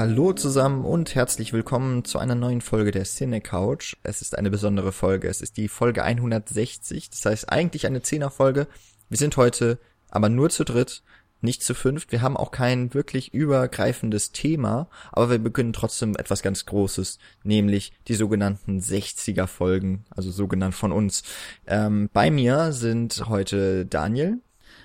Hallo 0.00 0.32
zusammen 0.32 0.86
und 0.86 1.14
herzlich 1.14 1.52
willkommen 1.52 2.06
zu 2.06 2.18
einer 2.18 2.34
neuen 2.34 2.62
Folge 2.62 2.90
der 2.90 3.04
Cine 3.04 3.42
Couch. 3.42 3.96
Es 4.02 4.22
ist 4.22 4.38
eine 4.38 4.50
besondere 4.50 4.92
Folge. 4.92 5.28
Es 5.28 5.42
ist 5.42 5.58
die 5.58 5.68
Folge 5.68 6.02
160. 6.02 7.10
Das 7.10 7.26
heißt 7.26 7.52
eigentlich 7.52 7.84
eine 7.84 8.00
Zehner-Folge. 8.00 8.66
Wir 9.10 9.18
sind 9.18 9.36
heute 9.36 9.78
aber 10.08 10.30
nur 10.30 10.48
zu 10.48 10.64
dritt, 10.64 11.02
nicht 11.42 11.62
zu 11.62 11.74
fünft. 11.74 12.12
Wir 12.12 12.22
haben 12.22 12.38
auch 12.38 12.50
kein 12.50 12.94
wirklich 12.94 13.34
übergreifendes 13.34 14.32
Thema, 14.32 14.88
aber 15.12 15.28
wir 15.28 15.38
beginnen 15.38 15.74
trotzdem 15.74 16.16
etwas 16.16 16.40
ganz 16.40 16.64
Großes, 16.64 17.18
nämlich 17.44 17.92
die 18.08 18.14
sogenannten 18.14 18.78
60er 18.78 19.46
Folgen, 19.46 20.06
also 20.08 20.30
sogenannt 20.30 20.74
von 20.74 20.92
uns. 20.92 21.24
Ähm, 21.66 22.08
bei 22.14 22.30
mir 22.30 22.72
sind 22.72 23.28
heute 23.28 23.84
Daniel. 23.84 24.38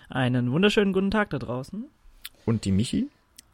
Einen 0.09 0.51
wunderschönen 0.51 0.91
guten 0.91 1.09
Tag 1.09 1.29
da 1.29 1.39
draußen. 1.39 1.85
Und 2.45 2.65
die 2.65 2.73
Michi. 2.73 3.07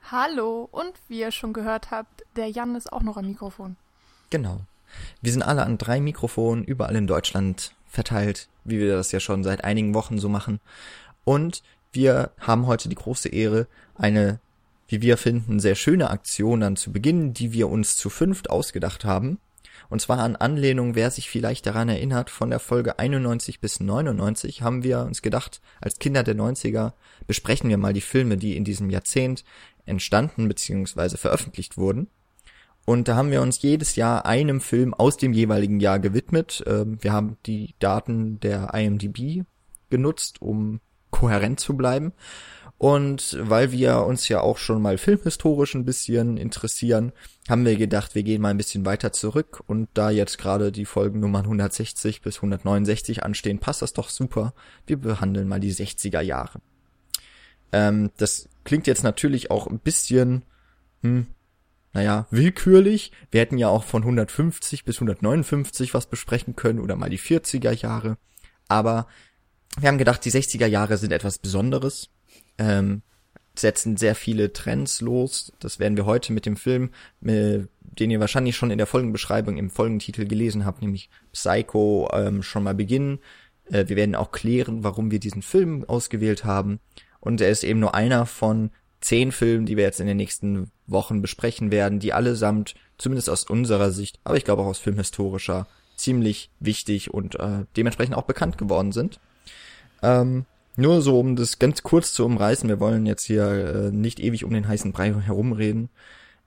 Hallo, 0.10 0.68
und 0.72 0.94
wie 1.08 1.20
ihr 1.20 1.32
schon 1.32 1.54
gehört 1.54 1.91
habt, 1.91 2.23
der 2.36 2.48
Jan 2.48 2.76
ist 2.76 2.91
auch 2.91 3.02
noch 3.02 3.18
am 3.18 3.28
Mikrofon. 3.28 3.78
Genau. 4.30 4.62
Wir 5.22 5.32
sind 5.32 5.44
alle 5.44 5.64
an 5.64 5.77
drei 5.77 6.02
Mikrofonen 6.02 6.64
überall 6.64 6.96
in 6.96 7.08
Deutschland 7.08 7.74
verteilt, 7.88 8.48
wie 8.64 8.80
wir 8.80 8.96
das 8.96 9.12
ja 9.12 9.20
schon 9.20 9.44
seit 9.44 9.64
einigen 9.64 9.94
Wochen 9.94 10.18
so 10.20 10.27
machen. 10.27 10.60
Und 11.24 11.64
wir 11.94 12.32
haben 12.40 12.68
heute 12.68 12.90
die 12.90 12.96
große 12.96 13.30
Ehre, 13.30 13.68
eine, 13.96 14.40
wie 14.88 15.02
wir 15.02 15.18
finden, 15.18 15.60
sehr 15.60 15.76
schöne 15.76 16.10
Aktion 16.10 16.62
dann 16.62 16.76
zu 16.76 16.91
beginnen, 16.91 17.34
die 17.34 17.54
wir 17.54 17.70
uns 17.70 17.96
zu 17.96 18.10
fünft 18.10 18.49
ausgedacht 18.49 19.05
haben. 19.05 19.40
Und 19.90 20.02
zwar 20.02 20.20
an 20.20 20.38
Anlehnung, 20.38 20.96
wer 20.96 21.12
sich 21.12 21.30
vielleicht 21.30 21.65
daran 21.65 21.90
erinnert, 21.90 22.30
von 22.30 22.49
der 22.49 22.60
Folge 22.60 22.98
91 22.98 23.60
bis 23.60 23.82
99 23.82 24.62
haben 24.62 24.84
wir 24.84 25.02
uns 25.02 25.21
gedacht, 25.21 25.60
als 25.82 25.99
Kinder 25.99 26.24
der 26.24 26.36
90er 26.36 26.93
besprechen 27.27 27.70
wir 27.70 27.77
mal 27.77 27.91
die 27.91 27.99
Filme, 27.99 28.38
die 28.38 28.55
in 28.55 28.63
diesem 28.63 28.90
Jahrzehnt 28.90 29.43
entstanden 29.85 30.48
bzw. 30.48 31.18
veröffentlicht 31.18 31.77
wurden. 31.77 32.07
Und 32.85 33.07
da 33.07 33.15
haben 33.15 33.32
wir 33.32 33.41
uns 33.41 33.62
jedes 33.62 33.96
Jahr 33.96 34.26
einem 34.26 34.60
Film 34.60 34.93
aus 34.93 35.18
dem 35.18 35.34
jeweiligen 35.34 35.79
Jahr 35.79 35.99
gewidmet. 35.99 36.63
Ähm, 36.65 36.98
wir 37.01 37.13
haben 37.13 37.37
die 37.46 37.76
Daten 37.79 38.40
der 38.40 38.74
IMDb 38.74 39.46
genutzt, 39.90 40.41
um 40.41 40.79
kohärent 41.12 41.59
zu 41.59 41.77
bleiben. 41.77 42.13
Und 42.77 43.37
weil 43.40 43.71
wir 43.71 44.05
uns 44.05 44.27
ja 44.27 44.41
auch 44.41 44.57
schon 44.57 44.82
mal 44.82 44.98
filmhistorisch 44.98 45.76
ein 45.76 45.85
bisschen 45.85 46.37
interessieren, 46.37 47.12
haben 47.48 47.63
wir 47.63 47.76
gedacht, 47.76 48.15
wir 48.15 48.24
gehen 48.24 48.41
mal 48.41 48.49
ein 48.49 48.57
bisschen 48.57 48.87
weiter 48.87 49.12
zurück. 49.12 49.62
Und 49.68 49.90
da 49.93 50.09
jetzt 50.09 50.40
gerade 50.40 50.71
die 50.71 50.85
Folgennummern 50.85 51.43
160 51.43 52.21
bis 52.21 52.37
169 52.37 53.21
anstehen, 53.21 53.59
passt 53.59 53.84
das 53.84 53.93
doch 53.93 54.09
super. 54.09 54.55
Wir 54.87 54.98
behandeln 54.98 55.48
mal 55.48 55.59
die 55.59 55.71
60er 55.71 56.21
Jahre. 56.21 56.59
Ähm, 57.71 58.09
das 58.18 58.49
klingt 58.63 58.87
jetzt 58.87 59.04
natürlich 59.04 59.51
auch 59.51 59.67
ein 59.67 59.79
bisschen, 59.79 60.43
hm, 61.01 61.27
naja, 61.93 62.27
willkürlich. 62.31 63.12
Wir 63.31 63.41
hätten 63.41 63.57
ja 63.57 63.68
auch 63.68 63.84
von 63.84 64.03
150 64.03 64.85
bis 64.85 64.97
159 64.97 65.94
was 65.94 66.06
besprechen 66.06 66.56
können 66.56 66.79
oder 66.79 66.95
mal 66.95 67.09
die 67.09 67.19
40er 67.19 67.73
Jahre. 67.73 68.18
Aber 68.68 69.07
wir 69.79 69.90
haben 69.90 69.97
gedacht, 69.97 70.23
die 70.23 70.31
60er 70.31 70.68
Jahre 70.68 70.97
sind 70.97 71.12
etwas 71.12 71.40
Besonderes 71.40 72.09
ähm, 72.57 73.01
setzen 73.56 73.97
sehr 73.97 74.16
viele 74.16 74.53
Trends 74.53 75.01
los. 75.01 75.51
Das 75.59 75.79
werden 75.79 75.97
wir 75.97 76.06
heute 76.06 76.31
mit 76.31 76.46
dem 76.46 76.56
Film, 76.56 76.91
äh, 77.25 77.59
den 77.81 78.12
ihr 78.12 78.19
wahrscheinlich 78.19 78.56
schon 78.56 78.72
in 78.72 78.78
der 78.78 78.88
Folgenbeschreibung 78.88 79.57
im 79.57 79.69
Folgentitel 79.69 80.25
gelesen 80.25 80.66
habt, 80.66 80.81
nämlich 80.81 81.09
Psycho, 81.34 82.09
ähm, 82.13 82.44
schon 82.44 82.63
mal 82.63 82.75
beginnen. 82.75 83.19
Äh, 83.66 83.88
wir 83.88 83.97
werden 83.97 84.16
auch 84.16 84.31
klären, 84.31 84.84
warum 84.84 85.12
wir 85.12 85.19
diesen 85.19 85.41
Film 85.41 85.84
ausgewählt 85.86 86.46
haben. 86.46 86.80
Und 87.22 87.40
er 87.40 87.50
ist 87.50 87.64
eben 87.64 87.80
nur 87.80 87.96
einer 87.96 88.26
von 88.26 88.72
zehn 89.00 89.32
Filmen, 89.32 89.66
die 89.66 89.78
wir 89.78 89.84
jetzt 89.84 90.00
in 90.00 90.08
den 90.08 90.18
nächsten 90.18 90.70
Wochen 90.88 91.22
besprechen 91.22 91.72
werden, 91.72 92.00
die 92.00 92.14
allesamt, 92.14 92.76
zumindest 92.98 93.30
aus 93.30 93.46
unserer 93.46 93.92
Sicht, 93.92 94.20
aber 94.24 94.38
ich 94.38 94.44
glaube 94.44 94.62
auch 94.62 94.68
aus 94.68 94.80
filmhistorischer, 94.80 95.68
ziemlich 95.96 96.52
wichtig 96.60 97.14
und 97.14 97.40
äh, 97.40 97.66
dementsprechend 97.78 98.16
auch 98.16 98.24
bekannt 98.24 98.58
geworden 98.58 98.92
sind. 98.92 99.20
Ähm, 100.02 100.46
nur 100.76 101.02
so, 101.02 101.20
um 101.20 101.36
das 101.36 101.60
ganz 101.60 101.84
kurz 101.84 102.14
zu 102.14 102.26
umreißen, 102.26 102.70
wir 102.70 102.80
wollen 102.80 103.06
jetzt 103.06 103.24
hier 103.24 103.46
äh, 103.46 103.92
nicht 103.92 104.20
ewig 104.20 104.46
um 104.46 104.52
den 104.52 104.68
heißen 104.68 104.92
Brei 104.92 105.14
herumreden. 105.14 105.90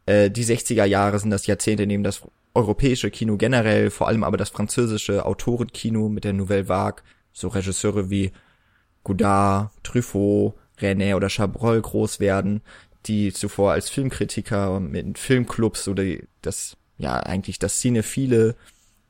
Äh, 0.07 0.31
die 0.31 0.45
60er 0.45 0.85
Jahre 0.85 1.19
sind 1.19 1.31
das 1.31 1.47
Jahrzehnt, 1.47 1.81
in 1.81 1.89
dem 1.89 2.03
das 2.03 2.23
europäische 2.55 3.11
Kino 3.11 3.37
generell, 3.37 3.91
vor 3.91 4.09
allem 4.09 4.25
aber 4.25 4.37
das 4.37 4.51
französische 4.51 5.27
Autorenkino 5.27 6.09
mit 6.09 6.25
der 6.25 6.33
Nouvelle 6.33 6.69
Vague, 6.69 7.03
so 7.33 7.49
Regisseure 7.49 8.11
wie 8.11 8.33
Godard, 9.03 9.71
Truffaut, 9.83 10.55
René 10.81 11.15
oder 11.15 11.29
Chabrol 11.29 11.81
groß 11.81 12.21
werden, 12.21 12.63
die 13.07 13.33
zuvor 13.33 13.73
als 13.73 13.91
Filmkritiker 13.91 14.81
mit 14.81 15.19
Filmclubs 15.19 15.89
oder 15.89 16.05
das, 16.43 16.77
ja, 16.99 17.15
eigentlich 17.21 17.59
das 17.59 17.81
Cinephile 17.81 18.57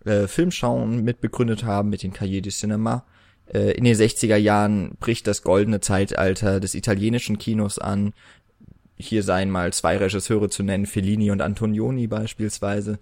äh, 0.04 0.26
Filmschauen 0.26 1.02
mitbegründet 1.04 1.64
haben 1.64 1.90
mit 1.90 2.02
den 2.02 2.12
Cahiers 2.12 2.42
du 2.42 2.50
Cinema 2.50 3.04
äh, 3.52 3.72
in 3.72 3.84
den 3.84 3.94
60er 3.94 4.36
Jahren 4.36 4.96
bricht 5.00 5.26
das 5.26 5.42
goldene 5.42 5.80
Zeitalter 5.80 6.60
des 6.60 6.74
italienischen 6.74 7.38
Kinos 7.38 7.78
an. 7.78 8.14
Hier 8.96 9.22
seien 9.22 9.50
mal 9.50 9.72
zwei 9.72 9.96
Regisseure 9.96 10.48
zu 10.48 10.62
nennen, 10.62 10.86
Fellini 10.86 11.30
und 11.30 11.40
Antonioni 11.40 12.06
beispielsweise. 12.06 12.98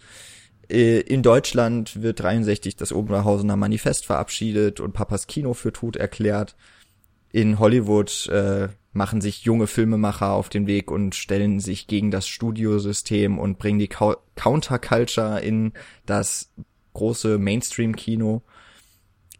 Äh, 0.68 1.00
in 1.00 1.22
Deutschland 1.22 2.02
wird 2.02 2.20
63 2.20 2.76
das 2.76 2.92
Oberhausener 2.92 3.56
Manifest 3.56 4.06
verabschiedet 4.06 4.80
und 4.80 4.92
Papas 4.92 5.26
Kino 5.26 5.54
für 5.54 5.72
tot 5.72 5.96
erklärt. 5.96 6.56
In 7.32 7.58
Hollywood 7.58 8.28
äh, 8.28 8.68
machen 8.92 9.20
sich 9.22 9.42
junge 9.44 9.66
Filmemacher 9.66 10.32
auf 10.32 10.50
den 10.50 10.66
Weg 10.66 10.90
und 10.90 11.14
stellen 11.14 11.60
sich 11.60 11.86
gegen 11.86 12.10
das 12.10 12.28
Studiosystem 12.28 13.38
und 13.38 13.58
bringen 13.58 13.78
die 13.78 13.88
Counterculture 13.88 15.40
in 15.40 15.72
das 16.04 16.52
große 16.92 17.38
Mainstream-Kino. 17.38 18.42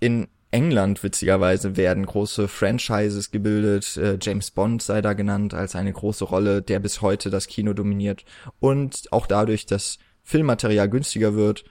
In 0.00 0.28
England 0.50 1.02
witzigerweise 1.02 1.76
werden 1.76 2.04
große 2.04 2.48
Franchises 2.48 3.30
gebildet. 3.30 3.96
Äh, 3.96 4.18
James 4.20 4.50
Bond 4.50 4.82
sei 4.82 5.02
da 5.02 5.12
genannt 5.12 5.54
als 5.54 5.74
eine 5.76 5.92
große 5.92 6.24
Rolle, 6.24 6.62
der 6.62 6.80
bis 6.80 7.02
heute 7.02 7.30
das 7.30 7.46
Kino 7.46 7.72
dominiert. 7.72 8.24
Und 8.58 9.12
auch 9.12 9.26
dadurch, 9.26 9.66
dass 9.66 9.98
Filmmaterial 10.22 10.88
günstiger 10.88 11.34
wird, 11.34 11.64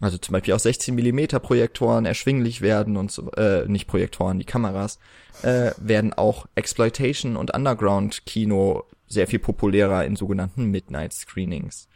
also 0.00 0.16
zum 0.18 0.32
Beispiel 0.32 0.54
auch 0.54 0.60
16 0.60 0.94
Millimeter 0.94 1.40
Projektoren 1.40 2.06
erschwinglich 2.06 2.60
werden 2.60 2.96
und 2.96 3.10
so, 3.10 3.30
äh, 3.32 3.66
nicht 3.66 3.86
Projektoren, 3.86 4.38
die 4.38 4.44
Kameras, 4.44 4.98
äh, 5.42 5.72
werden 5.78 6.12
auch 6.12 6.46
Exploitation 6.54 7.36
und 7.36 7.54
Underground 7.54 8.24
Kino 8.26 8.84
sehr 9.08 9.26
viel 9.26 9.38
populärer 9.38 10.04
in 10.04 10.16
sogenannten 10.16 10.66
Midnight 10.66 11.12
Screenings. 11.12 11.88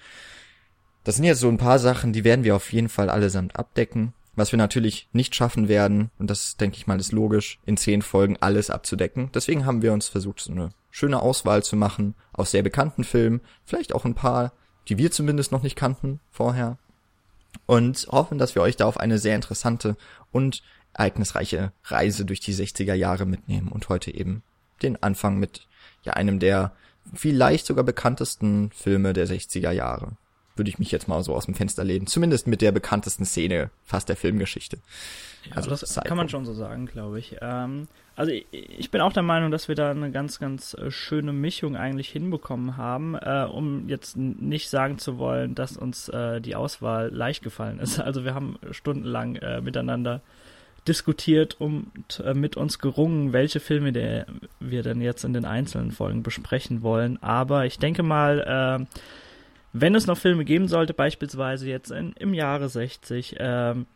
Das 1.04 1.16
sind 1.16 1.24
jetzt 1.24 1.40
so 1.40 1.48
ein 1.48 1.58
paar 1.58 1.78
Sachen, 1.78 2.12
die 2.12 2.24
werden 2.24 2.44
wir 2.44 2.56
auf 2.56 2.72
jeden 2.72 2.88
Fall 2.88 3.10
allesamt 3.10 3.56
abdecken. 3.56 4.14
Was 4.34 4.50
wir 4.50 4.56
natürlich 4.56 5.08
nicht 5.12 5.34
schaffen 5.34 5.68
werden, 5.68 6.10
und 6.18 6.30
das 6.30 6.56
denke 6.56 6.78
ich 6.78 6.86
mal 6.86 6.98
ist 6.98 7.12
logisch, 7.12 7.58
in 7.66 7.76
zehn 7.76 8.00
Folgen 8.00 8.38
alles 8.40 8.70
abzudecken. 8.70 9.30
Deswegen 9.34 9.66
haben 9.66 9.82
wir 9.82 9.92
uns 9.92 10.08
versucht, 10.08 10.40
so 10.40 10.52
eine 10.52 10.70
schöne 10.90 11.20
Auswahl 11.20 11.62
zu 11.62 11.76
machen 11.76 12.14
aus 12.32 12.50
sehr 12.50 12.62
bekannten 12.62 13.04
Filmen, 13.04 13.42
vielleicht 13.64 13.94
auch 13.94 14.06
ein 14.06 14.14
paar, 14.14 14.52
die 14.88 14.96
wir 14.96 15.10
zumindest 15.10 15.52
noch 15.52 15.62
nicht 15.62 15.76
kannten 15.76 16.20
vorher. 16.30 16.78
Und 17.66 18.06
hoffen, 18.10 18.38
dass 18.38 18.54
wir 18.54 18.62
euch 18.62 18.76
da 18.76 18.86
auf 18.86 18.98
eine 18.98 19.18
sehr 19.18 19.34
interessante 19.34 19.96
und 20.30 20.62
ereignisreiche 20.94 21.72
Reise 21.84 22.24
durch 22.24 22.40
die 22.40 22.54
60er 22.54 22.94
Jahre 22.94 23.24
mitnehmen 23.26 23.68
und 23.68 23.88
heute 23.88 24.14
eben 24.14 24.42
den 24.82 25.02
Anfang 25.02 25.38
mit 25.38 25.68
ja 26.02 26.14
einem 26.14 26.38
der 26.38 26.72
vielleicht 27.14 27.66
sogar 27.66 27.84
bekanntesten 27.84 28.70
Filme 28.72 29.12
der 29.12 29.26
60er 29.26 29.70
Jahre 29.70 30.16
würde 30.56 30.70
ich 30.70 30.78
mich 30.78 30.90
jetzt 30.90 31.08
mal 31.08 31.22
so 31.22 31.34
aus 31.34 31.46
dem 31.46 31.54
Fenster 31.54 31.84
lehnen. 31.84 32.06
Zumindest 32.06 32.46
mit 32.46 32.60
der 32.60 32.72
bekanntesten 32.72 33.24
Szene 33.24 33.70
fast 33.84 34.08
der 34.08 34.16
Filmgeschichte. 34.16 34.78
Ja, 35.44 35.56
also 35.56 35.70
das 35.70 35.82
Psycho. 35.82 36.06
kann 36.06 36.16
man 36.16 36.28
schon 36.28 36.44
so 36.44 36.52
sagen, 36.52 36.86
glaube 36.86 37.18
ich. 37.18 37.36
Ähm, 37.40 37.88
also 38.14 38.30
ich, 38.30 38.90
bin 38.90 39.00
auch 39.00 39.12
der 39.12 39.22
Meinung, 39.22 39.50
dass 39.50 39.68
wir 39.68 39.74
da 39.74 39.90
eine 39.90 40.10
ganz, 40.10 40.38
ganz 40.38 40.74
äh, 40.74 40.90
schöne 40.90 41.32
Mischung 41.32 41.76
eigentlich 41.76 42.10
hinbekommen 42.10 42.76
haben, 42.76 43.14
äh, 43.14 43.46
um 43.50 43.88
jetzt 43.88 44.16
nicht 44.16 44.68
sagen 44.68 44.98
zu 44.98 45.18
wollen, 45.18 45.54
dass 45.54 45.76
uns 45.76 46.08
äh, 46.08 46.40
die 46.40 46.54
Auswahl 46.54 47.10
leicht 47.12 47.42
gefallen 47.42 47.78
ist. 47.78 48.00
Also 48.00 48.24
wir 48.24 48.34
haben 48.34 48.58
stundenlang 48.70 49.36
äh, 49.36 49.60
miteinander 49.60 50.20
diskutiert 50.86 51.60
und 51.60 52.22
äh, 52.24 52.34
mit 52.34 52.56
uns 52.56 52.78
gerungen, 52.78 53.32
welche 53.32 53.60
Filme 53.60 53.92
der, 53.92 54.26
wir 54.60 54.82
denn 54.82 55.00
jetzt 55.00 55.24
in 55.24 55.32
den 55.32 55.44
einzelnen 55.44 55.92
Folgen 55.92 56.22
besprechen 56.22 56.82
wollen. 56.82 57.22
Aber 57.22 57.66
ich 57.66 57.78
denke 57.78 58.02
mal, 58.02 58.40
äh, 58.80 58.98
wenn 59.72 59.94
es 59.94 60.06
noch 60.06 60.18
Filme 60.18 60.44
geben 60.44 60.68
sollte, 60.68 60.92
beispielsweise 60.92 61.68
jetzt 61.68 61.90
in, 61.90 62.12
im 62.18 62.34
Jahre 62.34 62.68
60, 62.68 63.36
ähm, 63.38 63.86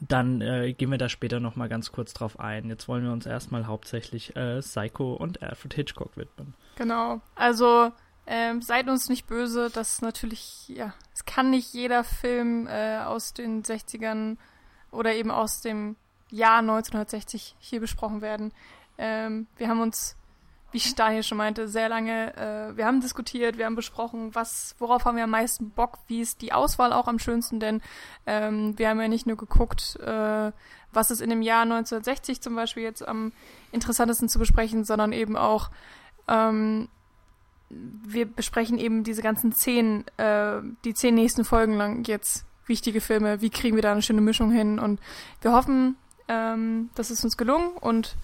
dann 0.00 0.40
äh, 0.40 0.72
gehen 0.72 0.90
wir 0.90 0.98
da 0.98 1.08
später 1.08 1.40
noch 1.40 1.56
mal 1.56 1.68
ganz 1.68 1.92
kurz 1.92 2.12
drauf 2.12 2.38
ein. 2.40 2.68
Jetzt 2.68 2.88
wollen 2.88 3.04
wir 3.04 3.12
uns 3.12 3.26
erstmal 3.26 3.66
hauptsächlich 3.66 4.36
äh, 4.36 4.60
Psycho 4.60 5.14
und 5.14 5.42
Alfred 5.42 5.74
Hitchcock 5.74 6.16
widmen. 6.16 6.54
Genau. 6.76 7.20
Also 7.34 7.92
ähm, 8.26 8.60
seid 8.60 8.88
uns 8.88 9.08
nicht 9.08 9.26
böse, 9.26 9.70
das 9.72 9.94
ist 9.94 10.02
natürlich, 10.02 10.68
ja, 10.68 10.94
es 11.14 11.24
kann 11.24 11.50
nicht 11.50 11.72
jeder 11.72 12.02
Film 12.02 12.66
äh, 12.66 12.98
aus 12.98 13.34
den 13.34 13.62
60ern 13.62 14.36
oder 14.90 15.14
eben 15.14 15.30
aus 15.30 15.60
dem 15.60 15.96
Jahr 16.30 16.58
1960 16.58 17.54
hier 17.58 17.80
besprochen 17.80 18.20
werden. 18.22 18.52
Ähm, 18.98 19.46
wir 19.56 19.68
haben 19.68 19.80
uns 19.80 20.16
wie 20.72 20.80
Stein 20.80 21.14
hier 21.14 21.22
schon 21.22 21.38
meinte, 21.38 21.68
sehr 21.68 21.88
lange, 21.88 22.36
äh, 22.36 22.76
wir 22.76 22.86
haben 22.86 23.00
diskutiert, 23.00 23.56
wir 23.58 23.66
haben 23.66 23.76
besprochen, 23.76 24.34
was, 24.34 24.74
worauf 24.78 25.04
haben 25.04 25.16
wir 25.16 25.24
am 25.24 25.30
meisten 25.30 25.70
Bock, 25.70 25.98
wie 26.08 26.20
ist 26.20 26.42
die 26.42 26.52
Auswahl 26.52 26.92
auch 26.92 27.08
am 27.08 27.18
schönsten, 27.18 27.60
denn 27.60 27.80
ähm, 28.26 28.78
wir 28.78 28.88
haben 28.88 29.00
ja 29.00 29.08
nicht 29.08 29.26
nur 29.26 29.36
geguckt, 29.36 29.96
äh, 30.00 30.52
was 30.92 31.10
ist 31.10 31.20
in 31.20 31.30
dem 31.30 31.42
Jahr 31.42 31.62
1960 31.62 32.40
zum 32.40 32.56
Beispiel 32.56 32.82
jetzt 32.82 33.06
am 33.06 33.32
interessantesten 33.72 34.28
zu 34.28 34.38
besprechen, 34.38 34.84
sondern 34.84 35.12
eben 35.12 35.36
auch, 35.36 35.70
ähm, 36.28 36.88
wir 37.68 38.26
besprechen 38.26 38.78
eben 38.78 39.04
diese 39.04 39.22
ganzen 39.22 39.52
zehn, 39.52 40.04
äh, 40.18 40.60
die 40.84 40.94
zehn 40.94 41.14
nächsten 41.14 41.44
Folgen 41.44 41.74
lang 41.74 42.04
jetzt 42.04 42.44
wichtige 42.66 43.00
Filme, 43.00 43.40
wie 43.40 43.50
kriegen 43.50 43.76
wir 43.76 43.82
da 43.82 43.92
eine 43.92 44.02
schöne 44.02 44.20
Mischung 44.20 44.50
hin? 44.50 44.78
Und 44.78 45.00
wir 45.40 45.52
hoffen, 45.52 45.96
ähm, 46.28 46.90
das 46.94 47.10
ist 47.10 47.24
uns 47.24 47.36
gelungen 47.36 47.70
und 47.80 48.16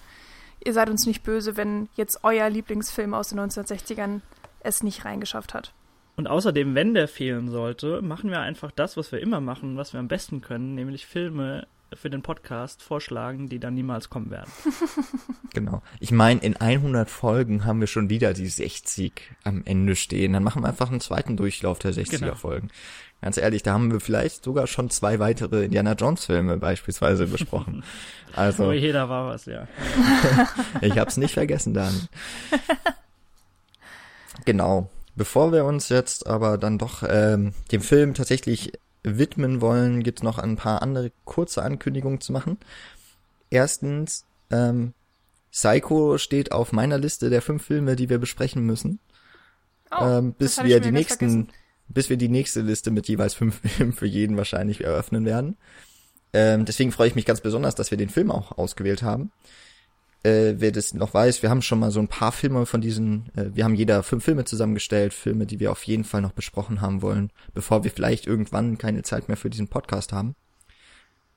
ihr 0.65 0.73
seid 0.73 0.89
uns 0.89 1.05
nicht 1.05 1.23
böse, 1.23 1.57
wenn 1.57 1.89
jetzt 1.95 2.23
euer 2.23 2.49
Lieblingsfilm 2.49 3.13
aus 3.13 3.29
den 3.29 3.39
1960ern 3.39 4.21
es 4.61 4.83
nicht 4.83 5.05
reingeschafft 5.05 5.53
hat. 5.53 5.73
Und 6.15 6.27
außerdem, 6.27 6.75
wenn 6.75 6.93
der 6.93 7.07
fehlen 7.07 7.49
sollte, 7.49 8.01
machen 8.01 8.29
wir 8.29 8.39
einfach 8.39 8.71
das, 8.71 8.97
was 8.97 9.11
wir 9.11 9.19
immer 9.19 9.41
machen, 9.41 9.77
was 9.77 9.93
wir 9.93 9.99
am 9.99 10.07
besten 10.07 10.41
können, 10.41 10.75
nämlich 10.75 11.05
Filme 11.05 11.67
für 11.95 12.09
den 12.09 12.21
Podcast 12.21 12.81
vorschlagen, 12.81 13.49
die 13.49 13.59
dann 13.59 13.73
niemals 13.73 14.09
kommen 14.09 14.31
werden. 14.31 14.51
genau. 15.53 15.81
Ich 15.99 16.11
meine, 16.11 16.39
in 16.41 16.57
100 16.57 17.09
Folgen 17.09 17.65
haben 17.65 17.79
wir 17.79 17.87
schon 17.87 18.09
wieder 18.09 18.33
die 18.33 18.47
60 18.47 19.13
am 19.43 19.63
Ende 19.65 19.95
stehen. 19.95 20.33
Dann 20.33 20.43
machen 20.43 20.63
wir 20.63 20.69
einfach 20.69 20.89
einen 20.89 21.01
zweiten 21.01 21.37
Durchlauf 21.37 21.79
der 21.79 21.93
60er 21.93 22.19
genau. 22.19 22.35
Ganz 23.23 23.37
ehrlich, 23.37 23.63
da 23.63 23.71
haben 23.71 23.89
wir 23.89 24.01
vielleicht 24.01 24.43
sogar 24.43 24.67
schon 24.67 24.89
zwei 24.89 25.17
weitere 25.17 25.63
Indiana 25.63 25.93
Jones 25.93 26.25
Filme 26.25 26.57
beispielsweise 26.57 27.25
besprochen. 27.25 27.83
Also. 28.35 28.69
Oh, 28.69 28.71
jeder 28.71 29.09
war 29.09 29.27
was, 29.27 29.45
ja. 29.45 29.67
ich 30.81 30.97
hab's 30.97 31.17
nicht 31.17 31.35
vergessen 31.35 31.73
dann. 31.73 31.93
Genau. 34.45 34.89
Bevor 35.15 35.53
wir 35.53 35.65
uns 35.65 35.89
jetzt 35.89 36.25
aber 36.25 36.57
dann 36.57 36.79
doch 36.79 37.03
ähm, 37.07 37.53
dem 37.71 37.81
Film 37.81 38.15
tatsächlich 38.15 38.73
widmen 39.03 39.61
wollen, 39.61 40.01
gibt's 40.01 40.23
noch 40.23 40.39
ein 40.39 40.55
paar 40.55 40.81
andere 40.81 41.11
kurze 41.23 41.61
Ankündigungen 41.61 42.19
zu 42.19 42.33
machen. 42.33 42.57
Erstens, 43.51 44.25
ähm, 44.49 44.93
Psycho 45.51 46.17
steht 46.17 46.51
auf 46.51 46.71
meiner 46.71 46.97
Liste 46.97 47.29
der 47.29 47.43
fünf 47.43 47.63
Filme, 47.63 47.95
die 47.95 48.09
wir 48.09 48.17
besprechen 48.17 48.65
müssen. 48.65 48.99
Oh, 49.91 50.03
ähm, 50.03 50.33
bis 50.33 50.61
wir 50.63 50.79
die 50.79 50.91
nächsten 50.91 51.29
vergessen 51.29 51.62
bis 51.87 52.09
wir 52.09 52.17
die 52.17 52.29
nächste 52.29 52.61
Liste 52.61 52.91
mit 52.91 53.07
jeweils 53.07 53.33
fünf 53.33 53.61
Filmen 53.63 53.93
für 53.93 54.05
jeden 54.05 54.37
wahrscheinlich 54.37 54.83
eröffnen 54.83 55.25
werden. 55.25 55.57
Ähm, 56.33 56.65
deswegen 56.65 56.91
freue 56.91 57.07
ich 57.07 57.15
mich 57.15 57.25
ganz 57.25 57.41
besonders, 57.41 57.75
dass 57.75 57.91
wir 57.91 57.97
den 57.97 58.09
Film 58.09 58.31
auch 58.31 58.57
ausgewählt 58.57 59.03
haben. 59.03 59.31
Äh, 60.23 60.55
wer 60.57 60.71
das 60.71 60.93
noch 60.93 61.13
weiß, 61.13 61.43
wir 61.43 61.49
haben 61.49 61.61
schon 61.61 61.79
mal 61.79 61.91
so 61.91 61.99
ein 61.99 62.07
paar 62.07 62.31
Filme 62.31 62.65
von 62.65 62.79
diesen, 62.79 63.29
äh, 63.35 63.49
wir 63.53 63.65
haben 63.65 63.75
jeder 63.75 64.03
fünf 64.03 64.23
Filme 64.23 64.45
zusammengestellt, 64.45 65.13
Filme, 65.13 65.45
die 65.45 65.59
wir 65.59 65.71
auf 65.71 65.83
jeden 65.83 66.05
Fall 66.05 66.21
noch 66.21 66.31
besprochen 66.31 66.79
haben 66.79 67.01
wollen, 67.01 67.29
bevor 67.53 67.83
wir 67.83 67.91
vielleicht 67.91 68.25
irgendwann 68.25 68.77
keine 68.77 69.03
Zeit 69.03 69.27
mehr 69.27 69.37
für 69.37 69.49
diesen 69.49 69.67
Podcast 69.67 70.13
haben. 70.13 70.35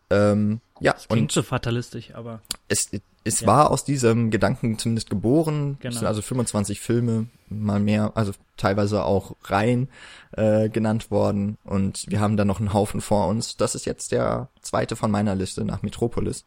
Ähm, 0.09 0.61
ja, 0.81 0.93
das 0.93 1.09
klingt 1.09 1.23
und 1.23 1.33
so 1.33 1.43
fatalistisch, 1.43 2.15
aber 2.15 2.41
es, 2.69 2.91
es 3.25 3.41
ja. 3.41 3.47
war 3.47 3.71
aus 3.71 3.85
diesem 3.85 4.31
Gedanken 4.31 4.79
zumindest 4.79 5.11
geboren. 5.11 5.79
Genau. 5.81 5.93
Es 5.93 5.99
sind 5.99 6.07
also 6.07 6.23
25 6.23 6.81
Filme, 6.81 7.27
mal 7.49 7.81
mehr, 7.81 8.13
also 8.15 8.33
teilweise 8.57 9.05
auch 9.05 9.37
Reihen 9.45 9.89
äh, 10.33 10.69
genannt 10.69 11.11
worden. 11.11 11.59
Und 11.65 12.05
wir 12.09 12.21
haben 12.21 12.37
da 12.37 12.45
noch 12.45 12.61
einen 12.61 12.73
Haufen 12.73 13.01
vor 13.01 13.29
uns. 13.29 13.57
Das 13.57 13.75
ist 13.75 13.87
jetzt 13.87 14.13
der 14.13 14.49
zweite 14.61 14.97
von 14.97 15.11
meiner 15.11 15.35
Liste 15.35 15.65
nach 15.65 15.83
Metropolis. 15.83 16.45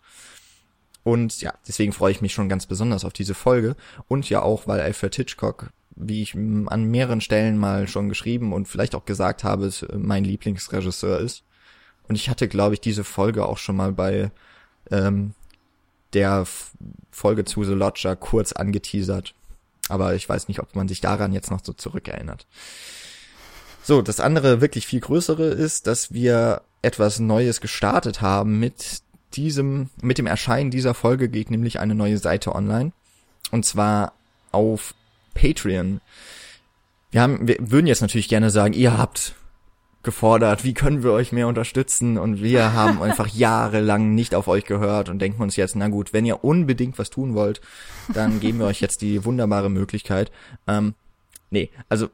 Und 1.04 1.42
ja, 1.42 1.54
deswegen 1.68 1.94
freue 1.94 2.12
ich 2.12 2.22
mich 2.22 2.34
schon 2.34 2.50
ganz 2.50 2.66
besonders 2.66 3.06
auf 3.06 3.14
diese 3.14 3.34
Folge. 3.34 3.76
Und 4.08 4.30
ja 4.30 4.42
auch, 4.42 4.68
weil 4.68 4.80
Alfred 4.80 5.16
Hitchcock, 5.16 5.72
wie 5.96 6.22
ich 6.22 6.36
an 6.36 6.86
mehreren 6.86 7.22
Stellen 7.22 7.58
mal 7.58 7.88
schon 7.88 8.10
geschrieben 8.10 8.54
und 8.54 8.68
vielleicht 8.68 8.96
auch 8.96 9.06
gesagt 9.06 9.44
habe, 9.44 9.72
mein 9.98 10.24
Lieblingsregisseur 10.24 11.20
ist. 11.20 11.44
Und 12.10 12.16
ich 12.16 12.30
hatte, 12.30 12.48
glaube 12.48 12.74
ich, 12.74 12.82
diese 12.82 13.04
Folge 13.04 13.46
auch 13.46 13.58
schon 13.58 13.78
mal 13.78 13.94
bei 13.94 14.32
ähm, 14.92 15.34
der 16.14 16.46
Folge 17.12 17.46
zu 17.46 17.64
The 17.64 17.74
Lodger 17.74 18.16
kurz 18.16 18.52
angeteasert. 18.52 19.36
Aber 19.88 20.16
ich 20.16 20.28
weiß 20.28 20.48
nicht, 20.48 20.60
ob 20.60 20.76
man 20.76 20.88
sich 20.88 21.02
daran 21.02 21.32
jetzt 21.32 21.52
noch 21.52 21.64
so 21.64 21.72
zurückerinnert. 21.72 22.48
So, 23.84 24.02
das 24.02 24.20
andere 24.20 24.60
wirklich 24.60 24.86
viel 24.86 25.00
größere 25.00 25.46
ist, 25.46 25.88
dass 25.88 26.12
wir 26.12 26.62
etwas 26.82 27.20
Neues 27.20 27.62
gestartet 27.62 28.22
haben 28.22 28.60
mit 28.60 29.02
diesem, 29.34 29.90
mit 30.02 30.18
dem 30.18 30.28
Erscheinen 30.28 30.72
dieser 30.72 30.94
Folge 30.94 31.30
geht 31.30 31.52
nämlich 31.52 31.80
eine 31.80 31.96
neue 31.96 32.18
Seite 32.18 32.56
online. 32.56 32.92
Und 33.52 33.66
zwar 33.66 34.14
auf 34.52 34.96
Patreon. 35.34 36.02
Wir 37.12 37.22
haben, 37.22 37.48
wir 37.48 37.58
würden 37.60 37.88
jetzt 37.88 38.02
natürlich 38.02 38.30
gerne 38.30 38.50
sagen, 38.50 38.74
ihr 38.74 38.98
habt 38.98 39.36
gefordert, 40.04 40.64
wie 40.64 40.74
können 40.74 41.04
wir 41.04 41.12
euch 41.12 41.32
mehr 41.32 41.48
unterstützen 41.48 42.18
und 42.18 42.42
wir 42.42 42.74
haben 42.74 43.02
einfach 43.02 43.28
jahrelang 43.28 44.16
nicht 44.16 44.36
auf 44.36 44.48
euch 44.48 44.66
gehört 44.66 45.10
und 45.10 45.20
denken 45.20 45.42
uns 45.42 45.56
jetzt, 45.56 45.76
na 45.76 45.88
gut, 45.88 46.14
wenn 46.14 46.26
ihr 46.26 46.44
unbedingt 46.44 46.98
was 46.98 47.10
tun 47.10 47.36
wollt, 47.36 47.62
dann 48.14 48.40
geben 48.40 48.60
wir 48.60 48.68
euch 48.68 48.82
jetzt 48.82 49.02
die 49.02 49.26
wunderbare 49.26 49.70
Möglichkeit. 49.70 50.32
Ähm, 50.68 50.96
nee, 51.50 51.70
also 51.90 52.10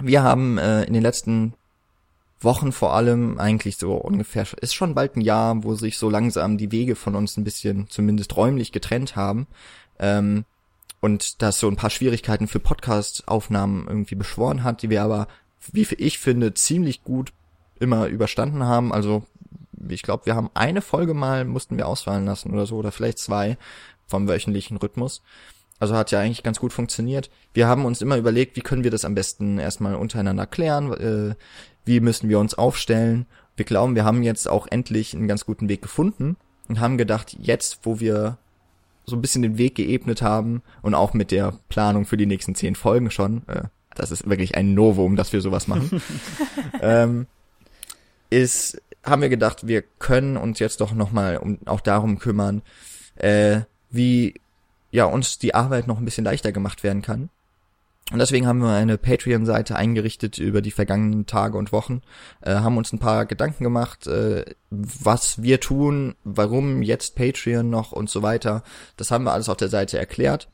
wir 0.00 0.22
haben 0.22 0.58
äh, 0.58 0.84
in 0.84 0.94
den 0.94 1.02
letzten 1.02 1.54
Wochen 2.40 2.72
vor 2.72 2.94
allem 2.94 3.38
eigentlich 3.38 3.76
so 3.78 3.94
ungefähr, 3.94 4.46
ist 4.60 4.74
schon 4.74 4.94
bald 4.94 5.16
ein 5.16 5.20
Jahr, 5.20 5.64
wo 5.64 5.74
sich 5.74 5.98
so 5.98 6.08
langsam 6.08 6.56
die 6.56 6.70
Wege 6.70 6.94
von 6.94 7.16
uns 7.16 7.36
ein 7.36 7.44
bisschen 7.44 7.88
zumindest 7.88 8.36
räumlich 8.36 8.70
getrennt 8.70 9.16
haben. 9.16 9.48
Ähm, 9.98 10.44
und 11.00 11.42
das 11.42 11.60
so 11.60 11.68
ein 11.68 11.76
paar 11.76 11.90
Schwierigkeiten 11.90 12.48
für 12.48 12.60
Podcast-Aufnahmen 12.60 13.86
irgendwie 13.88 14.14
beschworen 14.14 14.64
hat, 14.64 14.82
die 14.82 14.90
wir 14.90 15.02
aber 15.02 15.28
wie 15.72 15.86
ich 15.98 16.18
finde, 16.18 16.54
ziemlich 16.54 17.04
gut 17.04 17.32
immer 17.78 18.06
überstanden 18.06 18.64
haben. 18.64 18.92
Also 18.92 19.24
ich 19.88 20.02
glaube, 20.02 20.26
wir 20.26 20.34
haben 20.34 20.50
eine 20.54 20.82
Folge 20.82 21.14
mal, 21.14 21.44
mussten 21.44 21.76
wir 21.76 21.86
ausfallen 21.86 22.24
lassen 22.24 22.52
oder 22.52 22.66
so, 22.66 22.76
oder 22.76 22.92
vielleicht 22.92 23.18
zwei 23.18 23.56
vom 24.06 24.28
wöchentlichen 24.28 24.76
Rhythmus. 24.76 25.22
Also 25.80 25.94
hat 25.94 26.10
ja 26.10 26.20
eigentlich 26.20 26.42
ganz 26.42 26.58
gut 26.58 26.72
funktioniert. 26.72 27.30
Wir 27.54 27.68
haben 27.68 27.84
uns 27.84 28.02
immer 28.02 28.16
überlegt, 28.16 28.56
wie 28.56 28.62
können 28.62 28.84
wir 28.84 28.90
das 28.90 29.04
am 29.04 29.14
besten 29.14 29.58
erstmal 29.58 29.94
untereinander 29.94 30.46
klären, 30.46 30.92
äh, 30.92 31.34
wie 31.84 32.00
müssen 32.00 32.28
wir 32.28 32.38
uns 32.40 32.54
aufstellen. 32.54 33.26
Wir 33.56 33.64
glauben, 33.64 33.94
wir 33.94 34.04
haben 34.04 34.22
jetzt 34.22 34.48
auch 34.48 34.66
endlich 34.68 35.14
einen 35.14 35.28
ganz 35.28 35.46
guten 35.46 35.68
Weg 35.68 35.82
gefunden 35.82 36.36
und 36.68 36.80
haben 36.80 36.98
gedacht, 36.98 37.36
jetzt, 37.40 37.80
wo 37.84 38.00
wir 38.00 38.38
so 39.06 39.16
ein 39.16 39.22
bisschen 39.22 39.42
den 39.42 39.56
Weg 39.56 39.76
geebnet 39.76 40.20
haben 40.20 40.62
und 40.82 40.94
auch 40.94 41.14
mit 41.14 41.30
der 41.30 41.54
Planung 41.68 42.04
für 42.04 42.16
die 42.16 42.26
nächsten 42.26 42.54
zehn 42.54 42.74
Folgen 42.74 43.10
schon, 43.10 43.46
äh, 43.48 43.64
das 43.98 44.10
ist 44.10 44.28
wirklich 44.28 44.54
ein 44.54 44.74
Novum, 44.74 45.16
dass 45.16 45.32
wir 45.32 45.40
sowas 45.40 45.68
machen, 45.68 46.02
ähm, 46.80 47.26
ist, 48.30 48.80
haben 49.04 49.22
wir 49.22 49.28
gedacht, 49.28 49.66
wir 49.66 49.82
können 49.98 50.36
uns 50.36 50.58
jetzt 50.58 50.80
doch 50.80 50.92
nochmal 50.92 51.38
um, 51.38 51.58
auch 51.66 51.80
darum 51.80 52.18
kümmern, 52.18 52.62
äh, 53.16 53.60
wie 53.90 54.34
ja 54.90 55.04
uns 55.04 55.38
die 55.38 55.54
Arbeit 55.54 55.86
noch 55.86 55.98
ein 55.98 56.04
bisschen 56.04 56.24
leichter 56.24 56.52
gemacht 56.52 56.82
werden 56.82 57.02
kann. 57.02 57.30
Und 58.10 58.20
deswegen 58.20 58.46
haben 58.46 58.60
wir 58.60 58.70
eine 58.70 58.96
Patreon-Seite 58.96 59.76
eingerichtet 59.76 60.38
über 60.38 60.62
die 60.62 60.70
vergangenen 60.70 61.26
Tage 61.26 61.58
und 61.58 61.72
Wochen, 61.72 62.00
äh, 62.40 62.54
haben 62.54 62.78
uns 62.78 62.90
ein 62.92 62.98
paar 62.98 63.26
Gedanken 63.26 63.64
gemacht, 63.64 64.06
äh, 64.06 64.46
was 64.70 65.42
wir 65.42 65.60
tun, 65.60 66.14
warum 66.24 66.80
jetzt 66.82 67.16
Patreon 67.16 67.68
noch 67.68 67.92
und 67.92 68.08
so 68.08 68.22
weiter. 68.22 68.62
Das 68.96 69.10
haben 69.10 69.24
wir 69.24 69.32
alles 69.32 69.50
auf 69.50 69.58
der 69.58 69.68
Seite 69.68 69.98
erklärt. 69.98 70.48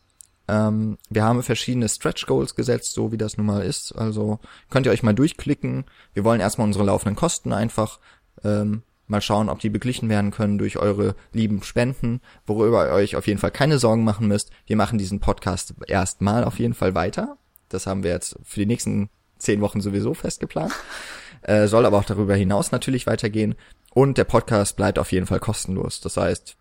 Ähm, 0.49 0.99
wir 1.09 1.25
haben 1.25 1.43
verschiedene 1.43 1.89
Stretch 1.89 2.27
Goals 2.27 2.55
gesetzt, 2.55 2.93
so 2.93 3.13
wie 3.13 3.17
das 3.17 3.37
nun 3.37 3.47
mal 3.47 3.63
ist. 3.63 3.93
Also 3.93 4.41
könnt 4.71 4.87
ihr 4.87 4.93
euch 4.93 5.03
mal 5.03 5.15
durchklicken. 5.15 5.85
Wir 6.13 6.25
wollen 6.25 6.41
erstmal 6.41 6.67
unsere 6.67 6.85
laufenden 6.85 7.17
Kosten 7.17 7.53
einfach 7.53 7.99
ähm, 8.43 8.83
mal 9.07 9.21
schauen, 9.21 9.49
ob 9.49 9.61
die 9.61 9.71
beglichen 9.71 10.09
werden 10.09 10.31
können 10.31 10.59
durch 10.59 10.79
eure 10.79 11.15
lieben 11.33 11.63
Spenden, 11.63 12.21
worüber 12.47 12.87
ihr 12.89 12.95
euch 12.95 13.17
auf 13.17 13.27
jeden 13.27 13.39
Fall 13.39 13.51
keine 13.51 13.79
Sorgen 13.79 14.05
machen 14.05 14.29
müsst. 14.29 14.51
Wir 14.67 14.77
machen 14.77 14.99
diesen 14.99 15.21
Podcast 15.21 15.75
erstmal 15.87 16.45
auf 16.45 16.59
jeden 16.59 16.75
Fall 16.75 16.95
weiter. 16.95 17.37
Das 17.69 17.87
haben 17.87 18.03
wir 18.03 18.11
jetzt 18.11 18.37
für 18.45 18.61
die 18.61 18.67
nächsten 18.67 19.11
zehn 19.39 19.61
Wochen 19.61 19.81
sowieso 19.81 20.15
festgeplant. 20.15 20.73
Äh, 21.47 21.69
soll 21.69 21.85
aber 21.85 21.99
auch 21.99 22.05
darüber 22.05 22.35
hinaus 22.35 22.73
natürlich 22.73 23.07
weitergehen. 23.07 23.55
Und 23.93 24.17
der 24.17 24.25
Podcast 24.25 24.77
bleibt 24.77 24.99
auf 24.99 25.13
jeden 25.13 25.27
Fall 25.27 25.41
kostenlos. 25.41 26.01
Das 26.01 26.17
heißt, 26.17 26.57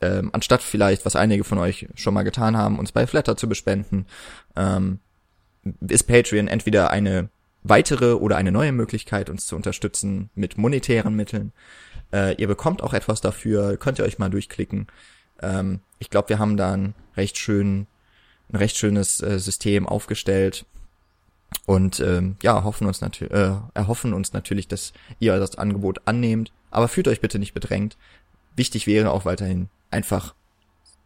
ähm, 0.00 0.30
anstatt 0.32 0.62
vielleicht, 0.62 1.04
was 1.04 1.16
einige 1.16 1.44
von 1.44 1.58
euch 1.58 1.88
schon 1.94 2.14
mal 2.14 2.22
getan 2.22 2.56
haben, 2.56 2.78
uns 2.78 2.92
bei 2.92 3.06
Flatter 3.06 3.36
zu 3.36 3.48
bespenden, 3.48 4.06
ähm, 4.56 5.00
ist 5.86 6.04
Patreon 6.04 6.48
entweder 6.48 6.90
eine 6.90 7.28
weitere 7.62 8.14
oder 8.14 8.36
eine 8.36 8.52
neue 8.52 8.72
Möglichkeit, 8.72 9.28
uns 9.28 9.46
zu 9.46 9.56
unterstützen 9.56 10.30
mit 10.34 10.56
monetären 10.56 11.14
Mitteln. 11.14 11.52
Äh, 12.12 12.34
ihr 12.36 12.48
bekommt 12.48 12.82
auch 12.82 12.94
etwas 12.94 13.20
dafür, 13.20 13.76
könnt 13.76 13.98
ihr 13.98 14.04
euch 14.04 14.18
mal 14.18 14.30
durchklicken. 14.30 14.86
Ähm, 15.42 15.80
ich 15.98 16.10
glaube, 16.10 16.30
wir 16.30 16.38
haben 16.38 16.56
da 16.56 16.72
ein 16.72 16.94
recht 17.16 17.36
schön, 17.36 17.86
ein 18.50 18.56
recht 18.56 18.76
schönes 18.76 19.22
äh, 19.22 19.38
System 19.38 19.86
aufgestellt 19.86 20.64
und 21.66 22.00
ähm, 22.00 22.36
ja, 22.42 22.64
hoffen 22.64 22.86
uns 22.86 23.00
natürlich, 23.00 23.32
äh, 23.32 23.52
erhoffen 23.74 24.12
uns 24.12 24.32
natürlich, 24.32 24.68
dass 24.68 24.92
ihr 25.18 25.38
das 25.38 25.56
Angebot 25.56 26.00
annehmt. 26.06 26.52
Aber 26.70 26.88
fühlt 26.88 27.08
euch 27.08 27.20
bitte 27.20 27.38
nicht 27.38 27.52
bedrängt. 27.52 27.96
Wichtig 28.56 28.86
wäre 28.86 29.10
auch 29.10 29.24
weiterhin 29.24 29.68
einfach 29.90 30.34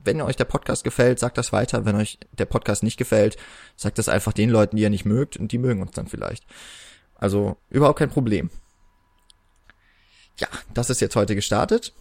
wenn 0.05 0.21
euch 0.21 0.37
der 0.37 0.45
Podcast 0.45 0.85
gefällt, 0.85 1.19
sagt 1.19 1.39
das 1.39 1.53
weiter. 1.53 1.85
Wenn 1.85 1.97
euch 1.97 2.19
der 2.39 2.45
Podcast 2.45 2.83
nicht 2.83 2.99
gefällt, 2.99 3.37
sagt 3.77 3.99
das 3.99 4.09
einfach 4.09 4.33
den 4.33 4.51
Leuten, 4.51 4.77
die 4.77 4.83
ihr 4.83 4.91
nicht 4.91 5.07
mögt 5.07 5.37
und 5.37 5.51
die 5.51 5.59
mögen 5.59 5.81
uns 5.81 5.93
dann 5.93 6.07
vielleicht. 6.07 6.45
Also 7.15 7.57
überhaupt 7.71 7.99
kein 7.99 8.11
Problem. 8.11 8.51
Ja, 10.39 10.49
das 10.75 10.91
ist 10.91 11.01
jetzt 11.01 11.17
heute 11.17 11.35
gestartet. 11.35 11.95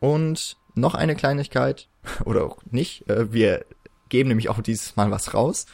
Und 0.00 0.56
noch 0.74 0.94
eine 0.94 1.14
Kleinigkeit, 1.14 1.88
oder 2.24 2.44
auch 2.44 2.58
nicht, 2.70 3.08
äh, 3.08 3.32
wir 3.32 3.64
geben 4.08 4.28
nämlich 4.28 4.48
auch 4.48 4.60
dieses 4.60 4.96
Mal 4.96 5.10
was 5.10 5.34
raus. 5.34 5.66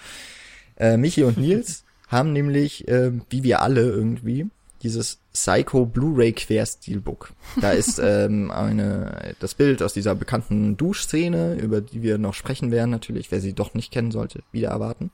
Äh, 0.77 0.97
Michi 0.97 1.25
und 1.25 1.39
Nils 1.39 1.85
haben 2.09 2.33
nämlich, 2.33 2.89
äh, 2.89 3.13
wie 3.29 3.43
wir 3.43 3.63
alle 3.63 3.83
irgendwie, 3.83 4.49
dieses 4.83 5.20
Psycho 5.33 5.87
Blu-ray 5.87 6.33
Quer-Steelbook. 6.33 7.33
Da 7.61 7.71
ist 7.71 7.99
ähm, 8.03 8.51
eine 8.51 9.35
das 9.39 9.55
Bild 9.55 9.83
aus 9.83 9.93
dieser 9.93 10.15
bekannten 10.15 10.77
Duschszene, 10.77 11.55
über 11.55 11.81
die 11.81 12.03
wir 12.03 12.19
noch 12.19 12.35
sprechen 12.35 12.71
werden 12.71 12.91
natürlich, 12.91 13.31
wer 13.31 13.41
sie 13.41 13.55
doch 13.55 13.75
nicht 13.75 13.93
kennen 13.93 14.11
sollte, 14.11 14.43
wieder 14.53 14.71
erwarten. 14.71 15.11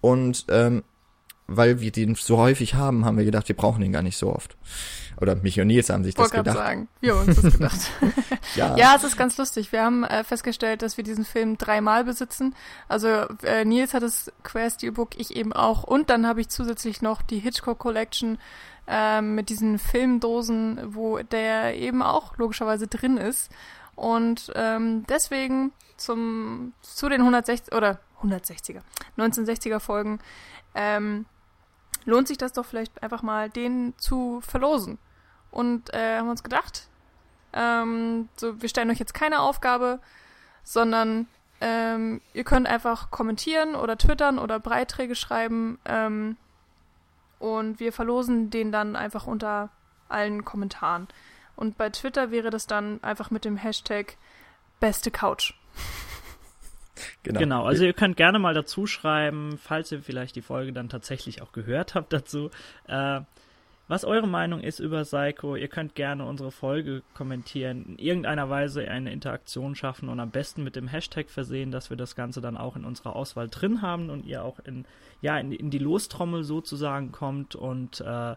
Und 0.00 0.46
ähm, 0.48 0.84
weil 1.48 1.80
wir 1.80 1.90
den 1.90 2.14
so 2.14 2.36
häufig 2.36 2.74
haben, 2.74 3.06
haben 3.06 3.16
wir 3.16 3.24
gedacht, 3.24 3.48
wir 3.48 3.56
brauchen 3.56 3.80
den 3.80 3.90
gar 3.90 4.02
nicht 4.02 4.18
so 4.18 4.32
oft. 4.32 4.56
Oder 5.20 5.34
mich 5.34 5.58
und 5.58 5.66
Nils 5.66 5.88
haben 5.88 6.04
sich 6.04 6.14
das 6.14 6.30
gedacht. 6.30 6.56
sagen, 6.56 6.88
wir 7.00 7.16
haben 7.16 7.26
uns 7.26 7.40
das 7.40 7.52
gedacht. 7.54 7.80
ja. 8.54 8.76
ja, 8.76 8.94
es 8.94 9.02
ist 9.02 9.16
ganz 9.16 9.36
lustig. 9.38 9.72
Wir 9.72 9.82
haben 9.82 10.04
äh, 10.04 10.22
festgestellt, 10.22 10.82
dass 10.82 10.96
wir 10.96 11.04
diesen 11.04 11.24
Film 11.24 11.58
dreimal 11.58 12.04
besitzen. 12.04 12.54
Also 12.86 13.08
äh, 13.42 13.64
Nils 13.64 13.94
hat 13.94 14.02
das 14.02 14.30
Quer 14.44 14.70
Steelbook, 14.70 15.18
ich 15.18 15.34
eben 15.34 15.52
auch. 15.52 15.82
Und 15.82 16.10
dann 16.10 16.26
habe 16.26 16.42
ich 16.42 16.50
zusätzlich 16.50 17.02
noch 17.02 17.22
die 17.22 17.38
Hitchcock 17.38 17.78
Collection 17.78 18.38
äh, 18.88 19.20
mit 19.20 19.48
diesen 19.50 19.78
Filmdosen, 19.78 20.94
wo 20.94 21.18
der 21.18 21.76
eben 21.76 22.02
auch 22.02 22.36
logischerweise 22.38 22.86
drin 22.86 23.16
ist. 23.16 23.50
Und 23.94 24.52
ähm, 24.54 25.04
deswegen 25.08 25.72
zum 25.96 26.72
zu 26.80 27.08
den 27.08 27.20
160 27.20 27.74
oder 27.74 28.00
160er, 28.22 28.80
1960er 29.16 29.80
Folgen 29.80 30.20
ähm, 30.74 31.26
lohnt 32.04 32.28
sich 32.28 32.38
das 32.38 32.52
doch 32.52 32.64
vielleicht 32.64 33.02
einfach 33.02 33.22
mal, 33.22 33.50
den 33.50 33.94
zu 33.98 34.40
verlosen. 34.40 34.98
Und 35.50 35.92
äh, 35.92 36.18
haben 36.18 36.28
uns 36.28 36.42
gedacht, 36.42 36.88
ähm, 37.52 38.28
so, 38.36 38.60
wir 38.60 38.68
stellen 38.68 38.90
euch 38.90 38.98
jetzt 38.98 39.14
keine 39.14 39.40
Aufgabe, 39.40 40.00
sondern 40.62 41.26
ähm, 41.60 42.20
ihr 42.34 42.44
könnt 42.44 42.68
einfach 42.68 43.10
kommentieren 43.10 43.74
oder 43.74 43.98
twittern 43.98 44.38
oder 44.38 44.60
Beiträge 44.60 45.14
schreiben 45.14 45.78
ähm, 45.84 46.36
und 47.38 47.80
wir 47.80 47.92
verlosen 47.92 48.50
den 48.50 48.72
dann 48.72 48.96
einfach 48.96 49.26
unter 49.26 49.70
allen 50.08 50.44
Kommentaren. 50.44 51.08
Und 51.56 51.76
bei 51.76 51.90
Twitter 51.90 52.30
wäre 52.30 52.50
das 52.50 52.66
dann 52.66 53.02
einfach 53.02 53.30
mit 53.30 53.44
dem 53.44 53.56
Hashtag 53.56 54.16
beste 54.80 55.10
Couch. 55.10 55.54
Genau. 57.22 57.38
genau, 57.38 57.64
also 57.64 57.84
ihr 57.84 57.92
könnt 57.92 58.16
gerne 58.16 58.38
mal 58.38 58.54
dazu 58.54 58.86
schreiben, 58.86 59.58
falls 59.58 59.92
ihr 59.92 60.02
vielleicht 60.02 60.34
die 60.36 60.42
Folge 60.42 60.72
dann 60.72 60.88
tatsächlich 60.88 61.42
auch 61.42 61.52
gehört 61.52 61.94
habt 61.94 62.12
dazu, 62.12 62.50
äh, 62.86 63.20
was 63.88 64.04
eure 64.04 64.28
Meinung 64.28 64.60
ist 64.60 64.80
über 64.80 65.02
Psycho. 65.02 65.56
Ihr 65.56 65.68
könnt 65.68 65.94
gerne 65.94 66.26
unsere 66.26 66.50
Folge 66.50 67.02
kommentieren, 67.14 67.84
in 67.86 67.98
irgendeiner 67.98 68.50
Weise 68.50 68.86
eine 68.86 69.12
Interaktion 69.12 69.74
schaffen 69.74 70.10
und 70.10 70.20
am 70.20 70.30
besten 70.30 70.62
mit 70.62 70.76
dem 70.76 70.88
Hashtag 70.88 71.30
versehen, 71.30 71.70
dass 71.70 71.88
wir 71.88 71.96
das 71.96 72.14
Ganze 72.14 72.42
dann 72.42 72.58
auch 72.58 72.76
in 72.76 72.84
unserer 72.84 73.16
Auswahl 73.16 73.48
drin 73.48 73.80
haben 73.80 74.10
und 74.10 74.26
ihr 74.26 74.44
auch 74.44 74.58
in, 74.60 74.84
ja, 75.22 75.38
in, 75.38 75.52
in 75.52 75.70
die 75.70 75.78
Lostrommel 75.78 76.44
sozusagen 76.44 77.12
kommt 77.12 77.56
und 77.56 78.02
äh, 78.02 78.36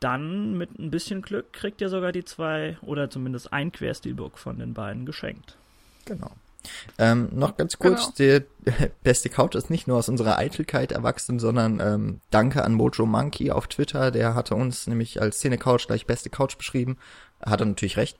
dann 0.00 0.56
mit 0.56 0.78
ein 0.78 0.90
bisschen 0.90 1.22
Glück 1.22 1.52
kriegt 1.52 1.80
ihr 1.80 1.88
sogar 1.88 2.12
die 2.12 2.24
zwei 2.24 2.78
oder 2.82 3.10
zumindest 3.10 3.52
ein 3.52 3.72
Querstilbook 3.72 4.38
von 4.38 4.58
den 4.58 4.74
beiden 4.74 5.06
geschenkt. 5.06 5.56
Genau. 6.04 6.30
Ähm, 6.98 7.28
noch 7.32 7.56
ganz 7.56 7.78
kurz, 7.78 8.14
genau. 8.14 8.40
der 8.64 8.90
beste 9.02 9.28
Couch 9.28 9.54
ist 9.54 9.70
nicht 9.70 9.86
nur 9.86 9.98
aus 9.98 10.08
unserer 10.08 10.38
Eitelkeit 10.38 10.92
erwachsen, 10.92 11.38
sondern 11.38 11.80
ähm, 11.80 12.20
danke 12.30 12.64
an 12.64 12.74
Mojo 12.74 13.06
Monkey 13.06 13.50
auf 13.50 13.68
Twitter, 13.68 14.10
der 14.10 14.34
hatte 14.34 14.54
uns 14.54 14.86
nämlich 14.86 15.20
als 15.20 15.38
Szene 15.38 15.58
Couch 15.58 15.86
gleich 15.86 16.06
beste 16.06 16.30
Couch 16.30 16.56
beschrieben. 16.58 16.98
Hat 17.44 17.60
er 17.60 17.66
natürlich 17.66 17.96
recht. 17.96 18.18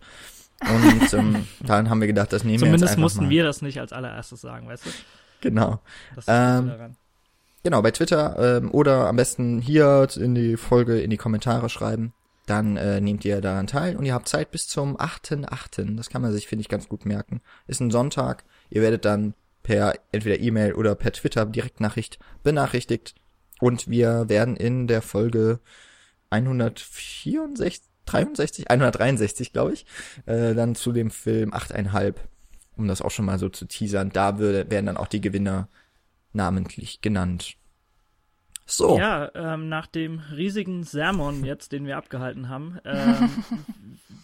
Und 0.60 1.12
ähm, 1.12 1.46
dann 1.60 1.90
haben 1.90 2.00
wir 2.00 2.08
gedacht, 2.08 2.32
das 2.32 2.44
nehmen 2.44 2.58
Zumindest 2.58 2.82
wir 2.82 2.86
jetzt 2.86 2.92
einfach 2.92 3.02
mussten 3.02 3.24
mal. 3.24 3.30
wir 3.30 3.44
das 3.44 3.62
nicht 3.62 3.80
als 3.80 3.92
allererstes 3.92 4.40
sagen, 4.40 4.68
weißt 4.68 4.86
du? 4.86 4.90
Genau. 5.40 5.80
Ähm, 6.26 6.96
genau, 7.62 7.82
bei 7.82 7.92
Twitter 7.92 8.58
ähm, 8.58 8.72
oder 8.72 9.06
am 9.06 9.16
besten 9.16 9.60
hier 9.60 10.08
in 10.16 10.34
die 10.34 10.56
Folge 10.56 11.00
in 11.00 11.10
die 11.10 11.16
Kommentare 11.16 11.68
schreiben 11.68 12.12
dann 12.48 12.76
äh, 12.76 13.00
nehmt 13.00 13.24
ihr 13.24 13.40
daran 13.40 13.66
teil 13.66 13.96
und 13.96 14.04
ihr 14.04 14.14
habt 14.14 14.28
Zeit 14.28 14.50
bis 14.50 14.68
zum 14.68 14.96
8.8. 14.96 15.96
Das 15.96 16.08
kann 16.08 16.22
man 16.22 16.32
sich, 16.32 16.46
finde 16.46 16.62
ich, 16.62 16.68
ganz 16.68 16.88
gut 16.88 17.04
merken. 17.04 17.40
Ist 17.66 17.80
ein 17.80 17.90
Sonntag. 17.90 18.44
Ihr 18.70 18.82
werdet 18.82 19.04
dann 19.04 19.34
per 19.62 19.94
entweder 20.12 20.40
E-Mail 20.40 20.72
oder 20.72 20.94
per 20.94 21.12
Twitter 21.12 21.44
Direktnachricht 21.44 22.18
benachrichtigt. 22.42 23.14
Und 23.60 23.88
wir 23.88 24.28
werden 24.28 24.56
in 24.56 24.86
der 24.86 25.02
Folge 25.02 25.60
164, 26.30 27.82
63, 28.06 28.70
163, 28.70 29.52
glaube 29.52 29.74
ich, 29.74 29.84
äh, 30.26 30.54
dann 30.54 30.74
zu 30.74 30.92
dem 30.92 31.10
Film 31.10 31.52
8,5, 31.52 32.14
um 32.76 32.88
das 32.88 33.02
auch 33.02 33.10
schon 33.10 33.26
mal 33.26 33.38
so 33.38 33.48
zu 33.48 33.66
teasern. 33.66 34.10
Da 34.10 34.38
würde, 34.38 34.70
werden 34.70 34.86
dann 34.86 34.96
auch 34.96 35.08
die 35.08 35.20
Gewinner 35.20 35.68
namentlich 36.32 37.00
genannt. 37.00 37.56
So. 38.70 38.98
Ja, 38.98 39.30
ähm, 39.34 39.70
nach 39.70 39.86
dem 39.86 40.20
riesigen 40.36 40.84
Sermon 40.84 41.42
jetzt, 41.42 41.72
den 41.72 41.86
wir 41.86 41.96
abgehalten 41.96 42.50
haben, 42.50 42.78
ähm, 42.84 43.30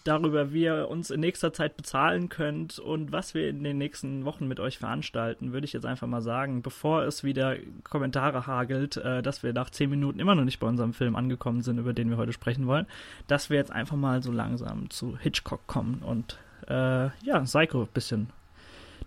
darüber, 0.03 0.53
wie 0.53 0.65
ihr 0.65 0.87
uns 0.87 1.09
in 1.09 1.19
nächster 1.19 1.51
Zeit 1.51 1.75
bezahlen 1.75 2.29
könnt 2.29 2.77
und 2.77 3.11
was 3.11 3.33
wir 3.33 3.49
in 3.49 3.63
den 3.63 3.79
nächsten 3.79 4.23
Wochen 4.23 4.47
mit 4.47 4.59
euch 4.59 4.77
veranstalten, 4.77 5.51
würde 5.51 5.65
ich 5.65 5.73
jetzt 5.73 5.87
einfach 5.87 6.05
mal 6.05 6.21
sagen, 6.21 6.61
bevor 6.61 7.03
es 7.03 7.23
wieder 7.23 7.57
Kommentare 7.83 8.45
hagelt, 8.45 8.97
äh, 8.97 9.23
dass 9.23 9.41
wir 9.41 9.51
nach 9.51 9.71
zehn 9.71 9.89
Minuten 9.89 10.19
immer 10.19 10.35
noch 10.35 10.45
nicht 10.45 10.59
bei 10.59 10.67
unserem 10.67 10.93
Film 10.93 11.15
angekommen 11.15 11.63
sind, 11.63 11.79
über 11.79 11.93
den 11.93 12.11
wir 12.11 12.17
heute 12.17 12.33
sprechen 12.33 12.67
wollen, 12.67 12.85
dass 13.27 13.49
wir 13.49 13.57
jetzt 13.57 13.71
einfach 13.71 13.97
mal 13.97 14.21
so 14.21 14.31
langsam 14.31 14.91
zu 14.91 15.17
Hitchcock 15.17 15.65
kommen 15.65 16.03
und 16.05 16.37
äh, 16.67 17.05
ja, 17.25 17.39
Psycho 17.43 17.81
ein 17.81 17.89
bisschen 17.93 18.29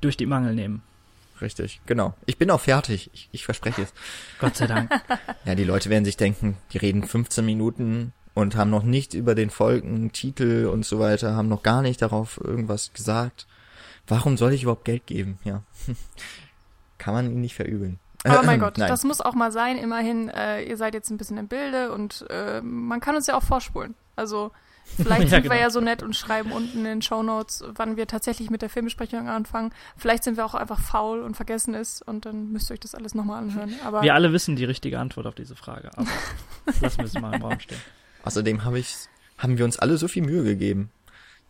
durch 0.00 0.16
die 0.16 0.26
Mangel 0.26 0.56
nehmen. 0.56 0.82
Richtig, 1.40 1.80
genau. 1.86 2.14
Ich 2.26 2.38
bin 2.38 2.50
auch 2.50 2.60
fertig. 2.60 3.10
Ich, 3.12 3.28
ich 3.32 3.44
verspreche 3.44 3.82
es. 3.82 3.92
Gott 4.40 4.56
sei 4.56 4.66
Dank. 4.66 4.90
Ja, 5.44 5.54
die 5.54 5.64
Leute 5.64 5.90
werden 5.90 6.04
sich 6.04 6.16
denken, 6.16 6.56
die 6.72 6.78
reden 6.78 7.04
15 7.04 7.44
Minuten 7.44 8.12
und 8.34 8.56
haben 8.56 8.70
noch 8.70 8.82
nicht 8.82 9.14
über 9.14 9.34
den 9.34 9.50
Folgen, 9.50 10.12
Titel 10.12 10.68
und 10.72 10.84
so 10.84 10.98
weiter, 10.98 11.34
haben 11.34 11.48
noch 11.48 11.62
gar 11.62 11.82
nicht 11.82 12.02
darauf 12.02 12.40
irgendwas 12.42 12.92
gesagt. 12.92 13.46
Warum 14.06 14.36
soll 14.36 14.52
ich 14.52 14.62
überhaupt 14.62 14.84
Geld 14.84 15.06
geben? 15.06 15.38
Ja. 15.44 15.62
Kann 16.98 17.14
man 17.14 17.26
ihnen 17.26 17.40
nicht 17.40 17.54
verübeln. 17.54 17.98
Aber 18.24 18.42
mein 18.42 18.60
Gott, 18.60 18.78
Nein. 18.78 18.88
das 18.88 19.04
muss 19.04 19.20
auch 19.20 19.34
mal 19.34 19.52
sein. 19.52 19.76
Immerhin, 19.78 20.28
äh, 20.28 20.62
ihr 20.62 20.76
seid 20.76 20.94
jetzt 20.94 21.10
ein 21.10 21.18
bisschen 21.18 21.38
im 21.38 21.48
Bilde 21.48 21.92
und 21.92 22.26
äh, 22.30 22.60
man 22.60 23.00
kann 23.00 23.16
uns 23.16 23.26
ja 23.26 23.36
auch 23.36 23.42
vorspulen. 23.42 23.94
Also 24.16 24.50
Vielleicht 24.96 25.22
ja, 25.24 25.28
sind 25.28 25.42
genau. 25.42 25.54
wir 25.54 25.60
ja 25.60 25.70
so 25.70 25.80
nett 25.80 26.02
und 26.02 26.16
schreiben 26.16 26.52
unten 26.52 26.78
in 26.78 26.84
den 26.84 27.02
Show 27.02 27.22
Notes, 27.22 27.64
wann 27.74 27.96
wir 27.96 28.06
tatsächlich 28.06 28.50
mit 28.50 28.62
der 28.62 28.70
Filmbesprechung 28.70 29.28
anfangen. 29.28 29.72
Vielleicht 29.96 30.24
sind 30.24 30.36
wir 30.36 30.44
auch 30.44 30.54
einfach 30.54 30.80
faul 30.80 31.20
und 31.20 31.36
vergessen 31.36 31.74
es 31.74 32.02
und 32.02 32.26
dann 32.26 32.52
müsst 32.52 32.70
ihr 32.70 32.74
euch 32.74 32.80
das 32.80 32.94
alles 32.94 33.14
nochmal 33.14 33.42
anhören. 33.42 33.74
Aber 33.84 34.02
wir 34.02 34.14
alle 34.14 34.32
wissen 34.32 34.56
die 34.56 34.64
richtige 34.64 34.98
Antwort 34.98 35.26
auf 35.26 35.34
diese 35.34 35.56
Frage, 35.56 35.90
aber 35.96 36.08
lassen 36.80 36.98
wir 36.98 37.04
es 37.04 37.14
mal 37.14 37.34
im 37.34 37.42
Raum 37.42 37.60
stehen. 37.60 37.80
Außerdem 38.24 38.64
hab 38.64 38.74
ich, 38.74 38.94
haben 39.38 39.58
wir 39.58 39.64
uns 39.64 39.78
alle 39.78 39.96
so 39.96 40.08
viel 40.08 40.22
Mühe 40.22 40.42
gegeben. 40.42 40.90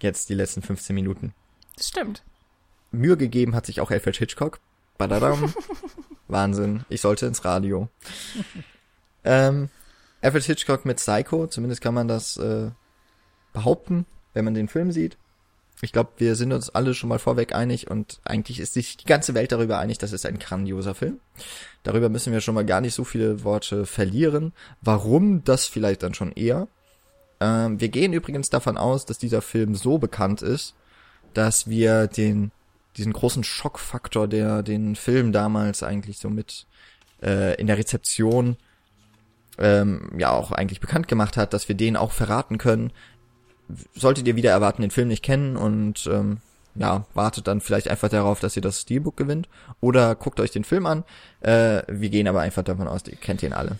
Jetzt 0.00 0.28
die 0.28 0.34
letzten 0.34 0.62
15 0.62 0.94
Minuten. 0.94 1.34
Das 1.76 1.88
stimmt. 1.88 2.22
Mühe 2.92 3.16
gegeben 3.16 3.54
hat 3.54 3.66
sich 3.66 3.80
auch 3.80 3.90
Alfred 3.90 4.16
Hitchcock. 4.16 4.60
Badadam. 4.96 5.52
Wahnsinn. 6.28 6.84
Ich 6.88 7.00
sollte 7.00 7.26
ins 7.26 7.44
Radio. 7.44 7.88
ähm, 9.24 9.70
Alfred 10.20 10.44
Hitchcock 10.44 10.84
mit 10.84 10.98
Psycho, 10.98 11.46
zumindest 11.46 11.80
kann 11.80 11.94
man 11.94 12.08
das 12.08 12.36
äh, 12.36 12.70
behaupten, 13.58 14.06
wenn 14.34 14.44
man 14.44 14.54
den 14.54 14.68
Film 14.68 14.92
sieht. 14.92 15.16
Ich 15.80 15.92
glaube, 15.92 16.10
wir 16.16 16.34
sind 16.34 16.52
uns 16.52 16.70
alle 16.70 16.94
schon 16.94 17.08
mal 17.08 17.20
vorweg 17.20 17.54
einig 17.54 17.88
und 17.88 18.20
eigentlich 18.24 18.58
ist 18.58 18.74
sich 18.74 18.96
die 18.96 19.06
ganze 19.06 19.34
Welt 19.34 19.52
darüber 19.52 19.78
einig, 19.78 19.98
dass 19.98 20.12
es 20.12 20.26
ein 20.26 20.38
grandioser 20.38 20.94
Film. 20.94 21.20
Darüber 21.84 22.08
müssen 22.08 22.32
wir 22.32 22.40
schon 22.40 22.56
mal 22.56 22.66
gar 22.66 22.80
nicht 22.80 22.94
so 22.94 23.04
viele 23.04 23.44
Worte 23.44 23.86
verlieren. 23.86 24.52
Warum, 24.80 25.44
das 25.44 25.66
vielleicht 25.66 26.02
dann 26.02 26.14
schon 26.14 26.32
eher. 26.32 26.66
Ähm, 27.40 27.80
wir 27.80 27.88
gehen 27.88 28.12
übrigens 28.12 28.50
davon 28.50 28.76
aus, 28.76 29.06
dass 29.06 29.18
dieser 29.18 29.40
Film 29.40 29.76
so 29.76 29.98
bekannt 29.98 30.42
ist, 30.42 30.74
dass 31.34 31.68
wir 31.68 32.08
den 32.08 32.50
diesen 32.96 33.12
großen 33.12 33.44
Schockfaktor, 33.44 34.26
der 34.26 34.64
den 34.64 34.96
Film 34.96 35.30
damals 35.30 35.84
eigentlich 35.84 36.18
so 36.18 36.28
mit 36.28 36.66
äh, 37.22 37.54
in 37.60 37.68
der 37.68 37.78
Rezeption 37.78 38.56
ähm, 39.58 40.10
ja 40.18 40.30
auch 40.32 40.50
eigentlich 40.50 40.80
bekannt 40.80 41.06
gemacht 41.06 41.36
hat, 41.36 41.52
dass 41.52 41.68
wir 41.68 41.76
den 41.76 41.96
auch 41.96 42.10
verraten 42.10 42.58
können 42.58 42.92
solltet 43.94 44.26
ihr 44.26 44.36
wieder 44.36 44.50
erwarten, 44.50 44.82
den 44.82 44.90
Film 44.90 45.08
nicht 45.08 45.22
kennen 45.22 45.56
und 45.56 46.08
ähm, 46.12 46.38
ja, 46.74 47.04
wartet 47.14 47.46
dann 47.46 47.60
vielleicht 47.60 47.88
einfach 47.88 48.08
darauf, 48.08 48.40
dass 48.40 48.56
ihr 48.56 48.62
das 48.62 48.82
Steelbook 48.82 49.16
gewinnt. 49.16 49.48
Oder 49.80 50.14
guckt 50.14 50.40
euch 50.40 50.50
den 50.50 50.64
Film 50.64 50.86
an. 50.86 51.04
Äh, 51.40 51.82
wir 51.88 52.08
gehen 52.10 52.28
aber 52.28 52.40
einfach 52.40 52.62
davon 52.62 52.88
aus, 52.88 53.06
ihr 53.06 53.16
kennt 53.16 53.42
ihn 53.42 53.52
alle. 53.52 53.78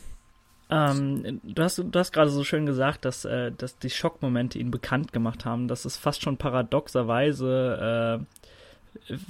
Ähm, 0.70 1.40
du 1.42 1.62
hast, 1.62 1.78
du 1.78 1.98
hast 1.98 2.12
gerade 2.12 2.30
so 2.30 2.44
schön 2.44 2.66
gesagt, 2.66 3.04
dass, 3.04 3.24
äh, 3.24 3.52
dass 3.52 3.78
die 3.78 3.90
Schockmomente 3.90 4.58
ihn 4.58 4.70
bekannt 4.70 5.12
gemacht 5.12 5.44
haben. 5.44 5.68
Das 5.68 5.86
ist 5.86 5.96
fast 5.96 6.22
schon 6.22 6.36
paradoxerweise 6.36 8.20
äh, 8.20 8.42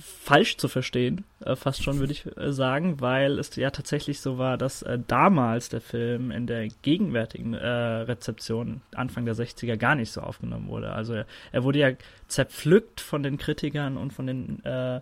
falsch 0.01 0.57
zu 0.57 0.69
verstehen, 0.69 1.25
äh, 1.45 1.57
fast 1.57 1.83
schon 1.83 1.99
würde 1.99 2.13
ich 2.13 2.27
äh, 2.37 2.53
sagen, 2.53 3.01
weil 3.01 3.39
es 3.39 3.55
ja 3.57 3.71
tatsächlich 3.71 4.21
so 4.21 4.39
war, 4.39 4.59
dass 4.59 4.83
äh, 4.83 4.99
damals 5.07 5.69
der 5.69 5.81
Film 5.81 6.31
in 6.31 6.47
der 6.47 6.69
gegenwärtigen 6.83 7.55
äh, 7.55 7.67
Rezeption 7.67 8.81
Anfang 8.95 9.25
der 9.25 9.35
60er 9.35 9.77
gar 9.77 9.95
nicht 9.95 10.11
so 10.11 10.21
aufgenommen 10.21 10.69
wurde. 10.69 10.93
Also 10.93 11.15
er, 11.15 11.27
er 11.53 11.65
wurde 11.65 11.79
ja 11.79 11.91
zerpflückt 12.29 13.01
von 13.01 13.23
den 13.23 13.39
Kritikern 13.39 13.97
und 13.97 14.13
von 14.13 14.27
den 14.27 14.65
äh, 14.65 15.01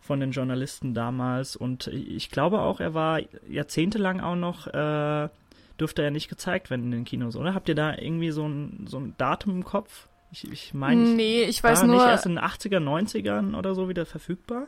von 0.00 0.20
den 0.20 0.32
Journalisten 0.32 0.92
damals 0.92 1.56
und 1.56 1.86
ich 1.86 2.30
glaube 2.30 2.60
auch, 2.60 2.78
er 2.78 2.92
war 2.92 3.20
jahrzehntelang 3.48 4.20
auch 4.20 4.36
noch 4.36 4.66
äh, 4.66 5.30
dürfte 5.80 6.02
er 6.02 6.10
nicht 6.10 6.28
gezeigt 6.28 6.70
werden 6.70 6.84
in 6.84 6.90
den 6.90 7.04
Kinos, 7.04 7.36
oder? 7.36 7.54
Habt 7.54 7.68
ihr 7.68 7.74
da 7.74 7.96
irgendwie 7.96 8.30
so 8.30 8.46
ein, 8.46 8.86
so 8.86 8.98
ein 8.98 9.14
Datum 9.18 9.56
im 9.56 9.64
Kopf? 9.64 10.08
Ich, 10.34 10.50
ich 10.50 10.74
meine, 10.74 11.00
nee, 11.00 11.44
ich 11.44 11.62
weiß 11.62 11.84
nur. 11.84 11.94
nicht 11.94 12.06
erst 12.06 12.26
in 12.26 12.34
den 12.34 12.44
80er, 12.44 12.78
90ern 12.78 13.56
oder 13.56 13.76
so 13.76 13.88
wieder 13.88 14.04
verfügbar? 14.04 14.66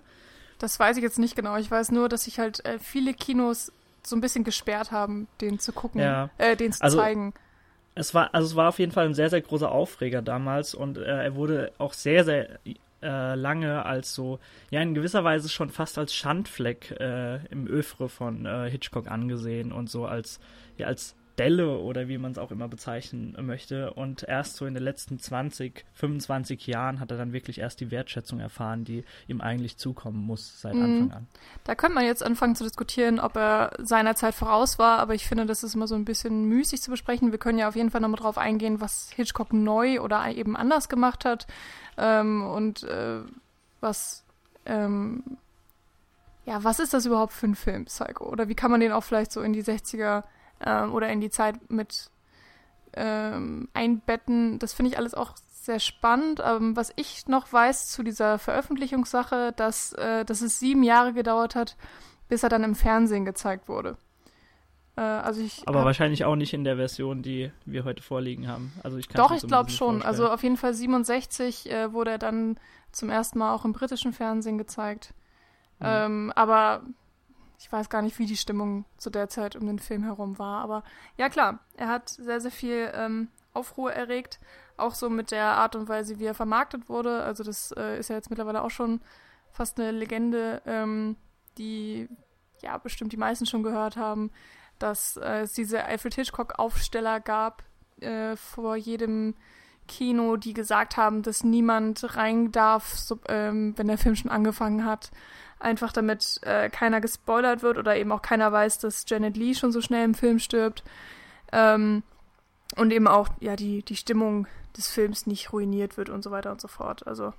Das 0.61 0.79
weiß 0.79 0.97
ich 0.97 1.03
jetzt 1.03 1.19
nicht 1.19 1.35
genau. 1.35 1.57
Ich 1.57 1.69
weiß 1.69 1.91
nur, 1.91 2.09
dass 2.09 2.25
sich 2.25 2.39
halt 2.39 2.65
äh, 2.65 2.79
viele 2.79 3.13
Kinos 3.15 3.73
so 4.05 4.15
ein 4.15 4.21
bisschen 4.21 4.45
gesperrt 4.45 4.93
haben, 4.93 5.27
den 5.41 5.59
zu 5.59 5.73
gucken, 5.73 6.01
ja. 6.01 6.31
äh, 6.39 6.57
den 6.57 6.71
zu 6.73 6.85
also, 6.85 6.99
zeigen. 6.99 7.35
Es 7.97 8.15
war, 8.15 8.33
also 8.33 8.47
es 8.47 8.55
war 8.55 8.69
auf 8.69 8.79
jeden 8.79 8.93
Fall 8.93 9.07
ein 9.07 9.15
sehr, 9.15 9.29
sehr 9.29 9.41
großer 9.41 9.71
Aufreger 9.71 10.23
damals 10.23 10.73
und 10.73 10.99
äh, 10.99 11.25
er 11.25 11.35
wurde 11.35 11.73
auch 11.79 11.95
sehr, 11.95 12.25
sehr 12.25 12.61
äh, 13.03 13.35
lange 13.35 13.85
als 13.85 14.15
so, 14.15 14.39
ja, 14.71 14.81
in 14.81 14.95
gewisser 14.95 15.25
Weise 15.25 15.49
schon 15.49 15.71
fast 15.71 15.99
als 15.99 16.15
Schandfleck 16.15 16.93
äh, 17.01 17.45
im 17.47 17.67
Öfre 17.67 18.09
von 18.09 18.47
äh, 18.47 18.71
Hitchcock 18.71 19.11
angesehen 19.11 19.73
und 19.73 19.91
so 19.91 20.07
als, 20.07 20.39
ja, 20.79 20.87
als 20.87 21.17
Delle 21.39 21.79
oder 21.79 22.09
wie 22.09 22.19
man 22.19 22.33
es 22.33 22.39
auch 22.39 22.51
immer 22.51 22.69
bezeichnen 22.69 23.37
möchte. 23.41 23.93
Und 23.93 24.23
erst 24.23 24.57
so 24.57 24.67
in 24.67 24.75
den 24.75 24.83
letzten 24.83 25.19
20, 25.19 25.85
25 25.95 26.67
Jahren 26.67 27.01
hat 27.01 27.11
er 27.11 27.19
dann 27.19 27.33
wirklich 27.33 27.59
erst 27.59 27.81
die 27.81 27.91
Wertschätzung 27.91 28.41
erfahren, 28.41 28.85
die 28.85 29.05
ihm 29.29 29.41
eigentlich 29.41 29.77
zukommen 29.77 30.19
muss 30.19 30.61
seit 30.61 30.75
mhm. 30.75 30.83
Anfang 30.83 31.13
an. 31.13 31.27
Da 31.65 31.75
könnte 31.75 31.95
man 31.95 32.05
jetzt 32.05 32.23
anfangen 32.23 32.57
zu 32.57 32.65
diskutieren, 32.65 33.21
ob 33.21 33.37
er 33.37 33.73
seiner 33.79 34.15
Zeit 34.15 34.35
voraus 34.35 34.79
war, 34.79 34.99
aber 34.99 35.15
ich 35.15 35.27
finde, 35.27 35.47
das 35.47 35.63
ist 35.63 35.75
immer 35.75 35.87
so 35.87 35.95
ein 35.95 36.05
bisschen 36.05 36.45
müßig 36.45 36.81
zu 36.81 36.91
besprechen. 36.91 37.33
Wir 37.33 37.39
können 37.39 37.59
ja 37.59 37.69
auf 37.69 37.77
jeden 37.77 37.91
Fall 37.91 38.01
nochmal 38.01 38.21
drauf 38.21 38.39
eingehen, 38.39 38.81
was 38.81 39.11
Hitchcock 39.15 39.53
neu 39.53 40.01
oder 40.01 40.27
eben 40.29 40.57
anders 40.57 40.89
gemacht 40.89 41.25
hat 41.25 41.47
ähm, 41.99 42.45
und 42.45 42.83
äh, 42.85 43.21
was 43.81 44.25
ähm, 44.65 45.23
ja, 46.47 46.63
was 46.63 46.79
ist 46.79 46.95
das 46.95 47.07
überhaupt 47.07 47.33
für 47.33 47.47
ein 47.47 47.57
Film, 47.57 47.87
Psycho? 47.87 48.25
Oder 48.25 48.49
wie 48.49 48.55
kann 48.55 48.71
man 48.71 48.81
den 48.81 48.93
auch 48.93 49.03
vielleicht 49.03 49.33
so 49.33 49.43
in 49.43 49.53
die 49.53 49.65
60er 49.65 50.23
ähm, 50.65 50.95
oder 50.95 51.09
in 51.09 51.21
die 51.21 51.31
Zeit 51.31 51.71
mit 51.71 52.11
ähm, 52.95 53.69
einbetten. 53.75 54.59
Das 54.59 54.73
finde 54.73 54.93
ich 54.93 54.99
alles 54.99 55.15
auch 55.15 55.35
sehr 55.51 55.81
spannend. 55.81 56.41
Ähm, 56.45 56.77
was 56.77 56.93
ich 56.97 57.27
noch 57.29 57.53
weiß 57.53 57.89
zu 57.89 58.03
dieser 58.03 58.39
Veröffentlichungssache, 58.39 59.53
dass, 59.57 59.93
äh, 59.95 60.25
dass 60.25 60.41
es 60.41 60.59
sieben 60.59 60.83
Jahre 60.83 61.13
gedauert 61.13 61.55
hat, 61.55 61.77
bis 62.29 62.43
er 62.43 62.49
dann 62.49 62.65
im 62.65 62.75
Fernsehen 62.75 63.25
gezeigt 63.25 63.69
wurde. 63.69 63.97
Äh, 64.97 65.01
also 65.01 65.43
ich 65.43 65.63
Aber 65.67 65.85
wahrscheinlich 65.85 66.25
auch 66.25 66.37
nicht 66.37 66.55
in 66.55 66.65
der 66.65 66.77
Version, 66.77 67.23
die 67.23 67.51
wir 67.65 67.85
heute 67.85 68.03
vorliegen 68.03 68.49
haben. 68.49 68.73
Also 68.83 68.97
ich 68.97 69.09
Doch, 69.09 69.33
ich 69.33 69.47
glaube 69.47 69.71
schon. 69.71 70.01
Vorstellen. 70.01 70.09
Also 70.09 70.31
auf 70.31 70.43
jeden 70.43 70.57
Fall 70.57 70.75
67 70.75 71.71
äh, 71.71 71.93
wurde 71.93 72.13
er 72.13 72.19
dann 72.19 72.59
zum 72.93 73.11
ersten 73.11 73.39
Mal 73.39 73.53
auch 73.53 73.65
im 73.65 73.73
britischen 73.73 74.13
Fernsehen 74.13 74.59
gezeigt. 74.59 75.13
Mhm. 75.81 75.87
Ähm, 75.87 76.33
aber 76.35 76.83
ich 77.59 77.71
weiß 77.71 77.89
gar 77.89 78.03
nicht, 78.03 78.19
wie 78.19 78.27
die 78.27 78.37
Stimmung 78.37 78.85
zu 78.99 79.11
der 79.11 79.29
Zeit 79.29 79.57
um 79.57 79.67
den 79.67 79.79
Film 79.79 80.05
herum 80.05 80.39
war. 80.39 80.63
Aber 80.63 80.83
ja 81.17 81.29
klar, 81.29 81.61
er 81.77 81.89
hat 81.89 82.09
sehr, 82.09 82.41
sehr 82.41 82.51
viel 82.51 82.91
ähm, 82.95 83.29
Aufruhr 83.55 83.93
erregt. 83.93 84.39
Auch 84.77 84.95
so 84.95 85.09
mit 85.09 85.31
der 85.31 85.45
Art 85.45 85.75
und 85.75 85.89
Weise, 85.89 86.19
wie 86.19 86.27
er 86.27 86.35
vermarktet 86.35 86.89
wurde. 86.89 87.23
Also 87.23 87.43
das 87.45 87.73
äh, 87.73 87.99
ist 87.99 88.11
ja 88.11 88.17
jetzt 88.17 88.31
mittlerweile 88.31 88.63
auch 88.63 88.71
schon 88.71 89.01
fast 89.53 89.81
eine 89.81 89.91
Legende, 89.91 90.61
ähm, 90.67 91.17
die 91.57 92.09
ja 92.61 92.77
bestimmt 92.77 93.13
die 93.13 93.17
meisten 93.17 93.47
schon 93.47 93.63
gehört 93.63 93.97
haben, 93.97 94.31
dass 94.79 95.17
äh, 95.17 95.41
es 95.41 95.55
diese 95.55 95.85
Alfred 95.85 96.15
Hitchcock-Aufsteller 96.15 97.21
gab 97.21 97.63
äh, 98.01 98.37
vor 98.37 98.77
jedem 98.77 99.35
Kino, 99.89 100.37
die 100.37 100.53
gesagt 100.53 100.97
haben, 100.97 101.23
dass 101.23 101.45
niemand 101.45 102.17
rein 102.17 102.53
darf, 102.53 102.95
so, 102.95 103.19
ähm, 103.29 103.73
wenn 103.77 103.87
der 103.87 103.99
Film 103.99 104.17
schon 104.17 104.31
angefangen 104.31 104.85
hat 104.85 105.11
einfach 105.59 105.93
damit 105.93 106.41
äh, 106.43 106.69
keiner 106.69 107.01
gespoilert 107.01 107.63
wird 107.63 107.79
oder 107.79 107.97
eben 107.97 108.13
auch 108.13 108.23
keiner 108.23 108.53
weiß, 108.53 108.79
dass 108.79 109.05
Janet 109.09 109.37
Lee 109.37 109.55
schon 109.55 109.73
so 109.73 109.81
schnell 109.81 110.05
im 110.05 110.15
Film 110.15 110.39
stirbt. 110.39 110.85
Ähm, 111.53 112.03
und 112.77 112.93
eben 112.93 113.07
auch, 113.07 113.29
ja, 113.41 113.57
die, 113.57 113.83
die 113.83 113.97
Stimmung 113.97 114.47
des 114.77 114.89
Films 114.89 115.27
nicht 115.27 115.53
ruiniert 115.53 115.97
wird 115.97 116.11
und 116.11 116.23
so 116.23 116.31
weiter 116.31 116.53
und 116.53 116.61
so 116.61 116.69
fort. 116.69 117.07
Also 117.07 117.33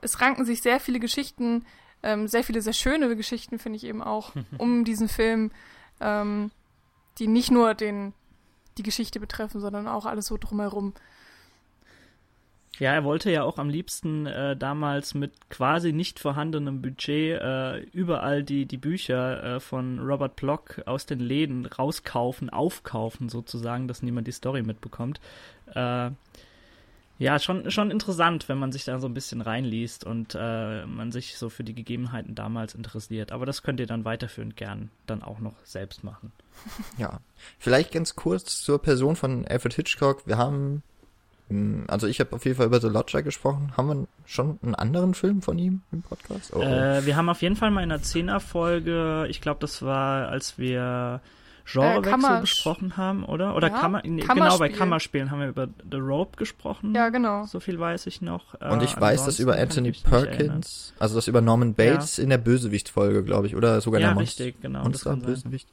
es 0.00 0.20
ranken 0.20 0.44
sich 0.44 0.60
sehr 0.62 0.80
viele 0.80 1.00
Geschichten, 1.00 1.64
ähm, 2.02 2.28
sehr 2.28 2.44
viele 2.44 2.60
sehr 2.60 2.72
schöne 2.72 3.14
Geschichten, 3.16 3.58
finde 3.58 3.76
ich 3.76 3.84
eben 3.84 4.02
auch, 4.02 4.32
um 4.58 4.84
diesen 4.84 5.08
Film, 5.08 5.50
ähm, 6.00 6.50
die 7.18 7.28
nicht 7.28 7.50
nur 7.50 7.74
den, 7.74 8.12
die 8.76 8.82
Geschichte 8.82 9.20
betreffen, 9.20 9.60
sondern 9.60 9.88
auch 9.88 10.04
alles 10.04 10.26
so 10.26 10.36
drumherum. 10.36 10.92
Ja, 12.78 12.92
er 12.92 13.04
wollte 13.04 13.30
ja 13.30 13.44
auch 13.44 13.58
am 13.58 13.68
liebsten 13.68 14.26
äh, 14.26 14.56
damals 14.56 15.14
mit 15.14 15.48
quasi 15.48 15.92
nicht 15.92 16.18
vorhandenem 16.18 16.82
Budget 16.82 17.40
äh, 17.40 17.78
überall 17.92 18.42
die, 18.42 18.66
die 18.66 18.78
Bücher 18.78 19.56
äh, 19.56 19.60
von 19.60 20.00
Robert 20.00 20.34
Block 20.36 20.82
aus 20.86 21.06
den 21.06 21.20
Läden 21.20 21.66
rauskaufen, 21.66 22.50
aufkaufen 22.50 23.28
sozusagen, 23.28 23.86
dass 23.86 24.02
niemand 24.02 24.26
die 24.26 24.32
Story 24.32 24.62
mitbekommt. 24.62 25.20
Äh, 25.74 26.10
ja, 27.16 27.38
schon, 27.38 27.70
schon 27.70 27.92
interessant, 27.92 28.48
wenn 28.48 28.58
man 28.58 28.72
sich 28.72 28.84
da 28.84 28.98
so 28.98 29.06
ein 29.06 29.14
bisschen 29.14 29.40
reinliest 29.40 30.02
und 30.02 30.36
äh, 30.36 30.84
man 30.84 31.12
sich 31.12 31.38
so 31.38 31.48
für 31.48 31.62
die 31.62 31.74
Gegebenheiten 31.74 32.34
damals 32.34 32.74
interessiert. 32.74 33.30
Aber 33.30 33.46
das 33.46 33.62
könnt 33.62 33.78
ihr 33.78 33.86
dann 33.86 34.04
weiterführend 34.04 34.56
gern 34.56 34.90
dann 35.06 35.22
auch 35.22 35.38
noch 35.38 35.54
selbst 35.64 36.02
machen. 36.02 36.32
Ja, 36.98 37.20
vielleicht 37.58 37.92
ganz 37.92 38.14
kurz 38.14 38.62
zur 38.62 38.80
Person 38.80 39.16
von 39.16 39.46
Alfred 39.46 39.74
Hitchcock. 39.74 40.26
Wir 40.26 40.38
haben 40.38 40.82
also 41.88 42.06
ich 42.06 42.20
habe 42.20 42.34
auf 42.34 42.44
jeden 42.44 42.56
Fall 42.56 42.66
über 42.66 42.80
The 42.80 42.88
Lodger 42.88 43.22
gesprochen. 43.22 43.72
Haben 43.76 43.88
wir 43.88 44.06
schon 44.24 44.58
einen 44.62 44.74
anderen 44.74 45.14
Film 45.14 45.42
von 45.42 45.58
ihm 45.58 45.82
im 45.92 46.02
Podcast? 46.02 46.52
Oh, 46.54 46.60
oh. 46.60 46.62
Äh, 46.62 47.04
wir 47.04 47.16
haben 47.16 47.28
auf 47.28 47.42
jeden 47.42 47.56
Fall 47.56 47.70
mal 47.70 47.82
in 47.82 47.92
einer 47.92 48.02
Zehner-Folge, 48.02 49.26
ich 49.28 49.40
glaube, 49.40 49.60
das 49.60 49.82
war, 49.82 50.28
als 50.28 50.58
wir 50.58 51.20
Genrewechsel 51.66 52.36
äh, 52.36 52.40
besprochen 52.40 52.96
haben, 52.96 53.24
oder? 53.24 53.56
Oder 53.56 53.68
ja, 53.68 53.78
Kammer, 53.78 54.02
nee, 54.04 54.22
genau, 54.22 54.58
bei 54.58 54.68
Kammerspielen 54.68 55.30
haben 55.30 55.40
wir 55.40 55.48
über 55.48 55.68
The 55.90 55.96
Rope 55.96 56.36
gesprochen. 56.36 56.94
Ja, 56.94 57.08
genau. 57.08 57.44
So 57.46 57.58
viel 57.58 57.78
weiß 57.78 58.06
ich 58.06 58.20
noch. 58.20 58.54
Und 58.60 58.82
ich 58.82 58.96
äh, 58.96 59.00
weiß 59.00 59.24
das 59.24 59.38
über 59.38 59.56
Anthony 59.56 59.92
Perkins, 59.92 60.92
also 60.98 61.14
das 61.14 61.26
über 61.26 61.40
Norman 61.40 61.74
Bates 61.74 62.18
ja. 62.18 62.24
in 62.24 62.30
der 62.30 62.38
Bösewicht-Folge, 62.38 63.24
glaube 63.24 63.46
ich, 63.46 63.56
oder 63.56 63.80
sogar 63.80 64.00
ja, 64.00 64.08
der 64.08 64.14
Monster. 64.14 64.44
richtig, 64.44 64.62
genau. 64.62 64.82
Monster 64.82 65.16
Bösewicht. 65.16 65.68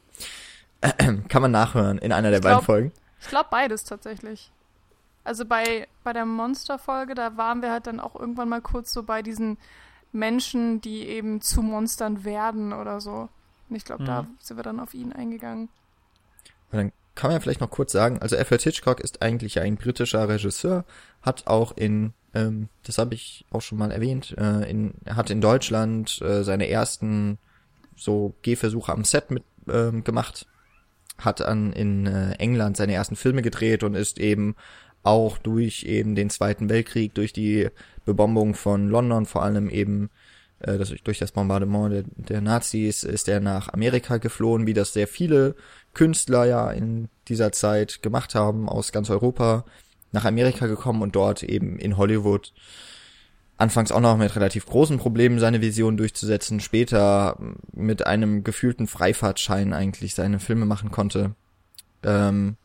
kann 1.28 1.42
man 1.42 1.52
nachhören 1.52 1.98
in 1.98 2.12
einer 2.12 2.32
der 2.32 2.40
glaub, 2.40 2.54
beiden 2.54 2.66
Folgen. 2.66 2.92
Ich 3.20 3.28
glaube 3.28 3.50
beides 3.52 3.84
tatsächlich. 3.84 4.52
Also 5.24 5.46
bei, 5.46 5.88
bei 6.04 6.14
der 6.14 6.26
Monster-Folge, 6.26 7.14
da 7.14 7.38
waren 7.38 7.62
wir 7.62 7.72
halt 7.72 7.88
dann 7.88 8.00
auch 8.00 8.16
irgendwann 8.16 8.50
mal 8.50 8.62
kurz 8.62 8.92
so 8.92 9.04
bei 9.04 9.22
diesen 9.22 9.58
Menschen, 10.12 10.82
die 10.82 11.08
eben 11.08 11.42
zu 11.42 11.62
Monstern 11.62 12.24
werden 12.24 12.74
oder 12.74 13.00
so. 13.02 13.30
Und 13.70 13.76
ich 13.76 13.86
glaube, 13.86 14.04
mhm. 14.04 14.08
da 14.08 14.28
sind 14.40 14.58
wir 14.58 14.64
dann 14.64 14.80
auf 14.80 14.94
ihn 14.94 15.14
eingegangen. 15.14 15.70
Und 16.72 16.78
dann 16.78 16.92
kann 17.16 17.30
man 17.30 17.36
ja 17.36 17.40
vielleicht 17.40 17.62
noch 17.62 17.70
kurz 17.70 17.92
sagen, 17.92 18.20
also 18.20 18.36
Alfred 18.36 18.62
Hitchcock 18.62 19.00
ist 19.00 19.22
eigentlich 19.22 19.60
ein 19.60 19.76
britischer 19.76 20.28
Regisseur, 20.28 20.86
hat 21.22 21.48
auch 21.48 21.76
in, 21.78 22.14
ähm, 22.34 22.70
das 22.84 22.98
habe 22.98 23.14
ich 23.16 23.46
auch 23.52 23.62
schon 23.62 23.78
mal 23.78 23.92
erwähnt, 23.92 24.36
äh, 24.38 24.70
in, 24.70 24.94
er 25.06 25.16
hat 25.18 25.30
in 25.30 25.42
Deutschland 25.42 26.22
äh, 26.22 26.44
seine 26.44 26.70
ersten 26.70 27.38
so 27.96 28.34
Gehversuche 28.42 28.92
am 28.92 29.04
Set 29.04 29.30
mit 29.30 29.44
ähm, 29.70 30.04
gemacht, 30.04 30.48
hat 31.18 31.42
an 31.42 31.74
in 31.74 32.08
äh, 32.08 32.32
England 32.34 32.78
seine 32.78 32.94
ersten 32.94 33.16
Filme 33.16 33.42
gedreht 33.42 33.84
und 33.84 33.94
ist 33.94 34.18
eben 34.18 34.56
auch 35.04 35.38
durch 35.38 35.84
eben 35.84 36.16
den 36.16 36.30
Zweiten 36.30 36.70
Weltkrieg, 36.70 37.14
durch 37.16 37.34
die 37.34 37.70
Bebombung 38.06 38.54
von 38.54 38.90
London, 38.90 39.26
vor 39.26 39.44
allem 39.44 39.70
eben 39.70 40.10
äh, 40.60 40.78
durch 41.04 41.20
das 41.20 41.32
Bombardement 41.32 41.94
der, 41.94 42.04
der 42.16 42.42
Nazis, 42.42 43.04
ist 43.04 43.28
er 43.28 43.40
nach 43.40 43.70
Amerika 43.74 44.18
geflohen, 44.18 44.68
wie 44.68 44.74
das 44.74 44.94
sehr 44.94 45.08
viele 45.08 45.56
Künstler 45.94 46.46
ja 46.46 46.72
in 46.72 47.10
dieser 47.28 47.52
Zeit 47.52 48.02
gemacht 48.02 48.36
haben, 48.36 48.70
aus 48.70 48.92
ganz 48.92 49.10
Europa 49.10 49.66
nach 50.12 50.26
Amerika 50.26 50.68
gekommen 50.68 51.02
und 51.02 51.16
dort 51.16 51.44
eben 51.44 51.80
in 51.80 51.98
Hollywood 51.98 52.54
anfangs 53.58 53.92
auch 53.92 54.00
noch 54.00 54.18
mit 54.18 54.36
relativ 54.36 54.66
großen 54.66 54.98
Problemen 54.98 55.40
seine 55.40 55.62
Vision 55.62 55.96
durchzusetzen, 55.96 56.60
später 56.60 57.38
mit 57.72 58.06
einem 58.06 58.44
gefühlten 58.44 58.88
Freifahrtschein 58.88 59.74
eigentlich 59.74 60.16
seine 60.16 60.40
Filme 60.40 60.66
machen 60.66 60.90
konnte. 60.92 61.36
Ähm, 62.04 62.58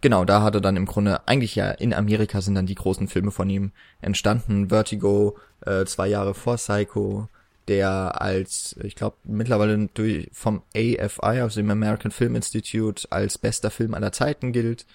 Genau, 0.00 0.24
da 0.24 0.42
hat 0.42 0.54
er 0.54 0.60
dann 0.62 0.76
im 0.76 0.86
Grunde, 0.86 1.28
eigentlich 1.28 1.54
ja 1.54 1.70
in 1.70 1.92
Amerika 1.92 2.40
sind 2.40 2.54
dann 2.54 2.66
die 2.66 2.74
großen 2.74 3.08
Filme 3.08 3.30
von 3.30 3.50
ihm 3.50 3.72
entstanden. 4.00 4.68
Vertigo, 4.70 5.36
äh, 5.60 5.84
zwei 5.84 6.08
Jahre 6.08 6.32
vor 6.34 6.56
Psycho, 6.56 7.28
der 7.68 8.20
als, 8.20 8.76
ich 8.82 8.94
glaube, 8.94 9.16
mittlerweile 9.24 9.88
durch, 9.92 10.28
vom 10.32 10.62
AFI, 10.74 11.40
also 11.40 11.60
dem 11.60 11.70
American 11.70 12.10
Film 12.10 12.34
Institute, 12.34 13.06
als 13.10 13.36
bester 13.36 13.70
Film 13.70 13.94
aller 13.94 14.12
Zeiten 14.12 14.52
gilt. 14.52 14.86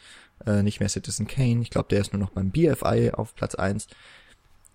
Äh, 0.46 0.64
nicht 0.64 0.80
mehr 0.80 0.90
Citizen 0.90 1.28
Kane, 1.28 1.62
ich 1.62 1.70
glaube, 1.70 1.88
der 1.90 2.02
ist 2.02 2.12
nur 2.12 2.22
noch 2.22 2.32
beim 2.32 2.50
BFI 2.50 3.12
auf 3.14 3.36
Platz 3.36 3.56
eins. 3.56 3.88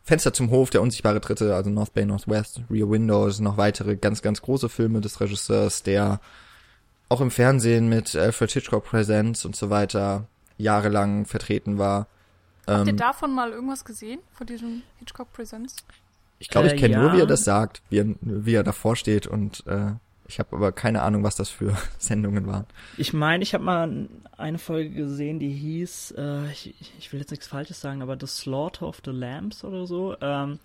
Fenster 0.03 0.33
zum 0.33 0.51
Hof, 0.51 0.71
der 0.71 0.81
unsichtbare 0.81 1.21
Dritte, 1.21 1.55
also 1.55 1.71
North 1.71 1.93
Bay, 1.93 2.07
Northwest, 2.07 2.63
Rear 2.71 2.89
Windows, 2.89 3.41
noch 3.41 3.57
weitere 3.57 3.97
ganz, 3.97 4.23
ganz 4.23 4.41
große 4.41 4.69
Filme 4.69 5.01
des 5.01 5.21
Regisseurs, 5.21 5.83
der 5.83 6.21
auch 7.11 7.21
im 7.21 7.31
Fernsehen 7.31 7.89
mit 7.89 8.17
Alfred 8.17 8.51
Hitchcock 8.53 8.85
Presents 8.85 9.45
und 9.45 9.55
so 9.57 9.69
weiter 9.69 10.27
jahrelang 10.57 11.27
vertreten 11.27 11.77
war. 11.77 12.07
Habt 12.67 12.87
ihr 12.87 12.93
ähm, 12.93 12.97
davon 12.97 13.35
mal 13.35 13.51
irgendwas 13.51 13.85
gesehen, 13.85 14.21
von 14.33 14.47
diesem 14.47 14.83
Hitchcock 14.99 15.33
Presents? 15.33 15.77
Ich 16.39 16.49
glaube, 16.49 16.69
ich 16.69 16.77
kenne 16.77 16.95
äh, 16.95 16.97
ja. 16.97 17.03
nur, 17.03 17.13
wie 17.13 17.21
er 17.21 17.27
das 17.27 17.45
sagt, 17.45 17.83
wie 17.91 17.99
er, 17.99 18.07
wie 18.21 18.55
er 18.55 18.63
davor 18.63 18.97
steht 18.97 19.27
und 19.27 19.67
äh, 19.67 19.93
ich 20.29 20.39
habe 20.39 20.55
aber 20.55 20.71
keine 20.71 21.03
Ahnung, 21.03 21.25
was 21.25 21.35
das 21.35 21.51
für 21.51 21.77
Sendungen 21.99 22.47
waren. 22.47 22.67
Ich 22.97 23.13
meine, 23.13 23.43
ich 23.43 23.55
habe 23.55 23.65
mal 23.65 24.09
eine 24.37 24.59
Folge 24.59 24.91
gesehen, 24.91 25.41
die 25.41 25.51
hieß, 25.51 26.15
äh, 26.17 26.53
ich, 26.53 26.75
ich, 26.99 27.13
will 27.13 27.19
jetzt 27.19 27.31
nichts 27.31 27.49
Falsches 27.49 27.81
sagen, 27.81 28.01
aber 28.01 28.17
The 28.19 28.29
Slaughter 28.29 28.87
of 28.87 29.03
the 29.05 29.11
Lambs 29.11 29.65
oder 29.65 29.87
so. 29.89 30.15
Ähm, 30.21 30.61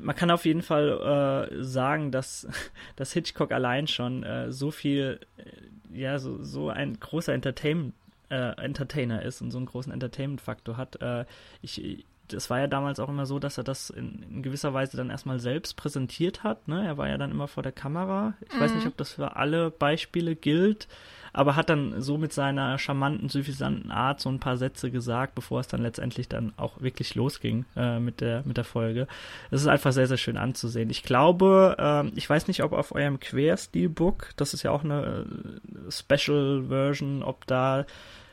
man 0.00 0.16
kann 0.16 0.30
auf 0.30 0.44
jeden 0.44 0.62
Fall 0.62 1.48
äh, 1.50 1.62
sagen, 1.62 2.10
dass, 2.10 2.46
dass 2.96 3.12
Hitchcock 3.12 3.52
allein 3.52 3.86
schon 3.86 4.22
äh, 4.22 4.52
so 4.52 4.70
viel, 4.70 5.20
äh, 5.36 5.98
ja, 5.98 6.18
so, 6.18 6.42
so 6.42 6.70
ein 6.70 6.98
großer 6.98 7.32
Entertainment, 7.32 7.94
äh, 8.30 8.56
Entertainer 8.62 9.22
ist 9.22 9.40
und 9.42 9.50
so 9.50 9.58
einen 9.58 9.66
großen 9.66 9.92
Entertainment-Faktor 9.92 10.76
hat. 10.76 11.00
Äh, 11.02 11.24
ich, 11.62 12.04
es 12.32 12.50
war 12.50 12.60
ja 12.60 12.66
damals 12.66 13.00
auch 13.00 13.08
immer 13.08 13.26
so, 13.26 13.38
dass 13.38 13.58
er 13.58 13.64
das 13.64 13.90
in, 13.90 14.22
in, 14.30 14.42
gewisser 14.42 14.74
Weise 14.74 14.96
dann 14.96 15.10
erstmal 15.10 15.40
selbst 15.40 15.76
präsentiert 15.76 16.42
hat. 16.42 16.68
Ne? 16.68 16.86
Er 16.86 16.96
war 16.98 17.08
ja 17.08 17.18
dann 17.18 17.30
immer 17.30 17.48
vor 17.48 17.62
der 17.62 17.72
Kamera. 17.72 18.34
Ich 18.48 18.54
mhm. 18.54 18.60
weiß 18.60 18.74
nicht, 18.74 18.84
mhm. 18.84 18.90
ob 18.90 18.96
das 18.96 19.12
für 19.12 19.36
alle 19.36 19.70
Beispiele 19.70 20.36
gilt, 20.36 20.88
aber 21.32 21.56
hat 21.56 21.70
dann 21.70 22.00
so 22.00 22.18
mit 22.18 22.32
seiner 22.32 22.78
charmanten, 22.78 23.28
suffisanten 23.28 23.90
Art 23.90 24.20
so 24.20 24.28
ein 24.28 24.40
paar 24.40 24.56
Sätze 24.56 24.90
gesagt, 24.90 25.34
bevor 25.34 25.60
es 25.60 25.68
dann 25.68 25.82
letztendlich 25.82 26.28
dann 26.28 26.52
auch 26.56 26.80
wirklich 26.80 27.14
losging 27.14 27.64
äh, 27.76 28.00
mit 28.00 28.20
der 28.20 28.42
mit 28.44 28.56
der 28.56 28.64
Folge. 28.64 29.06
Es 29.50 29.60
ist 29.60 29.68
einfach 29.68 29.92
sehr 29.92 30.06
sehr 30.06 30.16
schön 30.16 30.36
anzusehen. 30.36 30.90
Ich 30.90 31.02
glaube, 31.02 31.76
äh, 31.78 32.08
ich 32.16 32.28
weiß 32.28 32.48
nicht, 32.48 32.62
ob 32.62 32.72
auf 32.72 32.92
eurem 32.92 33.20
Querstilbook, 33.20 34.30
das 34.36 34.54
ist 34.54 34.62
ja 34.62 34.70
auch 34.70 34.84
eine 34.84 35.26
äh, 35.26 35.90
Special 35.90 36.64
Version, 36.68 37.22
ob 37.22 37.46
da 37.46 37.86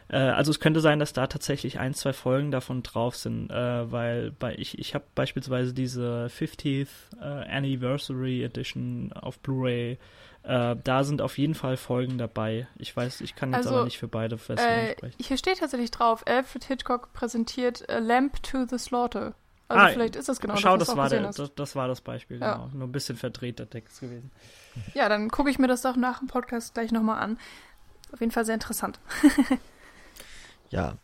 äh, 0.09 0.17
also 0.17 0.51
es 0.51 0.59
könnte 0.59 0.79
sein, 0.79 0.99
dass 0.99 1.13
da 1.13 1.27
tatsächlich 1.27 1.79
ein, 1.79 1.93
zwei 1.93 2.13
Folgen 2.13 2.51
davon 2.51 2.83
drauf 2.83 3.15
sind, 3.15 3.49
äh, 3.51 3.91
weil 3.91 4.31
bei 4.31 4.55
ich, 4.55 4.79
ich 4.79 4.95
habe 4.95 5.05
beispielsweise 5.15 5.73
diese 5.73 6.27
50th 6.27 6.87
äh, 7.19 7.23
Anniversary 7.23 8.43
Edition 8.43 9.11
auf 9.13 9.39
Blu-ray. 9.39 9.97
Äh, 10.43 10.75
da 10.81 11.03
sind 11.03 11.21
auf 11.21 11.37
jeden 11.37 11.55
Fall 11.55 11.75
Folgen 11.75 12.17
dabei. 12.17 12.67
Ich 12.77 12.95
weiß, 12.95 13.19
ich 13.21 13.35
kann 13.35 13.51
jetzt 13.51 13.65
also, 13.65 13.75
aber 13.75 13.85
nicht 13.85 13.97
für 13.97 14.07
beide 14.07 14.37
Versionen 14.37 14.71
äh, 14.71 14.91
sprechen. 14.93 15.15
Hier 15.21 15.37
steht 15.37 15.59
tatsächlich 15.59 15.91
drauf, 15.91 16.25
Alfred 16.25 16.63
Hitchcock 16.63 17.11
präsentiert 17.11 17.89
A 17.89 17.97
Lamp 17.97 18.41
to 18.43 18.65
the 18.65 18.77
Slaughter. 18.77 19.33
Also 19.69 19.83
ah, 19.83 19.89
vielleicht 19.89 20.15
ist 20.15 20.29
das 20.29 20.39
genau 20.39 20.55
schau, 20.55 20.77
das, 20.77 20.87
das 20.87 20.95
war 20.95 21.09
der, 21.09 21.23
das, 21.23 21.53
das, 21.53 21.75
war 21.75 21.89
das 21.89 21.99
Beispiel, 21.99 22.39
ja. 22.39 22.53
genau. 22.53 22.69
Nur 22.73 22.87
ein 22.87 22.93
bisschen 22.93 23.17
verdrehter 23.17 23.69
Text 23.69 23.99
gewesen. 23.99 24.31
Ja, 24.93 25.09
dann 25.09 25.29
gucke 25.29 25.49
ich 25.49 25.59
mir 25.59 25.67
das 25.67 25.81
doch 25.81 25.97
nach 25.97 26.19
dem 26.19 26.29
Podcast 26.29 26.73
gleich 26.73 26.93
nochmal 26.93 27.21
an. 27.21 27.37
Auf 28.13 28.21
jeden 28.21 28.31
Fall 28.31 28.45
sehr 28.45 28.53
interessant. 28.53 29.01
Ja. 30.69 30.95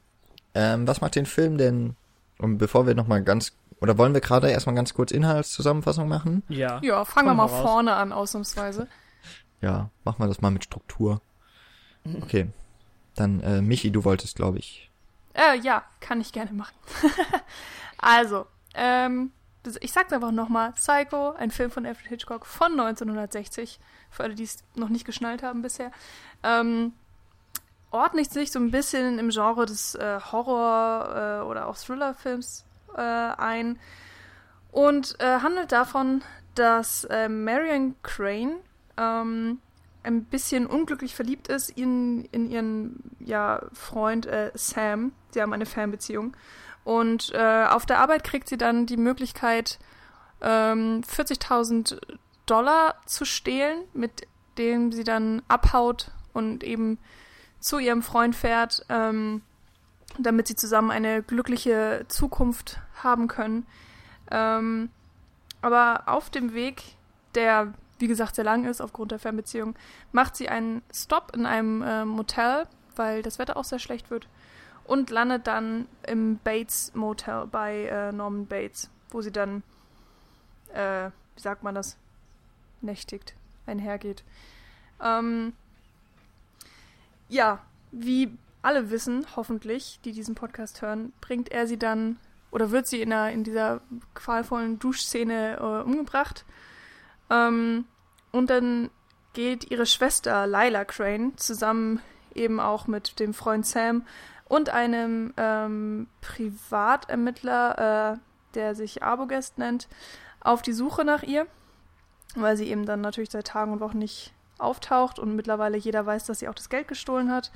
Ähm, 0.53 0.87
was 0.87 1.01
macht 1.01 1.15
den 1.15 1.25
Film 1.25 1.57
denn, 1.57 1.95
und 2.37 2.57
bevor 2.57 2.85
wir 2.85 2.95
nochmal 2.95 3.23
ganz, 3.23 3.53
oder 3.81 3.97
wollen 3.97 4.13
wir 4.13 4.21
gerade 4.21 4.49
erstmal 4.49 4.75
ganz 4.75 4.93
kurz 4.93 5.11
Inhaltszusammenfassung 5.11 6.07
machen? 6.07 6.43
Ja. 6.49 6.79
Ja, 6.83 7.05
fangen 7.05 7.27
wir 7.27 7.33
mal 7.33 7.45
raus. 7.45 7.61
vorne 7.61 7.93
an, 7.93 8.11
ausnahmsweise. 8.11 8.87
Ja, 9.61 9.89
machen 10.03 10.19
wir 10.19 10.27
das 10.27 10.41
mal 10.41 10.51
mit 10.51 10.63
Struktur. 10.63 11.21
Okay. 12.21 12.49
Dann, 13.15 13.39
äh, 13.41 13.61
Michi, 13.61 13.91
du 13.91 14.03
wolltest, 14.03 14.35
glaube 14.35 14.59
ich. 14.59 14.89
Äh, 15.33 15.57
ja, 15.59 15.83
kann 15.99 16.21
ich 16.21 16.31
gerne 16.31 16.51
machen. 16.51 16.75
also, 17.97 18.45
ähm, 18.75 19.31
ich 19.79 19.91
sag's 19.91 20.11
einfach 20.11 20.31
nochmal. 20.31 20.73
Psycho, 20.73 21.31
ein 21.31 21.51
Film 21.51 21.71
von 21.71 21.85
Alfred 21.85 22.09
Hitchcock 22.09 22.45
von 22.45 22.71
1960. 22.73 23.79
Für 24.09 24.23
alle, 24.23 24.35
die 24.35 24.43
es 24.43 24.63
noch 24.75 24.89
nicht 24.89 25.05
geschnallt 25.05 25.43
haben 25.43 25.61
bisher. 25.61 25.91
Ähm, 26.43 26.93
ordnet 27.93 28.31
sich 28.31 28.51
so 28.51 28.59
ein 28.59 28.71
bisschen 28.71 29.19
im 29.19 29.29
Genre 29.29 29.65
des 29.65 29.95
äh, 29.95 30.19
Horror- 30.31 31.41
äh, 31.41 31.45
oder 31.45 31.67
auch 31.67 31.77
Thriller-Films 31.77 32.65
äh, 32.95 33.01
ein 33.01 33.79
und 34.71 35.15
äh, 35.19 35.39
handelt 35.39 35.71
davon, 35.71 36.23
dass 36.55 37.03
äh, 37.05 37.29
Marion 37.29 37.95
Crane 38.01 38.55
ähm, 38.97 39.59
ein 40.01 40.25
bisschen 40.25 40.65
unglücklich 40.65 41.15
verliebt 41.15 41.47
ist 41.47 41.69
in, 41.69 42.25
in 42.25 42.49
ihren 42.49 43.03
ja, 43.19 43.61
Freund 43.73 44.25
äh, 44.25 44.51
Sam. 44.55 45.13
Sie 45.29 45.41
haben 45.41 45.53
eine 45.53 45.65
Fernbeziehung. 45.65 46.35
Und 46.83 47.33
auf 47.33 47.85
der 47.85 47.99
Arbeit 47.99 48.25
kriegt 48.25 48.49
sie 48.49 48.57
dann 48.57 48.85
die 48.85 48.97
Möglichkeit, 48.97 49.79
ähm, 50.41 51.01
40.000 51.01 51.97
Dollar 52.45 52.95
zu 53.05 53.23
stehlen, 53.23 53.85
mit 53.93 54.27
denen 54.57 54.91
sie 54.91 55.05
dann 55.05 55.41
abhaut 55.47 56.11
und 56.33 56.61
eben 56.61 56.99
zu 57.63 57.79
ihrem 57.79 58.01
Freund 58.03 58.35
fährt, 58.35 58.85
ähm, 58.89 59.41
damit 60.19 60.47
sie 60.47 60.55
zusammen 60.55 60.91
eine 60.91 61.23
glückliche 61.23 62.05
Zukunft 62.09 62.81
haben 63.01 63.29
können. 63.29 63.65
Ähm, 64.29 64.89
aber 65.61 66.03
auf 66.07 66.29
dem 66.29 66.53
Weg, 66.53 66.83
der 67.35 67.73
wie 67.99 68.07
gesagt 68.07 68.35
sehr 68.35 68.43
lang 68.43 68.65
ist 68.65 68.81
aufgrund 68.81 69.11
der 69.11 69.19
Fernbeziehung, 69.19 69.75
macht 70.11 70.35
sie 70.35 70.49
einen 70.49 70.81
Stop 70.93 71.31
in 71.33 71.45
einem 71.45 71.81
äh, 71.81 72.03
Motel, 72.03 72.67
weil 72.97 73.21
das 73.21 73.39
Wetter 73.39 73.55
auch 73.55 73.63
sehr 73.63 73.79
schlecht 73.79 74.11
wird, 74.11 74.27
und 74.83 75.09
landet 75.09 75.47
dann 75.47 75.87
im 76.05 76.39
Bates 76.39 76.93
Motel 76.93 77.47
bei 77.47 77.85
äh, 77.85 78.11
Norman 78.11 78.45
Bates, 78.45 78.89
wo 79.09 79.21
sie 79.21 79.31
dann, 79.31 79.63
äh, 80.73 81.05
wie 81.35 81.41
sagt 81.41 81.63
man 81.63 81.75
das, 81.75 81.95
nächtigt, 82.81 83.35
einhergeht. 83.65 84.25
Ähm, 85.01 85.53
ja, 87.33 87.59
wie 87.91 88.37
alle 88.61 88.91
wissen, 88.91 89.25
hoffentlich, 89.35 89.99
die 90.05 90.11
diesen 90.13 90.35
Podcast 90.35 90.81
hören, 90.81 91.11
bringt 91.19 91.51
er 91.51 91.67
sie 91.67 91.77
dann 91.77 92.17
oder 92.51 92.71
wird 92.71 92.87
sie 92.87 93.01
in, 93.01 93.11
einer, 93.11 93.31
in 93.31 93.43
dieser 93.43 93.81
qualvollen 94.13 94.79
Duschszene 94.79 95.57
äh, 95.57 95.83
umgebracht. 95.83 96.45
Ähm, 97.29 97.85
und 98.31 98.49
dann 98.49 98.89
geht 99.33 99.71
ihre 99.71 99.85
Schwester 99.85 100.45
Lila 100.45 100.85
Crane 100.85 101.35
zusammen 101.35 101.99
eben 102.35 102.59
auch 102.59 102.87
mit 102.87 103.19
dem 103.19 103.33
Freund 103.33 103.65
Sam 103.65 104.05
und 104.45 104.69
einem 104.69 105.33
ähm, 105.37 106.07
Privatermittler, 106.21 108.13
äh, 108.13 108.17
der 108.53 108.75
sich 108.75 109.01
Abogest 109.01 109.57
nennt, 109.57 109.87
auf 110.39 110.61
die 110.61 110.73
Suche 110.73 111.03
nach 111.03 111.23
ihr, 111.23 111.47
weil 112.35 112.55
sie 112.55 112.69
eben 112.69 112.85
dann 112.85 113.01
natürlich 113.01 113.31
seit 113.31 113.47
Tagen 113.47 113.73
und 113.73 113.79
Wochen 113.79 113.97
nicht 113.97 114.33
auftaucht 114.63 115.19
und 115.19 115.35
mittlerweile 115.35 115.77
jeder 115.77 116.05
weiß, 116.05 116.25
dass 116.25 116.39
sie 116.39 116.47
auch 116.47 116.55
das 116.55 116.69
Geld 116.69 116.87
gestohlen 116.87 117.31
hat. 117.31 117.51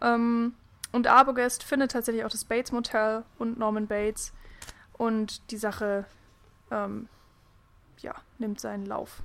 Ähm, 0.00 0.54
und 0.92 1.06
Arbogast 1.06 1.62
findet 1.62 1.92
tatsächlich 1.92 2.24
auch 2.24 2.30
das 2.30 2.44
Bates 2.44 2.72
Motel 2.72 3.24
und 3.38 3.58
Norman 3.58 3.86
Bates 3.86 4.32
und 4.92 5.50
die 5.50 5.56
Sache 5.56 6.04
ähm, 6.70 7.08
ja, 8.00 8.14
nimmt 8.38 8.60
seinen 8.60 8.86
Lauf. 8.86 9.22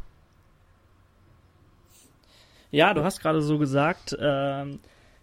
Ja, 2.72 2.94
du 2.94 3.04
hast 3.04 3.22
gerade 3.22 3.42
so 3.42 3.58
gesagt, 3.58 4.16
ähm, 4.20 4.80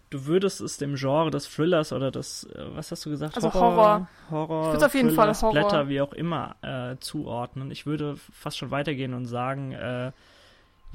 du 0.09 0.25
würdest 0.25 0.61
es 0.61 0.77
dem 0.77 0.95
Genre 0.95 1.29
des 1.31 1.49
Thrillers 1.49 1.93
oder 1.93 2.11
des, 2.11 2.45
äh, 2.45 2.65
was 2.75 2.91
hast 2.91 3.05
du 3.05 3.09
gesagt? 3.09 3.35
Also 3.35 3.53
Horror. 3.53 4.07
Horror, 4.29 4.47
Horror 4.49 4.77
ich 4.77 4.83
auf 4.83 4.95
jeden 4.95 5.11
Fall 5.11 5.27
das 5.27 5.41
Horror. 5.41 5.53
Blätter, 5.53 5.87
wie 5.87 6.01
auch 6.01 6.13
immer, 6.13 6.55
äh, 6.61 6.97
zuordnen. 6.99 7.71
Ich 7.71 7.85
würde 7.85 8.17
fast 8.31 8.57
schon 8.57 8.71
weitergehen 8.71 9.13
und 9.13 9.25
sagen, 9.25 9.73
äh, 9.73 10.11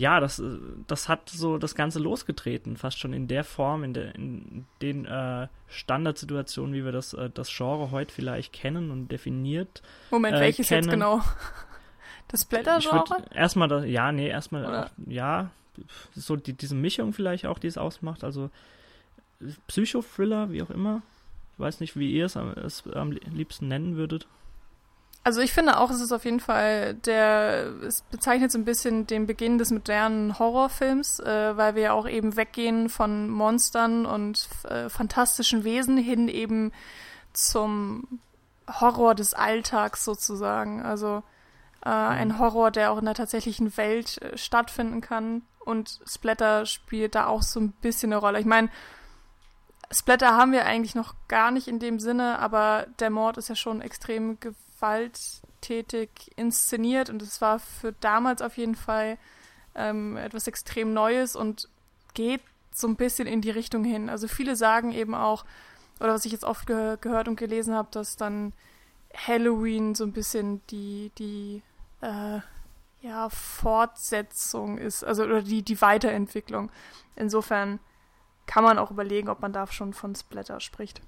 ja, 0.00 0.18
das, 0.18 0.42
das 0.86 1.10
hat 1.10 1.28
so 1.28 1.58
das 1.58 1.74
Ganze 1.74 1.98
losgetreten, 1.98 2.78
fast 2.78 2.98
schon 2.98 3.12
in 3.12 3.28
der 3.28 3.44
Form, 3.44 3.84
in, 3.84 3.92
der, 3.92 4.14
in 4.14 4.64
den 4.80 5.04
äh, 5.04 5.46
Standardsituationen, 5.68 6.74
wie 6.74 6.86
wir 6.86 6.92
das, 6.92 7.12
äh, 7.12 7.28
das 7.28 7.54
Genre 7.54 7.90
heute 7.90 8.10
vielleicht 8.10 8.54
kennen 8.54 8.90
und 8.90 9.08
definiert. 9.08 9.82
Moment, 10.10 10.38
äh, 10.38 10.40
welches 10.40 10.68
kennen. 10.68 10.84
jetzt 10.84 10.90
genau? 10.90 11.20
Das 12.28 12.46
Blättergenre? 12.46 13.04
Erstmal, 13.34 13.68
das, 13.68 13.84
ja, 13.86 14.10
nee, 14.12 14.28
erstmal, 14.28 14.88
ja, 15.06 15.50
so 16.14 16.36
die, 16.36 16.54
diese 16.54 16.76
Mischung 16.76 17.12
vielleicht 17.12 17.44
auch, 17.44 17.58
die 17.58 17.66
es 17.66 17.76
ausmacht, 17.76 18.24
also 18.24 18.50
Psychothriller, 19.66 20.50
wie 20.50 20.62
auch 20.62 20.70
immer. 20.70 21.02
Ich 21.54 21.58
weiß 21.58 21.80
nicht, 21.80 21.96
wie 21.96 22.12
ihr 22.12 22.24
es, 22.24 22.36
es 22.36 22.86
am 22.86 23.10
liebsten 23.10 23.68
nennen 23.68 23.96
würdet. 23.96 24.26
Also 25.22 25.42
ich 25.42 25.52
finde 25.52 25.78
auch, 25.78 25.90
es 25.90 26.00
ist 26.00 26.12
auf 26.12 26.24
jeden 26.24 26.40
Fall 26.40 26.94
der, 26.94 27.66
es 27.86 28.00
bezeichnet 28.02 28.50
so 28.50 28.58
ein 28.58 28.64
bisschen 28.64 29.06
den 29.06 29.26
Beginn 29.26 29.58
des 29.58 29.70
modernen 29.70 30.38
Horrorfilms, 30.38 31.20
äh, 31.20 31.56
weil 31.56 31.74
wir 31.74 31.82
ja 31.82 31.92
auch 31.92 32.08
eben 32.08 32.36
weggehen 32.36 32.88
von 32.88 33.28
Monstern 33.28 34.06
und 34.06 34.48
äh, 34.64 34.88
fantastischen 34.88 35.62
Wesen 35.62 35.98
hin 35.98 36.28
eben 36.28 36.72
zum 37.34 38.20
Horror 38.80 39.14
des 39.14 39.34
Alltags 39.34 40.04
sozusagen. 40.04 40.82
Also 40.82 41.22
äh, 41.84 41.90
ein 41.90 42.28
mhm. 42.28 42.38
Horror, 42.38 42.70
der 42.70 42.90
auch 42.90 42.98
in 42.98 43.04
der 43.04 43.14
tatsächlichen 43.14 43.76
Welt 43.76 44.22
äh, 44.22 44.38
stattfinden 44.38 45.02
kann. 45.02 45.42
Und 45.58 46.00
Splatter 46.06 46.64
spielt 46.64 47.14
da 47.14 47.26
auch 47.26 47.42
so 47.42 47.60
ein 47.60 47.72
bisschen 47.72 48.12
eine 48.12 48.20
Rolle. 48.20 48.40
Ich 48.40 48.46
meine, 48.46 48.70
Splatter 49.90 50.36
haben 50.36 50.52
wir 50.52 50.64
eigentlich 50.64 50.94
noch 50.94 51.14
gar 51.28 51.50
nicht 51.50 51.68
in 51.68 51.78
dem 51.78 51.98
Sinne, 51.98 52.38
aber 52.38 52.86
der 53.00 53.10
Mord 53.10 53.36
ist 53.36 53.48
ja 53.48 53.56
schon 53.56 53.82
extrem 53.82 54.38
gewalttätig 54.80 56.10
inszeniert 56.36 57.10
und 57.10 57.22
es 57.22 57.40
war 57.40 57.58
für 57.58 57.92
damals 58.00 58.42
auf 58.42 58.56
jeden 58.56 58.74
Fall 58.74 59.18
ähm, 59.74 60.16
etwas 60.16 60.46
extrem 60.46 60.92
Neues 60.92 61.36
und 61.36 61.68
geht 62.14 62.42
so 62.72 62.86
ein 62.88 62.96
bisschen 62.96 63.26
in 63.26 63.40
die 63.40 63.50
Richtung 63.50 63.84
hin. 63.84 64.08
Also 64.08 64.26
viele 64.26 64.56
sagen 64.56 64.92
eben 64.92 65.14
auch, 65.14 65.44
oder 65.98 66.14
was 66.14 66.24
ich 66.24 66.32
jetzt 66.32 66.44
oft 66.44 66.66
ge 66.66 66.96
gehört 67.00 67.28
und 67.28 67.36
gelesen 67.36 67.74
habe, 67.74 67.88
dass 67.90 68.16
dann 68.16 68.52
Halloween 69.14 69.94
so 69.94 70.04
ein 70.04 70.12
bisschen 70.12 70.62
die, 70.68 71.10
die 71.18 71.62
äh, 72.00 72.40
ja, 73.02 73.28
Fortsetzung 73.28 74.78
ist, 74.78 75.04
also 75.04 75.24
oder 75.24 75.42
die, 75.42 75.62
die 75.62 75.80
Weiterentwicklung. 75.80 76.70
Insofern 77.16 77.80
kann 78.46 78.64
man 78.64 78.78
auch 78.78 78.90
überlegen, 78.90 79.28
ob 79.28 79.40
man 79.40 79.52
da 79.52 79.66
schon 79.66 79.92
von 79.92 80.14
Splatter 80.14 80.60
spricht. 80.60 81.02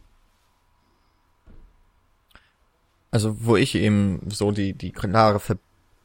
Also, 3.13 3.37
wo 3.45 3.57
ich 3.57 3.77
eben 3.77 4.21
so 4.29 4.51
die, 4.51 4.73
die 4.73 4.91
klare 4.91 5.39
Ver 5.39 5.59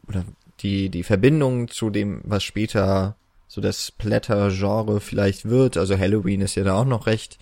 oder 0.08 0.24
die, 0.60 0.90
die 0.90 1.04
Verbindung 1.04 1.70
zu 1.70 1.90
dem, 1.90 2.22
was 2.24 2.44
später 2.44 3.16
so 3.48 3.62
das 3.62 3.88
Splatter-Genre 3.88 5.00
vielleicht 5.00 5.46
wird, 5.46 5.78
also 5.78 5.98
Halloween 5.98 6.42
ist 6.42 6.56
ja 6.56 6.64
da 6.64 6.76
auch 6.76 6.86
noch 6.86 7.08
recht 7.08 7.40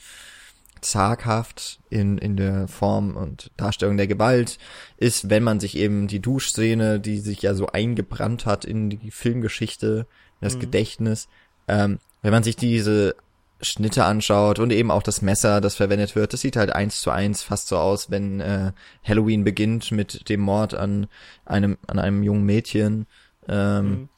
zaghaft 0.81 1.79
in, 1.89 2.17
in 2.17 2.37
der 2.37 2.67
Form 2.67 3.15
und 3.17 3.51
Darstellung 3.57 3.97
der 3.97 4.07
Gewalt 4.07 4.59
ist, 4.97 5.29
wenn 5.29 5.43
man 5.43 5.59
sich 5.59 5.77
eben 5.77 6.07
die 6.07 6.19
Duschszene, 6.19 6.99
die 6.99 7.17
sich 7.17 7.41
ja 7.41 7.55
so 7.55 7.67
eingebrannt 7.67 8.45
hat 8.45 8.65
in 8.65 8.89
die 8.89 9.11
Filmgeschichte, 9.11 10.05
das 10.41 10.55
mhm. 10.55 10.59
Gedächtnis, 10.59 11.27
ähm, 11.67 11.99
wenn 12.21 12.31
man 12.31 12.43
sich 12.43 12.55
diese 12.55 13.15
Schnitte 13.61 14.03
anschaut 14.03 14.59
und 14.59 14.71
eben 14.71 14.91
auch 14.91 15.03
das 15.03 15.21
Messer, 15.21 15.61
das 15.61 15.75
verwendet 15.75 16.15
wird, 16.15 16.33
das 16.33 16.41
sieht 16.41 16.55
halt 16.55 16.71
eins 16.71 17.01
zu 17.01 17.09
eins 17.09 17.41
fast 17.41 17.67
so 17.67 17.77
aus, 17.77 18.11
wenn 18.11 18.41
äh, 18.41 18.71
Halloween 19.03 19.43
beginnt 19.43 19.91
mit 19.91 20.29
dem 20.29 20.41
Mord 20.41 20.73
an 20.73 21.07
einem 21.45 21.77
an 21.87 21.99
einem 21.99 22.21
jungen 22.23 22.45
Mädchen. 22.45 23.07
Ähm, 23.47 23.89
mhm 23.89 24.09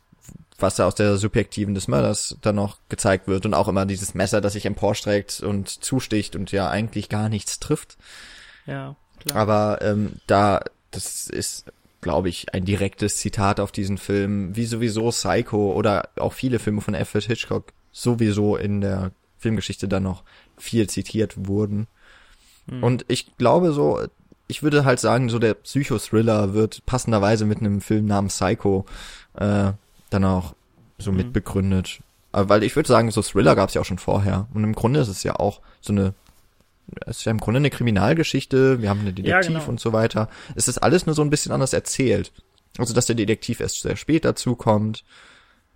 was 0.60 0.76
da 0.76 0.88
aus 0.88 0.96
der 0.96 1.18
Subjektiven 1.18 1.76
des 1.76 1.88
Mörders 1.88 2.38
dann 2.42 2.56
noch 2.56 2.80
gezeigt 2.90 3.28
wird 3.28 3.46
und 3.46 3.54
auch 3.54 3.68
immer 3.68 3.86
dieses 3.86 4.14
Messer, 4.14 4.42
das 4.42 4.54
sich 4.54 4.66
emporstreckt 4.66 5.42
und 5.42 5.70
zusticht 5.70 6.36
und 6.36 6.52
ja 6.52 6.70
eigentlich 6.70 7.10
gar 7.10 7.30
nichts 7.30 7.60
trifft. 7.60 7.98
Ja, 8.66 8.96
klar. 9.20 9.38
Aber 9.38 9.82
ähm, 9.82 10.14
da, 10.26 10.62
das 10.92 11.28
ist, 11.28 11.72
glaube 12.02 12.30
ich, 12.30 12.54
ein 12.54 12.66
direktes 12.66 13.18
Zitat 13.18 13.60
auf 13.60 13.72
diesen 13.72 13.98
Film, 13.98 14.56
wie 14.56 14.66
sowieso 14.66 15.10
Psycho 15.10 15.74
oder 15.74 16.10
auch 16.18 16.34
viele 16.34 16.60
Filme 16.60 16.82
von 16.82 16.96
Alfred 16.96 17.26
Hitchcock 17.26 17.74
sowieso 17.92 18.58
in 18.58 18.82
der 18.82 19.12
Filmgeschichte 19.38 19.88
dann 19.88 20.04
noch 20.04 20.24
viel 20.58 20.90
zitiert 20.90 21.48
wurden. 21.48 21.88
Hm. 22.70 22.84
Und 22.84 23.06
ich 23.08 23.38
glaube 23.38 23.72
so, 23.72 24.00
ich 24.48 24.64
würde 24.64 24.86
halt 24.86 25.00
sagen, 25.00 25.30
so 25.30 25.40
der 25.40 25.54
Psychothriller 25.54 26.54
wird 26.54 26.86
passenderweise 26.86 27.46
mit 27.46 27.60
einem 27.60 27.82
Film 27.82 28.06
namens 28.06 28.36
Psycho 28.36 28.86
äh, 29.36 29.72
dann 30.10 30.24
auch 30.24 30.56
so 30.98 31.12
mhm. 31.12 31.18
mitbegründet. 31.18 32.00
Weil 32.32 32.64
ich 32.64 32.76
würde 32.76 32.88
sagen, 32.88 33.10
so 33.12 33.22
Thriller 33.22 33.56
gab 33.56 33.70
es 33.70 33.76
ja 33.76 33.82
auch 33.82 33.86
schon 33.86 33.98
vorher. 33.98 34.48
Und 34.54 34.64
im 34.64 34.74
Grunde 34.74 35.00
ist 35.00 35.08
es 35.08 35.24
ja 35.24 35.36
auch 35.38 35.62
so 35.82 35.92
eine, 35.92 36.14
es 37.06 37.20
ist 37.20 37.26
ja 37.26 37.32
im 37.32 37.40
Grunde 37.40 37.58
eine 37.58 37.70
Kriminalgeschichte, 37.70 38.82
wir 38.82 38.90
haben 38.90 39.02
eine 39.02 39.14
Detektiv 39.14 39.52
ja, 39.54 39.60
genau. 39.60 39.70
und 39.70 39.80
so 39.80 39.92
weiter. 39.94 40.30
Es 40.56 40.68
ist 40.68 40.78
alles 40.78 41.06
nur 41.06 41.16
so 41.16 41.22
ein 41.22 41.30
bisschen 41.30 41.52
anders 41.52 41.74
erzählt. 41.74 42.32
Also, 42.78 42.94
dass 42.94 43.08
der 43.08 43.16
Detektiv 43.16 43.60
erst 43.60 43.82
sehr 43.82 43.96
spät 43.96 44.24
dazukommt, 44.24 45.04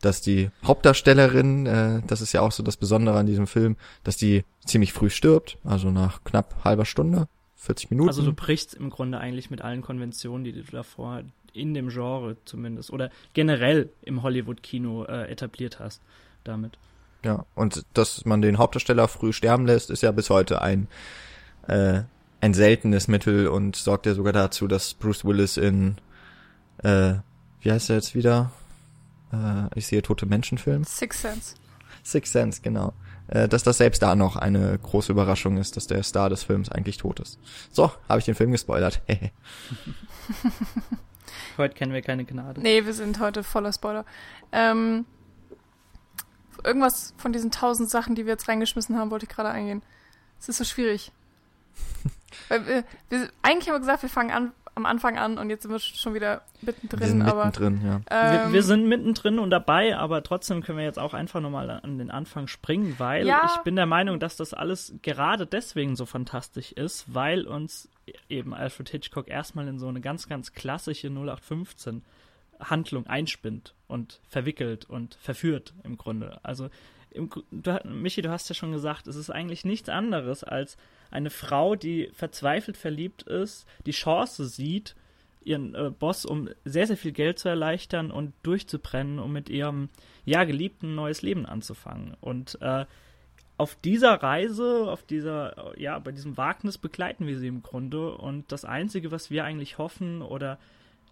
dass 0.01 0.21
die 0.21 0.49
Hauptdarstellerin, 0.63 1.65
äh, 1.65 2.01
das 2.07 2.21
ist 2.21 2.33
ja 2.33 2.41
auch 2.41 2.51
so 2.51 2.63
das 2.63 2.77
Besondere 2.77 3.17
an 3.17 3.25
diesem 3.25 3.47
Film, 3.47 3.77
dass 4.03 4.17
die 4.17 4.43
ziemlich 4.65 4.93
früh 4.93 5.09
stirbt, 5.09 5.57
also 5.63 5.91
nach 5.91 6.23
knapp 6.23 6.63
halber 6.63 6.85
Stunde, 6.85 7.27
40 7.55 7.91
Minuten. 7.91 8.09
Also 8.09 8.23
du 8.23 8.33
brichst 8.33 8.73
im 8.73 8.89
Grunde 8.89 9.19
eigentlich 9.19 9.49
mit 9.49 9.61
allen 9.61 9.81
Konventionen, 9.81 10.43
die 10.43 10.51
du 10.51 10.63
davor 10.63 11.23
in 11.53 11.73
dem 11.73 11.89
Genre 11.89 12.37
zumindest 12.45 12.91
oder 12.91 13.09
generell 13.33 13.89
im 14.01 14.23
Hollywood-Kino 14.23 15.05
äh, 15.05 15.29
etabliert 15.29 15.79
hast 15.79 16.01
damit. 16.43 16.77
Ja, 17.23 17.45
und 17.55 17.85
dass 17.93 18.25
man 18.25 18.41
den 18.41 18.57
Hauptdarsteller 18.57 19.07
früh 19.07 19.31
sterben 19.31 19.65
lässt, 19.65 19.91
ist 19.91 20.01
ja 20.01 20.11
bis 20.11 20.29
heute 20.29 20.61
ein, 20.61 20.87
äh, 21.67 22.01
ein 22.39 22.53
seltenes 22.53 23.07
Mittel 23.07 23.47
und 23.47 23.75
sorgt 23.75 24.07
ja 24.07 24.15
sogar 24.15 24.33
dazu, 24.33 24.67
dass 24.67 24.95
Bruce 24.95 25.23
Willis 25.23 25.57
in, 25.57 25.97
äh, 26.83 27.15
wie 27.61 27.71
heißt 27.71 27.91
er 27.91 27.97
jetzt 27.97 28.15
wieder? 28.15 28.51
Äh, 29.31 29.67
ich 29.75 29.87
sehe 29.87 30.01
tote 30.01 30.25
Menschenfilm. 30.25 30.83
Six 30.83 31.21
Sense. 31.21 31.55
Six 32.03 32.31
Sense, 32.31 32.61
genau. 32.61 32.93
Äh, 33.27 33.47
dass 33.47 33.63
das 33.63 33.77
selbst 33.77 34.01
da 34.01 34.15
noch 34.15 34.35
eine 34.35 34.77
große 34.77 35.11
Überraschung 35.11 35.57
ist, 35.57 35.77
dass 35.77 35.87
der 35.87 36.03
Star 36.03 36.29
des 36.29 36.43
Films 36.43 36.69
eigentlich 36.69 36.97
tot 36.97 37.19
ist. 37.19 37.39
So, 37.71 37.91
habe 38.09 38.19
ich 38.19 38.25
den 38.25 38.35
Film 38.35 38.51
gespoilert. 38.51 39.01
Heute 41.57 41.73
kennen 41.75 41.93
wir 41.93 42.01
keine 42.01 42.25
Gnade. 42.25 42.61
Nee, 42.61 42.85
wir 42.85 42.93
sind 42.93 43.19
heute 43.19 43.43
voller 43.43 43.73
Spoiler. 43.73 44.05
Ähm, 44.51 45.05
irgendwas 46.63 47.13
von 47.17 47.33
diesen 47.33 47.51
tausend 47.51 47.89
Sachen, 47.89 48.15
die 48.15 48.25
wir 48.25 48.33
jetzt 48.33 48.47
reingeschmissen 48.47 48.97
haben, 48.97 49.11
wollte 49.11 49.25
ich 49.25 49.31
gerade 49.31 49.49
eingehen. 49.49 49.81
Es 50.39 50.49
ist 50.49 50.57
so 50.57 50.63
schwierig. 50.63 51.11
Weil 52.49 52.65
wir, 52.65 52.83
wir, 53.09 53.29
eigentlich 53.41 53.67
haben 53.67 53.75
wir 53.75 53.79
gesagt, 53.79 54.01
wir 54.03 54.09
fangen 54.09 54.31
an 54.31 54.51
am 54.75 54.85
Anfang 54.85 55.17
an 55.17 55.37
und 55.37 55.49
jetzt 55.49 55.63
sind 55.63 55.71
wir 55.71 55.79
schon 55.79 56.13
wieder 56.13 56.41
mittendrin. 56.61 56.99
Wir 56.99 57.07
sind 57.07 57.21
aber, 57.23 57.45
mittendrin, 57.45 57.81
ja. 57.85 58.01
Ähm, 58.09 58.47
wir, 58.47 58.53
wir, 58.53 58.63
sind 58.63 58.87
mittendrin 58.87 59.39
und 59.39 59.49
dabei, 59.49 59.97
aber 59.97 60.23
trotzdem 60.23 60.61
können 60.61 60.77
wir 60.77 60.85
jetzt 60.85 60.99
auch 60.99 61.13
einfach 61.13 61.41
nochmal 61.41 61.69
an 61.69 61.97
den 61.97 62.09
Anfang 62.11 62.47
springen, 62.47 62.95
weil 62.97 63.27
ja. 63.27 63.51
ich 63.53 63.61
bin 63.63 63.75
der 63.75 63.85
Meinung, 63.85 64.19
dass 64.19 64.37
das 64.37 64.53
alles 64.53 64.93
gerade 65.01 65.45
deswegen 65.45 65.95
so 65.95 66.05
fantastisch 66.05 66.71
ist, 66.71 67.13
weil 67.13 67.45
uns 67.47 67.89
eben 68.29 68.53
Alfred 68.53 68.89
Hitchcock 68.89 69.27
erstmal 69.27 69.67
in 69.67 69.77
so 69.77 69.87
eine 69.87 70.01
ganz, 70.01 70.29
ganz 70.29 70.53
klassische 70.53 71.07
0815 71.07 72.03
Handlung 72.59 73.07
einspinnt 73.07 73.73
und 73.87 74.21
verwickelt 74.29 74.85
und 74.85 75.15
verführt 75.15 75.73
im 75.83 75.97
Grunde. 75.97 76.39
Also 76.43 76.69
im, 77.13 77.29
du, 77.51 77.79
Michi, 77.85 78.21
du 78.21 78.29
hast 78.29 78.49
ja 78.49 78.55
schon 78.55 78.71
gesagt, 78.71 79.07
es 79.07 79.15
ist 79.15 79.29
eigentlich 79.29 79.65
nichts 79.65 79.89
anderes 79.89 80.43
als 80.43 80.77
eine 81.09 81.29
Frau, 81.29 81.75
die 81.75 82.09
verzweifelt 82.13 82.77
verliebt 82.77 83.23
ist, 83.23 83.67
die 83.85 83.91
Chance 83.91 84.45
sieht, 84.45 84.95
ihren 85.43 85.75
äh, 85.75 85.91
Boss 85.91 86.25
um 86.25 86.49
sehr, 86.65 86.87
sehr 86.87 86.97
viel 86.97 87.11
Geld 87.11 87.39
zu 87.39 87.49
erleichtern 87.49 88.11
und 88.11 88.33
durchzubrennen, 88.43 89.19
um 89.19 89.31
mit 89.33 89.49
ihrem, 89.49 89.89
ja, 90.25 90.43
Geliebten 90.43 90.95
neues 90.95 91.21
Leben 91.21 91.45
anzufangen. 91.45 92.15
Und 92.21 92.57
äh, 92.61 92.85
auf 93.57 93.75
dieser 93.75 94.13
Reise, 94.13 94.89
auf 94.91 95.03
dieser, 95.03 95.77
ja, 95.79 95.99
bei 95.99 96.11
diesem 96.11 96.37
Wagnis 96.37 96.77
begleiten 96.77 97.27
wir 97.27 97.37
sie 97.37 97.47
im 97.47 97.61
Grunde. 97.61 98.15
Und 98.15 98.51
das 98.51 98.65
Einzige, 98.65 99.11
was 99.11 99.29
wir 99.29 99.43
eigentlich 99.43 99.77
hoffen 99.77 100.21
oder 100.21 100.57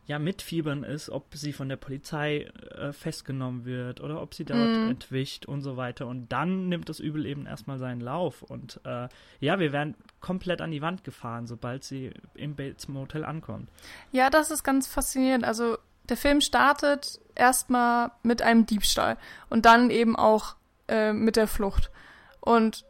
ja 0.10 0.18
mitfiebern 0.18 0.84
ist, 0.84 1.12
ob 1.12 1.36
sie 1.36 1.54
von 1.54 1.70
der 1.70 1.76
Polizei 1.76 2.50
äh, 2.76 2.92
festgenommen 2.94 3.64
wird 3.66 4.02
oder 4.02 4.24
ob 4.24 4.34
sie 4.34 4.44
dort 4.44 4.60
mm. 4.60 4.90
entwischt 4.90 5.46
und 5.46 5.62
so 5.62 5.78
weiter. 5.78 6.08
Und 6.08 6.32
dann 6.32 6.68
nimmt 6.68 6.90
das 6.90 7.00
Übel 7.00 7.28
eben 7.28 7.46
erstmal 7.46 7.78
seinen 7.78 8.02
Lauf. 8.02 8.42
Und 8.42 8.82
äh, 8.86 9.08
ja, 9.40 9.60
wir 9.60 9.72
werden 9.72 9.94
komplett 10.20 10.62
an 10.62 10.72
die 10.72 10.82
Wand 10.82 11.04
gefahren, 11.04 11.46
sobald 11.46 11.84
sie 11.84 12.12
im 12.34 12.56
Bates 12.56 12.88
Motel 12.88 13.24
ankommt. 13.24 13.70
Ja, 14.12 14.32
das 14.32 14.50
ist 14.50 14.64
ganz 14.64 14.88
faszinierend. 14.88 15.46
Also 15.46 15.78
der 16.06 16.18
Film 16.18 16.42
startet 16.42 17.20
erstmal 17.36 18.10
mit 18.24 18.42
einem 18.42 18.66
Diebstahl 18.66 19.16
und 19.52 19.68
dann 19.68 19.92
eben 19.92 20.16
auch 20.16 20.56
äh, 20.88 21.14
mit 21.14 21.36
der 21.36 21.46
Flucht. 21.46 21.92
Und 22.40 22.84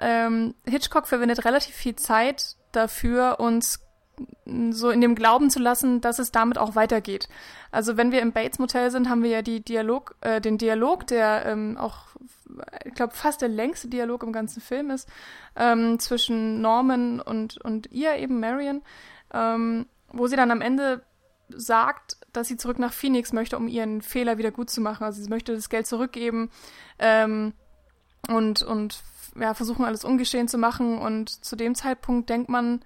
ähm, 0.00 0.56
Hitchcock 0.66 1.06
verwendet 1.06 1.44
relativ 1.44 1.76
viel 1.76 1.94
Zeit 1.94 2.56
dafür, 2.72 3.38
uns 3.38 3.87
so 4.70 4.90
in 4.90 5.00
dem 5.00 5.14
Glauben 5.14 5.50
zu 5.50 5.58
lassen, 5.58 6.00
dass 6.00 6.18
es 6.18 6.32
damit 6.32 6.58
auch 6.58 6.74
weitergeht. 6.74 7.28
Also 7.70 7.96
wenn 7.96 8.12
wir 8.12 8.20
im 8.20 8.32
Bates 8.32 8.58
Motel 8.58 8.90
sind, 8.90 9.08
haben 9.08 9.22
wir 9.22 9.30
ja 9.30 9.42
die 9.42 9.60
Dialog, 9.60 10.16
äh, 10.20 10.40
den 10.40 10.58
Dialog, 10.58 11.06
der 11.06 11.46
ähm, 11.46 11.76
auch, 11.76 12.06
ich 12.84 12.94
glaube, 12.94 13.14
fast 13.14 13.42
der 13.42 13.48
längste 13.48 13.88
Dialog 13.88 14.22
im 14.22 14.32
ganzen 14.32 14.60
Film 14.60 14.90
ist, 14.90 15.08
ähm, 15.56 15.98
zwischen 15.98 16.60
Norman 16.60 17.20
und, 17.20 17.58
und 17.58 17.90
ihr 17.92 18.16
eben, 18.16 18.40
Marion, 18.40 18.82
ähm, 19.32 19.86
wo 20.12 20.26
sie 20.26 20.36
dann 20.36 20.50
am 20.50 20.62
Ende 20.62 21.02
sagt, 21.48 22.16
dass 22.32 22.48
sie 22.48 22.56
zurück 22.56 22.78
nach 22.78 22.92
Phoenix 22.92 23.32
möchte, 23.32 23.56
um 23.56 23.68
ihren 23.68 24.02
Fehler 24.02 24.38
wieder 24.38 24.50
gut 24.50 24.70
zu 24.70 24.80
machen. 24.80 25.04
Also 25.04 25.22
sie 25.22 25.28
möchte 25.28 25.54
das 25.54 25.68
Geld 25.68 25.86
zurückgeben 25.86 26.50
ähm, 26.98 27.52
und, 28.28 28.62
und 28.62 29.02
ja, 29.38 29.54
versuchen 29.54 29.84
alles 29.84 30.04
ungeschehen 30.04 30.48
zu 30.48 30.58
machen. 30.58 30.98
Und 30.98 31.30
zu 31.44 31.56
dem 31.56 31.74
Zeitpunkt 31.74 32.28
denkt 32.28 32.48
man, 32.48 32.80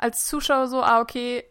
als 0.00 0.26
Zuschauer 0.26 0.66
so, 0.66 0.82
ah, 0.82 1.00
okay, 1.00 1.44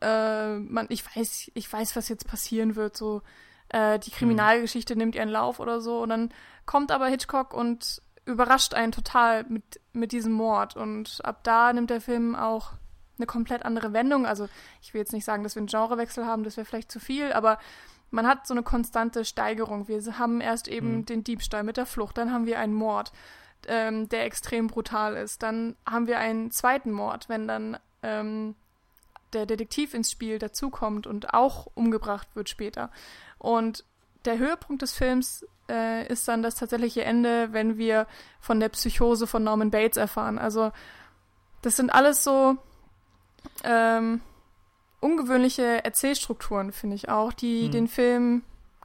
äh, 0.00 0.56
man, 0.56 0.86
ich 0.88 1.04
weiß, 1.04 1.52
ich 1.54 1.72
weiß, 1.72 1.94
was 1.94 2.08
jetzt 2.08 2.26
passieren 2.26 2.74
wird, 2.74 2.96
so, 2.96 3.22
äh, 3.68 3.98
die 3.98 4.10
Kriminalgeschichte 4.10 4.94
mhm. 4.94 4.98
nimmt 4.98 5.14
ihren 5.14 5.28
Lauf 5.28 5.60
oder 5.60 5.80
so. 5.80 6.02
Und 6.02 6.08
dann 6.08 6.34
kommt 6.66 6.90
aber 6.90 7.06
Hitchcock 7.06 7.54
und 7.54 8.02
überrascht 8.24 8.74
einen 8.74 8.92
total 8.92 9.44
mit, 9.44 9.80
mit 9.92 10.12
diesem 10.12 10.32
Mord. 10.32 10.76
Und 10.76 11.20
ab 11.24 11.44
da 11.44 11.72
nimmt 11.72 11.90
der 11.90 12.00
Film 12.00 12.34
auch 12.34 12.72
eine 13.18 13.26
komplett 13.26 13.64
andere 13.64 13.92
Wendung. 13.92 14.26
Also 14.26 14.48
ich 14.80 14.94
will 14.94 15.00
jetzt 15.00 15.12
nicht 15.12 15.24
sagen, 15.24 15.44
dass 15.44 15.54
wir 15.54 15.60
einen 15.60 15.68
Genrewechsel 15.68 16.26
haben, 16.26 16.44
das 16.44 16.56
wäre 16.56 16.64
vielleicht 16.64 16.90
zu 16.90 16.98
viel, 16.98 17.32
aber 17.32 17.58
man 18.10 18.26
hat 18.26 18.46
so 18.46 18.54
eine 18.54 18.62
konstante 18.62 19.24
Steigerung. 19.24 19.88
Wir 19.88 20.00
haben 20.18 20.40
erst 20.40 20.68
eben 20.68 20.96
mhm. 20.96 21.06
den 21.06 21.24
Diebstahl 21.24 21.62
mit 21.62 21.76
der 21.76 21.86
Flucht, 21.86 22.18
dann 22.18 22.32
haben 22.32 22.46
wir 22.46 22.58
einen 22.58 22.74
Mord, 22.74 23.12
ähm, 23.68 24.08
der 24.08 24.24
extrem 24.24 24.66
brutal 24.66 25.16
ist. 25.16 25.42
Dann 25.42 25.76
haben 25.88 26.06
wir 26.06 26.18
einen 26.18 26.50
zweiten 26.50 26.90
Mord, 26.90 27.28
wenn 27.28 27.46
dann 27.48 27.78
ähm, 28.02 28.54
der 29.32 29.46
Detektiv 29.46 29.94
ins 29.94 30.10
Spiel 30.10 30.38
dazukommt 30.38 31.06
und 31.06 31.34
auch 31.34 31.68
umgebracht 31.74 32.28
wird 32.34 32.48
später. 32.48 32.90
Und 33.38 33.84
der 34.24 34.38
Höhepunkt 34.38 34.82
des 34.82 34.92
Films 34.92 35.46
äh, 35.68 36.06
ist 36.06 36.28
dann 36.28 36.42
das 36.42 36.54
tatsächliche 36.54 37.04
Ende, 37.04 37.52
wenn 37.52 37.78
wir 37.78 38.06
von 38.40 38.60
der 38.60 38.68
Psychose 38.68 39.26
von 39.26 39.42
Norman 39.42 39.70
Bates 39.70 39.96
erfahren. 39.96 40.38
Also 40.38 40.72
das 41.62 41.76
sind 41.76 41.90
alles 41.90 42.22
so 42.22 42.56
ähm, 43.64 44.20
ungewöhnliche 45.00 45.84
Erzählstrukturen, 45.84 46.72
finde 46.72 46.96
ich 46.96 47.08
auch, 47.08 47.32
die 47.32 47.64
hm. 47.64 47.70
den 47.72 47.88
Film 47.88 48.42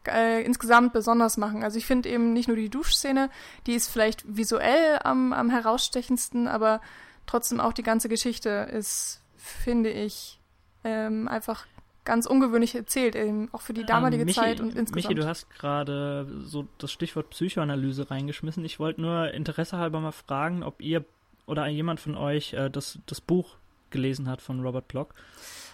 äh, 0.08 0.44
insgesamt 0.44 0.94
besonders 0.94 1.38
machen. 1.38 1.64
Also 1.64 1.78
ich 1.78 1.86
finde 1.86 2.10
eben 2.10 2.34
nicht 2.34 2.48
nur 2.48 2.58
die 2.58 2.70
Duschszene, 2.70 3.30
die 3.66 3.74
ist 3.74 3.90
vielleicht 3.90 4.24
visuell 4.26 5.00
am, 5.04 5.34
am 5.34 5.50
herausstechendsten, 5.50 6.48
aber 6.48 6.82
trotzdem 7.28 7.60
auch 7.60 7.74
die 7.74 7.84
ganze 7.84 8.10
Geschichte 8.10 8.50
ist, 8.72 9.22
finde 9.36 9.92
ich, 9.92 10.40
ähm, 10.84 11.28
einfach 11.28 11.68
ganz 12.04 12.26
ungewöhnlich 12.26 12.74
erzählt, 12.74 13.16
eben 13.16 13.50
auch 13.54 13.62
für 13.62 13.74
die 13.74 13.84
damalige 13.84 14.22
ähm, 14.22 14.28
Michi, 14.28 14.40
Zeit 14.40 14.62
und 14.62 14.76
insgesamt. 14.76 14.96
Michi, 14.96 15.14
du 15.14 15.28
hast 15.28 15.50
gerade 15.52 16.26
so 16.46 16.68
das 16.78 16.92
Stichwort 16.92 17.30
Psychoanalyse 17.32 18.10
reingeschmissen. 18.10 18.64
Ich 18.64 18.80
wollte 18.80 19.02
nur 19.02 19.32
Interesse 19.32 19.78
halber 19.78 20.00
mal 20.00 20.14
fragen, 20.14 20.64
ob 20.64 20.82
ihr 20.82 21.04
oder 21.46 21.68
jemand 21.68 22.00
von 22.00 22.16
euch 22.16 22.54
äh, 22.54 22.70
das, 22.70 23.00
das 23.06 23.22
Buch 23.22 23.58
gelesen 23.90 24.30
hat 24.30 24.42
von 24.42 24.62
Robert 24.62 24.88
Block. 24.88 25.14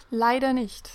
Leider 0.10 0.54
nicht. 0.54 0.90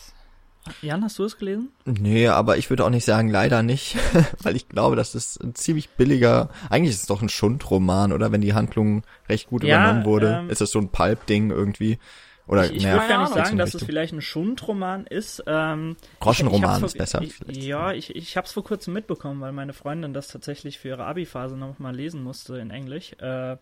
Jan, 0.82 1.02
hast 1.02 1.18
du 1.18 1.24
es 1.24 1.38
gelesen? 1.38 1.70
Nee, 1.84 2.28
aber 2.28 2.56
ich 2.58 2.70
würde 2.70 2.84
auch 2.84 2.90
nicht 2.90 3.04
sagen, 3.04 3.28
leider 3.28 3.62
nicht, 3.62 3.96
weil 4.42 4.56
ich 4.56 4.68
glaube, 4.68 4.96
das 4.96 5.14
ist 5.14 5.42
ein 5.42 5.54
ziemlich 5.54 5.90
billiger, 5.90 6.50
eigentlich 6.70 6.94
ist 6.94 7.02
es 7.02 7.06
doch 7.06 7.22
ein 7.22 7.28
Schundroman, 7.28 8.12
oder 8.12 8.32
wenn 8.32 8.40
die 8.40 8.54
Handlung 8.54 9.02
recht 9.28 9.48
gut 9.48 9.64
ja, 9.64 9.76
übernommen 9.76 10.04
wurde, 10.04 10.40
ähm, 10.40 10.50
ist 10.50 10.60
es 10.60 10.70
so 10.70 10.78
ein 10.78 10.88
Pulp-Ding 10.88 11.50
irgendwie. 11.50 11.98
Oder, 12.46 12.64
ich 12.64 12.76
ich 12.76 12.82
naja, 12.82 12.94
würde 12.94 13.08
gar 13.08 13.20
nicht 13.20 13.34
sagen, 13.34 13.58
dass 13.58 13.74
es 13.74 13.84
vielleicht 13.84 14.14
ein 14.14 14.22
Schundroman 14.22 15.06
ist. 15.06 15.44
Ähm, 15.46 15.96
Groschenroman 16.18 16.82
ist 16.82 16.96
besser. 16.96 17.20
Ich, 17.20 17.38
ja, 17.46 17.92
ich, 17.92 18.16
ich 18.16 18.38
habe 18.38 18.46
es 18.46 18.52
vor 18.52 18.64
kurzem 18.64 18.94
mitbekommen, 18.94 19.40
weil 19.42 19.52
meine 19.52 19.74
Freundin 19.74 20.14
das 20.14 20.28
tatsächlich 20.28 20.78
für 20.78 20.88
ihre 20.88 21.04
Abi-Phase 21.04 21.58
nochmal 21.58 21.94
lesen 21.94 22.22
musste 22.22 22.56
in 22.56 22.70
Englisch. 22.70 23.12
Äh, 23.18 23.58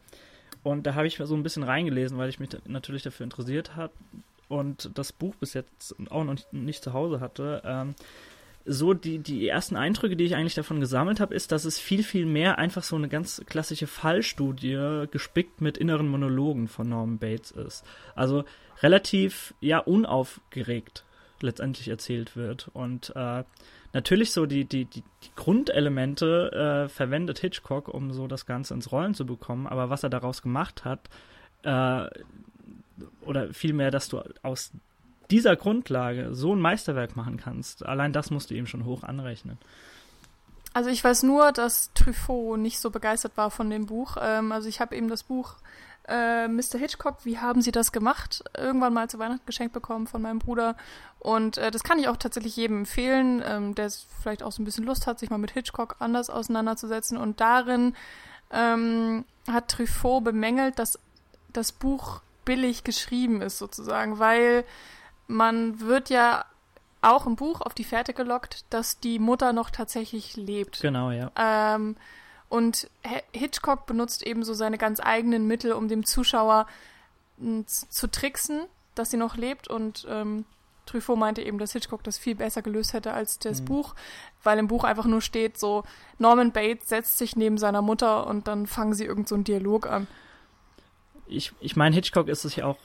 und 0.62 0.87
da 0.87 0.95
habe 0.95 1.09
ich 1.09 1.21
so 1.21 1.35
ein 1.35 1.42
bisschen 1.42 1.64
reingelesen, 1.64 2.16
weil 2.16 2.29
ich 2.29 2.38
mich 2.38 2.51
natürlich 2.66 3.03
dafür 3.03 3.25
interessiert 3.25 3.75
habe 3.75 3.92
und 4.48 4.90
das 4.94 5.12
Buch 5.12 5.35
bis 5.37 5.54
jetzt 5.54 5.94
auch 6.11 6.24
noch 6.24 6.35
nicht, 6.35 6.52
nicht 6.52 6.82
zu 6.82 6.92
Hause 6.92 7.20
hatte. 7.20 7.62
Ähm, 7.64 7.94
so 8.66 8.94
die, 8.94 9.20
die 9.20 9.46
ersten 9.48 9.76
Eindrücke, 9.76 10.16
die 10.16 10.24
ich 10.24 10.35
eigentlich 10.35 10.54
davon 10.54 10.80
gesammelt 10.80 11.20
habe, 11.20 11.35
ist, 11.35 11.52
dass 11.52 11.64
es 11.64 11.78
viel, 11.78 12.02
viel 12.02 12.26
mehr 12.26 12.59
einfach 12.59 12.82
so 12.82 12.96
eine 12.96 13.09
ganz 13.09 13.42
klassische 13.46 13.87
Fallstudie 13.87 15.06
gespickt 15.11 15.61
mit 15.61 15.78
inneren 15.78 16.09
Monologen 16.09 16.66
von 16.66 16.88
Norman 16.88 17.18
Bates 17.18 17.52
ist. 17.52 17.85
Also 18.16 18.44
relativ, 18.82 19.54
ja, 19.61 19.78
unaufgeregt 19.78 21.04
letztendlich 21.40 21.88
erzählt 21.88 22.35
wird. 22.37 22.68
Und 22.72 23.12
äh, 23.14 23.44
natürlich 23.92 24.32
so 24.32 24.46
die, 24.46 24.64
die, 24.64 24.87
die, 24.87 25.02
die 25.02 25.30
Grundelemente 25.37 26.87
äh, 26.87 26.88
verwendet 26.88 27.38
Hitchcock, 27.38 27.88
um 27.88 28.12
so 28.12 28.26
das 28.26 28.46
Ganze 28.46 28.74
ins 28.74 28.90
Rollen 28.90 29.14
zu 29.14 29.26
bekommen, 29.26 29.66
aber 29.66 29.90
was 29.90 30.02
er 30.02 30.11
daraus 30.11 30.42
gemacht 30.42 30.85
hat, 30.85 31.09
äh, 31.62 32.09
oder 33.20 33.52
vielmehr, 33.52 33.90
dass 33.90 34.09
du 34.09 34.22
aus 34.42 34.70
dieser 35.30 35.56
Grundlage 35.56 36.35
so 36.35 36.54
ein 36.54 36.61
Meisterwerk 36.61 37.16
machen 37.16 37.37
kannst, 37.37 37.85
allein 37.85 38.12
das 38.12 38.30
musst 38.30 38.50
du 38.50 38.54
ihm 38.54 38.66
schon 38.66 38.85
hoch 38.85 39.02
anrechnen. 39.02 39.59
Also 40.72 40.90
ich 40.90 41.02
weiß 41.02 41.22
nur, 41.22 41.52
dass 41.52 41.90
Truffaut 41.94 42.59
nicht 42.59 42.78
so 42.78 42.90
begeistert 42.90 43.37
war 43.37 43.50
von 43.50 43.70
dem 43.70 43.87
Buch. 43.87 44.16
Ähm, 44.20 44.52
also 44.52 44.68
ich 44.68 44.80
habe 44.80 44.94
eben 44.94 45.09
das 45.09 45.22
Buch 45.22 45.56
äh, 46.09 46.46
Mr. 46.48 46.78
Hitchcock, 46.78 47.24
wie 47.24 47.38
haben 47.38 47.62
Sie 47.62 47.72
das 47.72 47.92
gemacht? 47.92 48.44
Irgendwann 48.56 48.92
mal 48.92 49.09
zu 49.09 49.18
Weihnachten 49.18 49.46
geschenkt 49.46 49.72
bekommen 49.72 50.06
von 50.06 50.22
meinem 50.22 50.38
Bruder. 50.38 50.76
Und 51.18 51.59
äh, 51.59 51.70
das 51.70 51.82
kann 51.82 51.98
ich 51.98 52.09
auch 52.09 52.16
tatsächlich 52.16 52.56
jedem 52.56 52.80
empfehlen, 52.80 53.42
ähm, 53.44 53.74
der 53.74 53.90
vielleicht 54.20 54.42
auch 54.42 54.52
so 54.52 54.62
ein 54.62 54.64
bisschen 54.64 54.85
Lust 54.85 55.06
hat, 55.06 55.18
sich 55.18 55.30
mal 55.30 55.38
mit 55.38 55.52
Hitchcock 55.52 55.96
anders 55.98 56.30
auseinanderzusetzen. 56.30 57.16
Und 57.16 57.40
darin 57.40 57.94
ähm, 58.50 59.24
hat 59.50 59.68
Truffaut 59.68 60.22
bemängelt, 60.22 60.78
dass 60.78 60.98
das 61.52 61.72
Buch 61.72 62.20
billig 62.46 62.82
geschrieben 62.85 63.42
ist 63.42 63.59
sozusagen, 63.59 64.18
weil 64.18 64.64
man 65.26 65.80
wird 65.80 66.09
ja 66.09 66.46
auch 67.02 67.26
im 67.26 67.37
Buch 67.37 67.61
auf 67.61 67.74
die 67.74 67.85
Fährte 67.85 68.14
gelockt, 68.14 68.64
dass 68.70 68.98
die 68.98 69.18
Mutter 69.18 69.52
noch 69.52 69.68
tatsächlich 69.68 70.37
lebt. 70.37 70.80
Genau, 70.80 71.11
ja. 71.11 71.30
Ähm, 71.37 71.96
und 72.48 72.88
Hitchcock 73.32 73.87
benutzt 73.87 74.26
eben 74.26 74.44
so 74.44 74.54
seine 74.54 74.78
ganz 74.78 75.00
eigenen 75.00 75.46
Mittel, 75.46 75.72
um 75.72 75.88
dem 75.88 76.06
Zuschauer 76.06 76.66
zu 77.66 78.06
tricksen, 78.11 78.62
dass 78.94 79.11
sie 79.11 79.16
noch 79.18 79.37
lebt. 79.37 79.68
Und 79.68 80.06
ähm, 80.09 80.46
Truffaut 80.87 81.18
meinte 81.18 81.42
eben, 81.42 81.59
dass 81.59 81.72
Hitchcock 81.72 82.02
das 82.02 82.18
viel 82.18 82.37
besser 82.37 82.62
gelöst 82.62 82.92
hätte 82.92 83.12
als 83.12 83.38
das 83.38 83.61
mhm. 83.61 83.66
Buch, 83.66 83.94
weil 84.42 84.59
im 84.59 84.68
Buch 84.68 84.85
einfach 84.85 85.04
nur 85.04 85.20
steht 85.20 85.59
so, 85.59 85.85
Norman 86.18 86.52
Bates 86.52 86.88
setzt 86.88 87.18
sich 87.18 87.37
neben 87.37 87.59
seiner 87.59 87.82
Mutter 87.82 88.26
und 88.26 88.48
dann 88.48 88.66
fangen 88.66 88.94
sie 88.94 89.04
irgend 89.04 89.28
so 89.28 89.35
einen 89.35 89.44
Dialog 89.44 89.87
an 89.87 90.06
ich, 91.29 91.53
ich 91.61 91.77
meine, 91.77 91.95
Hitchcock 91.95 92.29
ist 92.29 92.45
es 92.45 92.57
ja 92.57 92.67
auch 92.67 92.79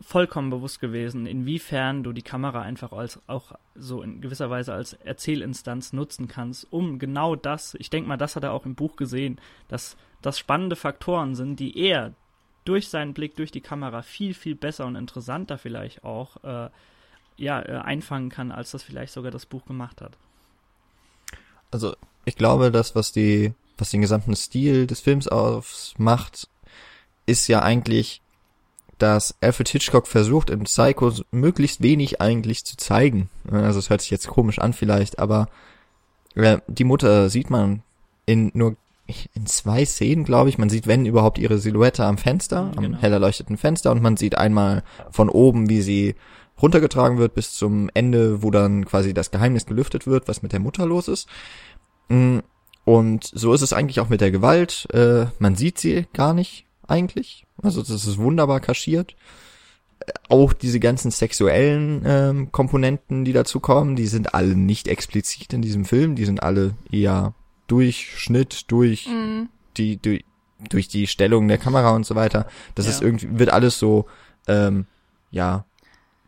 vollkommen 0.00 0.50
bewusst 0.50 0.80
gewesen, 0.80 1.26
inwiefern 1.26 2.02
du 2.02 2.12
die 2.12 2.22
Kamera 2.22 2.62
einfach 2.62 2.92
als 2.92 3.20
auch 3.26 3.52
so 3.74 4.02
in 4.02 4.20
gewisser 4.20 4.50
Weise 4.50 4.74
als 4.74 4.92
Erzählinstanz 4.92 5.92
nutzen 5.92 6.28
kannst, 6.28 6.70
um 6.70 6.98
genau 6.98 7.36
das, 7.36 7.74
ich 7.74 7.90
denke 7.90 8.08
mal, 8.08 8.16
das 8.16 8.36
hat 8.36 8.42
er 8.42 8.52
auch 8.52 8.66
im 8.66 8.74
Buch 8.74 8.96
gesehen, 8.96 9.40
dass 9.68 9.96
das 10.20 10.38
spannende 10.38 10.76
Faktoren 10.76 11.34
sind, 11.34 11.58
die 11.60 11.78
er 11.78 12.12
durch 12.64 12.88
seinen 12.88 13.14
Blick 13.14 13.36
durch 13.36 13.50
die 13.50 13.60
Kamera 13.60 14.02
viel, 14.02 14.34
viel 14.34 14.54
besser 14.54 14.86
und 14.86 14.96
interessanter 14.96 15.58
vielleicht 15.58 16.04
auch 16.04 16.42
äh, 16.44 16.70
ja, 17.36 17.60
äh, 17.60 17.78
einfangen 17.78 18.30
kann, 18.30 18.52
als 18.52 18.70
das 18.70 18.82
vielleicht 18.82 19.12
sogar 19.12 19.30
das 19.30 19.46
Buch 19.46 19.64
gemacht 19.64 20.00
hat. 20.00 20.16
Also 21.70 21.94
ich 22.24 22.36
glaube, 22.36 22.70
das, 22.70 22.94
was 22.94 23.12
die, 23.12 23.52
was 23.76 23.90
den 23.90 24.00
gesamten 24.00 24.34
Stil 24.36 24.86
des 24.86 25.00
Films 25.00 25.28
ausmacht, 25.28 26.48
ist 27.26 27.48
ja 27.48 27.62
eigentlich, 27.62 28.22
dass 28.98 29.34
Alfred 29.40 29.68
Hitchcock 29.68 30.06
versucht, 30.06 30.50
in 30.50 30.64
Psycho 30.64 31.12
möglichst 31.30 31.82
wenig 31.82 32.20
eigentlich 32.20 32.64
zu 32.64 32.76
zeigen. 32.76 33.28
Also 33.50 33.78
es 33.78 33.90
hört 33.90 34.00
sich 34.00 34.10
jetzt 34.10 34.28
komisch 34.28 34.58
an 34.58 34.72
vielleicht, 34.72 35.18
aber 35.18 35.48
äh, 36.34 36.58
die 36.66 36.84
Mutter 36.84 37.28
sieht 37.28 37.50
man 37.50 37.82
in 38.26 38.50
nur 38.54 38.76
in 39.34 39.46
zwei 39.46 39.84
Szenen, 39.84 40.24
glaube 40.24 40.48
ich. 40.48 40.58
Man 40.58 40.70
sieht, 40.70 40.86
wenn 40.86 41.04
überhaupt, 41.04 41.38
ihre 41.38 41.58
Silhouette 41.58 42.04
am 42.04 42.16
Fenster, 42.16 42.72
genau. 42.74 42.86
am 42.88 42.94
hell 42.94 43.12
erleuchteten 43.12 43.58
Fenster 43.58 43.90
und 43.90 44.02
man 44.02 44.16
sieht 44.16 44.38
einmal 44.38 44.82
von 45.10 45.28
oben, 45.28 45.68
wie 45.68 45.82
sie 45.82 46.14
runtergetragen 46.60 47.18
wird 47.18 47.34
bis 47.34 47.52
zum 47.52 47.90
Ende, 47.92 48.42
wo 48.42 48.50
dann 48.50 48.86
quasi 48.86 49.12
das 49.12 49.30
Geheimnis 49.30 49.66
gelüftet 49.66 50.06
wird, 50.06 50.28
was 50.28 50.42
mit 50.42 50.52
der 50.52 50.60
Mutter 50.60 50.86
los 50.86 51.08
ist. 51.08 51.28
Mm, 52.08 52.38
und 52.84 53.24
so 53.24 53.52
ist 53.52 53.62
es 53.62 53.72
eigentlich 53.72 54.00
auch 54.00 54.08
mit 54.08 54.20
der 54.20 54.30
Gewalt. 54.30 54.86
Äh, 54.92 55.26
man 55.38 55.56
sieht 55.56 55.78
sie 55.78 56.06
gar 56.12 56.32
nicht 56.32 56.64
eigentlich. 56.88 57.46
Also 57.62 57.80
das 57.80 58.06
ist 58.06 58.18
wunderbar 58.18 58.60
kaschiert. 58.60 59.16
Auch 60.28 60.52
diese 60.52 60.80
ganzen 60.80 61.10
sexuellen 61.10 62.02
ähm, 62.04 62.52
Komponenten, 62.52 63.24
die 63.24 63.32
dazu 63.32 63.60
kommen, 63.60 63.96
die 63.96 64.06
sind 64.06 64.34
alle 64.34 64.54
nicht 64.54 64.88
explizit 64.88 65.52
in 65.52 65.62
diesem 65.62 65.84
Film. 65.84 66.14
Die 66.14 66.24
sind 66.24 66.42
alle 66.42 66.74
eher 66.90 67.34
durch 67.66 68.18
Schnitt, 68.18 68.70
durch 68.70 69.06
mhm. 69.06 69.48
die 69.76 70.00
durch, 70.00 70.24
durch 70.68 70.88
die 70.88 71.06
Stellung 71.06 71.48
der 71.48 71.58
Kamera 71.58 71.90
und 71.90 72.04
so 72.04 72.14
weiter. 72.14 72.46
Das 72.74 72.86
ja. 72.86 72.92
ist 72.92 73.02
irgendwie 73.02 73.38
wird 73.38 73.50
alles 73.50 73.78
so 73.78 74.06
ähm, 74.46 74.86
ja 75.30 75.64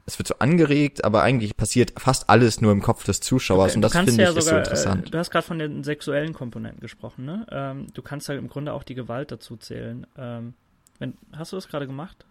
es 0.07 0.19
wird 0.19 0.29
so 0.29 0.37
angeregt, 0.39 1.05
aber 1.05 1.23
eigentlich 1.23 1.57
passiert 1.57 1.93
fast 2.01 2.31
alles 2.31 2.61
nur 2.61 2.71
im 2.71 2.81
Kopf 2.81 3.05
des 3.05 3.21
Zuschauers 3.21 3.73
okay, 3.73 3.77
und 3.77 3.83
das 3.83 3.93
finde 3.93 4.23
ja 4.23 4.29
ich 4.29 4.29
sogar, 4.29 4.39
ist 4.39 4.47
so 4.47 4.57
interessant. 4.57 5.09
Äh, 5.09 5.11
du 5.11 5.19
hast 5.19 5.31
gerade 5.31 5.47
von 5.47 5.59
den 5.59 5.83
sexuellen 5.83 6.33
Komponenten 6.33 6.81
gesprochen, 6.81 7.25
ne? 7.25 7.45
Ähm, 7.51 7.89
du 7.93 8.03
kannst 8.03 8.29
ja 8.29 8.37
im 8.37 8.49
Grunde 8.49 8.73
auch 8.73 8.85
die 8.85 8.95
Gewalt 8.95 9.33
dazu 9.33 9.57
zählen. 9.57 10.07
Ähm, 10.17 10.55
wenn, 11.01 11.15
hast 11.33 11.53
du 11.53 11.57
das 11.57 11.67
gerade 11.67 11.89
gemacht? 11.89 12.25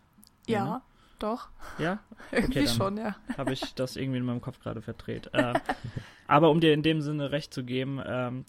Ja, 0.47 0.57
ja 0.57 0.65
ne? 0.65 0.81
doch. 1.19 1.49
Ja? 1.77 1.99
Okay, 2.31 2.41
irgendwie 2.41 2.67
schon, 2.67 2.97
ja. 2.97 3.15
Habe 3.37 3.53
ich 3.53 3.75
das 3.75 3.97
irgendwie 3.97 4.19
in 4.19 4.25
meinem 4.25 4.41
Kopf 4.41 4.59
gerade 4.59 4.81
verdreht. 4.81 5.29
äh, 5.33 5.53
aber 6.27 6.49
um 6.51 6.61
dir 6.61 6.73
in 6.73 6.81
dem 6.81 7.01
Sinne 7.01 7.31
recht 7.31 7.53
zu 7.53 7.63
geben, 7.63 8.01
ähm, 8.05 8.45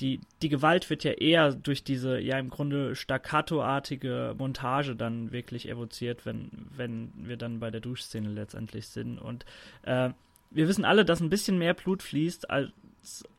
die, 0.00 0.20
die 0.40 0.48
Gewalt 0.48 0.90
wird 0.90 1.04
ja 1.04 1.12
eher 1.12 1.52
durch 1.52 1.84
diese, 1.84 2.18
ja 2.18 2.38
im 2.38 2.50
Grunde 2.50 2.96
staccato-artige 2.96 4.34
Montage 4.36 4.96
dann 4.96 5.32
wirklich 5.32 5.68
evoziert, 5.68 6.26
wenn, 6.26 6.50
wenn 6.76 7.12
wir 7.16 7.36
dann 7.36 7.60
bei 7.60 7.70
der 7.70 7.80
Duschszene 7.80 8.28
letztendlich 8.28 8.88
sind. 8.88 9.18
Und 9.18 9.44
äh, 9.82 10.10
wir 10.50 10.68
wissen 10.68 10.84
alle, 10.84 11.04
dass 11.04 11.20
ein 11.20 11.30
bisschen 11.30 11.58
mehr 11.58 11.74
Blut 11.74 12.02
fließt 12.02 12.50
als, 12.50 12.72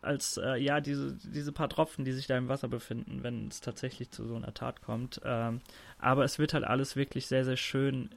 als 0.02 0.38
äh, 0.38 0.56
ja 0.58 0.80
diese, 0.80 1.18
diese 1.24 1.52
paar 1.52 1.70
Tropfen, 1.70 2.06
die 2.06 2.12
sich 2.12 2.28
da 2.28 2.38
im 2.38 2.50
Wasser 2.50 2.68
befinden, 2.68 3.24
wenn 3.24 3.48
es 3.48 3.62
tatsächlich 3.62 4.12
zu 4.12 4.26
so 4.26 4.36
einer 4.36 4.54
Tat 4.54 4.82
kommt. 4.82 5.22
Ähm, 5.24 5.62
aber 6.00 6.24
es 6.24 6.40
wird 6.40 6.54
halt 6.54 6.64
alles 6.64 6.96
wirklich 6.96 7.28
sehr, 7.28 7.46
sehr 7.46 7.58
schön 7.58 8.10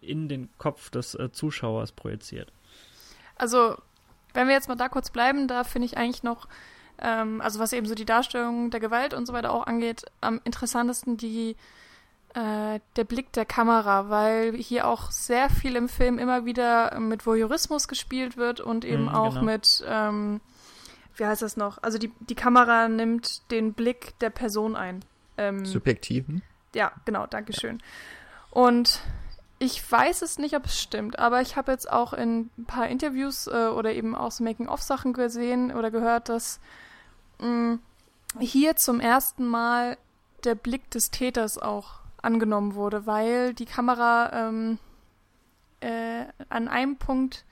in 0.00 0.28
den 0.28 0.48
Kopf 0.58 0.90
des 0.90 1.14
äh, 1.14 1.30
Zuschauers 1.32 1.92
projiziert. 1.92 2.52
Also, 3.36 3.76
wenn 4.32 4.46
wir 4.46 4.54
jetzt 4.54 4.68
mal 4.68 4.76
da 4.76 4.88
kurz 4.88 5.10
bleiben, 5.10 5.48
da 5.48 5.64
finde 5.64 5.86
ich 5.86 5.96
eigentlich 5.96 6.22
noch 6.22 6.48
ähm, 7.00 7.40
also 7.40 7.58
was 7.58 7.72
eben 7.72 7.86
so 7.86 7.94
die 7.94 8.04
Darstellung 8.04 8.70
der 8.70 8.80
Gewalt 8.80 9.14
und 9.14 9.26
so 9.26 9.32
weiter 9.32 9.52
auch 9.52 9.66
angeht, 9.66 10.04
am 10.20 10.40
interessantesten 10.44 11.16
die 11.16 11.56
Äh, 12.32 12.78
der 12.94 13.02
Blick 13.02 13.32
der 13.32 13.44
Kamera, 13.44 14.08
weil 14.08 14.54
hier 14.54 14.86
auch 14.86 15.10
sehr 15.10 15.50
viel 15.50 15.74
im 15.74 15.88
Film 15.88 16.16
immer 16.16 16.44
wieder 16.44 16.96
mit 17.00 17.26
Voyeurismus 17.26 17.88
gespielt 17.88 18.36
wird 18.36 18.60
und 18.60 18.84
eben 18.84 19.06
mhm, 19.06 19.08
auch 19.08 19.34
genau. 19.34 19.46
mit, 19.46 19.82
ähm, 19.84 20.40
wie 21.16 21.26
heißt 21.26 21.42
das 21.42 21.56
noch? 21.56 21.82
Also 21.82 21.98
die, 21.98 22.12
die 22.20 22.36
Kamera 22.36 22.86
nimmt 22.86 23.50
den 23.50 23.72
Blick 23.72 24.16
der 24.20 24.30
Person 24.30 24.76
ein. 24.76 25.04
Ähm, 25.38 25.66
Subjektiven? 25.66 26.42
Ja, 26.72 26.92
genau, 27.04 27.26
Dankeschön. 27.26 27.82
Und 28.52 29.00
ich 29.58 29.82
weiß 29.90 30.22
es 30.22 30.38
nicht, 30.38 30.54
ob 30.54 30.66
es 30.66 30.80
stimmt, 30.80 31.18
aber 31.18 31.40
ich 31.40 31.56
habe 31.56 31.72
jetzt 31.72 31.90
auch 31.90 32.12
in 32.12 32.48
ein 32.56 32.64
paar 32.64 32.86
Interviews 32.86 33.48
äh, 33.48 33.70
oder 33.74 33.92
eben 33.92 34.14
auch 34.14 34.30
so 34.30 34.44
Making-of-Sachen 34.44 35.14
gesehen 35.14 35.72
oder 35.74 35.90
gehört, 35.90 36.28
dass 36.28 36.60
hier 38.38 38.76
zum 38.76 39.00
ersten 39.00 39.46
Mal 39.46 39.96
der 40.44 40.54
Blick 40.54 40.90
des 40.90 41.10
Täters 41.10 41.58
auch 41.58 42.00
angenommen 42.22 42.74
wurde, 42.74 43.06
weil 43.06 43.54
die 43.54 43.64
Kamera 43.64 44.48
ähm, 44.48 44.78
äh, 45.80 46.24
an 46.48 46.68
einem 46.68 46.96
Punkt 46.96 47.44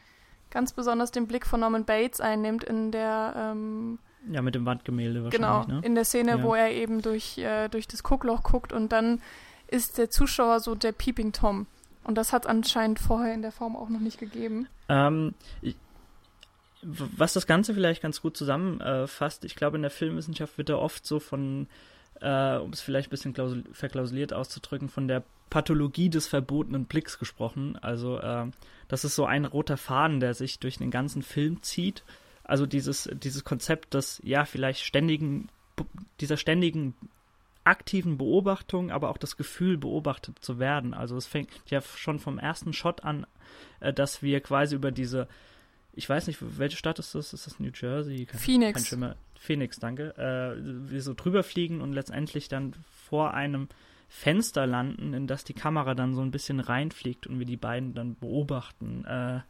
ganz 0.50 0.72
besonders 0.72 1.10
den 1.10 1.26
Blick 1.26 1.46
von 1.46 1.60
Norman 1.60 1.84
Bates 1.84 2.20
einnimmt 2.20 2.64
in 2.64 2.90
der 2.90 3.34
ähm, 3.36 3.98
ja 4.30 4.42
mit 4.42 4.54
dem 4.54 4.66
Wandgemälde 4.66 5.24
wahrscheinlich 5.24 5.66
genau 5.66 5.80
ne? 5.80 5.80
in 5.84 5.94
der 5.94 6.04
Szene, 6.04 6.30
ja. 6.38 6.42
wo 6.42 6.54
er 6.54 6.70
eben 6.70 7.02
durch 7.02 7.38
äh, 7.38 7.68
durch 7.68 7.86
das 7.86 8.02
Guckloch 8.02 8.42
guckt 8.42 8.72
und 8.72 8.92
dann 8.92 9.20
ist 9.66 9.98
der 9.98 10.10
Zuschauer 10.10 10.60
so 10.60 10.74
der 10.74 10.92
Peeping 10.92 11.32
Tom 11.32 11.66
und 12.04 12.16
das 12.16 12.32
hat 12.32 12.44
es 12.44 12.50
anscheinend 12.50 12.98
vorher 12.98 13.34
in 13.34 13.42
der 13.42 13.52
Form 13.52 13.76
auch 13.76 13.88
noch 13.88 14.00
nicht 14.00 14.18
gegeben. 14.18 14.66
Ähm, 14.88 15.34
ich, 15.60 15.76
was 16.88 17.34
das 17.34 17.46
Ganze 17.46 17.74
vielleicht 17.74 18.02
ganz 18.02 18.22
gut 18.22 18.36
zusammenfasst, 18.36 19.44
ich 19.44 19.54
glaube 19.54 19.76
in 19.76 19.82
der 19.82 19.90
Filmwissenschaft 19.90 20.56
wird 20.56 20.70
da 20.70 20.76
oft 20.76 21.06
so 21.06 21.20
von 21.20 21.66
äh, 22.20 22.56
um 22.56 22.70
es 22.70 22.80
vielleicht 22.80 23.08
ein 23.08 23.10
bisschen 23.10 23.64
verklausuliert 23.72 24.32
auszudrücken, 24.32 24.88
von 24.88 25.08
der 25.08 25.22
Pathologie 25.50 26.10
des 26.10 26.26
verbotenen 26.26 26.84
Blicks 26.84 27.18
gesprochen. 27.18 27.76
Also 27.76 28.18
äh, 28.18 28.46
das 28.88 29.04
ist 29.04 29.14
so 29.14 29.24
ein 29.24 29.44
roter 29.44 29.76
Faden, 29.76 30.20
der 30.20 30.34
sich 30.34 30.58
durch 30.58 30.78
den 30.78 30.90
ganzen 30.90 31.22
Film 31.22 31.62
zieht. 31.62 32.04
Also 32.44 32.66
dieses, 32.66 33.08
dieses 33.12 33.44
Konzept 33.44 33.94
des, 33.94 34.20
ja, 34.24 34.44
vielleicht 34.44 34.82
ständigen, 34.82 35.48
dieser 36.20 36.36
ständigen 36.36 36.94
aktiven 37.64 38.16
Beobachtung, 38.16 38.90
aber 38.90 39.10
auch 39.10 39.18
das 39.18 39.36
Gefühl, 39.36 39.76
beobachtet 39.76 40.38
zu 40.40 40.58
werden. 40.58 40.94
Also 40.94 41.16
es 41.16 41.26
fängt 41.26 41.50
ja 41.66 41.82
schon 41.82 42.18
vom 42.18 42.38
ersten 42.38 42.72
Shot 42.72 43.04
an, 43.04 43.26
äh, 43.80 43.92
dass 43.92 44.22
wir 44.22 44.40
quasi 44.40 44.74
über 44.74 44.90
diese, 44.90 45.28
ich 45.98 46.08
weiß 46.08 46.28
nicht, 46.28 46.38
welche 46.40 46.76
Stadt 46.76 47.00
ist 47.00 47.16
das? 47.16 47.32
Ist 47.32 47.46
das 47.46 47.58
New 47.58 47.70
Jersey? 47.74 48.24
Kein, 48.24 48.40
Phoenix. 48.40 48.90
Kein 48.90 49.14
Phoenix, 49.34 49.80
danke, 49.80 50.16
äh, 50.16 50.90
wir 50.90 51.02
so 51.02 51.12
drüber 51.14 51.42
fliegen 51.42 51.80
und 51.80 51.92
letztendlich 51.92 52.48
dann 52.48 52.74
vor 53.08 53.34
einem 53.34 53.68
Fenster 54.08 54.66
landen, 54.66 55.12
in 55.12 55.26
das 55.26 55.44
die 55.44 55.54
Kamera 55.54 55.94
dann 55.94 56.14
so 56.14 56.22
ein 56.22 56.30
bisschen 56.30 56.60
reinfliegt 56.60 57.26
und 57.26 57.40
wir 57.40 57.46
die 57.46 57.56
beiden 57.56 57.94
dann 57.94 58.16
beobachten, 58.16 59.04
äh, 59.04 59.40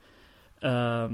äh, 0.63 1.11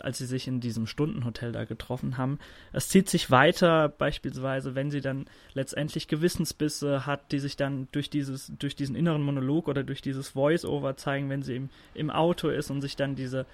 als 0.00 0.18
sie 0.18 0.26
sich 0.26 0.48
in 0.48 0.60
diesem 0.60 0.86
Stundenhotel 0.86 1.52
da 1.52 1.64
getroffen 1.64 2.16
haben. 2.16 2.38
Es 2.72 2.88
zieht 2.88 3.08
sich 3.08 3.30
weiter, 3.30 3.88
beispielsweise, 3.88 4.74
wenn 4.74 4.90
sie 4.90 5.00
dann 5.00 5.26
letztendlich 5.52 6.08
Gewissensbisse 6.08 7.06
hat, 7.06 7.32
die 7.32 7.38
sich 7.38 7.56
dann 7.56 7.88
durch 7.92 8.08
dieses, 8.08 8.52
durch 8.58 8.76
diesen 8.76 8.96
inneren 8.96 9.22
Monolog 9.22 9.68
oder 9.68 9.82
durch 9.82 10.00
dieses 10.00 10.30
Voice-Over 10.30 10.96
zeigen, 10.96 11.28
wenn 11.28 11.42
sie 11.42 11.56
im, 11.56 11.70
im 11.94 12.10
Auto 12.10 12.48
ist 12.48 12.70
und 12.70 12.80
sich 12.80 12.96
dann 12.96 13.14
diese 13.14 13.46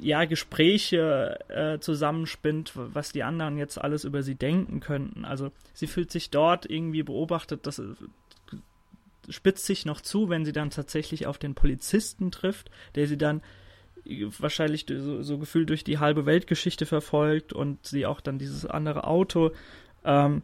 ja, 0.00 0.24
Gespräche 0.24 1.38
äh, 1.48 1.78
zusammenspinnt, 1.78 2.72
was 2.74 3.12
die 3.12 3.22
anderen 3.22 3.58
jetzt 3.58 3.78
alles 3.78 4.04
über 4.04 4.22
sie 4.22 4.34
denken 4.34 4.80
könnten. 4.80 5.24
Also 5.24 5.52
sie 5.74 5.86
fühlt 5.86 6.10
sich 6.10 6.30
dort 6.30 6.68
irgendwie 6.68 7.02
beobachtet, 7.02 7.66
das 7.66 7.78
äh, 7.78 7.94
spitzt 9.28 9.66
sich 9.66 9.86
noch 9.86 10.00
zu, 10.00 10.28
wenn 10.28 10.44
sie 10.44 10.52
dann 10.52 10.70
tatsächlich 10.70 11.26
auf 11.26 11.38
den 11.38 11.54
Polizisten 11.54 12.30
trifft, 12.30 12.70
der 12.94 13.06
sie 13.06 13.18
dann 13.18 13.42
äh, 14.04 14.26
wahrscheinlich 14.38 14.86
so, 14.88 15.22
so 15.22 15.38
gefühlt 15.38 15.68
durch 15.68 15.84
die 15.84 15.98
halbe 15.98 16.26
Weltgeschichte 16.26 16.86
verfolgt 16.86 17.52
und 17.52 17.86
sie 17.86 18.06
auch 18.06 18.20
dann 18.20 18.38
dieses 18.38 18.66
andere 18.66 19.04
Auto 19.04 19.52
ähm, 20.04 20.42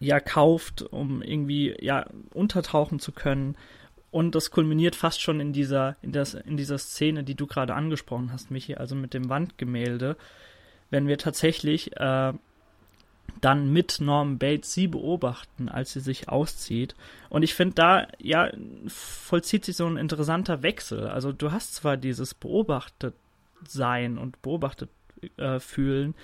ja 0.00 0.20
kauft, 0.20 0.82
um 0.82 1.22
irgendwie 1.22 1.74
ja 1.80 2.06
untertauchen 2.32 2.98
zu 2.98 3.12
können. 3.12 3.56
Und 4.14 4.36
das 4.36 4.52
kulminiert 4.52 4.94
fast 4.94 5.20
schon 5.20 5.40
in 5.40 5.52
dieser, 5.52 5.96
in, 6.00 6.12
das, 6.12 6.34
in 6.34 6.56
dieser 6.56 6.78
Szene, 6.78 7.24
die 7.24 7.34
du 7.34 7.48
gerade 7.48 7.74
angesprochen 7.74 8.30
hast, 8.32 8.48
Michi, 8.48 8.76
also 8.76 8.94
mit 8.94 9.12
dem 9.12 9.28
Wandgemälde, 9.28 10.16
wenn 10.88 11.08
wir 11.08 11.18
tatsächlich 11.18 11.96
äh, 11.96 12.32
dann 13.40 13.72
mit 13.72 14.00
Norm 14.00 14.38
Bates 14.38 14.72
sie 14.72 14.86
beobachten, 14.86 15.68
als 15.68 15.94
sie 15.94 15.98
sich 15.98 16.28
auszieht. 16.28 16.94
Und 17.28 17.42
ich 17.42 17.54
finde, 17.54 17.74
da 17.74 18.06
ja 18.20 18.52
vollzieht 18.86 19.64
sich 19.64 19.74
so 19.74 19.84
ein 19.84 19.96
interessanter 19.96 20.62
Wechsel. 20.62 21.08
Also 21.08 21.32
du 21.32 21.50
hast 21.50 21.74
zwar 21.74 21.96
dieses 21.96 22.34
beobachtet 22.34 23.16
sein 23.66 24.16
und 24.16 24.40
beobachtet 24.42 24.90
äh, 25.38 25.58
fühlen, 25.58 26.14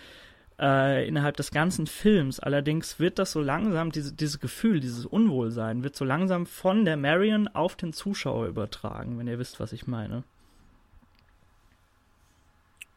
äh, 0.61 1.09
innerhalb 1.09 1.37
des 1.37 1.51
ganzen 1.51 1.87
Films. 1.87 2.39
Allerdings 2.39 2.99
wird 2.99 3.19
das 3.19 3.33
so 3.33 3.41
langsam, 3.41 3.91
diese, 3.91 4.13
dieses 4.13 4.41
Gefühl, 4.41 4.81
dieses 4.81 5.07
Unwohlsein, 5.07 5.83
wird 5.83 5.97
so 5.97 6.05
langsam 6.05 6.47
von 6.47 6.85
der 6.85 6.97
Marion 6.97 7.49
auf 7.49 7.77
den 7.77 7.93
Zuschauer 7.93 8.47
übertragen, 8.47 9.19
wenn 9.19 9.27
ihr 9.27 9.39
wisst, 9.39 9.59
was 9.59 9.73
ich 9.73 9.87
meine. 9.87 10.23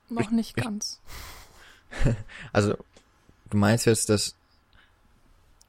Noch 0.09 0.30
nicht 0.30 0.55
ganz. 0.55 1.01
also, 2.53 2.76
du 3.49 3.57
meinst 3.57 3.86
jetzt, 3.86 4.09
dass. 4.09 4.36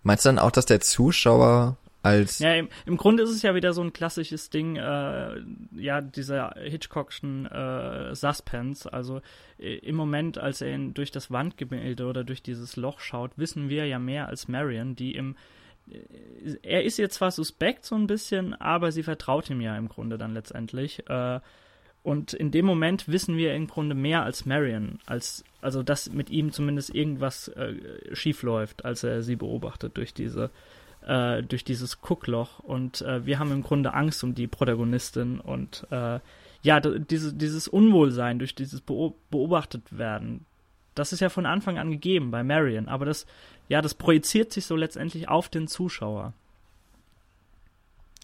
Meinst 0.03 0.24
du 0.24 0.28
dann 0.28 0.38
auch, 0.38 0.51
dass 0.51 0.66
der 0.66 0.80
Zuschauer 0.80 1.78
als. 2.05 2.38
Ja, 2.38 2.55
im, 2.55 2.68
im 2.86 2.96
Grunde 2.96 3.22
ist 3.22 3.30
es 3.30 3.42
ja 3.42 3.55
wieder 3.55 3.72
so 3.72 3.82
ein 3.82 3.92
klassisches 3.92 4.50
Ding, 4.50 4.76
äh, 4.76 5.40
ja, 5.76 6.00
dieser 6.00 6.55
Hitchcockschen 6.57 7.46
äh, 7.46 8.14
Suspense. 8.14 8.92
Also 8.92 9.20
äh, 9.59 9.76
im 9.76 9.96
Moment, 9.96 10.38
als 10.38 10.61
er 10.61 10.74
ihn 10.74 10.94
durch 10.94 11.11
das 11.11 11.30
Wandgemälde 11.30 12.07
oder 12.07 12.24
durch 12.24 12.42
dieses 12.42 12.76
Loch 12.76 13.00
schaut, 13.00 13.32
wissen 13.36 13.68
wir 13.68 13.86
ja 13.86 13.98
mehr 13.98 14.28
als 14.28 14.48
Marion, 14.48 14.96
die 14.96 15.14
im 15.14 15.36
äh, 15.90 16.57
er 16.62 16.84
ist 16.84 16.98
jetzt 16.98 17.14
zwar 17.14 17.30
suspekt 17.30 17.84
so 17.84 17.94
ein 17.94 18.07
bisschen, 18.07 18.55
aber 18.55 18.92
sie 18.92 19.02
vertraut 19.02 19.48
ihm 19.50 19.61
ja 19.61 19.76
im 19.76 19.88
Grunde 19.88 20.18
dann 20.18 20.34
letztendlich. 20.34 21.09
Äh, 21.09 21.40
und 22.02 22.34
in 22.34 22.50
dem 22.50 22.66
Moment 22.66 23.09
wissen 23.09 23.38
wir 23.38 23.55
im 23.55 23.66
Grunde 23.66 23.94
mehr 23.94 24.24
als 24.24 24.44
Marion, 24.44 24.98
als 25.07 25.42
also 25.62 25.82
dass 25.82 26.12
mit 26.12 26.28
ihm 26.28 26.52
zumindest 26.52 26.94
irgendwas 26.94 27.48
äh, 27.48 27.74
schief 28.14 28.42
läuft, 28.42 28.84
als 28.84 29.05
er 29.05 29.22
sie 29.22 29.36
beobachtet 29.36 29.96
durch 29.96 30.12
diese 30.12 30.50
äh, 31.07 31.42
durch 31.42 31.64
dieses 31.64 32.00
Guckloch 32.00 32.59
und 32.61 33.02
äh, 33.02 33.26
wir 33.26 33.38
haben 33.38 33.52
im 33.52 33.62
Grunde 33.62 33.94
Angst 33.94 34.24
um 34.24 34.34
die 34.34 34.46
Protagonistin 34.46 35.40
und 35.40 35.86
äh, 35.90 36.20
ja, 36.62 36.80
diese, 36.80 37.34
dieses 37.34 37.68
Unwohlsein 37.68 38.38
durch 38.38 38.55
dieses 38.55 38.80
beobachtet 38.80 39.96
werden, 39.96 40.46
das 40.94 41.12
ist 41.12 41.20
ja 41.20 41.28
von 41.28 41.46
Anfang 41.46 41.78
an 41.78 41.90
gegeben 41.90 42.30
bei 42.30 42.42
Marion, 42.42 42.88
aber 42.88 43.05
das, 43.05 43.26
ja, 43.68 43.82
das 43.82 43.94
projiziert 43.94 44.52
sich 44.52 44.64
so 44.64 44.76
letztendlich 44.76 45.28
auf 45.28 45.48
den 45.48 45.68
Zuschauer. 45.68 46.32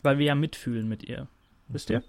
Weil 0.03 0.18
wir 0.18 0.26
ja 0.26 0.35
mitfühlen 0.35 0.89
mit 0.89 1.03
ihr. 1.03 1.26
Wisst 1.68 1.91
ihr? 1.91 2.03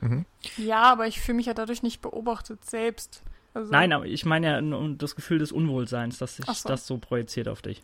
Mhm. 0.00 0.24
Ja, 0.56 0.82
aber 0.82 1.08
ich 1.08 1.20
fühle 1.20 1.36
mich 1.36 1.46
ja 1.46 1.54
dadurch 1.54 1.82
nicht 1.82 2.00
beobachtet 2.00 2.64
selbst. 2.64 3.22
Also 3.54 3.72
Nein, 3.72 3.92
aber 3.92 4.06
ich 4.06 4.24
meine 4.24 4.46
ja 4.46 4.88
das 4.96 5.16
Gefühl 5.16 5.38
des 5.38 5.50
Unwohlseins, 5.50 6.18
dass 6.18 6.36
sich 6.36 6.46
so. 6.46 6.68
das 6.68 6.86
so 6.86 6.98
projiziert 6.98 7.48
auf 7.48 7.62
dich. 7.62 7.82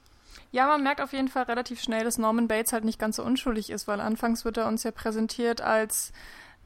Ja, 0.52 0.66
man 0.66 0.82
merkt 0.82 1.00
auf 1.00 1.12
jeden 1.12 1.28
Fall 1.28 1.44
relativ 1.44 1.80
schnell, 1.80 2.04
dass 2.04 2.18
Norman 2.18 2.48
Bates 2.48 2.72
halt 2.72 2.84
nicht 2.84 2.98
ganz 2.98 3.16
so 3.16 3.24
unschuldig 3.24 3.70
ist, 3.70 3.86
weil 3.86 4.00
anfangs 4.00 4.44
wird 4.44 4.56
er 4.56 4.66
uns 4.66 4.82
ja 4.82 4.90
präsentiert 4.90 5.60
als 5.60 6.12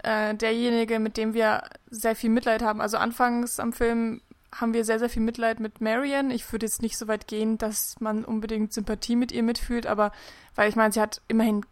äh, 0.03 0.35
derjenige, 0.35 0.99
mit 0.99 1.17
dem 1.17 1.35
wir 1.35 1.63
sehr 1.91 2.17
viel 2.17 2.31
Mitleid 2.31 2.63
haben. 2.63 2.81
Also 2.81 2.97
anfangs 2.97 3.61
am 3.61 3.73
Film 3.73 4.21
haben 4.55 4.73
wir 4.73 4.85
sehr, 4.85 4.99
sehr 4.99 5.11
viel 5.11 5.23
Mitleid 5.23 5.61
mit 5.61 5.81
Marion. 5.81 6.31
Ich 6.31 6.51
würde 6.53 6.67
jetzt 6.67 6.83
nicht 6.83 6.97
so 6.97 7.09
weit 7.09 7.27
gehen, 7.27 7.59
dass 7.59 8.01
man 8.01 8.25
unbedingt 8.25 8.73
Sympathie 8.73 9.17
mit 9.17 9.33
ihr 9.33 9.43
mitfühlt, 9.43 9.87
aber 9.87 10.13
weil 10.55 10.69
ich 10.69 10.77
meine, 10.77 10.93
sie 10.93 11.01
hat 11.01 11.21
immerhin 11.29 11.67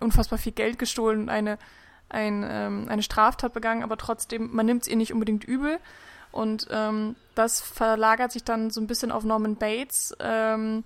unfassbar 0.00 0.38
viel 0.38 0.52
Geld 0.52 0.78
gestohlen 0.78 1.22
und 1.22 1.28
eine, 1.28 1.58
ein, 2.08 2.46
ähm, 2.48 2.86
eine 2.88 3.02
Straftat 3.02 3.52
begangen, 3.52 3.82
aber 3.82 3.96
trotzdem, 3.96 4.54
man 4.54 4.66
nimmt 4.66 4.82
es 4.82 4.88
ihr 4.88 4.96
nicht 4.96 5.12
unbedingt 5.12 5.44
übel. 5.44 5.78
Und 6.32 6.66
ähm, 6.70 7.14
das 7.36 7.60
verlagert 7.60 8.32
sich 8.32 8.42
dann 8.42 8.70
so 8.70 8.80
ein 8.80 8.88
bisschen 8.88 9.12
auf 9.12 9.22
Norman 9.22 9.54
Bates. 9.54 10.14
Ähm, 10.18 10.82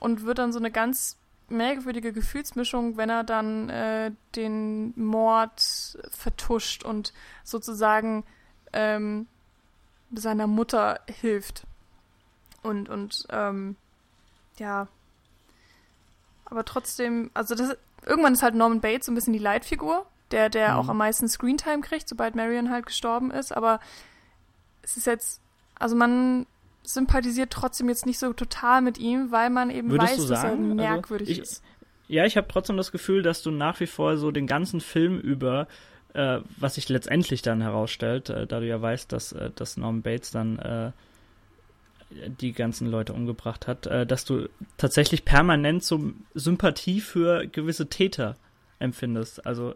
und 0.00 0.24
wird 0.24 0.38
dann 0.38 0.52
so 0.52 0.58
eine 0.58 0.72
ganz 0.72 1.16
merkwürdige 1.48 2.12
Gefühlsmischung, 2.12 2.96
wenn 2.96 3.10
er 3.10 3.24
dann 3.24 3.68
äh, 3.70 4.12
den 4.34 4.92
Mord 4.96 5.98
vertuscht 6.10 6.84
und 6.84 7.12
sozusagen 7.44 8.24
ähm, 8.72 9.26
seiner 10.12 10.46
Mutter 10.46 11.00
hilft. 11.06 11.64
Und, 12.62 12.88
und 12.88 13.26
ähm, 13.30 13.76
ja. 14.58 14.88
Aber 16.44 16.64
trotzdem, 16.64 17.30
also 17.34 17.54
das, 17.54 17.76
irgendwann 18.06 18.34
ist 18.34 18.42
halt 18.42 18.54
Norman 18.54 18.80
Bates 18.80 19.06
so 19.06 19.12
ein 19.12 19.14
bisschen 19.14 19.32
die 19.32 19.38
Leitfigur, 19.38 20.06
der, 20.30 20.48
der 20.50 20.72
mhm. 20.72 20.76
auch 20.76 20.88
am 20.88 20.98
meisten 20.98 21.28
Screentime 21.28 21.80
kriegt, 21.80 22.08
sobald 22.08 22.34
Marion 22.34 22.70
halt 22.70 22.86
gestorben 22.86 23.30
ist. 23.30 23.56
Aber 23.56 23.80
es 24.82 24.96
ist 24.96 25.06
jetzt, 25.06 25.40
also 25.78 25.96
man 25.96 26.46
sympathisiert 26.82 27.50
trotzdem 27.50 27.88
jetzt 27.88 28.06
nicht 28.06 28.18
so 28.18 28.32
total 28.32 28.82
mit 28.82 28.98
ihm, 28.98 29.30
weil 29.30 29.50
man 29.50 29.70
eben 29.70 29.90
Würdest 29.90 30.18
weiß, 30.18 30.26
dass 30.26 30.44
er 30.44 30.50
also 30.50 30.62
merkwürdig 30.62 31.28
also 31.28 31.42
ich, 31.42 31.48
ist. 31.48 31.62
Ja, 32.08 32.24
ich 32.24 32.36
habe 32.36 32.48
trotzdem 32.48 32.76
das 32.76 32.90
Gefühl, 32.90 33.22
dass 33.22 33.42
du 33.42 33.50
nach 33.50 33.78
wie 33.80 33.86
vor 33.86 34.16
so 34.16 34.30
den 34.30 34.46
ganzen 34.46 34.80
Film 34.80 35.18
über, 35.20 35.68
äh, 36.12 36.40
was 36.56 36.74
sich 36.74 36.88
letztendlich 36.88 37.42
dann 37.42 37.60
herausstellt, 37.60 38.30
äh, 38.30 38.46
da 38.46 38.60
du 38.60 38.66
ja 38.66 38.80
weißt, 38.80 39.12
dass, 39.12 39.32
äh, 39.32 39.50
dass 39.54 39.76
Norman 39.76 40.02
Bates 40.02 40.30
dann 40.32 40.58
äh, 40.58 40.90
die 42.10 42.52
ganzen 42.52 42.88
Leute 42.88 43.12
umgebracht 43.12 43.66
hat, 43.66 43.86
äh, 43.86 44.06
dass 44.06 44.24
du 44.24 44.48
tatsächlich 44.76 45.24
permanent 45.24 45.84
so 45.84 46.12
Sympathie 46.34 47.00
für 47.00 47.46
gewisse 47.46 47.88
Täter 47.88 48.36
empfindest. 48.80 49.46
Also 49.46 49.74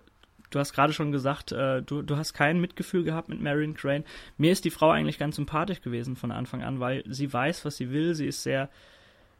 du 0.55 0.61
hast 0.61 0.73
gerade 0.73 0.93
schon 0.93 1.13
gesagt, 1.13 1.53
äh, 1.53 1.83
du, 1.83 2.03
du 2.03 2.17
hast 2.17 2.33
kein 2.33 2.61
Mitgefühl 2.61 3.05
gehabt 3.05 3.29
mit 3.29 3.41
Marion 3.41 3.75
Crane. 3.75 4.05
Mir 4.39 4.53
ist 4.53 4.65
die 4.65 4.71
Frau 4.71 4.91
eigentlich 4.91 5.19
ganz 5.19 5.37
sympathisch 5.37 5.81
gewesen 5.81 6.17
von 6.17 6.31
Anfang 6.31 6.63
an, 6.63 6.81
weil 6.81 7.05
sie 7.07 7.33
weiß, 7.33 7.65
was 7.65 7.77
sie 7.77 7.91
will. 7.91 8.15
Sie 8.15 8.27
ist 8.27 8.43
sehr 8.43 8.69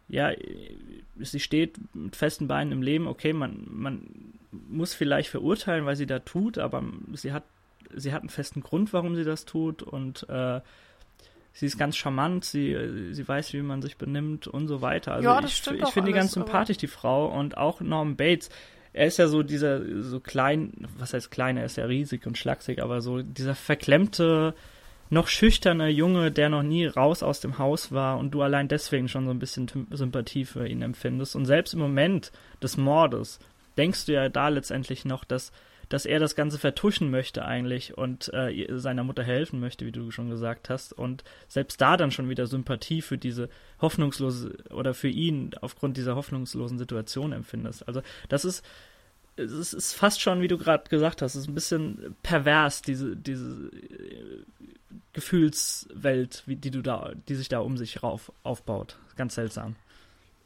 ja, 0.09 0.33
sie 1.19 1.41
steht 1.41 1.79
mit 1.95 2.17
festen 2.17 2.47
Beinen 2.47 2.73
im 2.73 2.83
Leben, 2.83 3.07
okay, 3.07 3.33
man, 3.33 3.67
man 3.71 4.03
muss 4.51 4.95
vielleicht 4.95 5.31
verurteilen, 5.31 5.87
weil 5.87 5.97
sie 5.97 6.07
da 6.07 6.19
tut, 6.19 6.59
aber 6.59 6.85
sie 7.15 7.33
hat, 7.33 7.45
sie 7.95 8.13
hat 8.13 8.21
einen 8.21 8.29
festen 8.29 8.61
Grund, 8.61 8.93
warum 8.93 9.17
sie 9.17 9.25
das 9.25 9.45
tut 9.45 9.83
und 9.83 10.29
äh, 10.29 10.61
sie 11.53 11.67
ist 11.67 11.79
ganz 11.79 11.97
charmant, 11.97 12.45
sie, 12.45 13.13
sie 13.13 13.27
weiß, 13.27 13.55
wie 13.55 13.63
man 13.63 13.81
sich 13.81 13.97
benimmt 13.97 14.47
und 14.47 14.69
so 14.69 14.83
weiter. 14.83 15.15
Also 15.15 15.29
ja, 15.29 15.43
ich, 15.43 15.63
ich 15.67 15.89
finde 15.89 16.11
die 16.11 16.17
ganz 16.17 16.33
sympathisch, 16.33 16.77
die 16.77 16.87
Frau, 16.87 17.27
und 17.27 17.57
auch 17.57 17.81
Norman 17.81 18.17
Bates. 18.17 18.51
Er 18.95 19.07
ist 19.07 19.19
ja 19.19 19.27
so 19.27 19.43
dieser, 19.43 20.03
so 20.03 20.21
klein, 20.21 20.73
was 20.97 21.13
heißt 21.13 21.31
klein, 21.31 21.57
er 21.57 21.67
ist 21.67 21.77
ja 21.77 21.85
riesig 21.85 22.27
und 22.27 22.39
schlaksig, 22.39 22.83
aber 22.83 23.03
so 23.03 23.23
dieser 23.23 23.55
verklemmte, 23.55 24.55
noch 25.11 25.29
schüchterner 25.29 25.89
Junge, 25.89 26.31
der 26.31 26.49
noch 26.49 26.63
nie 26.63 26.87
raus 26.87 27.23
aus 27.23 27.41
dem 27.41 27.59
Haus 27.59 27.93
war 27.93 28.19
und 28.19 28.31
du 28.31 28.43
allein 28.43 28.69
deswegen 28.69 29.09
schon 29.09 29.27
so 29.27 29.31
ein 29.31 29.39
bisschen 29.39 29.71
Sympathie 29.91 30.45
für 30.45 30.67
ihn 30.67 30.83
empfindest. 30.83 31.37
Und 31.37 31.45
selbst 31.45 31.75
im 31.75 31.81
Moment 31.81 32.33
des 32.63 32.77
Mordes 32.77 33.39
denkst 33.77 34.07
du 34.07 34.13
ja 34.13 34.29
da 34.29 34.49
letztendlich 34.49 35.05
noch, 35.05 35.25
dass, 35.25 35.53
dass 35.95 36.07
er 36.07 36.19
das 36.19 36.35
Ganze 36.35 36.59
vertuschen 36.59 37.09
möchte 37.09 37.45
eigentlich 37.45 37.97
und 37.97 38.29
äh, 38.35 38.67
seiner 38.79 39.05
Mutter 39.05 39.23
helfen 39.23 39.61
möchte, 39.61 39.87
wie 39.87 39.93
du 39.93 40.11
schon 40.11 40.29
gesagt 40.29 40.69
hast. 40.69 40.93
Und 40.93 41.23
selbst 41.47 41.81
da 41.81 41.97
dann 41.97 42.11
schon 42.11 42.29
wieder 42.29 42.49
Sympathie 42.49 43.01
für 43.01 43.17
diese 43.17 43.49
hoffnungslose 43.81 44.57
oder 44.71 44.93
für 44.93 45.07
ihn 45.07 45.53
aufgrund 45.61 45.97
dieser 45.97 46.17
hoffnungslosen 46.17 46.79
Situation 46.79 47.31
empfindest. 47.31 47.87
Also 47.87 48.03
das 48.29 48.45
ist 48.45 48.65
es 49.37 49.73
ist 49.73 49.93
fast 49.93 50.21
schon, 50.21 50.41
wie 50.41 50.49
du 50.49 50.59
gerade 50.59 50.89
gesagt 50.91 51.23
hast, 51.23 51.37
es 51.37 51.43
ist 51.43 51.49
ein 51.49 51.55
bisschen 51.55 52.17
pervers, 52.25 52.83
diese, 52.83 53.15
diese 53.17 53.71
Gefühlswelt, 55.13 56.43
wie, 56.47 56.57
die 56.57 56.73
du 56.73 56.83
da, 56.83 57.13
die 57.29 57.37
sich 57.37 57.49
da 57.49 57.61
um 57.61 57.77
sich 57.77 58.03
rauf 58.03 58.33
aufbaut. 58.43 58.99
Ganz 59.15 59.37
seltsam. 59.37 59.77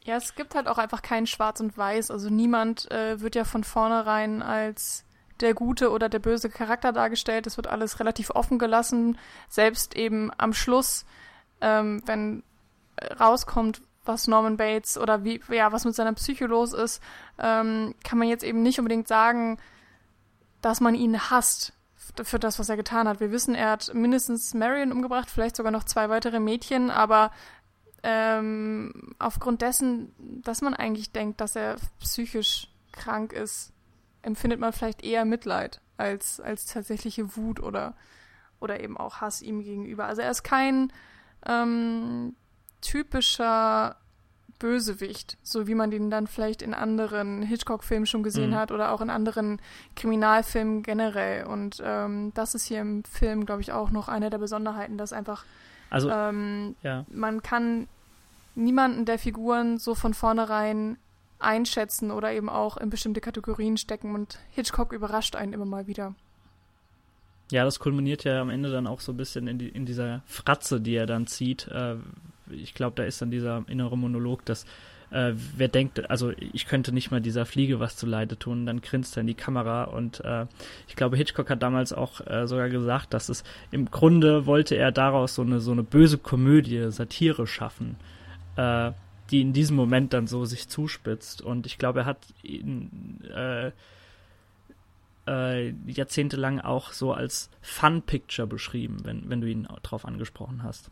Ja, 0.03 0.15
es 0.15 0.35
gibt 0.35 0.53
halt 0.53 0.67
auch 0.67 0.77
einfach 0.77 1.01
kein 1.01 1.25
Schwarz 1.25 1.59
und 1.59 1.75
Weiß. 1.75 2.11
Also 2.11 2.29
niemand 2.29 2.89
äh, 2.91 3.19
wird 3.19 3.33
ja 3.33 3.45
von 3.45 3.63
vornherein 3.63 4.43
als 4.43 5.05
der 5.41 5.53
gute 5.53 5.91
oder 5.91 6.09
der 6.09 6.19
böse 6.19 6.49
Charakter 6.49 6.91
dargestellt. 6.91 7.47
Es 7.47 7.57
wird 7.57 7.67
alles 7.67 7.99
relativ 7.99 8.29
offen 8.31 8.59
gelassen. 8.59 9.17
Selbst 9.47 9.95
eben 9.95 10.31
am 10.37 10.53
Schluss, 10.53 11.05
ähm, 11.61 12.01
wenn 12.05 12.43
rauskommt, 13.19 13.81
was 14.05 14.27
Norman 14.27 14.57
Bates 14.57 14.97
oder 14.97 15.23
wie, 15.23 15.41
ja, 15.49 15.71
was 15.71 15.85
mit 15.85 15.95
seiner 15.95 16.13
Psyche 16.13 16.45
los 16.45 16.73
ist, 16.73 17.01
ähm, 17.37 17.93
kann 18.03 18.17
man 18.17 18.27
jetzt 18.27 18.43
eben 18.43 18.63
nicht 18.63 18.79
unbedingt 18.79 19.07
sagen, 19.07 19.59
dass 20.61 20.81
man 20.81 20.95
ihn 20.95 21.29
hasst 21.29 21.73
für 22.23 22.39
das, 22.39 22.59
was 22.59 22.69
er 22.69 22.77
getan 22.77 23.07
hat. 23.07 23.19
Wir 23.19 23.31
wissen, 23.31 23.55
er 23.55 23.71
hat 23.71 23.93
mindestens 23.93 24.53
Marion 24.53 24.91
umgebracht, 24.91 25.29
vielleicht 25.29 25.55
sogar 25.55 25.71
noch 25.71 25.83
zwei 25.83 26.09
weitere 26.09 26.39
Mädchen, 26.39 26.89
aber 26.89 27.31
ähm, 28.01 29.13
aufgrund 29.19 29.61
dessen, 29.61 30.13
dass 30.43 30.61
man 30.61 30.73
eigentlich 30.73 31.11
denkt, 31.11 31.39
dass 31.41 31.55
er 31.55 31.75
psychisch 31.99 32.67
krank 32.91 33.33
ist, 33.33 33.73
empfindet 34.21 34.59
man 34.59 34.73
vielleicht 34.73 35.03
eher 35.03 35.25
Mitleid 35.25 35.81
als, 35.97 36.39
als 36.39 36.65
tatsächliche 36.65 37.35
Wut 37.35 37.59
oder, 37.59 37.95
oder 38.59 38.79
eben 38.79 38.97
auch 38.97 39.21
Hass 39.21 39.41
ihm 39.41 39.63
gegenüber. 39.63 40.05
Also 40.05 40.21
er 40.21 40.31
ist 40.31 40.43
kein 40.43 40.91
ähm, 41.45 42.35
typischer 42.81 43.95
Bösewicht, 44.59 45.37
so 45.41 45.67
wie 45.67 45.75
man 45.75 45.89
den 45.89 46.09
dann 46.09 46.27
vielleicht 46.27 46.61
in 46.61 46.73
anderen 46.73 47.41
Hitchcock-Filmen 47.41 48.05
schon 48.05 48.23
gesehen 48.23 48.51
mhm. 48.51 48.55
hat 48.55 48.71
oder 48.71 48.91
auch 48.91 48.99
in 49.01 49.09
anderen 49.09 49.61
Kriminalfilmen 49.95 50.83
generell. 50.83 51.45
Und 51.45 51.81
ähm, 51.83 52.33
das 52.33 52.55
ist 52.55 52.65
hier 52.65 52.81
im 52.81 53.03
Film, 53.05 53.45
glaube 53.45 53.61
ich, 53.61 53.71
auch 53.71 53.89
noch 53.89 54.09
eine 54.09 54.29
der 54.29 54.37
Besonderheiten, 54.37 54.97
dass 54.97 55.13
einfach 55.13 55.45
also, 55.89 56.09
ähm, 56.11 56.75
ja. 56.83 57.05
man 57.09 57.41
kann 57.41 57.87
niemanden 58.55 59.05
der 59.05 59.17
Figuren 59.17 59.77
so 59.77 59.95
von 59.95 60.13
vornherein 60.13 60.97
einschätzen 61.39 62.11
oder 62.11 62.31
eben 62.31 62.49
auch 62.49 62.77
in 62.77 62.89
bestimmte 62.89 63.21
Kategorien 63.21 63.77
stecken 63.77 64.13
und 64.13 64.39
Hitchcock 64.51 64.93
überrascht 64.93 65.35
einen 65.35 65.53
immer 65.53 65.65
mal 65.65 65.87
wieder. 65.87 66.15
Ja, 67.51 67.63
das 67.63 67.79
kulminiert 67.79 68.25
ja 68.25 68.41
am 68.41 68.49
Ende 68.49 68.71
dann 68.71 68.85
auch 68.85 68.99
so 68.99 69.11
ein 69.11 69.17
bisschen 69.17 69.47
in, 69.47 69.57
die, 69.57 69.69
in 69.69 69.85
dieser 69.85 70.21
Fratze, 70.25 70.79
die 70.79 70.95
er 70.95 71.07
dann 71.07 71.25
zieht, 71.25 71.67
äh, 71.67 71.95
ich 72.51 72.73
glaube, 72.73 72.95
da 72.95 73.03
ist 73.03 73.21
dann 73.21 73.31
dieser 73.31 73.63
innere 73.67 73.97
Monolog, 73.97 74.45
dass 74.45 74.65
äh, 75.11 75.33
wer 75.55 75.67
denkt, 75.67 76.09
also 76.09 76.31
ich 76.37 76.67
könnte 76.67 76.91
nicht 76.91 77.09
mal 77.09 77.21
dieser 77.21 77.45
Fliege 77.45 77.79
was 77.79 77.95
zu 77.95 78.05
Leide 78.05 78.37
tun, 78.37 78.65
dann 78.65 78.81
grinst 78.81 79.17
er 79.17 79.21
in 79.21 79.27
die 79.27 79.33
Kamera 79.33 79.85
und 79.85 80.23
äh, 80.23 80.45
ich 80.87 80.95
glaube, 80.95 81.17
Hitchcock 81.17 81.49
hat 81.49 81.63
damals 81.63 81.93
auch 81.93 82.25
äh, 82.27 82.47
sogar 82.47 82.69
gesagt, 82.69 83.13
dass 83.13 83.29
es 83.29 83.43
im 83.71 83.89
Grunde 83.89 84.45
wollte 84.45 84.75
er 84.75 84.91
daraus 84.91 85.35
so 85.35 85.41
eine 85.41 85.59
so 85.59 85.71
eine 85.71 85.83
böse 85.83 86.19
Komödie, 86.19 86.91
Satire 86.91 87.47
schaffen, 87.47 87.95
äh, 88.55 88.91
die 89.31 89.41
in 89.41 89.53
diesem 89.53 89.75
Moment 89.75 90.13
dann 90.13 90.27
so 90.27 90.45
sich 90.45 90.67
zuspitzt 90.67 91.41
und 91.41 91.65
ich 91.65 91.77
glaube, 91.77 92.01
er 92.01 92.05
hat 92.05 92.19
ihn 92.43 93.21
äh, 93.33 93.71
äh, 95.27 95.73
jahrzehntelang 95.87 96.59
auch 96.59 96.91
so 96.91 97.13
als 97.13 97.49
Fun 97.61 98.01
Picture 98.01 98.47
beschrieben, 98.47 98.97
wenn, 99.03 99.29
wenn 99.29 99.41
du 99.41 99.47
ihn 99.47 99.67
drauf 99.83 100.05
angesprochen 100.05 100.63
hast 100.63 100.91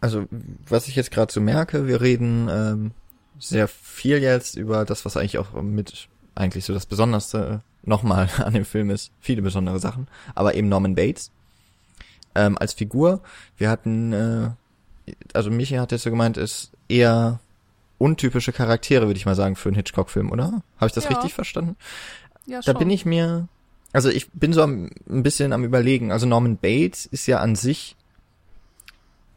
also 0.00 0.26
was 0.68 0.88
ich 0.88 0.96
jetzt 0.96 1.10
gerade 1.10 1.32
so 1.32 1.40
merke, 1.40 1.86
wir 1.86 2.00
reden 2.00 2.48
ähm, 2.50 2.90
sehr 3.38 3.68
viel 3.68 4.18
jetzt 4.18 4.56
über 4.56 4.84
das, 4.84 5.04
was 5.04 5.16
eigentlich 5.16 5.38
auch 5.38 5.52
mit 5.62 6.08
eigentlich 6.34 6.64
so 6.64 6.72
das 6.72 6.86
Besonderste 6.86 7.62
nochmal 7.82 8.28
an 8.38 8.54
dem 8.54 8.64
Film 8.64 8.90
ist. 8.90 9.12
Viele 9.20 9.42
besondere 9.42 9.80
Sachen, 9.80 10.08
aber 10.34 10.54
eben 10.54 10.68
Norman 10.68 10.94
Bates 10.94 11.30
ähm, 12.34 12.56
als 12.58 12.72
Figur. 12.72 13.20
Wir 13.56 13.70
hatten, 13.70 14.12
äh, 14.12 14.50
also 15.32 15.50
Michi 15.50 15.74
hat 15.74 15.92
jetzt 15.92 16.02
so 16.02 16.10
gemeint, 16.10 16.36
ist 16.36 16.72
eher 16.88 17.40
untypische 17.98 18.52
Charaktere, 18.52 19.06
würde 19.06 19.18
ich 19.18 19.26
mal 19.26 19.34
sagen, 19.34 19.56
für 19.56 19.68
einen 19.68 19.76
Hitchcock-Film, 19.76 20.30
oder? 20.30 20.62
Habe 20.76 20.86
ich 20.86 20.92
das 20.92 21.04
ja. 21.04 21.10
richtig 21.10 21.34
verstanden? 21.34 21.76
Ja, 22.46 22.62
schon. 22.62 22.72
Da 22.72 22.78
bin 22.78 22.90
ich 22.90 23.04
mir, 23.04 23.48
also 23.92 24.08
ich 24.08 24.30
bin 24.32 24.52
so 24.52 24.62
am, 24.62 24.90
ein 25.08 25.22
bisschen 25.22 25.52
am 25.52 25.64
überlegen. 25.64 26.12
Also 26.12 26.26
Norman 26.26 26.56
Bates 26.56 27.06
ist 27.06 27.26
ja 27.26 27.38
an 27.40 27.56
sich 27.56 27.96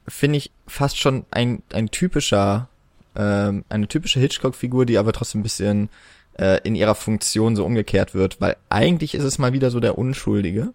finde 0.07 0.37
ich 0.37 0.51
fast 0.67 0.99
schon 0.99 1.25
ein, 1.31 1.63
ein 1.71 1.89
typischer, 1.89 2.69
ähm, 3.15 3.63
eine 3.69 3.87
typische 3.87 4.19
Hitchcock-Figur, 4.19 4.85
die 4.85 4.97
aber 4.97 5.13
trotzdem 5.13 5.41
ein 5.41 5.43
bisschen 5.43 5.89
äh, 6.37 6.59
in 6.63 6.75
ihrer 6.75 6.95
Funktion 6.95 7.55
so 7.55 7.65
umgekehrt 7.65 8.13
wird, 8.13 8.41
weil 8.41 8.57
eigentlich 8.69 9.13
ist 9.15 9.23
es 9.23 9.37
mal 9.37 9.53
wieder 9.53 9.71
so 9.71 9.79
der 9.79 9.97
Unschuldige. 9.97 10.73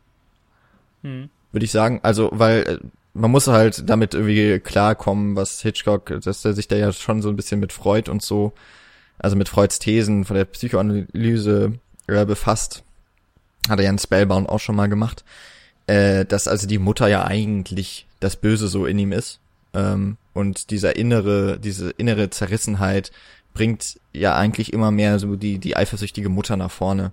Hm. 1.03 1.29
Würde 1.53 1.65
ich 1.65 1.71
sagen. 1.71 2.01
Also, 2.03 2.31
weil 2.33 2.63
äh, 2.63 2.79
man 3.17 3.31
muss 3.31 3.47
halt 3.47 3.89
damit 3.89 4.15
irgendwie 4.15 4.59
klarkommen, 4.61 5.37
was 5.37 5.63
Hitchcock, 5.63 6.21
dass 6.23 6.45
er 6.45 6.53
sich 6.53 6.69
da 6.69 6.77
ja 6.77 6.93
schon 6.93 7.23
so 7.23 7.29
ein 7.29 7.37
bisschen 7.37 7.61
mit 7.61 7.73
Freud 7.73 8.11
und 8.11 8.23
so, 8.23 8.53
also 9.19 9.37
mit 9.37 9.49
Freuds 9.49 9.79
Thesen 9.79 10.25
von 10.25 10.37
der 10.37 10.45
Psychoanalyse 10.45 11.73
äh, 12.07 12.25
befasst. 12.25 12.85
Hat 13.69 13.79
er 13.79 13.85
ja 13.87 13.91
in 13.91 13.99
Spellbound 13.99 14.49
auch 14.49 14.61
schon 14.61 14.77
mal 14.77 14.89
gemacht. 14.89 15.25
Äh, 15.87 16.25
dass 16.25 16.49
also 16.49 16.67
die 16.67 16.79
Mutter 16.79 17.09
ja 17.09 17.25
eigentlich 17.25 18.07
das 18.21 18.37
Böse 18.37 18.69
so 18.69 18.87
in 18.87 18.99
ihm 18.99 19.13
ist. 19.13 19.41
Ähm, 19.73 20.17
und 20.35 20.71
dieser 20.71 20.97
innere, 20.97 21.59
diese 21.59 21.91
innere 21.91 22.31
Zerrissenheit 22.31 23.13
bringt 23.55 24.01
ja 24.13 24.37
eigentlich 24.37 24.73
immer 24.73 24.91
mehr 24.91 25.19
so 25.19 25.37
die, 25.37 25.59
die 25.59 25.77
eifersüchtige 25.77 26.29
Mutter 26.29 26.57
nach 26.57 26.71
vorne. 26.71 27.13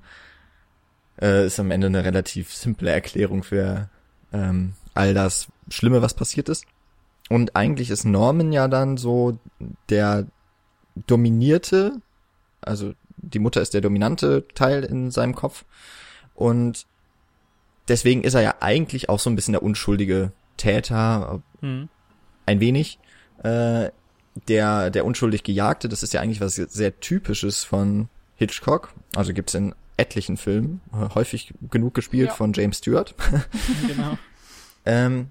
Äh, 1.21 1.45
ist 1.45 1.59
am 1.59 1.71
Ende 1.71 1.87
eine 1.87 2.03
relativ 2.03 2.53
simple 2.53 2.89
Erklärung 2.91 3.43
für 3.43 3.89
ähm, 4.33 4.73
all 4.93 5.13
das 5.13 5.47
Schlimme, 5.69 6.01
was 6.01 6.13
passiert 6.13 6.49
ist. 6.49 6.65
Und 7.29 7.55
eigentlich 7.55 7.89
ist 7.89 8.05
Norman 8.05 8.51
ja 8.51 8.67
dann 8.67 8.97
so 8.97 9.37
der 9.89 10.27
dominierte, 11.07 12.01
also 12.61 12.93
die 13.17 13.39
Mutter 13.39 13.61
ist 13.61 13.73
der 13.73 13.81
dominante 13.81 14.45
Teil 14.53 14.83
in 14.83 15.09
seinem 15.09 15.33
Kopf. 15.33 15.65
Und 16.35 16.85
deswegen 17.87 18.23
ist 18.23 18.33
er 18.33 18.41
ja 18.41 18.55
eigentlich 18.59 19.09
auch 19.09 19.19
so 19.19 19.29
ein 19.29 19.35
bisschen 19.35 19.53
der 19.53 19.63
unschuldige 19.63 20.31
Täter, 20.57 21.41
hm. 21.61 21.89
ein 22.45 22.59
wenig. 22.59 22.99
Äh, 23.41 23.89
der, 24.47 24.89
der 24.89 25.05
unschuldig 25.05 25.43
Gejagte, 25.43 25.89
das 25.89 26.01
ist 26.01 26.13
ja 26.13 26.21
eigentlich 26.21 26.41
was 26.41 26.55
sehr 26.55 26.99
Typisches 26.99 27.63
von 27.63 28.09
Hitchcock. 28.35 28.93
Also 29.15 29.31
gibt's 29.33 29.53
in 29.53 29.75
etlichen 29.95 30.37
Filmen, 30.37 30.81
häufig 31.13 31.53
genug 31.69 31.93
gespielt 31.93 32.29
ja. 32.29 32.33
von 32.33 32.51
James 32.53 32.79
Stewart. 32.79 33.13
genau. 33.87 34.17
Ähm, 34.85 35.27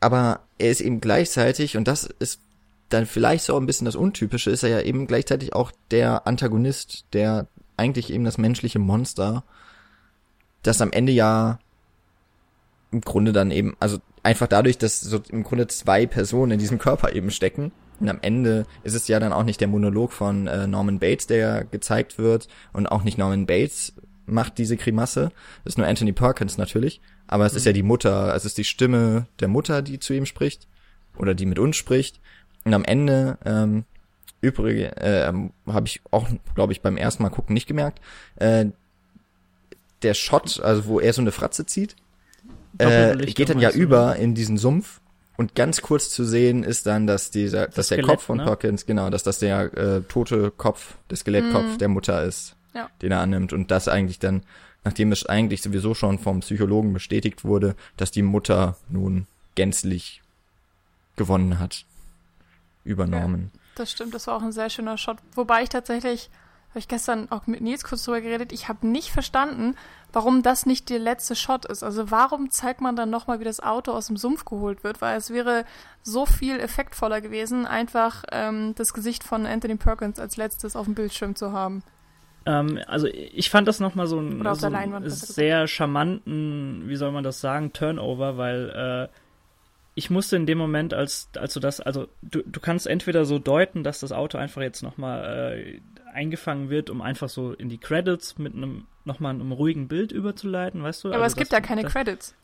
aber 0.00 0.40
er 0.58 0.70
ist 0.70 0.80
eben 0.80 1.00
gleichzeitig, 1.00 1.76
und 1.76 1.86
das 1.86 2.04
ist 2.04 2.40
dann 2.88 3.06
vielleicht 3.06 3.44
so 3.44 3.56
ein 3.56 3.66
bisschen 3.66 3.84
das 3.84 3.96
Untypische 3.96 4.50
ist 4.50 4.62
er 4.62 4.70
ja 4.70 4.80
eben 4.80 5.06
gleichzeitig 5.06 5.54
auch 5.54 5.72
der 5.90 6.26
Antagonist, 6.26 7.04
der 7.12 7.46
eigentlich 7.76 8.12
eben 8.12 8.24
das 8.24 8.36
menschliche 8.36 8.78
Monster, 8.78 9.44
das 10.62 10.80
am 10.80 10.92
Ende 10.92 11.12
ja 11.12 11.58
im 12.92 13.00
Grunde 13.00 13.32
dann 13.32 13.50
eben, 13.50 13.76
also 13.78 13.98
einfach 14.22 14.48
dadurch, 14.48 14.76
dass 14.76 15.00
so 15.00 15.20
im 15.30 15.44
Grunde 15.44 15.68
zwei 15.68 16.06
Personen 16.06 16.52
in 16.52 16.58
diesem 16.58 16.78
Körper 16.78 17.14
eben 17.14 17.30
stecken. 17.30 17.72
Und 18.00 18.08
am 18.08 18.18
Ende 18.22 18.66
ist 18.82 18.94
es 18.94 19.08
ja 19.08 19.20
dann 19.20 19.32
auch 19.32 19.44
nicht 19.44 19.60
der 19.60 19.68
Monolog 19.68 20.12
von 20.12 20.46
äh, 20.46 20.66
Norman 20.66 20.98
Bates, 20.98 21.26
der 21.26 21.64
gezeigt 21.64 22.18
wird, 22.18 22.48
und 22.72 22.86
auch 22.86 23.04
nicht 23.04 23.18
Norman 23.18 23.46
Bates 23.46 23.92
macht 24.26 24.58
diese 24.58 24.76
Grimasse. 24.76 25.30
Das 25.64 25.72
ist 25.74 25.78
nur 25.78 25.86
Anthony 25.86 26.12
Perkins 26.12 26.58
natürlich, 26.58 27.00
aber 27.30 27.46
es 27.46 27.52
mhm. 27.52 27.58
ist 27.58 27.66
ja 27.66 27.72
die 27.72 27.84
Mutter, 27.84 28.34
es 28.34 28.44
ist 28.44 28.58
die 28.58 28.64
Stimme 28.64 29.26
der 29.38 29.46
Mutter, 29.46 29.82
die 29.82 30.00
zu 30.00 30.12
ihm 30.12 30.26
spricht 30.26 30.66
oder 31.16 31.32
die 31.32 31.46
mit 31.46 31.60
uns 31.60 31.76
spricht. 31.76 32.20
Und 32.64 32.74
am 32.74 32.84
Ende, 32.84 33.38
ähm, 33.44 33.84
übrige, 34.40 34.96
äh, 34.96 35.32
habe 35.68 35.86
ich 35.86 36.00
auch, 36.10 36.26
glaube 36.56 36.72
ich, 36.72 36.82
beim 36.82 36.96
ersten 36.96 37.22
Mal 37.22 37.28
gucken 37.28 37.54
nicht 37.54 37.68
gemerkt, 37.68 38.00
äh, 38.34 38.66
der 40.02 40.14
Shot, 40.14 40.60
also 40.60 40.86
wo 40.86 40.98
er 40.98 41.12
so 41.12 41.20
eine 41.20 41.30
Fratze 41.30 41.64
zieht, 41.66 41.94
äh, 42.78 43.16
geht 43.16 43.48
dann 43.48 43.60
ja 43.60 43.70
über 43.70 44.16
in 44.16 44.34
diesen 44.34 44.58
Sumpf 44.58 45.00
und 45.36 45.54
ganz 45.54 45.82
kurz 45.82 46.10
zu 46.10 46.24
sehen 46.24 46.64
ist 46.64 46.86
dann, 46.86 47.06
dass 47.06 47.30
dieser, 47.30 47.66
das 47.66 47.76
dass 47.76 47.86
Skelett, 47.86 48.06
der 48.06 48.14
Kopf 48.16 48.24
von 48.24 48.38
ne? 48.38 48.44
Perkins, 48.44 48.86
genau, 48.86 49.08
dass 49.08 49.22
das 49.22 49.38
der 49.38 49.72
äh, 49.76 50.00
tote 50.02 50.50
Kopf, 50.50 50.96
der 51.08 51.16
Skelettkopf 51.16 51.76
mm. 51.76 51.78
der 51.78 51.88
Mutter 51.88 52.24
ist, 52.24 52.56
ja. 52.74 52.88
den 53.02 53.12
er 53.12 53.20
annimmt 53.20 53.52
und 53.52 53.70
das 53.70 53.86
eigentlich 53.86 54.18
dann, 54.18 54.42
nachdem 54.84 55.12
es 55.12 55.26
eigentlich 55.26 55.62
sowieso 55.62 55.94
schon 55.94 56.18
vom 56.18 56.40
Psychologen 56.40 56.92
bestätigt 56.92 57.44
wurde, 57.44 57.76
dass 57.96 58.10
die 58.10 58.22
Mutter 58.22 58.76
nun 58.88 59.26
gänzlich 59.54 60.22
gewonnen 61.16 61.58
hat 61.58 61.84
übernommen. 62.84 63.50
Ja, 63.52 63.60
das 63.76 63.90
stimmt, 63.90 64.14
das 64.14 64.26
war 64.26 64.36
auch 64.36 64.42
ein 64.42 64.52
sehr 64.52 64.70
schöner 64.70 64.96
Shot, 64.96 65.18
wobei 65.34 65.62
ich 65.62 65.68
tatsächlich 65.68 66.30
habe 66.70 66.78
ich 66.78 66.88
gestern 66.88 67.30
auch 67.32 67.48
mit 67.48 67.60
Nils 67.60 67.82
kurz 67.82 68.04
drüber 68.04 68.20
geredet. 68.20 68.52
Ich 68.52 68.68
habe 68.68 68.86
nicht 68.86 69.10
verstanden, 69.10 69.74
warum 70.12 70.42
das 70.42 70.66
nicht 70.66 70.88
der 70.88 71.00
letzte 71.00 71.34
Shot 71.34 71.64
ist. 71.64 71.82
Also 71.82 72.12
warum 72.12 72.50
zeigt 72.50 72.80
man 72.80 72.94
dann 72.94 73.10
nochmal, 73.10 73.40
wie 73.40 73.44
das 73.44 73.58
Auto 73.58 73.90
aus 73.90 74.06
dem 74.06 74.16
Sumpf 74.16 74.44
geholt 74.44 74.84
wird? 74.84 75.00
Weil 75.00 75.18
es 75.18 75.30
wäre 75.30 75.64
so 76.04 76.26
viel 76.26 76.60
effektvoller 76.60 77.20
gewesen, 77.20 77.66
einfach 77.66 78.22
ähm, 78.30 78.74
das 78.76 78.94
Gesicht 78.94 79.24
von 79.24 79.46
Anthony 79.46 79.74
Perkins 79.74 80.20
als 80.20 80.36
letztes 80.36 80.76
auf 80.76 80.84
dem 80.84 80.94
Bildschirm 80.94 81.34
zu 81.34 81.52
haben. 81.52 81.82
Ähm, 82.50 82.80
also 82.86 83.06
ich 83.06 83.48
fand 83.50 83.68
das 83.68 83.80
nochmal 83.80 84.06
so 84.06 84.18
einen 84.18 84.54
so 84.54 84.66
ein 84.66 85.08
sehr 85.08 85.68
charmanten, 85.68 86.88
wie 86.88 86.96
soll 86.96 87.12
man 87.12 87.22
das 87.22 87.40
sagen, 87.40 87.72
Turnover, 87.72 88.36
weil 88.36 89.08
äh, 89.08 89.16
ich 89.94 90.10
musste 90.10 90.36
in 90.36 90.46
dem 90.46 90.58
Moment, 90.58 90.94
als, 90.94 91.28
als 91.36 91.54
du 91.54 91.60
das, 91.60 91.80
also 91.80 92.08
du, 92.22 92.42
du 92.44 92.60
kannst 92.60 92.86
entweder 92.86 93.24
so 93.24 93.38
deuten, 93.38 93.84
dass 93.84 94.00
das 94.00 94.12
Auto 94.12 94.38
einfach 94.38 94.62
jetzt 94.62 94.82
nochmal 94.82 95.54
äh, 95.54 95.80
eingefangen 96.12 96.70
wird, 96.70 96.90
um 96.90 97.02
einfach 97.02 97.28
so 97.28 97.52
in 97.52 97.68
die 97.68 97.78
Credits 97.78 98.38
mit 98.38 98.54
einem 98.54 98.86
nochmal 99.04 99.34
einem 99.34 99.52
ruhigen 99.52 99.88
Bild 99.88 100.10
überzuleiten, 100.10 100.82
weißt 100.82 101.04
du? 101.04 101.08
Ja, 101.08 101.14
aber 101.14 101.24
also 101.24 101.34
es 101.34 101.38
gibt 101.38 101.52
ja 101.52 101.60
keine 101.60 101.84
Credits. 101.84 102.34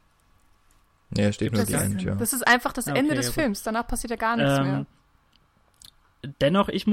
Ja, 1.16 1.32
steht 1.32 1.52
nur 1.52 1.60
das 1.60 1.68
die 1.68 1.74
End, 1.74 2.02
ja. 2.02 2.14
Das 2.14 2.32
ist 2.32 2.46
einfach 2.46 2.72
das 2.72 2.86
Ende 2.86 3.12
okay, 3.12 3.14
des 3.16 3.30
Films, 3.30 3.62
danach 3.62 3.86
passiert 3.86 4.10
ja 4.10 4.16
gar 4.16 4.36
nichts 4.36 4.58
ähm, 4.58 4.64
mehr. 4.64 4.86
Dennoch, 6.40 6.68
ich, 6.68 6.86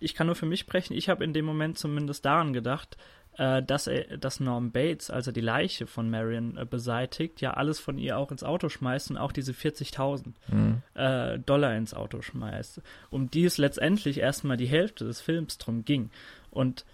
ich 0.00 0.14
kann 0.14 0.26
nur 0.26 0.36
für 0.36 0.46
mich 0.46 0.60
sprechen, 0.60 0.94
ich 0.94 1.08
habe 1.08 1.24
in 1.24 1.32
dem 1.32 1.44
Moment 1.44 1.78
zumindest 1.78 2.24
daran 2.24 2.52
gedacht, 2.52 2.96
äh, 3.38 3.62
dass, 3.62 3.86
er, 3.86 4.16
dass 4.18 4.40
Norm 4.40 4.72
Bates, 4.72 5.10
als 5.10 5.28
er 5.28 5.32
die 5.32 5.40
Leiche 5.40 5.86
von 5.86 6.10
Marion 6.10 6.56
äh, 6.56 6.66
beseitigt, 6.66 7.40
ja 7.40 7.52
alles 7.54 7.78
von 7.78 7.96
ihr 7.96 8.18
auch 8.18 8.32
ins 8.32 8.42
Auto 8.42 8.68
schmeißt 8.68 9.12
und 9.12 9.16
auch 9.16 9.32
diese 9.32 9.52
40.000 9.52 10.32
mhm. 10.48 10.82
äh, 10.94 11.38
Dollar 11.38 11.76
ins 11.76 11.94
Auto 11.94 12.20
schmeißt. 12.20 12.82
Um 13.10 13.30
die 13.30 13.44
es 13.44 13.56
letztendlich 13.58 14.18
erstmal 14.18 14.56
die 14.56 14.66
Hälfte 14.66 15.04
des 15.04 15.20
Films 15.20 15.56
drum 15.58 15.84
ging. 15.84 16.10
Und 16.50 16.84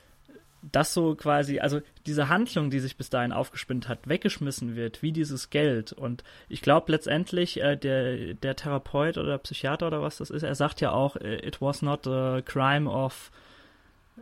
das 0.72 0.94
so 0.94 1.14
quasi, 1.14 1.58
also 1.60 1.80
diese 2.06 2.28
Handlung, 2.28 2.70
die 2.70 2.80
sich 2.80 2.96
bis 2.96 3.10
dahin 3.10 3.32
aufgespinnt 3.32 3.88
hat, 3.88 4.08
weggeschmissen 4.08 4.76
wird, 4.76 5.02
wie 5.02 5.12
dieses 5.12 5.50
Geld. 5.50 5.92
Und 5.92 6.24
ich 6.48 6.62
glaube 6.62 6.92
letztendlich, 6.92 7.60
äh, 7.60 7.76
der, 7.76 8.34
der 8.34 8.56
Therapeut 8.56 9.18
oder 9.18 9.38
Psychiater 9.38 9.88
oder 9.88 10.02
was 10.02 10.18
das 10.18 10.30
ist, 10.30 10.42
er 10.42 10.54
sagt 10.54 10.80
ja 10.80 10.92
auch, 10.92 11.16
äh, 11.16 11.46
it 11.46 11.60
was 11.60 11.82
not 11.82 12.06
a 12.06 12.40
crime 12.42 12.88
of 12.88 13.30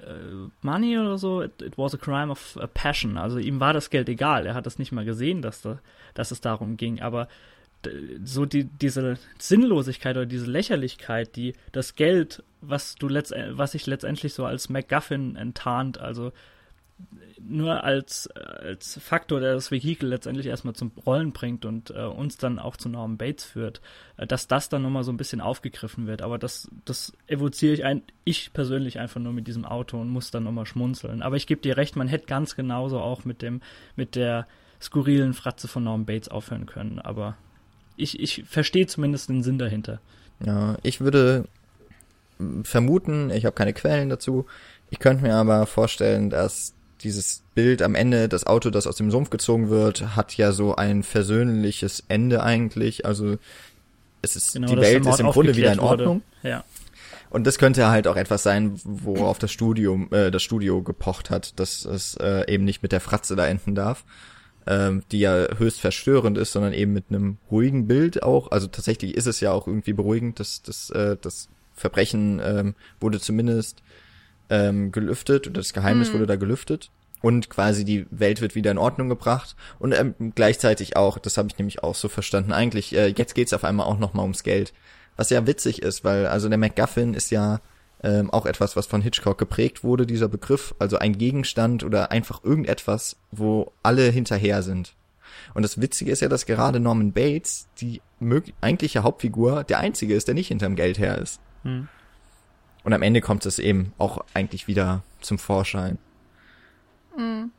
äh, 0.00 0.48
money 0.62 0.98
oder 0.98 1.18
so, 1.18 1.42
it, 1.42 1.60
it, 1.62 1.78
was 1.78 1.94
a 1.94 1.98
crime 1.98 2.30
of 2.30 2.56
a 2.60 2.66
passion. 2.66 3.16
Also 3.16 3.38
ihm 3.38 3.60
war 3.60 3.72
das 3.72 3.90
Geld 3.90 4.08
egal. 4.08 4.46
Er 4.46 4.54
hat 4.54 4.66
das 4.66 4.78
nicht 4.78 4.92
mal 4.92 5.04
gesehen, 5.04 5.42
dass, 5.42 5.62
da, 5.62 5.78
dass 6.14 6.30
es 6.30 6.40
darum 6.40 6.76
ging. 6.76 7.00
Aber 7.00 7.28
so 8.24 8.46
die, 8.46 8.64
diese 8.64 9.18
Sinnlosigkeit 9.38 10.16
oder 10.16 10.26
diese 10.26 10.50
Lächerlichkeit, 10.50 11.36
die 11.36 11.54
das 11.72 11.94
Geld, 11.94 12.42
was 12.60 12.94
du 12.94 13.08
letzt, 13.08 13.34
was 13.50 13.72
sich 13.72 13.86
letztendlich 13.86 14.34
so 14.34 14.44
als 14.44 14.68
MacGuffin 14.68 15.36
enttarnt, 15.36 15.98
also 15.98 16.32
nur 17.40 17.82
als, 17.82 18.28
als 18.28 19.00
Faktor, 19.02 19.40
der 19.40 19.54
das 19.54 19.70
Vehikel 19.70 20.08
letztendlich 20.08 20.46
erstmal 20.46 20.74
zum 20.74 20.92
Rollen 21.04 21.32
bringt 21.32 21.64
und 21.64 21.90
äh, 21.90 22.04
uns 22.04 22.36
dann 22.36 22.58
auch 22.58 22.76
zu 22.76 22.88
Norman 22.88 23.16
Bates 23.16 23.44
führt, 23.44 23.80
äh, 24.16 24.26
dass 24.26 24.46
das 24.46 24.68
dann 24.68 24.82
nochmal 24.82 25.04
so 25.04 25.12
ein 25.12 25.16
bisschen 25.16 25.40
aufgegriffen 25.40 26.06
wird. 26.06 26.22
Aber 26.22 26.38
das, 26.38 26.70
das 26.84 27.12
evoziere 27.26 27.74
ich, 27.74 27.84
ein, 27.84 28.02
ich 28.24 28.52
persönlich 28.52 28.98
einfach 28.98 29.20
nur 29.20 29.32
mit 29.32 29.48
diesem 29.48 29.64
Auto 29.64 30.00
und 30.00 30.10
muss 30.10 30.30
dann 30.30 30.44
nochmal 30.44 30.66
schmunzeln. 30.66 31.22
Aber 31.22 31.36
ich 31.36 31.46
gebe 31.46 31.60
dir 31.60 31.76
recht, 31.76 31.96
man 31.96 32.08
hätte 32.08 32.26
ganz 32.26 32.54
genauso 32.54 33.00
auch 33.00 33.24
mit 33.24 33.42
dem, 33.42 33.60
mit 33.96 34.14
der 34.14 34.46
skurrilen 34.80 35.34
Fratze 35.34 35.68
von 35.68 35.84
Norman 35.84 36.06
Bates 36.06 36.28
aufhören 36.28 36.66
können. 36.66 36.98
Aber 36.98 37.36
ich, 37.96 38.20
ich 38.20 38.44
verstehe 38.48 38.86
zumindest 38.86 39.28
den 39.28 39.42
Sinn 39.42 39.58
dahinter. 39.58 40.00
Ja, 40.44 40.76
ich 40.82 41.00
würde 41.00 41.44
vermuten, 42.64 43.30
ich 43.30 43.44
habe 43.44 43.54
keine 43.54 43.72
Quellen 43.72 44.08
dazu, 44.08 44.46
ich 44.90 44.98
könnte 44.98 45.22
mir 45.22 45.34
aber 45.34 45.66
vorstellen, 45.66 46.28
dass 46.28 46.74
dieses 47.02 47.42
Bild 47.54 47.82
am 47.82 47.94
Ende, 47.94 48.28
das 48.28 48.46
Auto, 48.46 48.70
das 48.70 48.86
aus 48.86 48.96
dem 48.96 49.10
Sumpf 49.10 49.30
gezogen 49.30 49.70
wird, 49.70 50.16
hat 50.16 50.36
ja 50.36 50.52
so 50.52 50.76
ein 50.76 51.02
versöhnliches 51.02 52.04
Ende 52.08 52.42
eigentlich. 52.42 53.04
Also 53.06 53.36
es 54.20 54.36
ist 54.36 54.52
genau, 54.52 54.68
die 54.68 54.76
Welt 54.76 55.06
ist 55.06 55.20
im 55.20 55.28
Grunde 55.28 55.56
wieder 55.56 55.72
in 55.72 55.80
Ordnung. 55.80 56.22
Wurde. 56.42 56.48
Ja. 56.48 56.64
Und 57.30 57.46
das 57.46 57.58
könnte 57.58 57.88
halt 57.88 58.06
auch 58.06 58.16
etwas 58.16 58.42
sein, 58.42 58.78
worauf 58.84 59.38
das 59.38 59.50
Studio, 59.50 60.06
äh, 60.10 60.30
das 60.30 60.42
Studio 60.42 60.82
gepocht 60.82 61.30
hat, 61.30 61.58
dass 61.58 61.84
es 61.86 62.14
äh, 62.16 62.44
eben 62.52 62.64
nicht 62.64 62.82
mit 62.82 62.92
der 62.92 63.00
Fratze 63.00 63.36
da 63.36 63.46
enden 63.46 63.74
darf, 63.74 64.04
ähm, 64.66 65.02
die 65.10 65.20
ja 65.20 65.48
höchst 65.56 65.80
verstörend 65.80 66.38
ist, 66.38 66.52
sondern 66.52 66.72
eben 66.72 66.92
mit 66.92 67.06
einem 67.08 67.38
ruhigen 67.50 67.86
Bild 67.86 68.22
auch. 68.22 68.50
Also 68.50 68.66
tatsächlich 68.66 69.14
ist 69.16 69.26
es 69.26 69.40
ja 69.40 69.52
auch 69.52 69.66
irgendwie 69.66 69.92
beruhigend, 69.92 70.40
dass 70.40 70.62
das, 70.62 70.90
äh, 70.90 71.16
das 71.20 71.48
Verbrechen 71.74 72.40
ähm, 72.44 72.74
wurde 73.00 73.20
zumindest 73.20 73.82
ähm, 74.50 74.92
gelüftet 74.92 75.46
und 75.46 75.56
das 75.56 75.72
Geheimnis 75.72 76.10
mhm. 76.10 76.14
wurde 76.14 76.26
da 76.26 76.36
gelüftet 76.36 76.90
und 77.22 77.48
quasi 77.48 77.84
die 77.84 78.06
Welt 78.10 78.40
wird 78.40 78.54
wieder 78.54 78.70
in 78.70 78.78
Ordnung 78.78 79.08
gebracht 79.08 79.56
und 79.78 79.92
ähm, 79.92 80.14
gleichzeitig 80.34 80.96
auch, 80.96 81.18
das 81.18 81.38
habe 81.38 81.48
ich 81.48 81.58
nämlich 81.58 81.82
auch 81.82 81.94
so 81.94 82.08
verstanden, 82.08 82.52
eigentlich 82.52 82.94
äh, 82.94 83.08
jetzt 83.16 83.34
geht's 83.34 83.52
auf 83.52 83.64
einmal 83.64 83.86
auch 83.86 83.98
noch 83.98 84.12
mal 84.12 84.22
ums 84.22 84.42
Geld, 84.42 84.72
was 85.16 85.30
ja 85.30 85.46
witzig 85.46 85.82
ist, 85.82 86.04
weil 86.04 86.26
also 86.26 86.48
der 86.48 86.58
MacGuffin 86.58 87.14
ist 87.14 87.30
ja 87.30 87.60
ähm, 88.02 88.30
auch 88.30 88.46
etwas, 88.46 88.76
was 88.76 88.86
von 88.86 89.02
Hitchcock 89.02 89.38
geprägt 89.38 89.84
wurde, 89.84 90.06
dieser 90.06 90.28
Begriff, 90.28 90.74
also 90.78 90.98
ein 90.98 91.18
Gegenstand 91.18 91.84
oder 91.84 92.10
einfach 92.10 92.42
irgendetwas, 92.44 93.16
wo 93.30 93.72
alle 93.82 94.10
hinterher 94.10 94.62
sind. 94.62 94.94
Und 95.54 95.62
das 95.62 95.80
Witzige 95.80 96.12
ist 96.12 96.20
ja, 96.20 96.28
dass 96.28 96.46
gerade 96.46 96.80
Norman 96.80 97.12
Bates, 97.12 97.68
die 97.80 98.02
eigentliche 98.60 99.02
Hauptfigur, 99.02 99.64
der 99.64 99.78
einzige 99.78 100.14
ist, 100.14 100.28
der 100.28 100.34
nicht 100.34 100.48
hinterm 100.48 100.76
Geld 100.76 100.98
her 100.98 101.18
ist. 101.18 101.40
Hm. 101.62 101.88
Und 102.84 102.92
am 102.92 103.02
Ende 103.02 103.20
kommt 103.20 103.46
es 103.46 103.58
eben 103.58 103.92
auch 103.98 104.24
eigentlich 104.34 104.66
wieder 104.66 105.02
zum 105.20 105.38
Vorschein. 105.38 105.98
Mhm. 107.16 107.52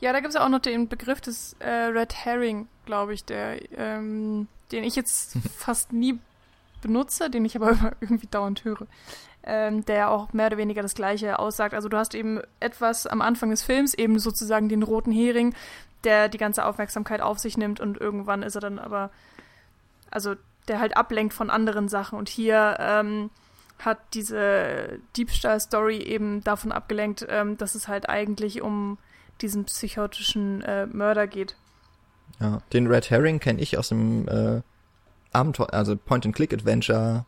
Ja, 0.00 0.12
da 0.12 0.20
gibt 0.20 0.34
es 0.34 0.40
auch 0.40 0.48
noch 0.48 0.60
den 0.60 0.88
Begriff 0.88 1.20
des 1.20 1.56
äh, 1.60 1.68
Red 1.68 2.14
Herring, 2.14 2.68
glaube 2.84 3.14
ich, 3.14 3.24
der, 3.24 3.58
ähm, 3.76 4.48
den 4.70 4.84
ich 4.84 4.96
jetzt 4.96 5.36
fast 5.56 5.92
nie 5.92 6.18
benutze, 6.84 7.30
den 7.30 7.44
ich 7.44 7.56
aber 7.56 7.92
irgendwie 8.00 8.26
dauernd 8.26 8.64
höre, 8.64 8.86
ähm, 9.42 9.84
der 9.84 10.10
auch 10.10 10.32
mehr 10.32 10.46
oder 10.46 10.58
weniger 10.58 10.82
das 10.82 10.94
Gleiche 10.94 11.38
aussagt. 11.38 11.74
Also 11.74 11.88
du 11.88 11.96
hast 11.96 12.14
eben 12.14 12.40
etwas 12.60 13.06
am 13.06 13.20
Anfang 13.20 13.50
des 13.50 13.62
Films, 13.62 13.94
eben 13.94 14.18
sozusagen 14.18 14.68
den 14.68 14.82
roten 14.82 15.12
Hering, 15.12 15.54
der 16.04 16.28
die 16.28 16.38
ganze 16.38 16.64
Aufmerksamkeit 16.64 17.20
auf 17.20 17.38
sich 17.38 17.56
nimmt 17.56 17.80
und 17.80 17.98
irgendwann 18.00 18.42
ist 18.42 18.54
er 18.54 18.60
dann 18.60 18.78
aber, 18.78 19.10
also 20.10 20.34
der 20.68 20.80
halt 20.80 20.96
ablenkt 20.96 21.34
von 21.34 21.50
anderen 21.50 21.88
Sachen. 21.88 22.18
Und 22.18 22.28
hier 22.28 22.76
ähm, 22.78 23.30
hat 23.78 23.98
diese 24.14 24.98
Diebstahl-Story 25.16 25.98
eben 25.98 26.42
davon 26.44 26.72
abgelenkt, 26.72 27.26
ähm, 27.28 27.56
dass 27.56 27.74
es 27.74 27.88
halt 27.88 28.08
eigentlich 28.08 28.62
um 28.62 28.98
diesen 29.40 29.64
psychotischen 29.64 30.62
äh, 30.62 30.86
Mörder 30.86 31.26
geht. 31.26 31.56
Ja, 32.40 32.60
den 32.72 32.86
Red 32.86 33.10
Herring 33.10 33.40
kenne 33.40 33.60
ich 33.60 33.78
aus 33.78 33.88
dem 33.88 34.28
äh, 34.28 34.62
Abenteuer, 35.34 35.72
also 35.72 35.96
Point-and-Click-Adventure 35.96 37.26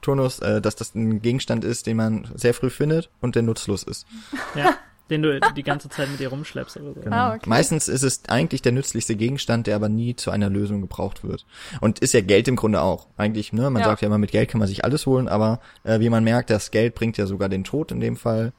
Turnus, 0.00 0.38
äh, 0.40 0.60
dass 0.60 0.76
das 0.76 0.94
ein 0.94 1.20
Gegenstand 1.22 1.64
ist, 1.64 1.86
den 1.86 1.96
man 1.96 2.28
sehr 2.34 2.54
früh 2.54 2.70
findet 2.70 3.10
und 3.20 3.34
der 3.34 3.42
nutzlos 3.42 3.82
ist. 3.82 4.06
Ja, 4.54 4.74
den 5.10 5.22
du 5.22 5.40
die 5.56 5.62
ganze 5.62 5.88
Zeit 5.88 6.10
mit 6.10 6.20
dir 6.20 6.28
rumschleppst 6.28 6.76
oder 6.76 6.94
so. 6.94 7.00
Genau. 7.00 7.16
Ah, 7.16 7.34
okay. 7.34 7.48
Meistens 7.48 7.88
ist 7.88 8.02
es 8.02 8.22
eigentlich 8.28 8.62
der 8.62 8.72
nützlichste 8.72 9.16
Gegenstand, 9.16 9.66
der 9.66 9.76
aber 9.76 9.88
nie 9.88 10.16
zu 10.16 10.30
einer 10.30 10.50
Lösung 10.50 10.80
gebraucht 10.80 11.24
wird. 11.24 11.46
Und 11.80 11.98
ist 12.00 12.14
ja 12.14 12.20
Geld 12.20 12.48
im 12.48 12.56
Grunde 12.56 12.80
auch. 12.82 13.08
Eigentlich, 13.16 13.52
ne, 13.52 13.70
man 13.70 13.80
ja. 13.80 13.88
sagt 13.88 14.02
ja 14.02 14.06
immer, 14.06 14.18
mit 14.18 14.32
Geld 14.32 14.50
kann 14.50 14.58
man 14.58 14.68
sich 14.68 14.84
alles 14.84 15.06
holen, 15.06 15.28
aber 15.28 15.60
äh, 15.84 16.00
wie 16.00 16.10
man 16.10 16.24
merkt, 16.24 16.50
das 16.50 16.70
Geld 16.70 16.94
bringt 16.94 17.16
ja 17.16 17.26
sogar 17.26 17.48
den 17.48 17.64
Tod 17.64 17.90
in 17.90 18.00
dem 18.00 18.16
Fall. 18.16 18.52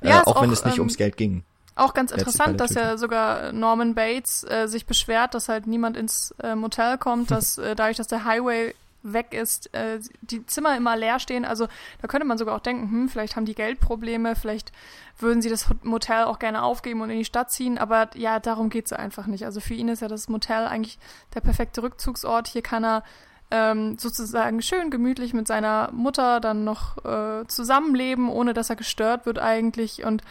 Äh, 0.00 0.10
ja, 0.10 0.22
auch, 0.22 0.36
auch 0.36 0.42
wenn 0.42 0.50
es 0.50 0.64
nicht 0.64 0.76
ähm, 0.76 0.82
ums 0.82 0.96
Geld 0.96 1.16
ging. 1.16 1.44
Auch 1.76 1.92
ganz 1.92 2.10
interessant, 2.10 2.58
dass 2.58 2.74
ja 2.74 2.96
sogar 2.96 3.52
Norman 3.52 3.94
Bates 3.94 4.44
äh, 4.44 4.66
sich 4.66 4.86
beschwert, 4.86 5.34
dass 5.34 5.50
halt 5.50 5.66
niemand 5.66 5.96
ins 5.96 6.34
äh, 6.42 6.54
Motel 6.54 6.96
kommt, 6.96 7.30
dass 7.30 7.58
äh, 7.58 7.76
dadurch, 7.76 7.98
dass 7.98 8.08
der 8.08 8.24
Highway 8.24 8.74
weg 9.02 9.34
ist, 9.34 9.72
äh, 9.74 10.00
die 10.22 10.44
Zimmer 10.46 10.76
immer 10.76 10.96
leer 10.96 11.18
stehen. 11.18 11.44
Also 11.44 11.68
da 12.00 12.08
könnte 12.08 12.26
man 12.26 12.38
sogar 12.38 12.56
auch 12.56 12.60
denken, 12.60 12.90
hm, 12.90 13.08
vielleicht 13.08 13.36
haben 13.36 13.44
die 13.44 13.54
Geldprobleme, 13.54 14.36
vielleicht 14.36 14.72
würden 15.18 15.42
sie 15.42 15.50
das 15.50 15.68
Motel 15.82 16.24
auch 16.24 16.38
gerne 16.38 16.62
aufgeben 16.62 17.02
und 17.02 17.10
in 17.10 17.18
die 17.18 17.24
Stadt 17.24 17.52
ziehen. 17.52 17.78
Aber 17.78 18.08
ja, 18.14 18.40
darum 18.40 18.70
geht's 18.70 18.90
ja 18.90 18.98
einfach 18.98 19.26
nicht. 19.26 19.44
Also 19.44 19.60
für 19.60 19.74
ihn 19.74 19.88
ist 19.88 20.00
ja 20.00 20.08
das 20.08 20.28
Motel 20.28 20.66
eigentlich 20.66 20.98
der 21.34 21.40
perfekte 21.40 21.82
Rückzugsort. 21.82 22.48
Hier 22.48 22.62
kann 22.62 22.84
er 22.84 23.04
ähm, 23.50 23.96
sozusagen 23.98 24.60
schön 24.60 24.90
gemütlich 24.90 25.32
mit 25.32 25.46
seiner 25.46 25.90
Mutter 25.92 26.40
dann 26.40 26.64
noch 26.64 27.04
äh, 27.04 27.46
zusammenleben, 27.46 28.28
ohne 28.28 28.54
dass 28.54 28.70
er 28.70 28.76
gestört 28.76 29.26
wird 29.26 29.38
eigentlich 29.38 30.04
und 30.04 30.22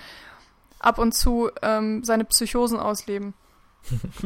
ab 0.86 0.99
und 0.99 1.13
zu 1.13 1.49
ähm, 1.61 2.03
seine 2.03 2.25
Psychosen 2.25 2.79
ausleben. 2.79 3.33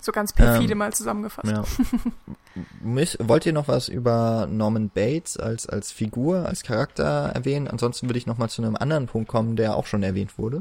So 0.00 0.12
ganz 0.12 0.32
perfide 0.32 0.72
ähm, 0.72 0.78
mal 0.78 0.92
zusammengefasst. 0.92 1.50
Ja. 1.50 1.64
wollt 3.28 3.46
ihr 3.46 3.52
noch 3.52 3.66
was 3.66 3.88
über 3.88 4.46
Norman 4.48 4.90
Bates 4.90 5.36
als, 5.36 5.68
als 5.68 5.90
Figur, 5.90 6.46
als 6.46 6.62
Charakter 6.62 7.32
erwähnen? 7.34 7.66
Ansonsten 7.66 8.08
würde 8.08 8.18
ich 8.18 8.26
noch 8.26 8.38
mal 8.38 8.48
zu 8.48 8.62
einem 8.62 8.76
anderen 8.76 9.06
Punkt 9.06 9.28
kommen, 9.28 9.56
der 9.56 9.76
auch 9.76 9.86
schon 9.86 10.04
erwähnt 10.04 10.38
wurde. 10.38 10.60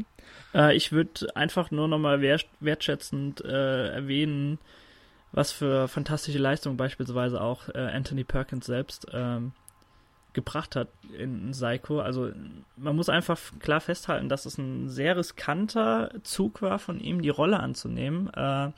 Äh, 0.56 0.76
ich 0.76 0.92
würde 0.92 1.36
einfach 1.36 1.70
nur 1.70 1.88
noch 1.88 2.00
mal 2.00 2.20
wertschätzend 2.60 3.46
äh, 3.46 3.90
erwähnen, 3.90 4.58
was 5.32 5.52
für 5.52 5.88
fantastische 5.88 6.40
Leistungen 6.40 6.76
beispielsweise 6.76 7.40
auch 7.40 7.70
äh, 7.70 7.78
Anthony 7.78 8.24
Perkins 8.24 8.66
selbst 8.66 9.06
ähm, 9.14 9.52
gebracht 10.38 10.76
hat 10.76 10.90
in 11.18 11.50
Psycho. 11.50 12.00
Also 12.00 12.30
man 12.76 12.96
muss 12.96 13.10
einfach 13.10 13.40
klar 13.60 13.82
festhalten, 13.82 14.30
dass 14.30 14.46
es 14.46 14.60
ein 14.60 14.88
sehr 14.88 15.18
riskanter 15.18 16.12
Zug 16.22 16.62
war 16.62 16.78
von 16.78 17.00
ihm, 17.00 17.24
die 17.24 17.30
Rolle 17.30 17.60
anzunehmen. 17.60 18.32
Äh, 18.36 18.70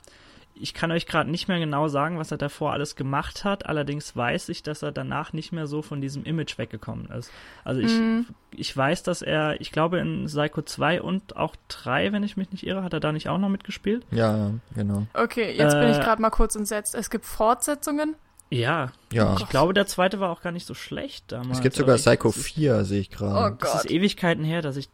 ich 0.54 0.72
kann 0.72 0.90
euch 0.90 1.06
gerade 1.06 1.30
nicht 1.30 1.48
mehr 1.48 1.58
genau 1.58 1.88
sagen, 1.88 2.18
was 2.18 2.30
er 2.30 2.38
davor 2.38 2.72
alles 2.72 2.96
gemacht 2.96 3.44
hat. 3.44 3.66
Allerdings 3.66 4.16
weiß 4.16 4.48
ich, 4.48 4.62
dass 4.62 4.82
er 4.82 4.90
danach 4.90 5.34
nicht 5.34 5.52
mehr 5.52 5.66
so 5.66 5.82
von 5.82 6.00
diesem 6.00 6.24
Image 6.24 6.56
weggekommen 6.56 7.10
ist. 7.10 7.30
Also 7.62 7.82
ich, 7.82 7.92
mm. 7.92 8.20
ich 8.56 8.74
weiß, 8.74 9.02
dass 9.02 9.20
er, 9.20 9.60
ich 9.60 9.70
glaube 9.70 9.98
in 9.98 10.24
Psycho 10.26 10.62
2 10.62 11.02
und 11.02 11.36
auch 11.36 11.56
3, 11.68 12.12
wenn 12.12 12.22
ich 12.22 12.38
mich 12.38 12.52
nicht 12.52 12.66
irre, 12.66 12.82
hat 12.82 12.94
er 12.94 13.00
da 13.00 13.12
nicht 13.12 13.28
auch 13.28 13.38
noch 13.38 13.50
mitgespielt? 13.50 14.06
Ja, 14.10 14.52
genau. 14.74 15.06
Okay, 15.12 15.54
jetzt 15.54 15.74
äh, 15.74 15.80
bin 15.80 15.90
ich 15.90 15.98
äh, 15.98 16.02
gerade 16.02 16.22
mal 16.22 16.30
kurz 16.30 16.56
entsetzt. 16.56 16.94
Es 16.94 17.10
gibt 17.10 17.26
Fortsetzungen? 17.26 18.16
Ja. 18.50 18.92
Ja. 19.12 19.36
Ich 19.38 19.48
glaube, 19.48 19.74
der 19.74 19.86
zweite 19.86 20.20
war 20.20 20.30
auch 20.30 20.42
gar 20.42 20.52
nicht 20.52 20.66
so 20.66 20.74
schlecht 20.74 21.30
damals. 21.32 21.58
Es 21.58 21.62
gibt 21.62 21.76
sogar 21.76 21.96
Psycho 21.96 22.32
4, 22.32 22.84
sehe 22.84 23.00
ich 23.00 23.10
gerade. 23.10 23.54
Oh 23.54 23.56
Gott. 23.56 23.74
Es 23.74 23.84
ist 23.84 23.90
Ewigkeiten 23.90 24.44
her, 24.44 24.60
dass 24.60 24.76
ich 24.76 24.88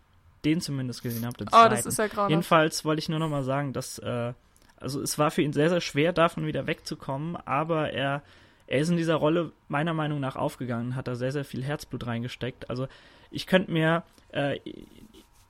den 0.45 0.61
zumindest 0.61 1.03
gesehen 1.03 1.25
habe. 1.27 1.37
Oh, 1.53 1.69
das 1.69 1.87
ist 1.87 1.99
ja 1.99 2.07
gerade. 2.07 2.31
Jedenfalls 2.31 2.85
wollte 2.85 3.01
ich 3.01 3.09
nur 3.09 3.19
noch 3.19 3.31
mal 3.31 3.45
sagen, 3.45 3.73
dass 3.73 3.99
äh, 3.99 4.35
also 4.79 5.01
es 5.01 5.19
war 5.19 5.31
für 5.31 5.43
ihn 5.43 5.53
sehr, 5.53 5.71
sehr 5.71 5.81
schwer, 5.81 6.13
davon 6.13 6.47
wieder 6.47 6.67
wegzukommen, 6.67 7.37
aber 7.37 7.93
er, 7.93 8.23
er 8.67 8.81
ist 8.81 8.91
in 8.91 8.97
dieser 8.97 9.17
Rolle 9.17 9.53
meiner 9.69 9.95
Meinung 9.95 10.21
nach 10.21 10.37
aufgegangen, 10.37 10.95
hat 10.95 11.09
da 11.09 11.15
sehr, 11.15 11.33
sehr 11.33 11.45
viel 11.45 11.65
Herzblut 11.65 12.07
reingesteckt. 12.07 12.69
Also 12.69 12.87
ich 13.31 13.47
könnte 13.47 13.73
mir, 13.73 14.03
äh, 14.33 14.61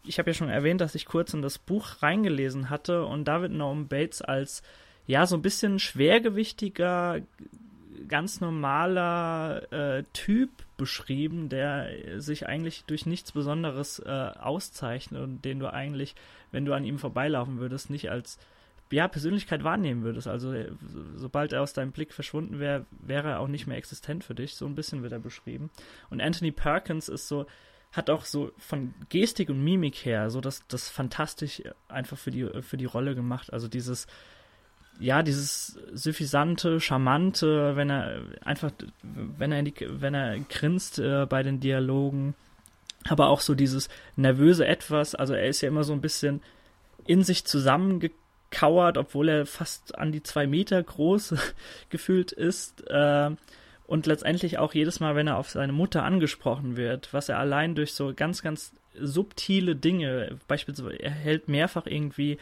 ich 0.04 0.18
habe 0.18 0.30
ja 0.30 0.34
schon 0.34 0.48
erwähnt, 0.48 0.80
dass 0.80 0.94
ich 0.94 1.06
kurz 1.06 1.34
in 1.34 1.42
das 1.42 1.58
Buch 1.58 2.02
reingelesen 2.02 2.70
hatte 2.70 3.04
und 3.04 3.24
David 3.24 3.52
Norman 3.52 3.88
Bates 3.88 4.22
als 4.22 4.62
ja 5.06 5.26
so 5.26 5.36
ein 5.36 5.42
bisschen 5.42 5.78
schwergewichtiger, 5.78 7.20
ganz 8.08 8.40
normaler 8.40 9.72
äh, 9.72 10.02
Typ 10.12 10.50
beschrieben, 10.76 11.48
der 11.48 12.20
sich 12.20 12.46
eigentlich 12.46 12.84
durch 12.86 13.06
nichts 13.06 13.32
Besonderes 13.32 13.98
äh, 13.98 14.10
auszeichnet 14.10 15.22
und 15.22 15.44
den 15.44 15.58
du 15.58 15.72
eigentlich, 15.72 16.14
wenn 16.50 16.64
du 16.64 16.72
an 16.72 16.84
ihm 16.84 16.98
vorbeilaufen 16.98 17.58
würdest, 17.58 17.90
nicht 17.90 18.10
als 18.10 18.38
ja, 18.90 19.08
Persönlichkeit 19.08 19.64
wahrnehmen 19.64 20.02
würdest. 20.02 20.28
Also 20.28 20.52
äh, 20.52 20.70
sobald 21.14 21.52
er 21.52 21.62
aus 21.62 21.72
deinem 21.72 21.92
Blick 21.92 22.12
verschwunden 22.12 22.58
wäre, 22.58 22.86
wäre 22.90 23.30
er 23.30 23.40
auch 23.40 23.48
nicht 23.48 23.66
mehr 23.66 23.78
existent 23.78 24.24
für 24.24 24.34
dich. 24.34 24.54
So 24.54 24.66
ein 24.66 24.74
bisschen 24.74 25.02
wird 25.02 25.12
er 25.12 25.18
beschrieben. 25.18 25.70
Und 26.10 26.20
Anthony 26.20 26.52
Perkins 26.52 27.08
ist 27.08 27.28
so, 27.28 27.46
hat 27.92 28.10
auch 28.10 28.24
so 28.24 28.52
von 28.58 28.94
Gestik 29.08 29.48
und 29.48 29.62
Mimik 29.62 29.96
her 30.04 30.30
so 30.30 30.40
das, 30.40 30.66
das 30.68 30.88
fantastisch 30.88 31.62
einfach 31.88 32.18
für 32.18 32.30
die, 32.30 32.48
für 32.62 32.76
die 32.76 32.84
Rolle 32.84 33.14
gemacht. 33.14 33.52
Also 33.52 33.68
dieses, 33.68 34.06
ja, 34.98 35.22
dieses 35.22 35.78
suffisante, 35.92 36.80
charmante, 36.80 37.76
wenn 37.76 37.90
er 37.90 38.22
einfach, 38.44 38.70
wenn 39.02 39.52
er, 39.52 39.62
die, 39.62 39.74
wenn 39.88 40.14
er 40.14 40.38
grinst 40.38 40.98
äh, 40.98 41.26
bei 41.26 41.42
den 41.42 41.60
Dialogen, 41.60 42.34
aber 43.08 43.28
auch 43.28 43.40
so 43.40 43.54
dieses 43.54 43.88
nervöse 44.16 44.66
Etwas, 44.66 45.14
also 45.14 45.34
er 45.34 45.46
ist 45.46 45.60
ja 45.60 45.68
immer 45.68 45.84
so 45.84 45.92
ein 45.92 46.00
bisschen 46.00 46.42
in 47.06 47.22
sich 47.22 47.44
zusammengekauert 47.44 48.20
kauert, 48.50 48.96
obwohl 48.98 49.28
er 49.28 49.46
fast 49.46 49.96
an 49.98 50.12
die 50.12 50.22
zwei 50.22 50.46
Meter 50.46 50.82
groß 50.82 51.34
gefühlt 51.90 52.32
ist. 52.32 52.88
Äh, 52.88 53.30
und 53.86 54.06
letztendlich 54.06 54.58
auch 54.58 54.74
jedes 54.74 54.98
Mal, 54.98 55.14
wenn 55.14 55.28
er 55.28 55.36
auf 55.36 55.50
seine 55.50 55.72
Mutter 55.72 56.02
angesprochen 56.02 56.76
wird, 56.76 57.12
was 57.14 57.28
er 57.28 57.38
allein 57.38 57.74
durch 57.74 57.92
so 57.92 58.12
ganz, 58.14 58.42
ganz 58.42 58.72
subtile 58.98 59.76
Dinge, 59.76 60.38
beispielsweise 60.48 60.96
er 60.96 61.10
hält 61.10 61.48
mehrfach 61.48 61.86
irgendwie 61.86 62.38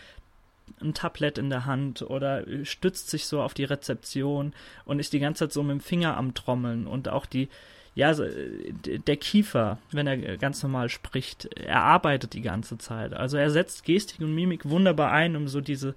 ein 0.81 0.95
Tablett 0.95 1.39
in 1.39 1.51
der 1.51 1.67
Hand 1.67 2.03
oder 2.03 2.45
stützt 2.65 3.11
sich 3.11 3.27
so 3.27 3.43
auf 3.43 3.55
die 3.55 3.65
Rezeption 3.65 4.55
und 4.85 4.99
ist 4.99 5.13
die 5.13 5.21
ganze 5.21 5.45
Zeit 5.45 5.53
so 5.53 5.63
mit 5.63 5.73
dem 5.73 5.81
Finger 5.81 6.17
am 6.17 6.35
Trommeln 6.35 6.87
und 6.87 7.09
auch 7.09 7.27
die, 7.27 7.49
ja, 7.95 8.13
der 8.13 9.17
Kiefer, 9.17 9.79
wenn 9.93 10.07
er 10.07 10.37
ganz 10.37 10.63
normal 10.63 10.89
spricht, 10.89 11.45
er 11.57 11.83
arbeitet 11.83 12.33
die 12.35 12.43
ganze 12.43 12.77
Zeit. 12.79 13.15
Also 13.15 13.37
er 13.37 13.51
setzt 13.51 13.85
Gestik 13.85 14.21
und 14.21 14.35
Mimik 14.35 14.69
wunderbar 14.69 15.13
ein, 15.13 15.37
um 15.37 15.49
so 15.49 15.61
diese, 15.61 15.95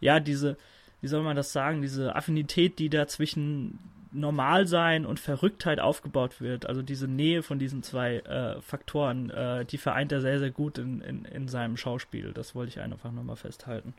ja, 0.00 0.20
diese, 0.20 0.56
wie 1.00 1.08
soll 1.08 1.22
man 1.22 1.36
das 1.36 1.52
sagen, 1.52 1.82
diese 1.82 2.14
Affinität, 2.14 2.78
die 2.78 2.88
da 2.88 3.08
zwischen 3.08 3.78
Normalsein 4.12 5.06
und 5.06 5.20
Verrücktheit 5.20 5.80
aufgebaut 5.80 6.40
wird. 6.40 6.66
Also 6.66 6.82
diese 6.82 7.08
Nähe 7.08 7.42
von 7.42 7.58
diesen 7.58 7.82
zwei 7.82 8.16
äh, 8.16 8.60
Faktoren, 8.60 9.30
äh, 9.30 9.64
die 9.64 9.78
vereint 9.78 10.12
er 10.12 10.20
sehr, 10.20 10.38
sehr 10.38 10.50
gut 10.50 10.78
in, 10.78 11.00
in, 11.00 11.24
in 11.24 11.48
seinem 11.48 11.76
Schauspiel. 11.76 12.32
Das 12.32 12.54
wollte 12.54 12.70
ich 12.70 12.80
einfach 12.80 13.12
nochmal 13.12 13.36
festhalten. 13.36 13.94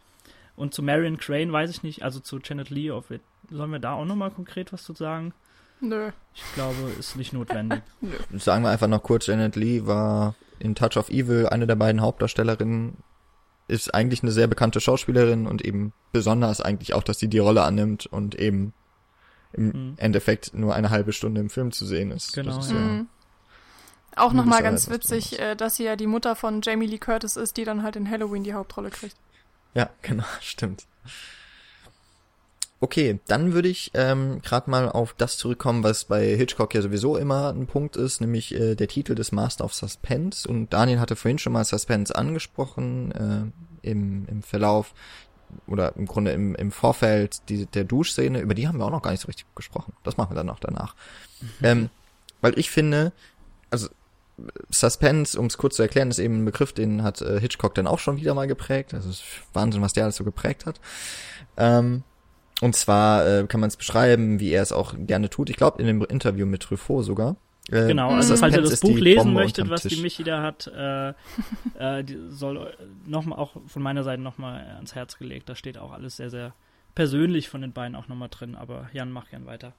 Und 0.56 0.74
zu 0.74 0.84
Marion 0.84 1.18
Crane 1.18 1.52
weiß 1.52 1.70
ich 1.70 1.84
nicht, 1.84 2.04
also 2.04 2.20
zu 2.20 2.40
Janet 2.40 2.70
Lee, 2.70 2.92
sollen 3.50 3.72
wir 3.72 3.80
da 3.80 3.94
auch 3.94 4.06
nochmal 4.06 4.32
konkret 4.32 4.74
was 4.74 4.84
zu 4.84 4.94
sagen? 4.94 5.34
Nö. 5.80 6.12
Ich 6.36 6.44
glaube, 6.54 6.78
ist 7.00 7.16
nicht 7.16 7.34
notwendig. 7.34 7.82
Nö. 8.02 8.12
Sagen 8.38 8.64
wir 8.64 8.70
einfach 8.70 8.88
noch 8.88 9.02
kurz, 9.02 9.28
Janet 9.28 9.56
Lee 9.56 9.86
war 9.86 10.36
in 10.60 10.76
Touch 10.76 10.98
of 10.98 11.10
Evil 11.10 11.48
eine 11.48 11.66
der 11.66 11.76
beiden 11.76 12.02
Hauptdarstellerinnen, 12.02 12.98
ist 13.68 13.94
eigentlich 13.94 14.22
eine 14.22 14.32
sehr 14.32 14.48
bekannte 14.48 14.80
Schauspielerin 14.80 15.48
und 15.48 15.64
eben 15.64 15.94
besonders 16.12 16.62
eigentlich 16.62 16.94
auch, 16.94 17.04
dass 17.04 17.20
sie 17.20 17.30
die 17.30 17.40
Rolle 17.40 17.64
annimmt 17.64 18.06
und 18.06 18.36
eben 18.36 18.74
im 19.54 19.66
mhm. 19.68 19.94
Endeffekt 19.98 20.54
nur 20.54 20.76
eine 20.76 20.90
halbe 20.90 21.14
Stunde 21.14 21.42
im 21.42 21.50
Film 21.50 21.72
zu 21.72 21.86
sehen 21.86 22.12
ist. 22.12 22.34
Genau. 22.34 22.60
Ist 22.60 22.72
ja. 22.72 22.78
mhm. 22.78 23.08
Auch 24.16 24.34
nochmal 24.34 24.62
ganz 24.62 24.90
witzig, 24.90 25.40
äh, 25.40 25.56
dass 25.56 25.78
sie 25.78 25.86
ja 25.86 25.96
die 25.96 26.08
Mutter 26.08 26.36
von 26.36 26.62
Jamie 26.62 26.86
Lee 26.86 26.98
Curtis 26.98 27.38
ist, 27.38 27.58
die 27.58 27.64
dann 27.64 27.82
halt 27.82 27.96
in 27.96 28.10
Halloween 28.10 28.44
die 28.44 28.54
Hauptrolle 28.54 28.90
kriegt. 28.90 29.16
Ja, 29.74 29.90
genau, 30.02 30.26
stimmt. 30.42 30.86
Okay, 32.84 33.20
dann 33.28 33.54
würde 33.54 33.70
ich 33.70 33.92
ähm, 33.94 34.42
gerade 34.42 34.70
mal 34.70 34.90
auf 34.90 35.14
das 35.14 35.38
zurückkommen, 35.38 35.84
was 35.84 36.06
bei 36.06 36.36
Hitchcock 36.36 36.74
ja 36.74 36.82
sowieso 36.82 37.16
immer 37.16 37.54
ein 37.54 37.68
Punkt 37.68 37.96
ist, 37.96 38.22
nämlich 38.22 38.56
äh, 38.56 38.74
der 38.74 38.88
Titel 38.88 39.14
des 39.14 39.32
Master 39.32 39.66
of 39.66 39.76
Suspense. 39.76 40.50
Und 40.50 40.74
Daniel 40.74 41.00
hatte 41.00 41.16
vorhin 41.16 41.38
schon 41.38 41.54
mal 41.54 41.64
Suspense 41.64 42.16
angesprochen 42.16 43.12
äh, 43.84 43.88
im, 43.88 44.26
im 44.28 44.42
Verlauf 44.42 44.96
oder 45.68 45.96
im 45.96 46.08
Grunde 46.08 46.32
im, 46.32 46.56
im 46.56 46.72
Vorfeld 46.72 47.48
die, 47.50 47.68
der 47.68 47.84
Duschszene. 47.84 48.40
Über 48.40 48.56
die 48.56 48.68
haben 48.68 48.80
wir 48.80 48.86
auch 48.86 48.92
noch 48.92 49.04
gar 49.04 49.12
nicht 49.12 49.22
so 49.22 49.28
richtig 49.28 49.46
gesprochen. 49.54 49.94
Das 50.04 50.18
machen 50.18 50.32
wir 50.32 50.36
dann 50.36 50.48
noch 50.48 50.60
danach. 50.60 50.96
Mhm. 51.40 51.48
Ähm, 51.62 51.90
weil 52.42 52.58
ich 52.58 52.72
finde, 52.72 53.12
also 53.70 53.90
Suspense, 54.70 55.40
um 55.40 55.48
es 55.48 55.58
kurz 55.58 55.76
zu 55.76 55.82
erklären, 55.82 56.10
ist 56.10 56.20
eben 56.20 56.42
ein 56.42 56.46
Begriff, 56.46 56.74
den 56.74 57.04
hat 57.04 57.22
äh, 57.22 57.40
Hitchcock 57.40 57.76
dann 57.76 57.88
auch 57.88 58.00
schon 58.00 58.18
wieder 58.18 58.34
mal 58.34 58.48
geprägt. 58.48 58.94
Also 58.94 59.10
ist 59.10 59.24
Wahnsinn, 59.54 59.82
was 59.82 59.94
der 59.94 60.04
alles 60.04 60.16
so 60.16 60.24
geprägt 60.24 60.66
hat. 60.66 60.80
Ähm, 61.58 62.04
und 62.62 62.76
zwar 62.76 63.28
äh, 63.28 63.48
kann 63.48 63.60
man 63.60 63.70
es 63.70 63.78
beschreiben, 63.78 64.40
wie 64.40 64.52
er 64.52 64.62
es 64.62 64.72
auch 64.72 64.94
gerne 64.98 65.30
tut. 65.30 65.50
Ich 65.50 65.58
glaube, 65.58 65.82
in 65.82 65.88
dem 65.88 66.04
Interview 66.06 66.46
mit 66.46 66.62
Truffaut 66.62 67.04
sogar. 67.04 67.36
Äh, 67.70 67.88
genau, 67.88 68.12
also 68.12 68.36
falls 68.36 68.56
ihr 68.56 68.62
das 68.62 68.80
Buch 68.80 68.98
lesen 68.98 69.34
möchtet, 69.34 69.70
was 69.70 69.84
die 69.84 70.02
Michi 70.02 70.24
da 70.24 70.42
hat, 70.42 70.68
äh, 70.68 71.10
äh, 71.80 72.04
soll 72.30 72.74
nochmal 73.06 73.40
auch 73.40 73.56
von 73.68 73.82
meiner 73.82 74.04
Seite 74.04 74.22
nochmal 74.22 74.62
ans 74.76 74.96
Herz 74.96 75.18
gelegt. 75.18 75.50
Da 75.50 75.56
steht 75.56 75.78
auch 75.78 75.92
alles 75.92 76.18
sehr, 76.18 76.30
sehr 76.30 76.54
persönlich 76.96 77.50
von 77.50 77.62
den 77.62 77.72
beiden 77.74 77.96
auch 77.96 78.08
nochmal 78.08 78.30
drin. 78.30 78.56
Aber 78.56 78.90
Jan, 78.94 79.12
mach 79.12 79.30
gern 79.30 79.46
weiter. 79.46 79.74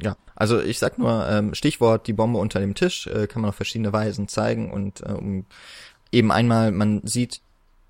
Ja, 0.00 0.16
also 0.34 0.60
ich 0.60 0.78
sag 0.78 0.98
nur, 0.98 1.28
ähm, 1.28 1.54
Stichwort 1.54 2.06
die 2.06 2.12
Bombe 2.12 2.38
unter 2.38 2.60
dem 2.60 2.74
Tisch 2.74 3.06
äh, 3.06 3.26
kann 3.26 3.42
man 3.42 3.50
auf 3.50 3.56
verschiedene 3.56 3.92
Weisen 3.92 4.28
zeigen 4.28 4.70
und 4.70 5.00
äh, 5.02 5.12
um 5.12 5.46
eben 6.10 6.32
einmal, 6.32 6.72
man 6.72 7.02
sieht, 7.04 7.40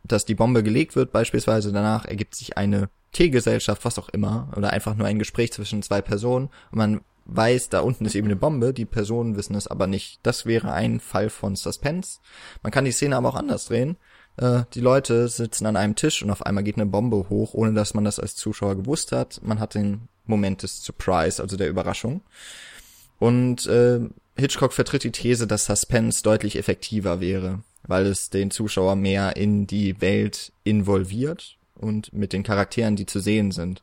dass 0.04 0.24
die 0.24 0.34
Bombe 0.34 0.62
gelegt 0.62 0.96
wird, 0.96 1.12
beispielsweise 1.12 1.72
danach 1.72 2.04
ergibt 2.04 2.34
sich 2.34 2.56
eine 2.58 2.88
Teegesellschaft, 3.12 3.84
was 3.84 3.98
auch 3.98 4.08
immer, 4.08 4.52
oder 4.56 4.70
einfach 4.70 4.94
nur 4.96 5.06
ein 5.06 5.18
Gespräch 5.18 5.52
zwischen 5.52 5.82
zwei 5.82 6.00
Personen 6.00 6.48
und 6.70 6.78
man 6.78 7.00
weiß, 7.24 7.68
da 7.68 7.80
unten 7.80 8.04
ist 8.04 8.14
eben 8.14 8.26
eine 8.26 8.36
Bombe, 8.36 8.72
die 8.72 8.84
Personen 8.84 9.36
wissen 9.36 9.54
es 9.54 9.68
aber 9.68 9.86
nicht. 9.86 10.20
Das 10.22 10.46
wäre 10.46 10.72
ein 10.72 11.00
Fall 11.00 11.30
von 11.30 11.56
Suspense. 11.56 12.18
Man 12.62 12.72
kann 12.72 12.84
die 12.84 12.92
Szene 12.92 13.16
aber 13.16 13.28
auch 13.28 13.36
anders 13.36 13.66
drehen. 13.66 13.96
Äh, 14.36 14.62
die 14.74 14.80
Leute 14.80 15.28
sitzen 15.28 15.66
an 15.66 15.76
einem 15.76 15.94
Tisch 15.94 16.22
und 16.22 16.30
auf 16.30 16.44
einmal 16.44 16.64
geht 16.64 16.76
eine 16.76 16.86
Bombe 16.86 17.28
hoch, 17.28 17.54
ohne 17.54 17.74
dass 17.74 17.94
man 17.94 18.04
das 18.04 18.18
als 18.18 18.34
Zuschauer 18.34 18.76
gewusst 18.76 19.12
hat. 19.12 19.40
Man 19.42 19.60
hat 19.60 19.74
den 19.74 20.08
Moment 20.26 20.62
des 20.62 20.84
Surprise, 20.84 21.42
also 21.42 21.56
der 21.56 21.68
Überraschung. 21.68 22.22
Und 23.18 23.66
äh, 23.66 24.00
Hitchcock 24.36 24.72
vertritt 24.72 25.04
die 25.04 25.12
These, 25.12 25.46
dass 25.46 25.66
Suspense 25.66 26.22
deutlich 26.22 26.56
effektiver 26.56 27.20
wäre, 27.20 27.62
weil 27.86 28.06
es 28.06 28.30
den 28.30 28.50
Zuschauer 28.50 28.96
mehr 28.96 29.36
in 29.36 29.66
die 29.66 30.00
Welt 30.00 30.52
involviert 30.64 31.56
und 31.74 32.12
mit 32.12 32.32
den 32.32 32.42
Charakteren, 32.42 32.96
die 32.96 33.06
zu 33.06 33.20
sehen 33.20 33.50
sind. 33.50 33.82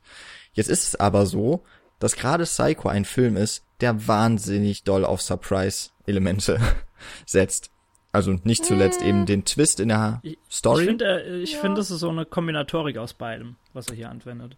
Jetzt 0.53 0.69
ist 0.69 0.87
es 0.87 0.95
aber 0.95 1.25
so, 1.25 1.63
dass 1.99 2.15
gerade 2.15 2.45
Psycho 2.45 2.89
ein 2.89 3.05
Film 3.05 3.37
ist, 3.37 3.63
der 3.81 4.07
wahnsinnig 4.07 4.83
doll 4.83 5.05
auf 5.05 5.21
Surprise-Elemente 5.21 6.59
setzt. 7.25 7.71
Also 8.11 8.35
nicht 8.43 8.65
zuletzt 8.65 9.03
eben 9.03 9.27
den 9.27 9.45
Twist 9.45 9.79
in 9.79 9.89
der 9.89 10.23
Story. 10.49 10.81
Ich 10.81 10.87
finde, 10.87 11.23
äh, 11.23 11.41
ich 11.41 11.53
ja. 11.53 11.59
finde, 11.59 11.77
das 11.77 11.91
ist 11.91 11.99
so 11.99 12.09
eine 12.09 12.25
Kombinatorik 12.25 12.97
aus 12.97 13.13
beidem, 13.13 13.55
was 13.73 13.87
er 13.87 13.95
hier 13.95 14.09
anwendet. 14.09 14.57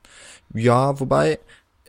Ja, 0.53 0.97
wobei, 1.01 1.37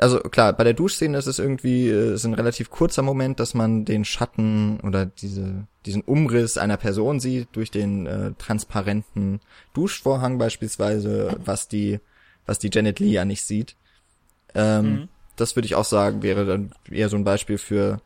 also 0.03 0.19
klar, 0.19 0.53
bei 0.53 0.65
der 0.65 0.75
Duschszene 0.75 1.17
ist 1.17 1.27
es 1.27 1.39
irgendwie 1.39 1.89
äh, 1.89 2.15
ist 2.15 2.25
ein 2.25 2.35
relativ 2.35 2.71
kurzer 2.71 3.03
Moment, 3.03 3.39
dass 3.41 3.55
man 3.55 3.85
den 3.85 4.05
Schatten 4.05 4.81
oder 4.81 5.07
diese 5.07 5.67
diesen 5.87 6.03
Umriss 6.03 6.59
einer 6.59 6.77
Person 6.77 7.21
sieht 7.21 7.49
durch 7.53 7.71
den 7.71 8.07
äh, 8.07 8.33
transparenten 8.37 9.41
Duschvorhang 9.73 10.39
beispielsweise, 10.39 11.39
was 11.45 11.69
die 11.69 12.01
was 12.47 12.59
die 12.59 12.71
Janet 12.73 12.99
Lee 12.99 13.13
ja 13.13 13.25
nicht 13.25 13.45
sieht. 13.45 13.77
Ähm, 14.55 14.85
mhm. 14.85 15.09
Das 15.37 15.57
würde 15.57 15.67
ich 15.67 15.77
auch 15.77 15.85
sagen, 15.85 16.23
wäre 16.23 16.45
dann 16.45 16.75
eher 16.91 17.09
so 17.09 17.17
ein 17.17 17.25
Beispiel 17.25 17.57
für 17.57 18.01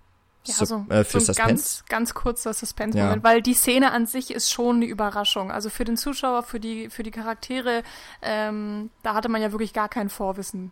ja, 0.44 0.54
so, 0.54 0.86
äh, 0.90 1.02
für 1.02 1.18
so 1.18 1.32
ein 1.32 1.34
Suspense. 1.34 1.36
ganz, 1.36 1.84
ganz 1.88 2.14
kurzer 2.14 2.52
Suspense-Moment, 2.52 3.24
ja. 3.24 3.28
weil 3.28 3.42
die 3.42 3.54
Szene 3.54 3.90
an 3.90 4.06
sich 4.06 4.30
ist 4.30 4.52
schon 4.52 4.76
eine 4.76 4.84
Überraschung. 4.84 5.50
Also 5.50 5.70
für 5.70 5.84
den 5.84 5.96
Zuschauer, 5.96 6.44
für 6.44 6.60
die, 6.60 6.88
für 6.88 7.02
die 7.02 7.10
Charaktere, 7.10 7.82
ähm, 8.22 8.90
da 9.02 9.14
hatte 9.14 9.28
man 9.28 9.42
ja 9.42 9.50
wirklich 9.50 9.72
gar 9.72 9.88
kein 9.88 10.08
Vorwissen. 10.08 10.70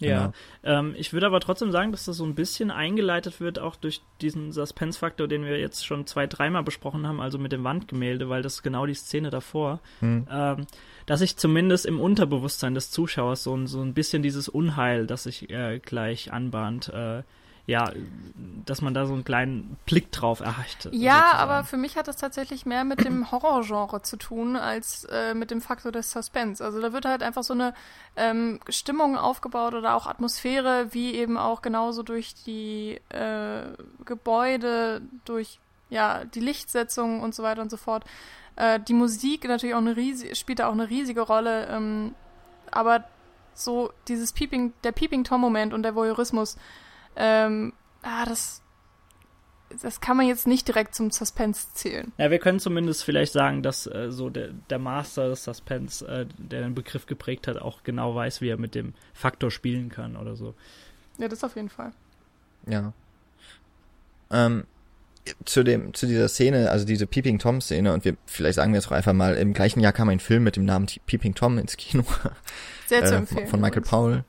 Ja, 0.00 0.32
genau. 0.62 0.78
ähm, 0.78 0.94
ich 0.96 1.12
würde 1.12 1.26
aber 1.26 1.40
trotzdem 1.40 1.72
sagen, 1.72 1.92
dass 1.92 2.04
das 2.04 2.16
so 2.16 2.24
ein 2.24 2.34
bisschen 2.34 2.70
eingeleitet 2.70 3.40
wird, 3.40 3.58
auch 3.58 3.76
durch 3.76 4.00
diesen 4.20 4.52
Suspense-Faktor, 4.52 5.28
den 5.28 5.44
wir 5.44 5.58
jetzt 5.58 5.84
schon 5.84 6.06
zwei, 6.06 6.26
dreimal 6.26 6.62
besprochen 6.62 7.06
haben, 7.06 7.20
also 7.20 7.38
mit 7.38 7.52
dem 7.52 7.64
Wandgemälde, 7.64 8.28
weil 8.28 8.42
das 8.42 8.54
ist 8.54 8.62
genau 8.62 8.86
die 8.86 8.94
Szene 8.94 9.30
davor. 9.30 9.80
Hm. 10.00 10.26
Ähm, 10.30 10.66
dass 11.06 11.20
ich 11.20 11.36
zumindest 11.36 11.86
im 11.86 12.00
Unterbewusstsein 12.00 12.74
des 12.74 12.90
Zuschauers 12.90 13.42
so, 13.42 13.66
so 13.66 13.80
ein 13.80 13.94
bisschen 13.94 14.22
dieses 14.22 14.48
Unheil, 14.48 15.06
das 15.06 15.24
sich 15.24 15.50
äh, 15.50 15.78
gleich 15.78 16.32
anbahnt, 16.32 16.88
äh, 16.90 17.22
ja, 17.68 17.92
dass 18.64 18.80
man 18.80 18.94
da 18.94 19.04
so 19.04 19.12
einen 19.12 19.24
kleinen 19.24 19.76
Blick 19.84 20.10
drauf 20.10 20.40
erreicht. 20.40 20.86
Ja, 20.86 20.90
sozusagen. 20.90 21.38
aber 21.38 21.64
für 21.64 21.76
mich 21.76 21.98
hat 21.98 22.08
das 22.08 22.16
tatsächlich 22.16 22.64
mehr 22.64 22.82
mit 22.84 23.04
dem 23.04 23.30
Horrorgenre 23.30 24.00
zu 24.00 24.16
tun, 24.16 24.56
als 24.56 25.04
äh, 25.04 25.34
mit 25.34 25.50
dem 25.50 25.60
Faktor 25.60 25.92
des 25.92 26.10
Suspense. 26.10 26.64
Also 26.64 26.80
da 26.80 26.94
wird 26.94 27.04
halt 27.04 27.22
einfach 27.22 27.42
so 27.42 27.52
eine 27.52 27.74
ähm, 28.16 28.58
Stimmung 28.70 29.18
aufgebaut 29.18 29.74
oder 29.74 29.96
auch 29.96 30.06
Atmosphäre, 30.06 30.94
wie 30.94 31.14
eben 31.14 31.36
auch 31.36 31.60
genauso 31.60 32.02
durch 32.02 32.34
die 32.46 32.98
äh, 33.10 33.66
Gebäude, 34.06 35.02
durch 35.26 35.60
ja, 35.90 36.24
die 36.24 36.40
Lichtsetzung 36.40 37.20
und 37.20 37.34
so 37.34 37.42
weiter 37.42 37.60
und 37.60 37.70
so 37.70 37.76
fort. 37.76 38.04
Äh, 38.56 38.80
die 38.80 38.94
Musik 38.94 39.46
natürlich 39.46 39.74
auch 39.74 39.78
eine 39.78 39.94
riesige, 39.94 40.34
spielt 40.34 40.60
da 40.60 40.68
auch 40.68 40.72
eine 40.72 40.88
riesige 40.88 41.20
Rolle, 41.20 41.66
ähm, 41.66 42.14
aber 42.70 43.04
so 43.52 43.92
dieses 44.08 44.32
Peeping, 44.32 44.72
der 44.84 44.92
Peeping-Tom-Moment 44.92 45.74
und 45.74 45.82
der 45.82 45.94
Voyeurismus, 45.94 46.56
ähm, 47.18 47.72
ah, 48.02 48.24
das, 48.24 48.62
das 49.82 50.00
kann 50.00 50.16
man 50.16 50.26
jetzt 50.26 50.46
nicht 50.46 50.66
direkt 50.68 50.94
zum 50.94 51.10
Suspense 51.10 51.66
zählen. 51.74 52.12
Ja, 52.16 52.30
wir 52.30 52.38
können 52.38 52.60
zumindest 52.60 53.04
vielleicht 53.04 53.32
sagen, 53.32 53.62
dass 53.62 53.86
äh, 53.86 54.10
so 54.10 54.30
der, 54.30 54.50
der 54.70 54.78
Master 54.78 55.28
des 55.28 55.44
Suspense, 55.44 56.06
äh, 56.06 56.26
der 56.38 56.62
den 56.62 56.74
Begriff 56.74 57.06
geprägt 57.06 57.48
hat, 57.48 57.58
auch 57.58 57.82
genau 57.82 58.14
weiß, 58.14 58.40
wie 58.40 58.48
er 58.48 58.56
mit 58.56 58.74
dem 58.74 58.94
Faktor 59.12 59.50
spielen 59.50 59.88
kann 59.88 60.16
oder 60.16 60.36
so. 60.36 60.54
Ja, 61.18 61.28
das 61.28 61.42
auf 61.42 61.56
jeden 61.56 61.68
Fall. 61.68 61.92
Ja. 62.66 62.92
Ähm, 64.30 64.64
zu 65.44 65.62
dem 65.62 65.92
zu 65.92 66.06
dieser 66.06 66.28
Szene, 66.28 66.70
also 66.70 66.86
diese 66.86 67.06
Peeping 67.06 67.38
Tom 67.38 67.60
Szene 67.60 67.92
und 67.92 68.04
wir 68.04 68.16
vielleicht 68.24 68.56
sagen 68.56 68.72
wir 68.72 68.78
jetzt 68.78 68.86
auch 68.86 68.92
einfach 68.92 69.12
mal 69.12 69.34
im 69.34 69.52
gleichen 69.52 69.80
Jahr 69.80 69.92
kam 69.92 70.08
ein 70.08 70.20
Film 70.20 70.44
mit 70.44 70.56
dem 70.56 70.64
Namen 70.64 70.86
Peeping 71.06 71.34
Tom 71.34 71.58
ins 71.58 71.76
Kino. 71.76 72.04
Sehr 72.86 73.04
zu 73.04 73.14
äh, 73.14 73.18
empfehlen. 73.18 73.48
Von 73.48 73.60
Michael 73.60 73.82
Powell. 73.82 74.24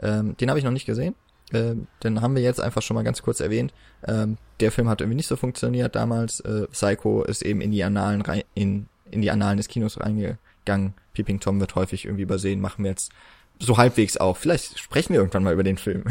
Ähm, 0.00 0.36
den 0.36 0.50
habe 0.50 0.58
ich 0.58 0.64
noch 0.64 0.72
nicht 0.72 0.86
gesehen. 0.86 1.14
Äh, 1.52 1.74
den 2.02 2.20
haben 2.20 2.34
wir 2.34 2.42
jetzt 2.42 2.60
einfach 2.60 2.82
schon 2.82 2.94
mal 2.94 3.04
ganz 3.04 3.22
kurz 3.22 3.40
erwähnt. 3.40 3.72
Ähm, 4.06 4.38
der 4.60 4.72
Film 4.72 4.88
hat 4.88 5.00
irgendwie 5.00 5.16
nicht 5.16 5.28
so 5.28 5.36
funktioniert 5.36 5.94
damals. 5.94 6.40
Äh, 6.40 6.66
Psycho 6.68 7.22
ist 7.22 7.42
eben 7.42 7.60
in 7.60 7.70
die 7.70 7.84
Annalen 7.84 8.22
rein, 8.22 8.42
in, 8.54 8.88
in 9.10 9.22
die 9.22 9.30
Annalen 9.30 9.56
des 9.56 9.68
Kinos 9.68 10.00
reingegangen. 10.00 10.94
Peeping 11.12 11.40
Tom 11.40 11.60
wird 11.60 11.74
häufig 11.74 12.04
irgendwie 12.04 12.22
übersehen, 12.22 12.60
machen 12.60 12.84
wir 12.84 12.90
jetzt 12.90 13.12
so 13.58 13.76
halbwegs 13.76 14.16
auch. 14.16 14.36
Vielleicht 14.36 14.78
sprechen 14.78 15.12
wir 15.12 15.20
irgendwann 15.20 15.44
mal 15.44 15.52
über 15.52 15.62
den 15.62 15.78
Film. 15.78 16.04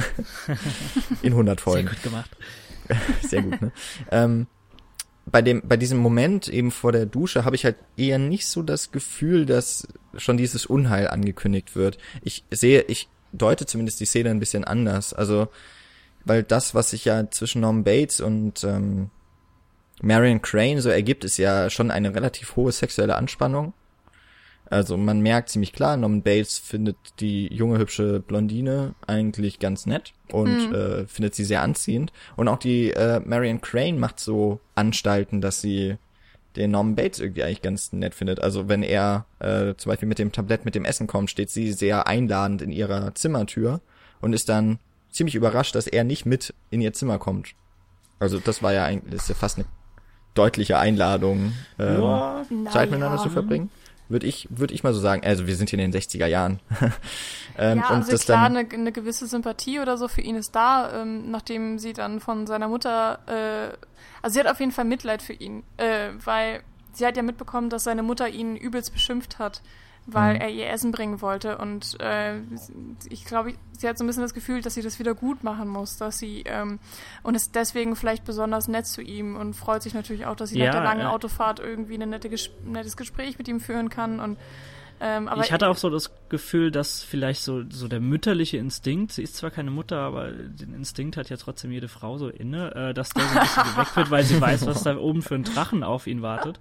in 1.21 1.33
100 1.33 1.59
Folgen. 1.59 1.87
Sehr 1.87 1.95
gut 1.95 2.03
gemacht. 2.03 2.31
Sehr 3.21 3.41
gut, 3.41 3.61
ne? 3.61 3.71
ähm, 4.11 4.47
bei 5.25 5.41
dem, 5.41 5.61
bei 5.63 5.77
diesem 5.77 5.99
Moment 5.99 6.49
eben 6.49 6.71
vor 6.71 6.91
der 6.91 7.05
Dusche 7.05 7.45
habe 7.45 7.55
ich 7.55 7.63
halt 7.63 7.77
eher 7.95 8.19
nicht 8.19 8.45
so 8.47 8.61
das 8.61 8.91
Gefühl, 8.91 9.45
dass 9.45 9.87
schon 10.17 10.37
dieses 10.37 10.65
Unheil 10.65 11.07
angekündigt 11.07 11.75
wird. 11.75 11.97
Ich 12.21 12.43
sehe, 12.51 12.81
ich 12.83 13.07
deute 13.33 13.65
zumindest 13.65 13.99
die 13.99 14.05
Szene 14.05 14.29
ein 14.29 14.39
bisschen 14.39 14.63
anders. 14.63 15.13
Also, 15.13 15.47
weil 16.25 16.43
das, 16.43 16.73
was 16.73 16.91
sich 16.91 17.05
ja 17.05 17.29
zwischen 17.29 17.61
Norman 17.61 17.83
Bates 17.83 18.21
und 18.21 18.63
ähm, 18.63 19.09
Marion 20.01 20.41
Crane 20.41 20.81
so 20.81 20.89
ergibt, 20.89 21.23
ist 21.23 21.37
ja 21.37 21.69
schon 21.69 21.91
eine 21.91 22.15
relativ 22.15 22.55
hohe 22.55 22.71
sexuelle 22.71 23.15
Anspannung. 23.15 23.73
Also 24.69 24.97
man 24.97 25.21
merkt 25.21 25.49
ziemlich 25.49 25.73
klar, 25.73 25.97
Norman 25.97 26.23
Bates 26.23 26.57
findet 26.57 26.95
die 27.19 27.47
junge 27.53 27.77
hübsche 27.77 28.21
Blondine 28.21 28.95
eigentlich 29.05 29.59
ganz 29.59 29.85
nett 29.85 30.13
und 30.31 30.69
mhm. 30.69 30.75
äh, 30.75 31.05
findet 31.05 31.35
sie 31.35 31.43
sehr 31.43 31.61
anziehend. 31.61 32.11
Und 32.35 32.47
auch 32.47 32.57
die 32.57 32.91
äh, 32.91 33.19
Marion 33.19 33.61
Crane 33.61 33.99
macht 33.99 34.19
so 34.19 34.59
Anstalten, 34.73 35.41
dass 35.41 35.61
sie 35.61 35.97
den 36.55 36.71
Norman 36.71 36.95
Bates 36.95 37.19
irgendwie 37.19 37.43
eigentlich 37.43 37.61
ganz 37.61 37.93
nett 37.93 38.13
findet. 38.13 38.39
Also 38.39 38.69
wenn 38.69 38.83
er 38.83 39.25
äh, 39.39 39.73
zum 39.75 39.89
Beispiel 39.89 40.07
mit 40.07 40.19
dem 40.19 40.31
Tablett 40.31 40.65
mit 40.65 40.75
dem 40.75 40.85
Essen 40.85 41.07
kommt, 41.07 41.29
steht 41.29 41.49
sie 41.49 41.71
sehr 41.71 42.07
einladend 42.07 42.61
in 42.61 42.71
ihrer 42.71 43.15
Zimmertür 43.15 43.81
und 44.21 44.33
ist 44.33 44.49
dann 44.49 44.79
ziemlich 45.09 45.35
überrascht, 45.35 45.75
dass 45.75 45.87
er 45.87 46.03
nicht 46.03 46.25
mit 46.25 46.53
in 46.69 46.81
ihr 46.81 46.93
Zimmer 46.93 47.19
kommt. 47.19 47.55
Also 48.19 48.39
das 48.39 48.63
war 48.63 48.73
ja 48.73 48.85
eigentlich 48.85 49.15
ist 49.15 49.29
ja 49.29 49.35
fast 49.35 49.57
eine 49.57 49.65
deutliche 50.33 50.77
Einladung, 50.77 51.53
ähm, 51.79 52.01
ja, 52.01 52.45
Zeit 52.71 52.89
miteinander 52.89 53.17
ja. 53.17 53.23
zu 53.23 53.29
verbringen. 53.29 53.69
Würde 54.09 54.27
ich, 54.27 54.47
würde 54.51 54.73
ich 54.73 54.83
mal 54.83 54.93
so 54.93 54.99
sagen. 54.99 55.23
Also 55.25 55.47
wir 55.47 55.55
sind 55.55 55.69
hier 55.69 55.79
in 55.79 55.91
den 55.91 56.01
60er 56.01 56.25
Jahren. 56.25 56.59
ähm, 57.57 57.79
ja, 57.79 57.89
also 57.89 58.15
klar, 58.17 58.45
eine, 58.45 58.67
eine 58.71 58.91
gewisse 58.91 59.27
Sympathie 59.27 59.79
oder 59.79 59.97
so 59.97 60.07
für 60.07 60.21
ihn 60.21 60.35
ist 60.35 60.53
da, 60.53 61.01
ähm, 61.01 61.31
nachdem 61.31 61.79
sie 61.79 61.93
dann 61.93 62.19
von 62.19 62.45
seiner 62.45 62.67
Mutter 62.67 63.19
äh, 63.27 63.77
also 64.23 64.33
sie 64.33 64.39
hat 64.39 64.47
auf 64.47 64.59
jeden 64.59 64.71
Fall 64.71 64.85
Mitleid 64.85 65.21
für 65.21 65.33
ihn, 65.33 65.63
äh, 65.77 66.09
weil 66.23 66.63
sie 66.93 67.05
hat 67.05 67.17
ja 67.17 67.23
mitbekommen, 67.23 67.69
dass 67.69 67.83
seine 67.83 68.03
Mutter 68.03 68.29
ihn 68.29 68.55
übelst 68.55 68.93
beschimpft 68.93 69.37
hat, 69.37 69.61
weil 70.05 70.35
mhm. 70.35 70.41
er 70.41 70.49
ihr 70.49 70.69
Essen 70.69 70.91
bringen 70.91 71.21
wollte. 71.21 71.57
Und 71.57 71.99
äh, 71.99 72.39
ich 73.09 73.25
glaube, 73.25 73.53
sie 73.77 73.87
hat 73.87 73.97
so 73.97 74.03
ein 74.03 74.07
bisschen 74.07 74.23
das 74.23 74.33
Gefühl, 74.33 74.61
dass 74.61 74.75
sie 74.75 74.81
das 74.81 74.97
wieder 74.97 75.13
gut 75.13 75.43
machen 75.43 75.67
muss, 75.67 75.97
dass 75.97 76.19
sie 76.19 76.43
ähm, 76.45 76.79
und 77.21 77.35
ist 77.35 77.53
deswegen 77.53 77.97
vielleicht 77.97 78.23
besonders 78.23 78.69
nett 78.69 78.87
zu 78.87 79.01
ihm 79.01 79.35
und 79.35 79.55
freut 79.55 79.83
sich 79.83 79.93
natürlich 79.93 80.25
auch, 80.25 80.37
dass 80.37 80.51
sie 80.51 80.59
ja, 80.59 80.67
nach 80.67 80.75
der 80.75 80.83
langen 80.83 81.01
ja. 81.01 81.09
Autofahrt 81.09 81.59
irgendwie 81.59 82.01
ein 82.01 82.09
nette 82.09 82.29
Ges 82.29 82.49
nettes 82.63 82.95
Gespräch 82.95 83.37
mit 83.37 83.49
ihm 83.49 83.59
führen 83.59 83.89
kann 83.89 84.21
und 84.21 84.37
ähm, 85.05 85.29
ich 85.41 85.51
hatte 85.51 85.67
auch 85.67 85.75
so 85.75 85.89
das 85.89 86.11
Gefühl, 86.29 86.71
dass 86.71 87.03
vielleicht 87.03 87.41
so, 87.41 87.63
so 87.69 87.89
der 87.89 87.99
mütterliche 87.99 88.55
Instinkt, 88.57 89.11
sie 89.11 89.23
ist 89.23 89.35
zwar 89.35 89.51
keine 89.51 89.69
Mutter, 89.69 89.97
aber 89.97 90.31
den 90.31 90.73
Instinkt 90.73 91.17
hat 91.17 91.29
ja 91.29 91.35
trotzdem 91.35 91.73
jede 91.73 91.89
Frau 91.89 92.17
so 92.17 92.29
inne, 92.29 92.73
äh, 92.73 92.93
dass 92.93 93.09
der 93.09 93.23
so 93.23 93.37
ein 93.37 93.41
bisschen 93.41 93.63
geweckt 93.75 93.95
wird, 93.97 94.11
weil 94.11 94.23
sie 94.23 94.39
weiß, 94.39 94.65
was 94.65 94.83
da 94.83 94.95
oben 94.95 95.21
für 95.21 95.35
ein 95.35 95.43
Drachen 95.43 95.83
auf 95.83 96.07
ihn 96.07 96.21
wartet. 96.21 96.57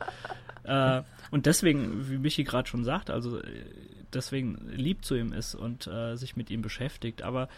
Äh, 0.64 1.02
und 1.30 1.46
deswegen, 1.46 2.10
wie 2.10 2.18
Michi 2.18 2.42
gerade 2.42 2.68
schon 2.68 2.82
sagt, 2.82 3.10
also 3.10 3.38
äh, 3.38 3.44
deswegen 4.12 4.68
lieb 4.74 5.04
zu 5.04 5.14
ihm 5.14 5.32
ist 5.32 5.54
und 5.54 5.86
äh, 5.86 6.16
sich 6.16 6.34
mit 6.34 6.50
ihm 6.50 6.62
beschäftigt. 6.62 7.22
Aber 7.22 7.48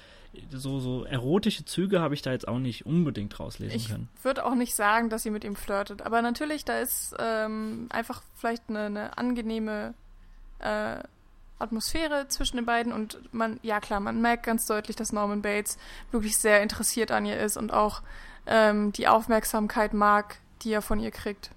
so, 0.51 0.81
so 0.81 1.05
erotische 1.05 1.65
Züge 1.65 2.01
habe 2.01 2.13
ich 2.13 2.21
da 2.21 2.33
jetzt 2.33 2.47
auch 2.47 2.59
nicht 2.59 2.85
unbedingt 2.85 3.41
rauslesen 3.41 3.77
ich 3.77 3.89
können. 3.89 4.09
Ich 4.19 4.25
würde 4.25 4.45
auch 4.45 4.55
nicht 4.55 4.75
sagen, 4.75 5.09
dass 5.09 5.23
sie 5.23 5.31
mit 5.31 5.45
ihm 5.45 5.57
flirtet. 5.57 6.03
Aber 6.03 6.21
natürlich, 6.21 6.67
da 6.67 6.79
ist 6.79 7.15
ähm, 7.19 7.87
einfach 7.91 8.23
vielleicht 8.35 8.69
eine, 8.69 8.81
eine 8.81 9.17
angenehme 9.17 9.95
äh, 10.65 11.03
Atmosphäre 11.59 12.27
zwischen 12.29 12.57
den 12.57 12.67
beiden 12.67 12.93
und 12.93 13.19
man, 13.33 13.59
ja 13.63 13.81
klar, 13.81 14.01
man 14.01 14.21
merkt 14.21 14.45
ganz 14.45 14.67
deutlich, 14.67 14.97
dass 14.97 15.13
Norman 15.13 15.43
Bates 15.43 15.79
wirklich 16.11 16.37
sehr 16.37 16.63
interessiert 16.63 17.11
an 17.11 17.27
ihr 17.27 17.39
ist 17.39 17.57
und 17.57 17.73
auch 17.73 18.03
ähm, 18.47 18.93
die 18.93 19.09
Aufmerksamkeit 19.09 19.95
mag, 19.95 20.37
die 20.63 20.73
er 20.73 20.83
von 20.83 21.01
ihr 21.01 21.11
kriegt. 21.11 21.51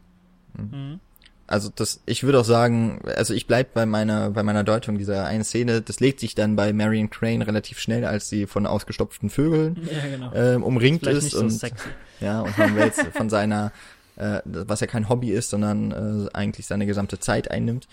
Mhm. 0.54 1.00
also 1.46 1.70
das, 1.76 2.02
ich 2.08 2.24
würde 2.24 2.40
auch 2.40 2.46
sagen, 2.46 3.02
also 3.16 3.34
ich 3.34 3.46
bleib 3.46 3.74
bei 3.74 3.86
meiner, 3.86 4.32
bei 4.32 4.42
meiner 4.42 4.64
Deutung 4.64 4.98
dieser 4.98 5.26
einen 5.26 5.44
Szene. 5.44 5.82
Das 5.82 6.00
legt 6.00 6.20
sich 6.20 6.34
dann 6.34 6.56
bei 6.56 6.74
Marion 6.74 7.10
Crane 7.10 7.44
relativ 7.44 7.80
schnell, 7.80 8.06
als 8.06 8.30
sie 8.30 8.48
von 8.48 8.66
ausgestopften 8.66 9.30
Vögeln 9.30 9.88
ja, 9.92 10.10
genau. 10.10 10.34
ähm, 10.34 10.64
umringt 10.64 11.06
ist, 11.06 11.26
ist 11.26 11.32
so 11.32 11.40
und 11.40 11.50
sexy. 11.52 11.90
ja 12.20 12.42
und 12.42 12.58
man 12.58 12.78
jetzt 12.78 13.02
von 13.14 13.30
seiner, 13.30 13.72
äh, 14.16 14.42
was 14.46 14.80
ja 14.80 14.88
kein 14.88 15.10
Hobby 15.10 15.32
ist, 15.32 15.50
sondern 15.50 16.28
äh, 16.28 16.30
eigentlich 16.34 16.66
seine 16.66 16.86
gesamte 16.86 17.20
Zeit 17.20 17.52
einnimmt. 17.52 17.88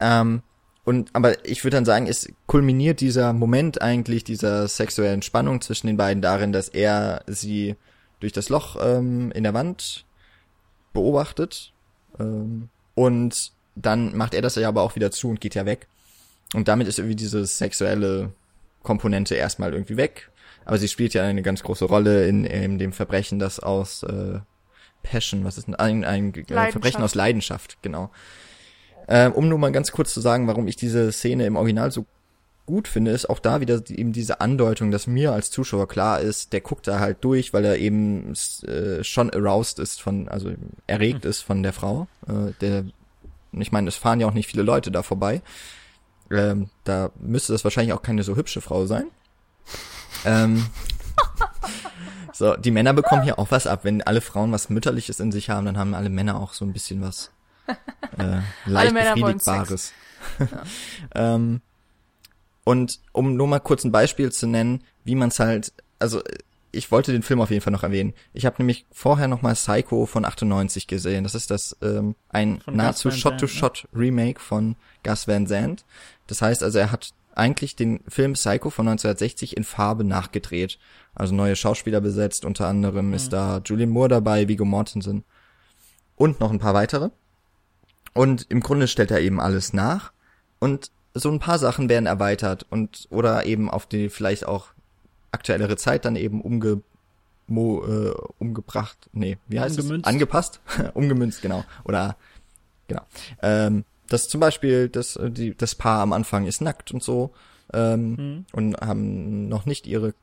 Ähm, 0.00 0.42
und 0.84 1.10
aber 1.12 1.44
ich 1.46 1.64
würde 1.64 1.76
dann 1.76 1.84
sagen, 1.84 2.06
es 2.06 2.28
kulminiert 2.46 3.00
dieser 3.00 3.32
Moment 3.32 3.80
eigentlich 3.80 4.24
dieser 4.24 4.66
sexuellen 4.68 5.22
Spannung 5.22 5.60
zwischen 5.60 5.86
den 5.86 5.96
beiden 5.96 6.22
darin, 6.22 6.52
dass 6.52 6.68
er 6.68 7.22
sie 7.26 7.76
durch 8.20 8.32
das 8.32 8.48
Loch 8.48 8.76
ähm, 8.80 9.30
in 9.32 9.44
der 9.44 9.54
Wand 9.54 10.04
beobachtet 10.92 11.72
ähm, 12.18 12.68
und 12.94 13.52
dann 13.74 14.16
macht 14.16 14.34
er 14.34 14.42
das 14.42 14.56
ja 14.56 14.68
aber 14.68 14.82
auch 14.82 14.96
wieder 14.96 15.10
zu 15.10 15.30
und 15.30 15.40
geht 15.40 15.54
ja 15.54 15.64
weg. 15.64 15.86
Und 16.54 16.68
damit 16.68 16.86
ist 16.88 16.98
irgendwie 16.98 17.16
diese 17.16 17.46
sexuelle 17.46 18.32
Komponente 18.82 19.34
erstmal 19.34 19.72
irgendwie 19.72 19.96
weg. 19.96 20.30
Aber 20.64 20.78
sie 20.78 20.88
spielt 20.88 21.14
ja 21.14 21.24
eine 21.24 21.42
ganz 21.42 21.62
große 21.62 21.84
Rolle 21.84 22.26
in, 22.26 22.44
in 22.44 22.78
dem 22.78 22.92
Verbrechen, 22.92 23.38
das 23.38 23.58
aus 23.58 24.02
äh, 24.02 24.40
Passion, 25.02 25.44
was 25.44 25.58
ist 25.58 25.66
denn 25.66 25.74
ein, 25.74 26.04
ein 26.04 26.32
äh, 26.34 26.70
Verbrechen 26.70 27.02
aus 27.02 27.14
Leidenschaft, 27.14 27.78
genau. 27.82 28.10
Äh, 29.12 29.28
um 29.28 29.46
nur 29.46 29.58
mal 29.58 29.72
ganz 29.72 29.92
kurz 29.92 30.14
zu 30.14 30.22
sagen, 30.22 30.46
warum 30.46 30.66
ich 30.66 30.76
diese 30.76 31.12
Szene 31.12 31.44
im 31.44 31.56
Original 31.56 31.92
so 31.92 32.06
gut 32.64 32.88
finde, 32.88 33.10
ist 33.10 33.28
auch 33.28 33.40
da 33.40 33.60
wieder 33.60 33.82
eben 33.90 34.14
diese 34.14 34.40
Andeutung, 34.40 34.90
dass 34.90 35.06
mir 35.06 35.32
als 35.32 35.50
Zuschauer 35.50 35.86
klar 35.86 36.20
ist, 36.20 36.54
der 36.54 36.62
guckt 36.62 36.88
da 36.88 36.98
halt 36.98 37.22
durch, 37.22 37.52
weil 37.52 37.66
er 37.66 37.76
eben 37.76 38.32
äh, 38.66 39.04
schon 39.04 39.28
aroused 39.28 39.78
ist 39.80 40.00
von, 40.00 40.30
also 40.30 40.52
erregt 40.86 41.26
ist 41.26 41.42
von 41.42 41.62
der 41.62 41.74
Frau. 41.74 42.06
Äh, 42.26 42.52
der, 42.62 42.84
ich 43.52 43.70
meine, 43.70 43.88
es 43.88 43.96
fahren 43.96 44.18
ja 44.18 44.26
auch 44.26 44.32
nicht 44.32 44.46
viele 44.46 44.62
Leute 44.62 44.90
da 44.90 45.02
vorbei. 45.02 45.42
Ähm, 46.30 46.70
da 46.84 47.10
müsste 47.20 47.52
das 47.52 47.64
wahrscheinlich 47.64 47.92
auch 47.92 48.00
keine 48.00 48.22
so 48.22 48.34
hübsche 48.36 48.62
Frau 48.62 48.86
sein. 48.86 49.04
ähm, 50.24 50.64
so, 52.32 52.56
die 52.56 52.70
Männer 52.70 52.94
bekommen 52.94 53.24
hier 53.24 53.38
auch 53.38 53.50
was 53.50 53.66
ab. 53.66 53.80
Wenn 53.82 54.00
alle 54.00 54.22
Frauen 54.22 54.52
was 54.52 54.70
Mütterliches 54.70 55.20
in 55.20 55.32
sich 55.32 55.50
haben, 55.50 55.66
dann 55.66 55.76
haben 55.76 55.92
alle 55.92 56.08
Männer 56.08 56.40
auch 56.40 56.54
so 56.54 56.64
ein 56.64 56.72
bisschen 56.72 57.02
was 57.02 57.30
äh, 58.18 58.40
leicht 58.66 58.94
befriedigbares. 58.94 59.92
Ja. 60.38 60.46
ähm, 61.34 61.60
und 62.64 63.00
um 63.12 63.36
nur 63.36 63.48
mal 63.48 63.60
kurz 63.60 63.84
ein 63.84 63.92
Beispiel 63.92 64.30
zu 64.30 64.46
nennen, 64.46 64.84
wie 65.04 65.14
man 65.14 65.28
es 65.28 65.38
halt, 65.40 65.72
also 65.98 66.22
ich 66.70 66.90
wollte 66.90 67.12
den 67.12 67.22
Film 67.22 67.40
auf 67.40 67.50
jeden 67.50 67.62
Fall 67.62 67.72
noch 67.72 67.82
erwähnen. 67.82 68.14
Ich 68.32 68.46
habe 68.46 68.56
nämlich 68.58 68.86
vorher 68.90 69.28
noch 69.28 69.42
mal 69.42 69.54
Psycho 69.54 70.06
von 70.06 70.24
98 70.24 70.86
gesehen. 70.86 71.24
Das 71.24 71.34
ist 71.34 71.50
das 71.50 71.76
ähm, 71.82 72.14
ein 72.30 72.60
von 72.60 72.76
nahezu 72.76 73.10
Shot-to-Shot 73.10 73.88
ne? 73.92 74.00
Remake 74.00 74.40
von 74.40 74.76
Gus 75.04 75.28
Van 75.28 75.46
Sant. 75.46 75.84
Das 76.26 76.40
heißt 76.40 76.62
also, 76.62 76.78
er 76.78 76.90
hat 76.90 77.12
eigentlich 77.34 77.76
den 77.76 78.00
Film 78.08 78.32
Psycho 78.34 78.70
von 78.70 78.88
1960 78.88 79.56
in 79.56 79.64
Farbe 79.64 80.04
nachgedreht. 80.04 80.78
Also 81.14 81.34
neue 81.34 81.56
Schauspieler 81.56 82.00
besetzt, 82.00 82.44
unter 82.44 82.68
anderem 82.68 83.08
mhm. 83.08 83.14
ist 83.14 83.32
da 83.32 83.60
Julian 83.64 83.90
Moore 83.90 84.08
dabei, 84.08 84.48
Viggo 84.48 84.64
Mortensen 84.64 85.24
und 86.16 86.40
noch 86.40 86.50
ein 86.50 86.58
paar 86.58 86.74
weitere. 86.74 87.10
Und 88.14 88.46
im 88.50 88.60
Grunde 88.60 88.88
stellt 88.88 89.10
er 89.10 89.20
eben 89.20 89.40
alles 89.40 89.72
nach 89.72 90.12
und 90.58 90.90
so 91.14 91.30
ein 91.30 91.38
paar 91.38 91.58
Sachen 91.58 91.88
werden 91.88 92.06
erweitert 92.06 92.66
und 92.70 93.06
oder 93.10 93.44
eben 93.46 93.70
auf 93.70 93.86
die 93.86 94.08
vielleicht 94.08 94.46
auch 94.46 94.68
aktuellere 95.30 95.76
Zeit 95.76 96.04
dann 96.04 96.16
eben 96.16 96.40
umge 96.40 96.82
mo, 97.46 97.84
äh, 97.84 98.14
umgebracht, 98.38 98.96
nee, 99.12 99.38
wie 99.48 99.60
heißt 99.60 99.78
Umgemünzt. 99.78 100.06
es? 100.06 100.12
Angepasst, 100.12 100.60
umgemünzt, 100.94 101.42
genau. 101.42 101.64
Oder 101.84 102.16
genau. 102.88 103.02
Ähm, 103.42 103.84
das 104.08 104.28
zum 104.28 104.40
Beispiel, 104.40 104.88
das, 104.88 105.16
äh, 105.16 105.30
die, 105.30 105.56
das 105.56 105.74
Paar 105.74 106.00
am 106.00 106.12
Anfang 106.12 106.46
ist 106.46 106.60
nackt 106.60 106.92
und 106.92 107.02
so 107.02 107.32
ähm, 107.72 108.14
mhm. 108.14 108.44
und 108.52 108.76
haben 108.80 109.48
noch 109.48 109.66
nicht 109.66 109.86
ihre 109.86 110.14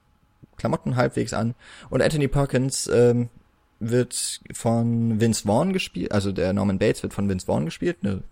Klamotten 0.58 0.96
halbwegs 0.96 1.34
an. 1.34 1.56
Und 1.90 2.02
Anthony 2.02 2.28
Perkins 2.28 2.88
ähm, 2.88 3.30
wird 3.80 4.42
von 4.54 5.20
Vince 5.20 5.44
Vaughn 5.44 5.74
gespielt, 5.74 6.12
also 6.12 6.32
der 6.32 6.54
Norman 6.54 6.80
Bates 6.80 7.04
wird 7.04 7.14
von 7.14 7.30
Vince 7.30 7.46
Vaughn 7.46 7.66
gespielt, 7.66 7.98
eine 8.04 8.24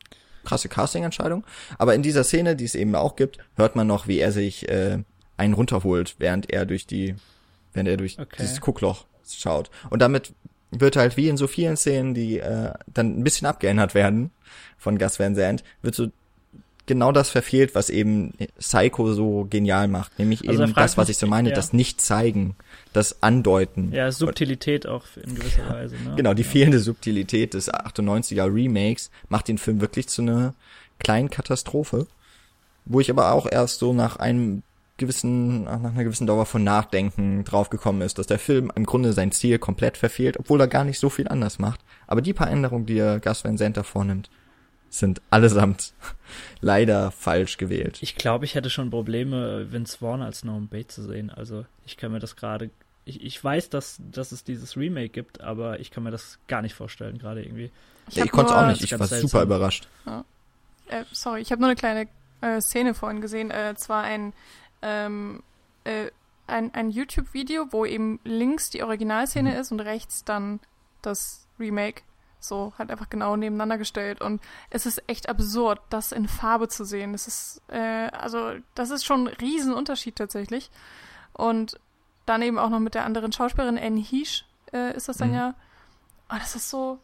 krasse 0.44 0.70
Casting-Entscheidung. 0.70 1.46
Aber 1.78 1.96
in 1.96 2.02
dieser 2.02 2.24
Szene, 2.24 2.56
die 2.56 2.66
es 2.66 2.76
eben 2.76 2.96
auch 2.96 3.16
gibt, 3.16 3.38
hört 3.56 3.76
man 3.76 3.88
noch, 3.88 4.08
wie 4.08 4.20
er 4.20 4.32
sich 4.32 4.68
äh, 4.70 5.00
einen 5.36 5.54
runterholt, 5.54 6.16
während 6.20 6.52
er 6.52 6.66
durch 6.66 6.88
die, 6.88 7.16
während 7.74 7.90
er 7.90 7.98
durch 7.98 8.20
okay. 8.20 8.38
dieses 8.40 8.62
Guckloch 8.62 9.06
schaut. 9.28 9.70
Und 9.90 10.02
damit 10.02 10.34
wird 10.72 10.96
halt 10.96 11.18
wie 11.18 11.30
in 11.30 11.38
so 11.38 11.48
vielen 11.48 11.78
Szenen, 11.78 12.14
die 12.14 12.40
äh, 12.40 12.72
dann 12.88 13.20
ein 13.20 13.24
bisschen 13.24 13.48
abgeändert 13.48 13.94
werden 13.94 14.32
von 14.78 14.98
Gus 14.98 15.20
Van 15.20 15.36
Sant, 15.36 15.64
wird 15.82 15.96
so 15.96 16.08
genau 16.88 17.12
das 17.12 17.30
verfehlt, 17.30 17.76
was 17.76 17.90
eben 17.90 18.34
Psycho 18.58 19.14
so 19.14 19.46
genial 19.50 19.88
macht, 19.88 20.18
nämlich 20.18 20.48
also 20.50 20.64
eben 20.64 20.74
das, 20.74 20.98
was 20.98 21.10
ich 21.10 21.18
so 21.18 21.28
meine, 21.28 21.50
ja. 21.50 21.56
das 21.56 21.74
Nicht-Zeigen, 21.74 22.56
das 22.94 23.22
Andeuten. 23.22 23.92
Ja, 23.92 24.12
Subtilität 24.12 24.88
auch 24.88 25.04
in 25.22 25.36
gewisser 25.36 25.70
Weise. 25.70 25.96
Ne? 25.96 26.16
Genau, 26.16 26.34
die 26.34 26.44
fehlende 26.44 26.80
Subtilität 26.80 27.54
des 27.54 27.72
98er 27.72 28.52
Remakes 28.52 29.12
macht 29.30 29.48
den 29.48 29.58
Film 29.58 29.82
wirklich 29.82 30.08
zu 30.08 30.24
einer 30.24 30.56
kleinen 31.00 31.30
Katastrophe, 31.30 32.08
wo 32.86 33.00
ich 33.00 33.12
aber 33.12 33.34
auch 33.34 33.48
erst 33.50 33.80
so 33.80 33.94
nach 33.94 34.16
einem 34.16 34.64
gewissen, 34.98 35.66
nach 35.66 35.76
einer 35.76 36.04
gewissen 36.04 36.26
Dauer 36.26 36.46
von 36.46 36.64
Nachdenken 36.64 37.44
draufgekommen 37.44 38.02
ist, 38.02 38.18
dass 38.18 38.28
der 38.28 38.40
Film 38.40 38.72
im 38.76 38.86
Grunde 38.86 39.14
sein 39.14 39.32
Ziel 39.32 39.60
komplett 39.60 39.98
verfehlt, 39.98 40.38
obwohl 40.40 40.60
er 40.60 40.68
gar 40.68 40.84
nicht 40.84 41.00
so 41.00 41.10
viel 41.10 41.28
anders 41.28 41.60
macht. 41.60 41.82
Aber 42.08 42.22
die 42.22 42.34
paar 42.34 42.50
Änderungen, 42.50 42.88
die 42.88 42.98
er 42.98 43.20
Gus 43.20 43.44
Van 43.44 43.58
Sant 43.58 43.78
vornimmt, 43.86 44.30
sind 44.90 45.22
allesamt 45.30 45.94
leider 46.62 47.12
falsch 47.12 47.58
gewählt. 47.58 48.00
Ich 48.02 48.16
glaube, 48.16 48.46
ich 48.46 48.56
hätte 48.56 48.70
schon 48.70 48.90
Probleme, 48.90 49.72
Vince 49.72 49.98
Vaughn 49.98 50.22
als 50.22 50.44
Norman 50.44 50.68
Bates 50.68 50.96
zu 50.96 51.04
sehen. 51.04 51.30
Also 51.30 51.66
ich 51.86 51.98
kann 51.98 52.12
mir 52.12 52.20
das 52.20 52.36
gerade, 52.36 52.70
ich, 53.06 53.24
ich 53.24 53.44
weiß, 53.44 53.70
dass, 53.70 54.00
dass 54.12 54.32
es 54.32 54.44
dieses 54.44 54.78
Remake 54.78 55.10
gibt, 55.10 55.42
aber 55.42 55.80
ich 55.80 55.92
kann 55.92 56.04
mir 56.04 56.12
das 56.12 56.40
gar 56.48 56.62
nicht 56.62 56.76
vorstellen, 56.76 57.18
gerade 57.18 57.44
irgendwie. 57.44 57.72
Ich, 58.10 58.18
ich 58.18 58.32
konnte 58.32 58.52
es 58.52 58.58
auch 58.58 58.68
nicht, 58.68 58.84
ich 58.84 58.98
war 58.98 59.08
seltsam. 59.08 59.30
super 59.30 59.44
überrascht. 59.44 59.88
Ja. 60.06 60.24
Äh, 60.88 61.04
sorry, 61.12 61.42
ich 61.42 61.52
habe 61.52 61.62
nur 61.62 61.70
eine 61.70 61.76
kleine 61.76 62.08
äh, 62.42 62.62
Szene 62.62 62.94
vorhin 62.94 63.22
gesehen, 63.22 63.52
äh, 63.52 63.76
zwar 63.76 64.04
ein, 64.04 64.34
ähm, 64.82 65.44
äh, 65.84 66.12
ein, 66.48 66.74
ein 66.74 66.90
YouTube-Video, 66.90 67.68
wo 67.72 67.86
eben 67.86 68.20
links 68.24 68.70
die 68.70 68.84
Originalszene 68.84 69.52
mhm. 69.52 69.60
ist 69.60 69.72
und 69.72 69.82
rechts 69.82 70.24
dann 70.24 70.60
das 71.02 71.48
Remake. 71.60 72.04
So, 72.40 72.74
halt 72.78 72.92
einfach 72.92 73.10
genau 73.10 73.36
nebeneinander 73.36 73.78
gestellt. 73.78 74.22
Und 74.22 74.42
es 74.70 74.86
ist 74.86 75.02
echt 75.08 75.30
absurd, 75.30 75.82
das 75.90 76.12
in 76.12 76.28
Farbe 76.28 76.68
zu 76.68 76.84
sehen. 76.86 77.14
Das 77.14 77.28
ist, 77.28 77.62
äh, 77.70 78.10
also, 78.12 78.54
das 78.76 78.92
ist 78.92 79.06
schon 79.06 79.28
ein 79.28 79.34
Riesenunterschied 79.34 80.16
tatsächlich. 80.16 80.70
Und 81.34 81.80
dann 82.26 82.42
eben 82.42 82.60
auch 82.60 82.70
noch 82.70 82.80
mit 82.80 82.94
der 82.94 83.06
anderen 83.06 83.32
Schauspielerin, 83.32 83.78
Anne 83.78 84.02
Heesh, 84.02 84.46
äh, 84.74 84.96
ist 84.96 85.08
das 85.08 85.18
dann 85.18 85.30
mhm. 85.30 85.36
ja. 85.36 85.56
Oh, 86.30 86.36
das 86.38 86.56
ist 86.56 86.70
so. 86.70 87.00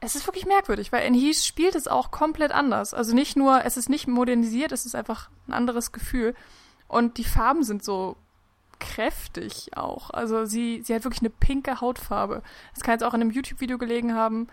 Es 0.00 0.16
ist 0.16 0.26
wirklich 0.26 0.46
merkwürdig, 0.46 0.90
weil 0.90 1.06
Anne 1.06 1.16
Heesh 1.16 1.44
spielt 1.44 1.76
es 1.76 1.86
auch 1.86 2.10
komplett 2.10 2.50
anders. 2.50 2.92
Also 2.92 3.14
nicht 3.14 3.36
nur, 3.36 3.64
es 3.64 3.76
ist 3.76 3.88
nicht 3.88 4.08
modernisiert, 4.08 4.72
es 4.72 4.84
ist 4.84 4.96
einfach 4.96 5.30
ein 5.46 5.52
anderes 5.52 5.92
Gefühl. 5.92 6.34
Und 6.88 7.18
die 7.18 7.24
Farben 7.24 7.62
sind 7.62 7.84
so 7.84 8.16
kräftig 8.82 9.76
auch. 9.76 10.10
Also 10.10 10.44
sie, 10.44 10.82
sie 10.82 10.94
hat 10.94 11.04
wirklich 11.04 11.22
eine 11.22 11.30
pinke 11.30 11.80
Hautfarbe. 11.80 12.42
Das 12.74 12.82
kann 12.82 12.94
jetzt 12.94 13.04
auch 13.04 13.14
in 13.14 13.20
einem 13.20 13.30
YouTube-Video 13.30 13.78
gelegen 13.78 14.14
haben. 14.14 14.48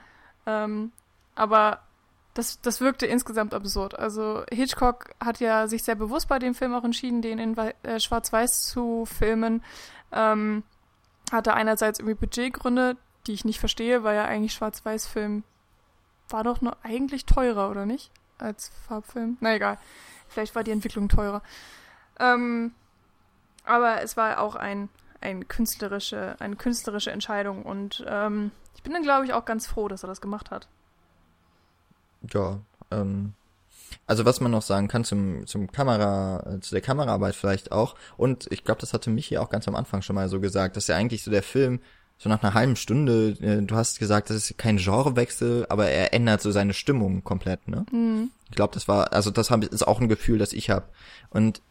Ähm, 0.46 0.92
aber 1.36 1.82
das, 2.34 2.62
das 2.62 2.80
wirkte 2.80 3.06
insgesamt 3.06 3.54
absurd. 3.54 3.98
Also 3.98 4.44
Hitchcock 4.52 5.10
hat 5.20 5.40
ja 5.40 5.68
sich 5.68 5.84
sehr 5.84 5.96
bewusst 5.96 6.28
bei 6.28 6.40
dem 6.40 6.54
Film 6.54 6.74
auch 6.74 6.84
entschieden, 6.84 7.22
den 7.22 7.40
in 7.40 7.58
äh, 7.58 8.00
Schwarz-Weiß 8.00 8.68
zu 8.68 9.06
filmen. 9.06 9.64
Ähm, 10.12 10.64
hatte 11.32 11.54
einerseits 11.54 12.00
irgendwie 12.00 12.16
Budgetgründe, 12.16 12.98
die 13.28 13.34
ich 13.34 13.46
nicht 13.46 13.60
verstehe, 13.60 14.04
weil 14.04 14.16
ja 14.16 14.26
eigentlich 14.26 14.54
Schwarz-Weiß-Film 14.54 15.44
war 16.30 16.44
doch 16.44 16.62
nur 16.62 16.78
eigentlich 16.84 17.26
teurer, 17.26 17.70
oder 17.72 17.86
nicht? 17.86 18.12
Als 18.38 18.72
Farbfilm. 18.88 19.38
Na 19.42 19.56
egal. 19.56 19.78
Vielleicht 20.28 20.56
war 20.56 20.64
die 20.64 20.72
Entwicklung 20.72 21.10
teurer. 21.10 21.42
Ähm, 22.20 22.74
aber 23.70 24.02
es 24.02 24.18
war 24.18 24.40
auch 24.40 24.56
ein, 24.56 24.90
ein 25.22 25.48
künstlerische, 25.48 26.36
eine 26.40 26.56
künstlerische 26.56 27.12
Entscheidung 27.12 27.64
und 27.64 28.04
ähm, 28.08 28.52
ich 28.76 28.84
bin 28.84 28.94
dann, 28.94 29.04
glaube 29.04 29.26
ich, 29.26 29.34
auch 29.34 29.46
ganz 29.46 29.68
froh, 29.68 29.88
dass 29.88 30.04
er 30.04 30.08
das 30.08 30.22
gemacht 30.22 30.52
hat. 30.52 30.68
Ja, 32.34 32.60
ähm, 32.92 33.34
also 34.08 34.26
was 34.26 34.42
man 34.42 34.52
noch 34.52 34.62
sagen 34.62 34.88
kann 34.88 35.04
zum, 35.04 35.46
zum 35.46 35.72
Kamera, 35.72 36.44
äh, 36.56 36.60
zu 36.60 36.74
der 36.74 36.82
Kameraarbeit 36.82 37.36
vielleicht 37.36 37.72
auch, 37.72 37.96
und 38.18 38.48
ich 38.52 38.64
glaube, 38.64 38.82
das 38.82 38.94
hatte 38.94 39.10
mich 39.10 39.28
hier 39.28 39.42
auch 39.42 39.50
ganz 39.50 39.68
am 39.68 39.76
Anfang 39.76 40.02
schon 40.02 40.16
mal 40.16 40.30
so 40.30 40.40
gesagt, 40.40 40.76
dass 40.78 40.88
ja 40.88 40.96
eigentlich 40.96 41.24
so 41.24 41.32
der 41.32 41.44
Film 41.44 41.80
so 42.18 42.28
nach 42.28 42.44
einer 42.44 42.54
halben 42.54 42.76
Stunde, 42.76 43.38
äh, 43.40 43.62
du 43.62 43.76
hast 43.76 43.98
gesagt, 44.00 44.30
das 44.30 44.38
ist 44.38 44.58
kein 44.58 44.78
Genrewechsel, 44.78 45.66
aber 45.70 45.88
er 45.90 46.14
ändert 46.14 46.42
so 46.42 46.52
seine 46.52 46.74
Stimmung 46.74 47.24
komplett, 47.24 47.68
ne? 47.68 47.86
Mhm. 47.92 48.32
Ich 48.50 48.56
glaube, 48.56 48.74
das 48.74 48.88
war, 48.88 49.14
also 49.14 49.32
das 49.32 49.52
hab, 49.52 49.64
ist 49.64 49.88
auch 49.88 50.02
ein 50.02 50.10
Gefühl, 50.10 50.38
das 50.38 50.52
ich 50.52 50.70
habe. 50.70 50.86
Und 51.30 51.62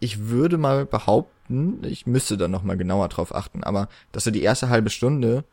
ich 0.00 0.28
würde 0.28 0.58
mal 0.58 0.86
behaupten, 0.86 1.82
ich 1.84 2.06
müsste 2.06 2.36
da 2.36 2.48
noch 2.48 2.62
mal 2.62 2.76
genauer 2.76 3.08
drauf 3.08 3.34
achten, 3.34 3.64
aber 3.64 3.88
dass 4.12 4.24
so 4.24 4.30
die 4.30 4.42
erste 4.42 4.68
halbe 4.68 4.90
Stunde 4.90 5.44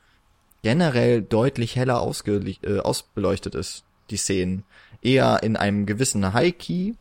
generell 0.61 1.21
deutlich 1.21 1.75
heller 1.75 2.01
ausge 2.01 2.37
äh, 2.63 2.79
ausbeleuchtet 2.79 3.55
ist. 3.55 3.83
die 4.09 4.17
Szenen. 4.17 4.63
Eher 5.01 5.41
in 5.43 5.55
einem 5.55 5.85
gewissen 5.85 6.33
High-Key, 6.33 6.93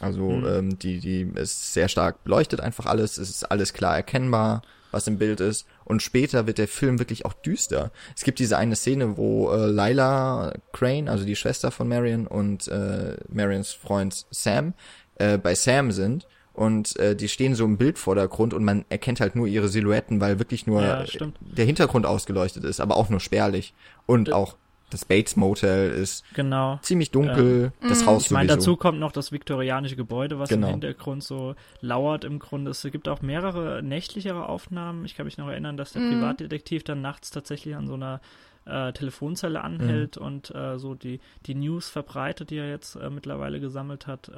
also 0.00 0.30
mhm. 0.30 0.46
ähm, 0.46 0.78
die, 0.78 1.00
die 1.00 1.22
ist 1.34 1.72
sehr 1.72 1.88
stark 1.88 2.24
beleuchtet 2.24 2.60
einfach 2.60 2.86
alles, 2.86 3.18
es 3.18 3.30
ist 3.30 3.44
alles 3.44 3.72
klar 3.72 3.96
erkennbar, 3.96 4.62
was 4.90 5.06
im 5.06 5.18
Bild 5.18 5.40
ist. 5.40 5.66
Und 5.84 6.02
später 6.02 6.46
wird 6.46 6.58
der 6.58 6.68
Film 6.68 6.98
wirklich 6.98 7.24
auch 7.24 7.32
düster. 7.32 7.92
Es 8.14 8.24
gibt 8.24 8.38
diese 8.38 8.58
eine 8.58 8.76
Szene, 8.76 9.16
wo 9.16 9.50
äh, 9.50 9.66
Lila 9.70 10.54
Crane, 10.72 11.08
also 11.08 11.24
die 11.24 11.36
Schwester 11.36 11.70
von 11.70 11.88
Marion 11.88 12.26
und 12.26 12.68
äh, 12.68 13.16
Marions 13.28 13.72
Freund 13.72 14.26
Sam, 14.30 14.74
äh, 15.16 15.38
bei 15.38 15.54
Sam 15.54 15.92
sind 15.92 16.26
und 16.56 16.98
äh, 16.98 17.14
die 17.14 17.28
stehen 17.28 17.54
so 17.54 17.64
im 17.64 17.76
Bildvordergrund 17.76 18.54
und 18.54 18.64
man 18.64 18.84
erkennt 18.88 19.20
halt 19.20 19.36
nur 19.36 19.46
ihre 19.46 19.68
Silhouetten, 19.68 20.20
weil 20.20 20.38
wirklich 20.38 20.66
nur 20.66 20.82
ja, 20.82 21.04
der 21.40 21.64
Hintergrund 21.64 22.06
ausgeleuchtet 22.06 22.64
ist, 22.64 22.80
aber 22.80 22.96
auch 22.96 23.10
nur 23.10 23.20
spärlich 23.20 23.74
und 24.06 24.32
auch 24.32 24.56
das 24.90 25.04
Bates 25.04 25.36
Motel 25.36 25.90
ist 25.90 26.24
genau. 26.34 26.78
ziemlich 26.82 27.10
dunkel, 27.10 27.72
ähm, 27.82 27.88
das 27.88 28.06
Haus 28.06 28.26
Ich 28.26 28.30
meine, 28.30 28.48
dazu 28.48 28.76
kommt 28.76 29.00
noch 29.00 29.12
das 29.12 29.32
viktorianische 29.32 29.96
Gebäude, 29.96 30.38
was 30.38 30.48
genau. 30.48 30.68
im 30.68 30.74
Hintergrund 30.74 31.24
so 31.24 31.54
lauert 31.80 32.24
im 32.24 32.38
Grunde. 32.38 32.70
Es 32.70 32.82
gibt 32.82 33.08
auch 33.08 33.20
mehrere 33.20 33.82
nächtlichere 33.82 34.48
Aufnahmen. 34.48 35.04
Ich 35.04 35.16
kann 35.16 35.26
mich 35.26 35.38
noch 35.38 35.48
erinnern, 35.48 35.76
dass 35.76 35.92
der 35.92 36.02
mm. 36.02 36.12
Privatdetektiv 36.12 36.84
dann 36.84 37.02
nachts 37.02 37.30
tatsächlich 37.30 37.74
an 37.74 37.88
so 37.88 37.94
einer 37.94 38.20
äh, 38.64 38.92
Telefonzelle 38.92 39.60
anhält 39.62 40.20
mm. 40.20 40.22
und 40.22 40.54
äh, 40.54 40.78
so 40.78 40.94
die, 40.94 41.20
die 41.46 41.56
News 41.56 41.88
verbreitet, 41.88 42.50
die 42.50 42.58
er 42.58 42.68
jetzt 42.68 42.94
äh, 42.94 43.10
mittlerweile 43.10 43.58
gesammelt 43.58 44.06
hat. 44.06 44.30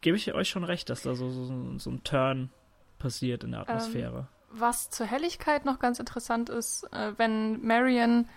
Gebe 0.00 0.16
ich 0.16 0.32
euch 0.32 0.48
schon 0.48 0.64
recht, 0.64 0.90
dass 0.90 1.02
da 1.02 1.14
so, 1.14 1.30
so, 1.30 1.78
so 1.78 1.90
ein 1.90 2.04
Turn 2.04 2.50
passiert 2.98 3.44
in 3.44 3.52
der 3.52 3.60
Atmosphäre. 3.60 4.18
Ähm, 4.18 4.26
was 4.50 4.90
zur 4.90 5.06
Helligkeit 5.06 5.64
noch 5.64 5.78
ganz 5.78 5.98
interessant 5.98 6.48
ist, 6.48 6.84
äh, 6.92 7.12
wenn 7.16 7.64
Marion 7.64 8.28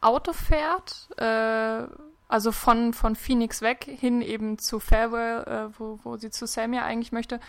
Auto 0.00 0.32
fährt, 0.32 1.08
äh, 1.18 1.86
also 2.28 2.52
von, 2.52 2.92
von 2.92 3.16
Phoenix 3.16 3.62
weg 3.62 3.84
hin 3.84 4.22
eben 4.22 4.58
zu 4.58 4.80
Farewell, 4.80 5.44
äh, 5.44 5.78
wo, 5.78 5.98
wo 6.02 6.16
sie 6.16 6.30
zu 6.30 6.46
Sam 6.46 6.72
ja 6.72 6.84
eigentlich 6.84 7.12
möchte, 7.12 7.40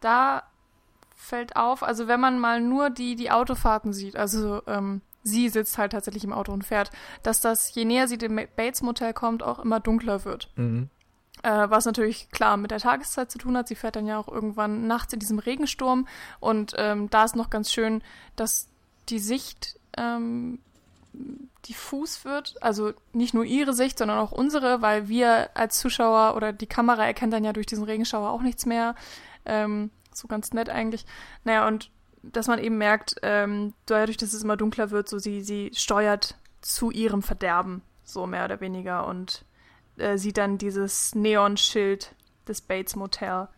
da 0.00 0.44
fällt 1.14 1.56
auf, 1.56 1.82
also 1.82 2.08
wenn 2.08 2.20
man 2.20 2.38
mal 2.38 2.60
nur 2.60 2.90
die, 2.90 3.16
die 3.16 3.30
Autofahrten 3.30 3.92
sieht, 3.92 4.16
also 4.16 4.62
ähm, 4.66 5.00
sie 5.22 5.48
sitzt 5.48 5.78
halt 5.78 5.92
tatsächlich 5.92 6.24
im 6.24 6.32
Auto 6.32 6.52
und 6.52 6.64
fährt, 6.64 6.90
dass 7.22 7.40
das, 7.40 7.74
je 7.74 7.84
näher 7.84 8.06
sie 8.06 8.18
dem 8.18 8.36
Bates 8.56 8.82
Motel 8.82 9.12
kommt, 9.12 9.42
auch 9.42 9.58
immer 9.58 9.80
dunkler 9.80 10.24
wird. 10.24 10.50
Mhm. 10.56 10.90
Äh, 11.46 11.70
was 11.70 11.84
natürlich 11.84 12.28
klar 12.32 12.56
mit 12.56 12.72
der 12.72 12.80
Tageszeit 12.80 13.30
zu 13.30 13.38
tun 13.38 13.56
hat. 13.56 13.68
Sie 13.68 13.76
fährt 13.76 13.94
dann 13.94 14.08
ja 14.08 14.18
auch 14.18 14.26
irgendwann 14.26 14.88
nachts 14.88 15.12
in 15.12 15.20
diesem 15.20 15.38
Regensturm. 15.38 16.08
Und 16.40 16.74
ähm, 16.76 17.08
da 17.08 17.22
ist 17.22 17.36
noch 17.36 17.50
ganz 17.50 17.70
schön, 17.70 18.02
dass 18.34 18.68
die 19.08 19.20
Sicht 19.20 19.78
ähm, 19.96 20.58
diffus 21.68 22.24
wird. 22.24 22.60
Also 22.60 22.94
nicht 23.12 23.32
nur 23.32 23.44
ihre 23.44 23.74
Sicht, 23.74 23.96
sondern 23.96 24.18
auch 24.18 24.32
unsere, 24.32 24.82
weil 24.82 25.06
wir 25.06 25.50
als 25.54 25.78
Zuschauer 25.78 26.34
oder 26.34 26.52
die 26.52 26.66
Kamera 26.66 27.06
erkennt 27.06 27.32
dann 27.32 27.44
ja 27.44 27.52
durch 27.52 27.66
diesen 27.66 27.84
Regenschauer 27.84 28.30
auch 28.30 28.42
nichts 28.42 28.66
mehr. 28.66 28.96
Ähm, 29.44 29.90
so 30.12 30.26
ganz 30.26 30.52
nett 30.52 30.68
eigentlich. 30.68 31.06
Naja, 31.44 31.68
und 31.68 31.92
dass 32.24 32.48
man 32.48 32.58
eben 32.58 32.76
merkt, 32.76 33.14
ähm, 33.22 33.72
dadurch, 33.86 34.16
dass 34.16 34.32
es 34.32 34.42
immer 34.42 34.56
dunkler 34.56 34.90
wird, 34.90 35.08
so 35.08 35.20
sie, 35.20 35.42
sie 35.42 35.70
steuert 35.76 36.34
zu 36.60 36.90
ihrem 36.90 37.22
Verderben, 37.22 37.82
so 38.02 38.26
mehr 38.26 38.46
oder 38.46 38.60
weniger. 38.60 39.06
Und 39.06 39.44
äh, 39.98 40.18
sieht 40.18 40.38
dann 40.38 40.58
dieses 40.58 41.14
Neonschild 41.14 42.14
des 42.46 42.60
Bates 42.60 42.96
Motel 42.96 43.48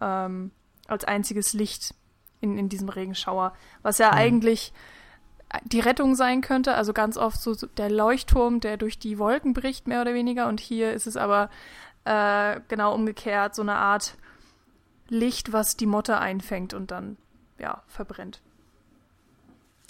ähm, 0.00 0.50
als 0.88 1.04
einziges 1.04 1.52
Licht 1.52 1.94
in, 2.40 2.58
in 2.58 2.68
diesem 2.68 2.88
Regenschauer, 2.88 3.54
was 3.82 3.98
ja 3.98 4.08
mhm. 4.08 4.18
eigentlich 4.18 4.72
die 5.64 5.80
Rettung 5.80 6.14
sein 6.14 6.40
könnte, 6.40 6.74
also 6.74 6.92
ganz 6.92 7.16
oft 7.16 7.40
so 7.40 7.54
der 7.54 7.90
Leuchtturm, 7.90 8.60
der 8.60 8.76
durch 8.76 8.98
die 8.98 9.18
Wolken 9.18 9.54
bricht, 9.54 9.86
mehr 9.86 10.00
oder 10.00 10.12
weniger, 10.12 10.48
und 10.48 10.60
hier 10.60 10.92
ist 10.92 11.06
es 11.06 11.16
aber 11.16 11.50
äh, 12.04 12.60
genau 12.68 12.94
umgekehrt, 12.94 13.54
so 13.54 13.62
eine 13.62 13.76
Art 13.76 14.16
Licht, 15.08 15.52
was 15.52 15.76
die 15.76 15.86
Motte 15.86 16.18
einfängt 16.18 16.74
und 16.74 16.90
dann, 16.90 17.16
ja, 17.58 17.82
verbrennt. 17.86 18.40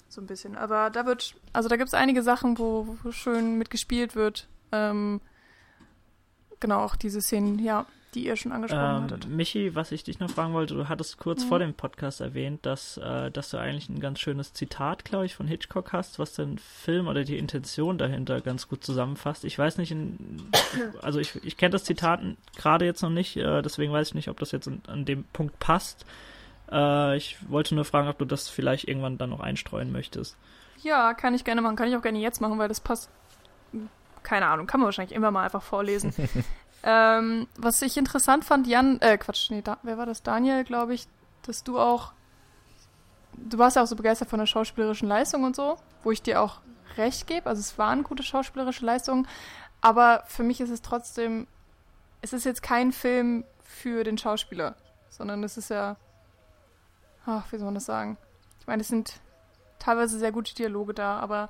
So 0.08 0.20
ein 0.20 0.26
bisschen. 0.26 0.56
Aber 0.56 0.90
da 0.90 1.06
wird, 1.06 1.34
also 1.52 1.68
da 1.68 1.76
gibt 1.76 1.88
es 1.88 1.94
einige 1.94 2.22
Sachen, 2.22 2.58
wo, 2.58 2.96
wo 3.02 3.12
schön 3.12 3.58
mitgespielt 3.58 4.14
wird. 4.14 4.48
Ähm, 4.72 5.20
genau 6.60 6.80
auch 6.80 6.96
diese 6.96 7.20
Szenen, 7.20 7.58
ja, 7.58 7.86
die 8.14 8.24
ihr 8.26 8.36
schon 8.36 8.52
angesprochen 8.52 8.96
ähm, 8.96 9.02
hattet. 9.02 9.28
Michi, 9.28 9.74
was 9.74 9.92
ich 9.92 10.02
dich 10.02 10.18
noch 10.20 10.30
fragen 10.30 10.54
wollte, 10.54 10.74
du 10.74 10.88
hattest 10.88 11.18
kurz 11.18 11.44
mhm. 11.44 11.48
vor 11.48 11.58
dem 11.58 11.74
Podcast 11.74 12.20
erwähnt, 12.20 12.64
dass, 12.64 12.96
äh, 12.96 13.30
dass 13.30 13.50
du 13.50 13.58
eigentlich 13.58 13.88
ein 13.88 14.00
ganz 14.00 14.20
schönes 14.20 14.54
Zitat, 14.54 15.04
glaube 15.04 15.26
ich, 15.26 15.34
von 15.34 15.46
Hitchcock 15.46 15.92
hast, 15.92 16.18
was 16.18 16.32
den 16.32 16.58
Film 16.58 17.08
oder 17.08 17.24
die 17.24 17.36
Intention 17.36 17.98
dahinter 17.98 18.40
ganz 18.40 18.68
gut 18.68 18.82
zusammenfasst. 18.82 19.44
Ich 19.44 19.58
weiß 19.58 19.78
nicht, 19.78 19.90
in, 19.90 20.50
also 21.02 21.20
ich, 21.20 21.44
ich 21.44 21.56
kenne 21.56 21.72
das 21.72 21.84
Zitat 21.84 22.20
gerade 22.56 22.86
jetzt 22.86 23.02
noch 23.02 23.10
nicht, 23.10 23.36
äh, 23.36 23.62
deswegen 23.62 23.92
weiß 23.92 24.08
ich 24.08 24.14
nicht, 24.14 24.28
ob 24.28 24.40
das 24.40 24.50
jetzt 24.50 24.66
an, 24.66 24.80
an 24.86 25.04
dem 25.04 25.24
Punkt 25.24 25.58
passt. 25.58 26.06
Äh, 26.72 27.18
ich 27.18 27.36
wollte 27.48 27.74
nur 27.74 27.84
fragen, 27.84 28.08
ob 28.08 28.18
du 28.18 28.24
das 28.24 28.48
vielleicht 28.48 28.88
irgendwann 28.88 29.18
dann 29.18 29.30
noch 29.30 29.40
einstreuen 29.40 29.92
möchtest. 29.92 30.36
Ja, 30.82 31.14
kann 31.14 31.34
ich 31.34 31.44
gerne 31.44 31.60
machen. 31.60 31.76
Kann 31.76 31.88
ich 31.88 31.96
auch 31.96 32.02
gerne 32.02 32.18
jetzt 32.18 32.40
machen, 32.40 32.58
weil 32.58 32.68
das 32.68 32.80
passt 32.80 33.10
keine 34.26 34.48
Ahnung, 34.48 34.66
kann 34.66 34.80
man 34.80 34.86
wahrscheinlich 34.86 35.14
immer 35.14 35.30
mal 35.30 35.44
einfach 35.44 35.62
vorlesen. 35.62 36.12
ähm, 36.82 37.46
was 37.56 37.80
ich 37.80 37.96
interessant 37.96 38.44
fand, 38.44 38.66
Jan, 38.66 39.00
äh, 39.00 39.16
Quatsch, 39.16 39.50
nee, 39.50 39.62
da, 39.62 39.78
wer 39.84 39.96
war 39.96 40.04
das? 40.04 40.22
Daniel, 40.22 40.64
glaube 40.64 40.94
ich, 40.94 41.06
dass 41.42 41.62
du 41.62 41.78
auch, 41.78 42.12
du 43.36 43.56
warst 43.56 43.76
ja 43.76 43.84
auch 43.84 43.86
so 43.86 43.94
begeistert 43.94 44.28
von 44.28 44.40
der 44.40 44.46
schauspielerischen 44.46 45.08
Leistung 45.08 45.44
und 45.44 45.54
so, 45.54 45.76
wo 46.02 46.10
ich 46.10 46.22
dir 46.22 46.42
auch 46.42 46.58
recht 46.96 47.28
gebe. 47.28 47.48
Also 47.48 47.60
es 47.60 47.78
waren 47.78 48.02
gute 48.02 48.24
schauspielerische 48.24 48.84
Leistungen, 48.84 49.28
aber 49.80 50.24
für 50.26 50.42
mich 50.42 50.60
ist 50.60 50.70
es 50.70 50.82
trotzdem, 50.82 51.46
es 52.20 52.32
ist 52.32 52.44
jetzt 52.44 52.64
kein 52.64 52.90
Film 52.90 53.44
für 53.62 54.02
den 54.02 54.18
Schauspieler, 54.18 54.74
sondern 55.08 55.44
es 55.44 55.56
ist 55.56 55.70
ja, 55.70 55.96
ach, 57.26 57.44
wie 57.52 57.58
soll 57.58 57.66
man 57.66 57.74
das 57.74 57.86
sagen? 57.86 58.18
Ich 58.58 58.66
meine, 58.66 58.80
es 58.82 58.88
sind 58.88 59.20
teilweise 59.78 60.18
sehr 60.18 60.32
gute 60.32 60.52
Dialoge 60.52 60.94
da, 60.94 61.20
aber 61.20 61.48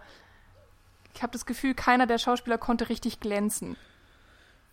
ich 1.17 1.23
habe 1.23 1.33
das 1.33 1.47
Gefühl, 1.47 1.75
keiner 1.75 2.07
der 2.07 2.19
Schauspieler 2.19 2.59
konnte 2.59 2.89
richtig 2.89 3.21
glänzen. 3.21 3.77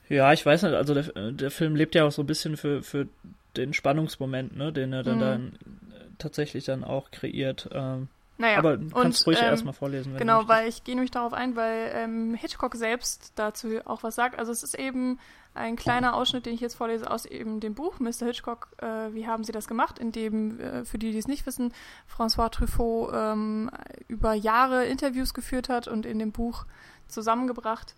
Ja, 0.10 0.34
ich 0.34 0.46
weiß 0.46 0.64
nicht, 0.64 0.74
also 0.74 0.94
der, 0.94 1.32
der 1.32 1.52
Film 1.52 1.76
lebt 1.76 1.96
ja 1.96 2.06
auch 2.06 2.12
so 2.12 2.22
ein 2.22 2.28
bisschen 2.28 2.58
für, 2.58 2.84
für 2.84 3.08
den 3.56 3.74
Spannungsmoment, 3.74 4.56
ne, 4.58 4.74
den 4.74 4.92
er 4.92 5.04
dann, 5.04 5.18
mhm. 5.18 5.22
dann 5.22 5.60
tatsächlich 6.18 6.66
dann 6.66 6.84
auch 6.84 7.12
kreiert. 7.12 7.70
Ähm, 7.72 8.10
naja, 8.38 8.58
aber 8.58 8.78
kannst 8.78 9.22
und, 9.22 9.28
ruhig 9.28 9.40
ähm, 9.40 9.46
erstmal 9.46 9.74
vorlesen. 9.74 10.18
genau, 10.18 10.48
weil 10.48 10.68
ich 10.68 10.84
gehe 10.84 10.96
nämlich 10.96 11.12
darauf 11.12 11.34
ein, 11.34 11.56
weil 11.56 11.92
ähm, 11.94 12.34
Hitchcock 12.34 12.76
selbst 12.76 13.32
dazu 13.36 13.80
auch 13.86 14.04
was 14.04 14.16
sagt. 14.16 14.38
Also 14.38 14.52
es 14.52 14.64
ist 14.64 14.78
eben 14.78 15.20
ein 15.56 15.76
kleiner 15.76 16.16
Ausschnitt, 16.16 16.46
den 16.46 16.56
ich 16.56 16.62
jetzt 16.62 16.76
vorlese 16.76 17.10
aus 17.10 17.26
eben 17.26 17.60
dem 17.60 17.76
Buch 17.76 18.00
Mr. 18.00 18.26
Hitchcock, 18.26 18.70
äh, 18.78 19.14
wie 19.14 19.28
haben 19.28 19.44
Sie 19.44 19.52
das 19.52 19.68
gemacht, 19.68 20.00
in 20.00 20.12
dem, 20.12 20.60
äh, 20.60 20.84
für 20.84 20.98
die, 20.98 21.12
die 21.12 21.18
es 21.18 21.28
nicht 21.28 21.46
wissen, 21.46 21.74
François 22.10 22.50
Truffaut 22.50 23.12
ähm, 23.14 23.70
über 24.08 24.34
Jahre 24.34 24.86
Interviews 24.86 25.34
geführt 25.34 25.70
hat 25.70 25.88
und 25.88 26.06
in 26.06 26.18
dem 26.18 26.32
Buch 26.32 26.66
zusammengebracht. 27.08 27.96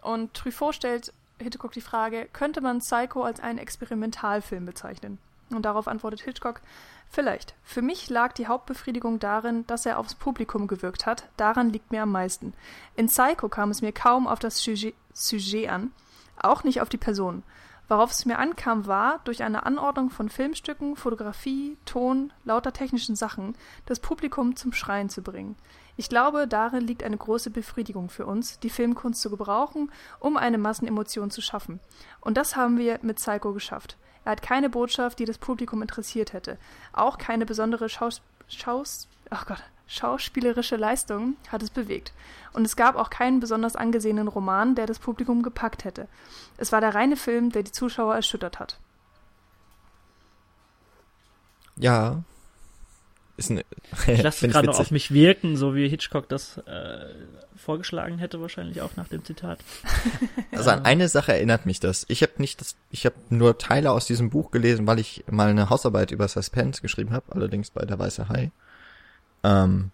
Und 0.00 0.32
Truffaut 0.34 0.74
stellt 0.74 1.12
Hitchcock 1.38 1.72
die 1.72 1.80
Frage, 1.80 2.28
könnte 2.32 2.60
man 2.60 2.78
Psycho 2.78 3.22
als 3.22 3.40
einen 3.40 3.58
Experimentalfilm 3.58 4.64
bezeichnen? 4.64 5.18
Und 5.50 5.62
darauf 5.62 5.88
antwortet 5.88 6.22
Hitchcock, 6.22 6.62
vielleicht. 7.10 7.54
Für 7.62 7.82
mich 7.82 8.08
lag 8.08 8.32
die 8.32 8.46
Hauptbefriedigung 8.46 9.18
darin, 9.18 9.66
dass 9.66 9.84
er 9.84 9.98
aufs 9.98 10.14
Publikum 10.14 10.66
gewirkt 10.68 11.04
hat. 11.04 11.28
Daran 11.36 11.70
liegt 11.70 11.90
mir 11.90 12.02
am 12.02 12.12
meisten. 12.12 12.54
In 12.96 13.06
Psycho 13.08 13.48
kam 13.48 13.70
es 13.70 13.82
mir 13.82 13.92
kaum 13.92 14.26
auf 14.26 14.38
das 14.38 14.58
Sujet, 14.58 14.94
Sujet 15.12 15.68
an, 15.68 15.92
auch 16.36 16.64
nicht 16.64 16.80
auf 16.80 16.88
die 16.88 16.98
Person. 16.98 17.42
Worauf 17.88 18.12
es 18.12 18.24
mir 18.24 18.38
ankam, 18.38 18.86
war, 18.86 19.20
durch 19.24 19.42
eine 19.42 19.66
Anordnung 19.66 20.08
von 20.08 20.30
Filmstücken, 20.30 20.96
Fotografie, 20.96 21.76
Ton, 21.84 22.32
lauter 22.44 22.72
technischen 22.72 23.14
Sachen, 23.14 23.54
das 23.84 24.00
Publikum 24.00 24.56
zum 24.56 24.72
Schreien 24.72 25.10
zu 25.10 25.22
bringen. 25.22 25.56
Ich 25.96 26.08
glaube, 26.08 26.48
darin 26.48 26.80
liegt 26.80 27.04
eine 27.04 27.16
große 27.16 27.50
Befriedigung 27.50 28.08
für 28.08 28.26
uns, 28.26 28.58
die 28.58 28.70
Filmkunst 28.70 29.20
zu 29.20 29.30
gebrauchen, 29.30 29.92
um 30.18 30.36
eine 30.36 30.58
Massenemotion 30.58 31.30
zu 31.30 31.42
schaffen. 31.42 31.78
Und 32.20 32.36
das 32.36 32.56
haben 32.56 32.78
wir 32.78 32.98
mit 33.02 33.16
Psycho 33.16 33.52
geschafft. 33.52 33.96
Er 34.24 34.32
hat 34.32 34.42
keine 34.42 34.70
Botschaft, 34.70 35.18
die 35.18 35.26
das 35.26 35.38
Publikum 35.38 35.82
interessiert 35.82 36.32
hätte. 36.32 36.58
Auch 36.92 37.18
keine 37.18 37.46
besondere 37.46 37.88
Schaus... 37.88 38.22
Schaus... 38.48 39.08
Ach 39.30 39.46
Gott, 39.46 39.62
schauspielerische 39.86 40.76
Leistung 40.76 41.36
hat 41.48 41.62
es 41.62 41.70
bewegt. 41.70 42.12
Und 42.52 42.64
es 42.64 42.76
gab 42.76 42.96
auch 42.96 43.10
keinen 43.10 43.40
besonders 43.40 43.76
angesehenen 43.76 44.28
Roman, 44.28 44.74
der 44.74 44.86
das 44.86 44.98
Publikum 44.98 45.42
gepackt 45.42 45.84
hätte. 45.84 46.08
Es 46.56 46.72
war 46.72 46.80
der 46.80 46.94
reine 46.94 47.16
Film, 47.16 47.50
der 47.50 47.62
die 47.62 47.72
Zuschauer 47.72 48.14
erschüttert 48.14 48.60
hat. 48.60 48.78
Ja. 51.76 52.22
Ist 53.36 53.50
eine, 53.50 53.64
ich 54.06 54.22
lasse 54.22 54.46
es 54.46 54.52
gerade 54.52 54.68
noch 54.68 54.78
auf 54.78 54.92
mich 54.92 55.12
wirken, 55.12 55.56
so 55.56 55.74
wie 55.74 55.88
Hitchcock 55.88 56.28
das 56.28 56.58
äh, 56.58 57.06
vorgeschlagen 57.56 58.18
hätte, 58.18 58.40
wahrscheinlich 58.40 58.80
auch 58.80 58.94
nach 58.96 59.08
dem 59.08 59.24
Zitat. 59.24 59.58
Also 60.52 60.70
an 60.70 60.84
eine 60.84 61.08
Sache 61.08 61.32
erinnert 61.32 61.66
mich 61.66 61.80
das. 61.80 62.06
Ich 62.08 62.22
habe 62.22 62.34
nicht 62.38 62.60
das, 62.60 62.76
ich 62.92 63.06
habe 63.06 63.16
nur 63.28 63.58
Teile 63.58 63.90
aus 63.90 64.06
diesem 64.06 64.30
Buch 64.30 64.52
gelesen, 64.52 64.86
weil 64.86 65.00
ich 65.00 65.24
mal 65.28 65.48
eine 65.48 65.68
Hausarbeit 65.68 66.12
über 66.12 66.28
Suspense 66.28 66.80
geschrieben 66.80 67.12
habe, 67.12 67.32
allerdings 67.34 67.70
bei 67.70 67.84
der 67.84 67.98
Weiße 67.98 68.28
Hai. 68.28 68.52
Ähm, 69.44 69.90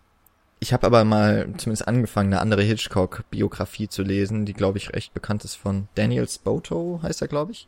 ich 0.61 0.73
habe 0.73 0.87
aber 0.87 1.05
mal 1.05 1.49
zumindest 1.57 1.89
angefangen, 1.89 2.33
eine 2.33 2.43
andere 2.43 2.63
Hitchcock-Biografie 2.63 3.89
zu 3.89 4.03
lesen, 4.03 4.45
die, 4.45 4.53
glaube 4.53 4.79
ich, 4.79 4.93
recht 4.93 5.15
bekannt 5.15 5.45
ist 5.45 5.55
von 5.55 5.89
Daniel 5.95 6.29
Spoto, 6.29 7.01
heißt 7.03 7.23
er, 7.23 7.29
glaube 7.29 7.53
ich. 7.53 7.67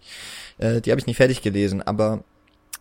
Äh, 0.59 0.81
die 0.81 0.91
habe 0.91 1.01
ich 1.01 1.07
nicht 1.07 1.17
fertig 1.17 1.43
gelesen, 1.43 1.83
aber 1.83 2.23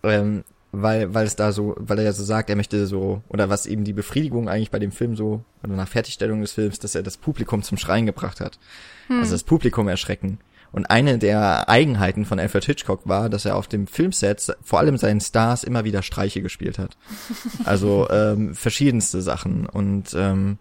ähm, 0.04 0.44
weil, 0.74 1.14
weil 1.14 1.26
es 1.26 1.36
da 1.36 1.52
so, 1.52 1.76
weil 1.78 2.00
er 2.00 2.06
ja 2.06 2.14
so 2.14 2.24
sagt, 2.24 2.50
er 2.50 2.56
möchte 2.56 2.88
so, 2.88 3.22
oder 3.30 3.50
was 3.50 3.66
eben 3.66 3.84
die 3.84 3.94
Befriedigung 3.94 4.50
eigentlich 4.50 4.72
bei 4.72 4.80
dem 4.80 4.92
Film 4.92 5.16
so, 5.16 5.44
oder 5.64 5.76
nach 5.76 5.88
Fertigstellung 5.88 6.42
des 6.42 6.54
Films, 6.54 6.80
dass 6.80 6.96
er 6.96 7.04
das 7.04 7.18
Publikum 7.18 7.62
zum 7.62 7.78
Schreien 7.78 8.06
gebracht 8.06 8.40
hat. 8.40 8.60
Hm. 9.08 9.20
Also 9.20 9.34
das 9.34 9.44
Publikum 9.44 9.88
erschrecken. 9.88 10.40
Und 10.72 10.90
eine 10.90 11.18
der 11.18 11.68
Eigenheiten 11.70 12.26
von 12.26 12.40
Alfred 12.40 12.66
Hitchcock 12.66 13.02
war, 13.06 13.30
dass 13.30 13.46
er 13.46 13.58
auf 13.58 13.68
dem 13.68 13.88
Filmset 13.88 14.56
vor 14.62 14.80
allem 14.80 14.98
seinen 14.98 15.20
Stars 15.20 15.64
immer 15.64 15.84
wieder 15.84 16.02
Streiche 16.02 16.42
gespielt 16.42 16.80
hat. 16.80 16.98
Also 17.66 18.10
ähm, 18.10 18.56
verschiedenste 18.56 19.22
Sachen. 19.22 19.66
Und 19.66 20.14
ähm, 20.16 20.58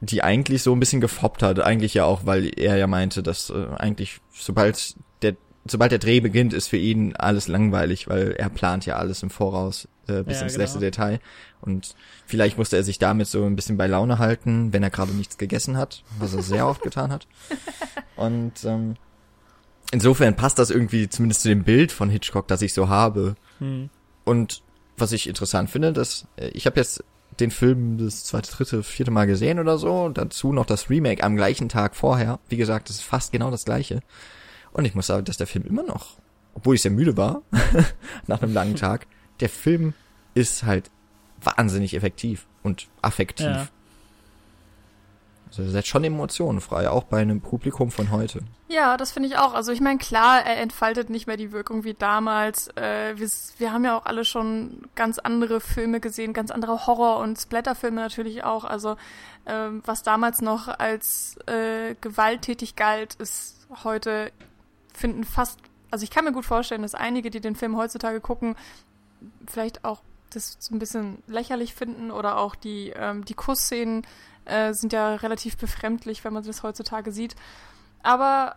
die 0.00 0.22
eigentlich 0.22 0.62
so 0.62 0.72
ein 0.72 0.80
bisschen 0.80 1.00
gefoppt 1.00 1.42
hat, 1.42 1.60
eigentlich 1.60 1.94
ja 1.94 2.04
auch, 2.04 2.26
weil 2.26 2.50
er 2.58 2.76
ja 2.76 2.86
meinte, 2.86 3.22
dass 3.22 3.50
äh, 3.50 3.66
eigentlich 3.76 4.20
sobald 4.32 4.96
der 5.22 5.36
sobald 5.66 5.92
der 5.92 5.98
Dreh 5.98 6.20
beginnt, 6.20 6.52
ist 6.52 6.68
für 6.68 6.76
ihn 6.76 7.16
alles 7.16 7.48
langweilig, 7.48 8.08
weil 8.08 8.32
er 8.32 8.50
plant 8.50 8.86
ja 8.86 8.96
alles 8.96 9.22
im 9.22 9.30
Voraus 9.30 9.88
äh, 10.08 10.22
bis 10.22 10.38
ja, 10.38 10.44
ins 10.44 10.52
genau. 10.54 10.64
letzte 10.64 10.78
Detail. 10.80 11.20
Und 11.60 11.94
vielleicht 12.26 12.58
musste 12.58 12.76
er 12.76 12.82
sich 12.82 12.98
damit 12.98 13.26
so 13.26 13.44
ein 13.44 13.56
bisschen 13.56 13.76
bei 13.76 13.86
Laune 13.86 14.18
halten, 14.18 14.72
wenn 14.72 14.82
er 14.82 14.90
gerade 14.90 15.12
nichts 15.12 15.38
gegessen 15.38 15.76
hat, 15.76 16.02
was 16.18 16.34
er 16.34 16.42
sehr 16.42 16.66
oft 16.66 16.82
getan 16.82 17.10
hat. 17.10 17.26
Und 18.16 18.64
ähm, 18.64 18.96
insofern 19.90 20.36
passt 20.36 20.58
das 20.58 20.70
irgendwie 20.70 21.08
zumindest 21.08 21.42
zu 21.42 21.48
dem 21.48 21.64
Bild 21.64 21.92
von 21.92 22.10
Hitchcock, 22.10 22.48
das 22.48 22.62
ich 22.62 22.74
so 22.74 22.88
habe. 22.88 23.34
Hm. 23.58 23.90
Und 24.24 24.62
was 24.96 25.12
ich 25.12 25.28
interessant 25.28 25.70
finde, 25.70 25.92
dass 25.92 26.26
äh, 26.36 26.48
ich 26.48 26.66
habe 26.66 26.78
jetzt 26.78 27.02
den 27.40 27.50
Film 27.50 27.98
das 27.98 28.24
zweite, 28.24 28.50
dritte, 28.50 28.82
vierte 28.82 29.10
Mal 29.10 29.26
gesehen 29.26 29.58
oder 29.58 29.78
so, 29.78 30.08
dazu 30.08 30.52
noch 30.52 30.66
das 30.66 30.88
Remake 30.90 31.22
am 31.24 31.36
gleichen 31.36 31.68
Tag 31.68 31.96
vorher. 31.96 32.38
Wie 32.48 32.56
gesagt, 32.56 32.88
das 32.88 32.96
ist 32.96 33.02
fast 33.02 33.32
genau 33.32 33.50
das 33.50 33.64
gleiche. 33.64 34.00
Und 34.72 34.84
ich 34.84 34.94
muss 34.94 35.06
sagen, 35.06 35.24
dass 35.24 35.36
der 35.36 35.46
Film 35.46 35.64
immer 35.64 35.82
noch, 35.82 36.18
obwohl 36.54 36.74
ich 36.74 36.82
sehr 36.82 36.90
müde 36.90 37.16
war, 37.16 37.42
nach 38.26 38.42
einem 38.42 38.54
langen 38.54 38.76
Tag, 38.76 39.06
der 39.40 39.48
Film 39.48 39.94
ist 40.34 40.64
halt 40.64 40.90
wahnsinnig 41.42 41.94
effektiv 41.94 42.46
und 42.62 42.88
affektiv. 43.02 43.46
Ja. 43.46 43.68
Also 45.48 45.62
er 45.62 45.70
setzt 45.70 45.88
schon 45.88 46.02
Emotionen 46.02 46.60
frei, 46.60 46.88
auch 46.90 47.04
bei 47.04 47.20
einem 47.20 47.40
Publikum 47.40 47.92
von 47.92 48.10
heute. 48.10 48.40
Ja, 48.68 48.96
das 48.96 49.12
finde 49.12 49.28
ich 49.28 49.38
auch. 49.38 49.54
Also 49.54 49.70
ich 49.70 49.80
meine, 49.80 49.98
klar, 49.98 50.44
er 50.44 50.60
entfaltet 50.60 51.10
nicht 51.10 51.28
mehr 51.28 51.36
die 51.36 51.52
Wirkung 51.52 51.84
wie 51.84 51.94
damals. 51.94 52.68
Äh, 52.76 53.16
wir, 53.16 53.28
wir, 53.58 53.72
haben 53.72 53.84
ja 53.84 53.96
auch 53.96 54.04
alle 54.04 54.24
schon 54.24 54.88
ganz 54.96 55.20
andere 55.20 55.60
Filme 55.60 56.00
gesehen, 56.00 56.32
ganz 56.32 56.50
andere 56.50 56.88
Horror- 56.88 57.20
und 57.20 57.38
Splatterfilme 57.38 58.00
natürlich 58.00 58.42
auch. 58.42 58.64
Also 58.64 58.96
ähm, 59.46 59.80
was 59.84 60.02
damals 60.02 60.40
noch 60.40 60.66
als 60.66 61.36
äh, 61.46 61.94
gewalttätig 62.00 62.74
galt, 62.74 63.14
ist 63.14 63.68
heute 63.84 64.32
finden 64.92 65.22
fast, 65.22 65.60
also 65.90 66.02
ich 66.02 66.10
kann 66.10 66.24
mir 66.24 66.32
gut 66.32 66.46
vorstellen, 66.46 66.82
dass 66.82 66.96
einige, 66.96 67.30
die 67.30 67.40
den 67.40 67.54
Film 67.54 67.76
heutzutage 67.76 68.20
gucken, 68.20 68.56
vielleicht 69.46 69.84
auch 69.84 70.02
das 70.30 70.56
so 70.58 70.74
ein 70.74 70.78
bisschen 70.78 71.22
lächerlich 71.26 71.74
finden 71.74 72.10
oder 72.10 72.38
auch 72.38 72.54
die, 72.54 72.90
ähm, 72.90 73.24
die 73.24 73.34
Kussszenen 73.34 74.06
äh, 74.44 74.72
sind 74.72 74.92
ja 74.92 75.14
relativ 75.16 75.56
befremdlich, 75.56 76.24
wenn 76.24 76.32
man 76.32 76.44
das 76.44 76.62
heutzutage 76.62 77.12
sieht. 77.12 77.34
Aber 78.02 78.56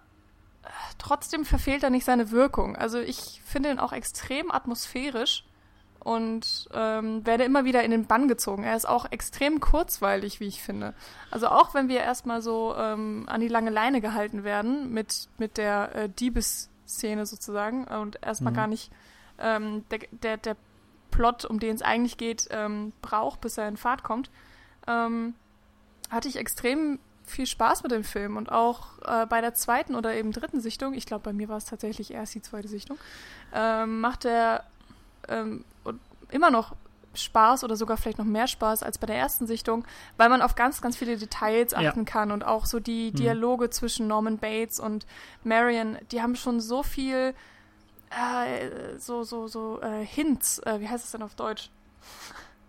äh, 0.63 0.67
trotzdem 0.97 1.45
verfehlt 1.45 1.83
er 1.83 1.89
nicht 1.89 2.05
seine 2.05 2.31
Wirkung. 2.31 2.75
Also 2.75 2.99
ich 2.99 3.41
finde 3.45 3.71
ihn 3.71 3.79
auch 3.79 3.93
extrem 3.93 4.51
atmosphärisch 4.51 5.45
und 5.99 6.69
ähm, 6.73 7.25
werde 7.25 7.43
immer 7.43 7.65
wieder 7.65 7.83
in 7.83 7.91
den 7.91 8.05
Bann 8.05 8.27
gezogen. 8.27 8.63
Er 8.63 8.75
ist 8.75 8.87
auch 8.87 9.11
extrem 9.11 9.59
kurzweilig, 9.59 10.39
wie 10.39 10.47
ich 10.47 10.63
finde. 10.63 10.93
Also 11.31 11.47
auch 11.47 11.73
wenn 11.73 11.89
wir 11.89 11.99
erstmal 11.99 12.41
so 12.41 12.75
ähm, 12.77 13.25
an 13.27 13.41
die 13.41 13.49
lange 13.49 13.71
Leine 13.71 13.99
gehalten 13.99 14.43
werden 14.43 14.93
mit, 14.93 15.27
mit 15.37 15.57
der 15.57 15.95
äh, 15.95 16.09
Diebesszene 16.09 17.25
sozusagen 17.25 17.85
und 17.85 18.19
erstmal 18.23 18.53
mhm. 18.53 18.57
gar 18.57 18.67
nicht 18.67 18.91
ähm, 19.39 19.83
der, 19.91 19.99
der, 20.11 20.37
der 20.37 20.55
Plot, 21.11 21.45
um 21.45 21.59
den 21.59 21.75
es 21.75 21.81
eigentlich 21.81 22.17
geht, 22.17 22.47
ähm, 22.51 22.93
braucht, 23.01 23.41
bis 23.41 23.57
er 23.57 23.67
in 23.67 23.77
Fahrt 23.77 24.03
kommt, 24.03 24.29
ähm, 24.87 25.33
hatte 26.09 26.27
ich 26.27 26.37
extrem 26.37 26.99
viel 27.25 27.45
Spaß 27.45 27.83
mit 27.83 27.91
dem 27.91 28.03
Film 28.03 28.37
und 28.37 28.51
auch 28.51 28.99
äh, 29.05 29.25
bei 29.25 29.41
der 29.41 29.53
zweiten 29.53 29.95
oder 29.95 30.15
eben 30.15 30.31
dritten 30.31 30.61
Sichtung, 30.61 30.93
ich 30.93 31.05
glaube, 31.05 31.23
bei 31.23 31.33
mir 31.33 31.49
war 31.49 31.57
es 31.57 31.65
tatsächlich 31.65 32.13
erst 32.13 32.35
die 32.35 32.41
zweite 32.41 32.67
Sichtung, 32.67 32.97
ähm, 33.53 33.99
macht 33.99 34.25
er 34.25 34.63
ähm, 35.27 35.65
immer 36.31 36.51
noch 36.51 36.75
Spaß 37.13 37.63
oder 37.63 37.75
sogar 37.75 37.97
vielleicht 37.97 38.19
noch 38.19 38.25
mehr 38.25 38.47
Spaß 38.47 38.83
als 38.83 38.97
bei 38.97 39.07
der 39.07 39.17
ersten 39.17 39.47
Sichtung, 39.47 39.85
weil 40.17 40.29
man 40.29 40.41
auf 40.41 40.55
ganz, 40.55 40.81
ganz 40.81 40.95
viele 40.95 41.17
Details 41.17 41.73
achten 41.73 41.99
ja. 41.99 42.05
kann 42.05 42.31
und 42.31 42.45
auch 42.45 42.65
so 42.65 42.79
die 42.79 43.11
mhm. 43.11 43.15
Dialoge 43.15 43.65
mhm. 43.65 43.71
zwischen 43.71 44.07
Norman 44.07 44.37
Bates 44.37 44.79
und 44.79 45.05
Marion, 45.43 45.97
die 46.11 46.21
haben 46.21 46.35
schon 46.35 46.59
so 46.61 46.83
viel 46.83 47.33
äh, 48.09 48.97
so, 48.97 49.23
so, 49.23 49.47
so 49.47 49.81
äh, 49.81 50.05
Hints, 50.05 50.59
äh, 50.59 50.79
wie 50.79 50.87
heißt 50.87 51.05
es 51.05 51.11
denn 51.11 51.21
auf 51.21 51.35
Deutsch? 51.35 51.69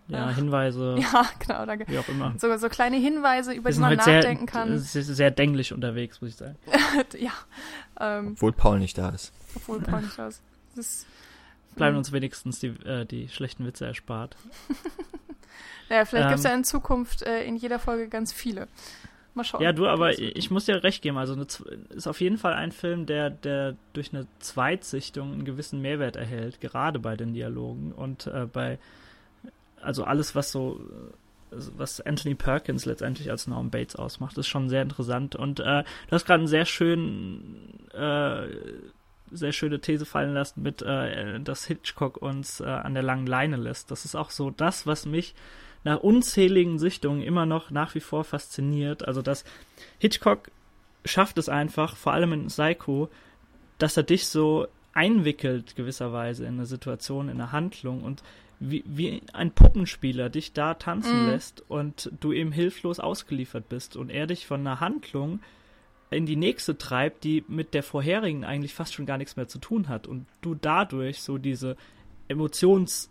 Ja, 0.09 0.31
Hinweise. 0.31 0.97
Ja, 0.99 1.29
genau, 1.39 1.65
danke. 1.65 1.85
Wie 1.87 1.97
auch 1.97 2.07
immer. 2.07 2.33
So, 2.37 2.55
so 2.57 2.67
kleine 2.67 2.97
Hinweise, 2.97 3.53
über 3.53 3.71
die 3.71 3.79
man 3.79 3.95
nachdenken 3.95 4.47
sehr, 4.47 4.53
kann. 4.53 4.79
Sehr, 4.79 5.03
sehr 5.03 5.31
dänglich 5.31 5.71
unterwegs, 5.71 6.19
muss 6.21 6.31
ich 6.31 6.35
sagen. 6.35 6.57
ja. 7.17 7.31
Ähm, 7.99 8.31
obwohl 8.33 8.51
Paul 8.51 8.79
nicht 8.79 8.97
da 8.97 9.09
ist. 9.09 9.31
Obwohl 9.55 9.79
Paul 9.81 10.01
nicht 10.01 10.17
da 10.17 10.27
ist. 10.27 10.41
ist 10.75 11.07
Bleiben 11.75 11.93
hm. 11.93 11.99
uns 11.99 12.11
wenigstens 12.11 12.59
die, 12.59 12.67
äh, 12.67 13.05
die 13.05 13.29
schlechten 13.29 13.65
Witze 13.65 13.85
erspart. 13.85 14.35
naja, 15.89 16.05
vielleicht 16.05 16.25
ähm, 16.25 16.29
gibt 16.29 16.39
es 16.39 16.43
ja 16.43 16.53
in 16.53 16.63
Zukunft 16.63 17.21
äh, 17.21 17.43
in 17.43 17.55
jeder 17.55 17.77
Folge 17.77 18.09
ganz 18.09 18.33
viele. 18.33 18.67
Mal 19.33 19.43
schauen. 19.43 19.61
Ja, 19.61 19.71
du, 19.71 19.87
aber 19.87 20.17
ich 20.17 20.51
muss 20.51 20.65
dir 20.65 20.83
recht 20.83 21.01
geben. 21.01 21.17
Also 21.17 21.33
eine, 21.33 21.45
ist 21.89 22.07
auf 22.07 22.21
jeden 22.21 22.37
Fall 22.37 22.53
ein 22.53 22.71
Film, 22.71 23.05
der, 23.05 23.29
der 23.29 23.75
durch 23.93 24.13
eine 24.13 24.27
Zweitsichtung 24.39 25.33
einen 25.33 25.45
gewissen 25.45 25.81
Mehrwert 25.81 26.15
erhält, 26.15 26.61
gerade 26.61 26.99
bei 26.99 27.15
den 27.15 27.33
Dialogen 27.33 27.91
und 27.91 28.27
äh, 28.27 28.47
bei 28.51 28.79
also 29.81 30.03
alles, 30.03 30.35
was 30.35 30.51
so 30.51 30.81
was 31.51 32.01
Anthony 32.01 32.35
Perkins 32.35 32.85
letztendlich 32.85 33.31
als 33.31 33.47
Norman 33.47 33.71
Bates 33.71 33.95
ausmacht, 33.95 34.37
ist 34.37 34.47
schon 34.47 34.69
sehr 34.69 34.81
interessant. 34.81 35.35
Und 35.35 35.59
äh, 35.59 35.83
du 35.83 36.11
hast 36.11 36.25
gerade 36.25 36.39
einen 36.39 36.47
sehr 36.47 36.65
schönen, 36.65 37.89
äh, 37.93 38.47
sehr 39.31 39.51
schöne 39.51 39.79
These 39.79 40.05
fallen 40.05 40.33
lassen 40.33 40.61
mit, 40.61 40.81
äh, 40.81 41.39
dass 41.39 41.65
Hitchcock 41.65 42.17
uns 42.17 42.59
äh, 42.59 42.65
an 42.65 42.93
der 42.93 43.03
langen 43.03 43.25
Leine 43.25 43.57
lässt. 43.57 43.91
Das 43.91 44.05
ist 44.05 44.15
auch 44.15 44.29
so 44.29 44.51
das, 44.51 44.85
was 44.85 45.05
mich 45.05 45.33
nach 45.83 45.99
unzähligen 45.99 46.79
Sichtungen 46.79 47.21
immer 47.21 47.45
noch 47.45 47.71
nach 47.71 47.95
wie 47.95 47.99
vor 47.99 48.23
fasziniert. 48.23 49.07
Also, 49.07 49.21
dass 49.21 49.45
Hitchcock 49.97 50.51
schafft 51.05 51.37
es 51.37 51.49
einfach, 51.49 51.95
vor 51.95 52.13
allem 52.13 52.33
in 52.33 52.47
Psycho, 52.47 53.09
dass 53.77 53.97
er 53.97 54.03
dich 54.03 54.27
so 54.27 54.67
einwickelt 54.93 55.75
gewisserweise 55.75 56.45
in 56.45 56.55
eine 56.55 56.65
Situation, 56.65 57.29
in 57.29 57.39
eine 57.39 57.51
Handlung 57.51 58.03
und 58.03 58.23
wie, 58.59 58.83
wie 58.85 59.21
ein 59.31 59.51
Puppenspieler 59.51 60.29
dich 60.29 60.51
da 60.51 60.73
tanzen 60.73 61.25
mm. 61.25 61.29
lässt 61.29 61.63
und 61.69 62.11
du 62.19 62.33
eben 62.33 62.51
hilflos 62.51 62.99
ausgeliefert 62.99 63.69
bist 63.69 63.95
und 63.95 64.09
er 64.09 64.27
dich 64.27 64.45
von 64.45 64.59
einer 64.59 64.81
Handlung 64.81 65.39
in 66.11 66.25
die 66.25 66.35
nächste 66.35 66.77
treibt, 66.77 67.23
die 67.23 67.45
mit 67.47 67.73
der 67.73 67.83
vorherigen 67.83 68.43
eigentlich 68.43 68.73
fast 68.73 68.93
schon 68.93 69.05
gar 69.05 69.17
nichts 69.17 69.37
mehr 69.37 69.47
zu 69.47 69.59
tun 69.59 69.87
hat 69.87 70.07
und 70.07 70.25
du 70.41 70.55
dadurch 70.55 71.21
so 71.21 71.37
diese 71.37 71.77
Emotions 72.27 73.09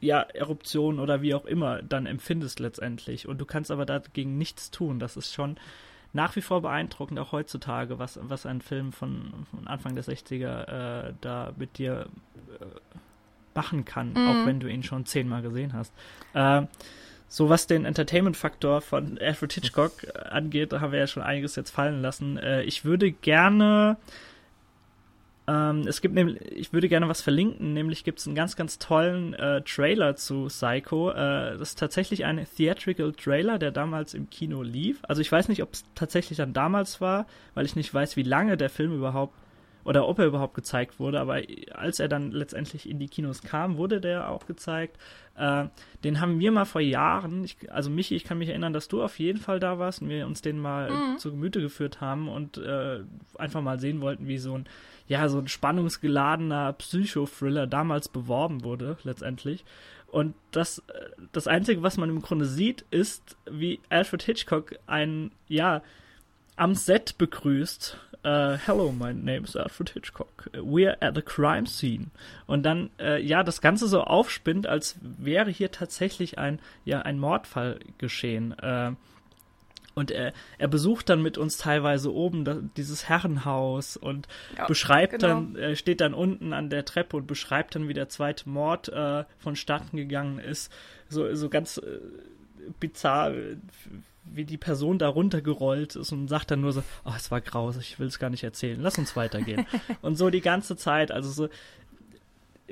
ja, 0.00 0.22
Eruption 0.22 0.98
oder 0.98 1.22
wie 1.22 1.34
auch 1.34 1.44
immer 1.44 1.82
dann 1.82 2.06
empfindest 2.06 2.60
letztendlich. 2.60 3.28
Und 3.28 3.38
du 3.38 3.44
kannst 3.44 3.70
aber 3.70 3.86
dagegen 3.86 4.38
nichts 4.38 4.70
tun. 4.70 4.98
Das 4.98 5.16
ist 5.16 5.32
schon 5.34 5.56
nach 6.12 6.34
wie 6.36 6.40
vor 6.40 6.62
beeindruckend, 6.62 7.18
auch 7.18 7.32
heutzutage, 7.32 7.98
was, 7.98 8.18
was 8.22 8.46
ein 8.46 8.60
Film 8.60 8.92
von, 8.92 9.46
von 9.50 9.66
Anfang 9.66 9.94
der 9.94 10.04
60er 10.04 11.08
äh, 11.08 11.12
da 11.20 11.52
mit 11.56 11.78
dir 11.78 12.06
äh, 12.60 12.64
machen 13.54 13.84
kann, 13.84 14.12
mhm. 14.12 14.28
auch 14.28 14.46
wenn 14.46 14.60
du 14.60 14.68
ihn 14.68 14.82
schon 14.82 15.06
zehnmal 15.06 15.42
gesehen 15.42 15.72
hast. 15.72 15.92
Äh, 16.34 16.62
so 17.28 17.48
was 17.48 17.68
den 17.68 17.84
Entertainment-Faktor 17.84 18.80
von 18.80 19.18
Alfred 19.18 19.52
Hitchcock 19.52 19.92
angeht, 20.30 20.72
da 20.72 20.80
haben 20.80 20.92
wir 20.92 20.98
ja 20.98 21.06
schon 21.06 21.22
einiges 21.22 21.54
jetzt 21.54 21.70
fallen 21.70 22.02
lassen. 22.02 22.38
Äh, 22.38 22.62
ich 22.62 22.84
würde 22.84 23.12
gerne 23.12 23.98
ähm, 25.50 25.84
es 25.88 26.00
gibt 26.00 26.14
nämlich, 26.14 26.40
ich 26.52 26.72
würde 26.72 26.88
gerne 26.88 27.08
was 27.08 27.22
verlinken, 27.22 27.72
nämlich 27.72 28.04
gibt 28.04 28.20
es 28.20 28.26
einen 28.26 28.36
ganz, 28.36 28.54
ganz 28.54 28.78
tollen 28.78 29.34
äh, 29.34 29.62
Trailer 29.62 30.14
zu 30.14 30.46
Psycho. 30.46 31.10
Äh, 31.10 31.58
das 31.58 31.70
ist 31.70 31.78
tatsächlich 31.78 32.24
ein 32.24 32.46
Theatrical 32.56 33.12
Trailer, 33.12 33.58
der 33.58 33.72
damals 33.72 34.14
im 34.14 34.30
Kino 34.30 34.62
lief. 34.62 35.00
Also 35.02 35.22
ich 35.22 35.32
weiß 35.32 35.48
nicht, 35.48 35.62
ob 35.62 35.72
es 35.72 35.84
tatsächlich 35.96 36.36
dann 36.36 36.52
damals 36.52 37.00
war, 37.00 37.26
weil 37.54 37.66
ich 37.66 37.74
nicht 37.74 37.92
weiß, 37.92 38.16
wie 38.16 38.22
lange 38.22 38.56
der 38.56 38.70
Film 38.70 38.94
überhaupt 38.94 39.34
oder 39.82 40.06
ob 40.06 40.18
er 40.18 40.26
überhaupt 40.26 40.54
gezeigt 40.54 41.00
wurde, 41.00 41.18
aber 41.18 41.40
als 41.72 42.00
er 42.00 42.08
dann 42.08 42.32
letztendlich 42.32 42.88
in 42.88 42.98
die 42.98 43.08
Kinos 43.08 43.42
kam, 43.42 43.78
wurde 43.78 44.00
der 44.00 44.28
auch 44.28 44.46
gezeigt. 44.46 44.98
Äh, 45.36 45.64
den 46.04 46.20
haben 46.20 46.38
wir 46.38 46.52
mal 46.52 46.66
vor 46.66 46.82
Jahren, 46.82 47.44
ich, 47.44 47.56
also 47.72 47.88
Michi, 47.90 48.14
ich 48.14 48.24
kann 48.24 48.38
mich 48.38 48.50
erinnern, 48.50 48.74
dass 48.74 48.88
du 48.88 49.02
auf 49.02 49.18
jeden 49.18 49.38
Fall 49.38 49.58
da 49.58 49.78
warst 49.78 50.02
und 50.02 50.10
wir 50.10 50.26
uns 50.26 50.42
den 50.42 50.58
mal 50.58 50.90
mhm. 50.90 51.18
zu 51.18 51.30
Gemüte 51.30 51.62
geführt 51.62 52.02
haben 52.02 52.28
und 52.28 52.58
äh, 52.58 53.00
einfach 53.38 53.62
mal 53.62 53.80
sehen 53.80 54.00
wollten, 54.02 54.28
wie 54.28 54.38
so 54.38 54.54
ein 54.54 54.66
ja, 55.10 55.28
so 55.28 55.38
ein 55.38 55.48
spannungsgeladener 55.48 56.72
Psychothriller 56.74 57.66
damals 57.66 58.08
beworben 58.08 58.62
wurde, 58.62 58.96
letztendlich. 59.02 59.64
Und 60.06 60.36
das, 60.52 60.84
das 61.32 61.48
Einzige, 61.48 61.82
was 61.82 61.96
man 61.96 62.10
im 62.10 62.22
Grunde 62.22 62.44
sieht, 62.44 62.84
ist, 62.92 63.36
wie 63.50 63.80
Alfred 63.88 64.22
Hitchcock 64.22 64.76
einen, 64.86 65.32
ja, 65.48 65.82
am 66.54 66.76
Set 66.76 67.18
begrüßt. 67.18 67.98
Uh, 68.24 68.56
hello, 68.64 68.92
my 68.92 69.12
name 69.12 69.42
is 69.42 69.56
Alfred 69.56 69.90
Hitchcock. 69.90 70.48
We're 70.52 70.96
at 71.00 71.16
the 71.16 71.22
crime 71.22 71.66
scene. 71.66 72.12
Und 72.46 72.62
dann, 72.62 72.90
äh, 73.00 73.20
ja, 73.20 73.42
das 73.42 73.60
Ganze 73.60 73.88
so 73.88 74.02
aufspinnt, 74.02 74.68
als 74.68 74.96
wäre 75.02 75.50
hier 75.50 75.72
tatsächlich 75.72 76.38
ein, 76.38 76.60
ja, 76.84 77.02
ein 77.02 77.18
Mordfall 77.18 77.80
geschehen. 77.98 78.56
Äh, 78.60 78.92
und 79.94 80.10
er, 80.10 80.32
er 80.58 80.68
besucht 80.68 81.08
dann 81.08 81.22
mit 81.22 81.38
uns 81.38 81.58
teilweise 81.58 82.12
oben 82.12 82.44
da, 82.44 82.58
dieses 82.76 83.08
Herrenhaus 83.08 83.96
und 83.96 84.28
ja, 84.56 84.66
beschreibt 84.66 85.20
genau. 85.20 85.26
dann, 85.26 85.56
er 85.56 85.76
steht 85.76 86.00
dann 86.00 86.14
unten 86.14 86.52
an 86.52 86.70
der 86.70 86.84
Treppe 86.84 87.16
und 87.16 87.26
beschreibt 87.26 87.74
dann, 87.74 87.88
wie 87.88 87.94
der 87.94 88.08
zweite 88.08 88.48
Mord 88.48 88.88
äh, 88.88 89.24
vonstatten 89.38 89.96
gegangen 89.96 90.38
ist. 90.38 90.72
So, 91.08 91.34
so 91.34 91.48
ganz 91.48 91.78
äh, 91.78 91.98
bizarr, 92.78 93.32
wie 94.24 94.44
die 94.44 94.58
Person 94.58 94.98
da 94.98 95.08
runtergerollt 95.08 95.96
ist 95.96 96.12
und 96.12 96.28
sagt 96.28 96.50
dann 96.50 96.60
nur 96.60 96.72
so, 96.72 96.82
oh, 97.04 97.12
es 97.16 97.30
war 97.30 97.40
grausig, 97.40 97.92
ich 97.92 97.98
will 97.98 98.06
es 98.06 98.18
gar 98.18 98.30
nicht 98.30 98.44
erzählen, 98.44 98.80
lass 98.80 98.98
uns 98.98 99.16
weitergehen. 99.16 99.66
und 100.02 100.16
so 100.16 100.30
die 100.30 100.40
ganze 100.40 100.76
Zeit, 100.76 101.10
also 101.10 101.30
so, 101.30 101.48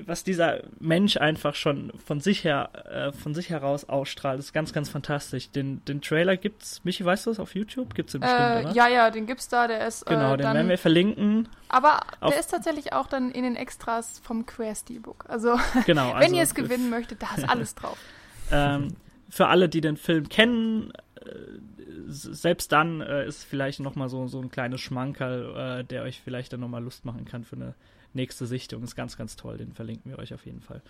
was 0.07 0.25
dieser 0.25 0.61
Mensch 0.81 1.17
einfach 1.17 1.55
schon 1.55 1.93
von 2.05 2.21
sich 2.21 2.45
her, 2.45 2.71
äh, 2.91 3.13
von 3.13 3.35
sich 3.35 3.51
heraus 3.51 3.89
ausstrahlt, 3.89 4.39
ist 4.39 4.53
ganz, 4.53 4.73
ganz 4.73 4.89
fantastisch. 4.89 5.51
Den, 5.51 5.85
den 5.85 6.01
Trailer 6.01 6.37
gibt's, 6.37 6.85
Michi, 6.85 7.05
weißt 7.05 7.27
du 7.27 7.31
das, 7.31 7.41
auf 7.41 7.55
YouTube? 7.55 7.95
Gibt's 7.95 8.13
den 8.13 8.21
bestimmt, 8.21 8.41
äh, 8.41 8.61
oder? 8.65 8.73
Ja, 8.73 8.89
ja, 8.89 9.11
den 9.11 9.27
gibt's 9.27 9.49
da, 9.49 9.67
der 9.67 9.87
ist, 9.87 10.07
Genau, 10.07 10.35
äh, 10.35 10.37
den 10.37 10.45
dann, 10.45 10.55
werden 10.55 10.69
wir 10.69 10.79
verlinken. 10.79 11.49
Aber 11.69 12.01
der 12.23 12.39
ist 12.39 12.51
tatsächlich 12.51 12.93
auch 12.93 13.07
dann 13.07 13.31
in 13.31 13.43
den 13.43 13.57
Extras 13.57 14.21
vom 14.21 14.47
Queer 14.47 14.75
Steelbook. 14.75 15.25
Also, 15.29 15.59
genau, 15.87 16.09
wenn 16.09 16.17
also, 16.17 16.37
ihr 16.37 16.43
es 16.43 16.55
gewinnen 16.55 16.91
möchtet, 16.91 17.23
da 17.23 17.29
ist 17.37 17.49
alles 17.49 17.75
drauf. 17.75 17.99
ähm, 18.51 18.97
für 19.29 19.49
alle, 19.49 19.69
die 19.69 19.81
den 19.81 19.97
Film 19.97 20.29
kennen, 20.29 20.93
äh, 21.17 21.25
selbst 22.07 22.73
dann 22.73 23.01
äh, 23.01 23.27
ist 23.27 23.45
vielleicht 23.45 23.81
nochmal 23.81 24.09
so, 24.09 24.27
so 24.29 24.41
ein 24.41 24.51
kleines 24.51 24.81
Schmankerl, 24.81 25.81
äh, 25.81 25.85
der 25.85 26.03
euch 26.03 26.21
vielleicht 26.23 26.53
dann 26.53 26.61
nochmal 26.61 26.83
Lust 26.83 27.05
machen 27.05 27.25
kann 27.27 27.45
für 27.45 27.57
eine 27.57 27.75
nächste 28.15 28.47
Sichtung. 28.47 28.83
Ist 28.83 28.97
ganz, 28.97 29.17
ganz 29.17 29.37
toll. 29.37 29.59
Den 29.59 29.73
verlinken 29.73 30.11
wir 30.11 30.19
euch 30.19 30.35
auf 30.35 30.47
jeden 30.47 30.61
Fall. 30.61 30.83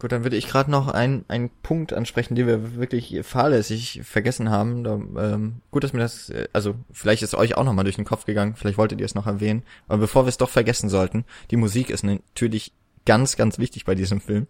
Gut, 0.00 0.12
dann 0.12 0.24
würde 0.24 0.36
ich 0.36 0.48
gerade 0.48 0.70
noch 0.70 0.88
einen, 0.88 1.24
einen 1.28 1.50
Punkt 1.62 1.92
ansprechen, 1.92 2.34
den 2.34 2.46
wir 2.46 2.76
wirklich 2.76 3.20
fahrlässig 3.22 4.02
vergessen 4.04 4.50
haben. 4.50 4.84
Da, 4.84 4.94
ähm, 4.94 5.62
gut, 5.70 5.84
dass 5.84 5.92
mir 5.92 6.00
das, 6.00 6.28
äh, 6.30 6.48
also 6.52 6.74
vielleicht 6.92 7.22
ist 7.22 7.34
euch 7.34 7.56
auch 7.56 7.64
nochmal 7.64 7.84
durch 7.84 7.96
den 7.96 8.04
Kopf 8.04 8.26
gegangen, 8.26 8.54
vielleicht 8.56 8.76
wolltet 8.76 9.00
ihr 9.00 9.06
es 9.06 9.14
noch 9.14 9.26
erwähnen. 9.26 9.62
Aber 9.88 9.98
bevor 9.98 10.24
wir 10.24 10.28
es 10.28 10.36
doch 10.36 10.50
vergessen 10.50 10.88
sollten, 10.88 11.24
die 11.50 11.56
Musik 11.56 11.90
ist 11.90 12.02
natürlich 12.02 12.72
ganz, 13.06 13.36
ganz 13.36 13.58
wichtig 13.58 13.84
bei 13.84 13.94
diesem 13.94 14.20
Film. 14.20 14.46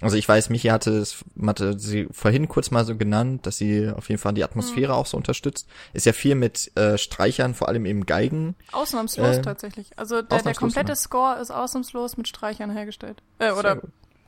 Also 0.00 0.16
ich 0.16 0.28
weiß, 0.28 0.50
Michi 0.50 0.68
hatte 0.68 0.90
es, 0.92 1.24
hatte 1.44 1.78
sie 1.78 2.08
vorhin 2.10 2.48
kurz 2.48 2.70
mal 2.70 2.84
so 2.84 2.96
genannt, 2.96 3.46
dass 3.46 3.58
sie 3.58 3.90
auf 3.90 4.08
jeden 4.08 4.20
Fall 4.20 4.32
die 4.34 4.44
Atmosphäre 4.44 4.92
mhm. 4.92 4.98
auch 4.98 5.06
so 5.06 5.16
unterstützt. 5.16 5.68
Ist 5.92 6.06
ja 6.06 6.12
viel 6.12 6.34
mit 6.34 6.74
äh, 6.76 6.96
Streichern, 6.96 7.54
vor 7.54 7.68
allem 7.68 7.86
eben 7.86 8.06
Geigen. 8.06 8.54
Ausnahmslos 8.72 9.36
äh, 9.36 9.42
tatsächlich. 9.42 9.90
Also 9.98 10.22
der, 10.22 10.42
der 10.42 10.54
komplette 10.54 10.92
ja. 10.92 10.96
Score 10.96 11.38
ist 11.40 11.50
ausnahmslos 11.50 12.16
mit 12.16 12.28
Streichern 12.28 12.70
hergestellt. 12.70 13.22
Äh, 13.38 13.52
oder 13.52 13.82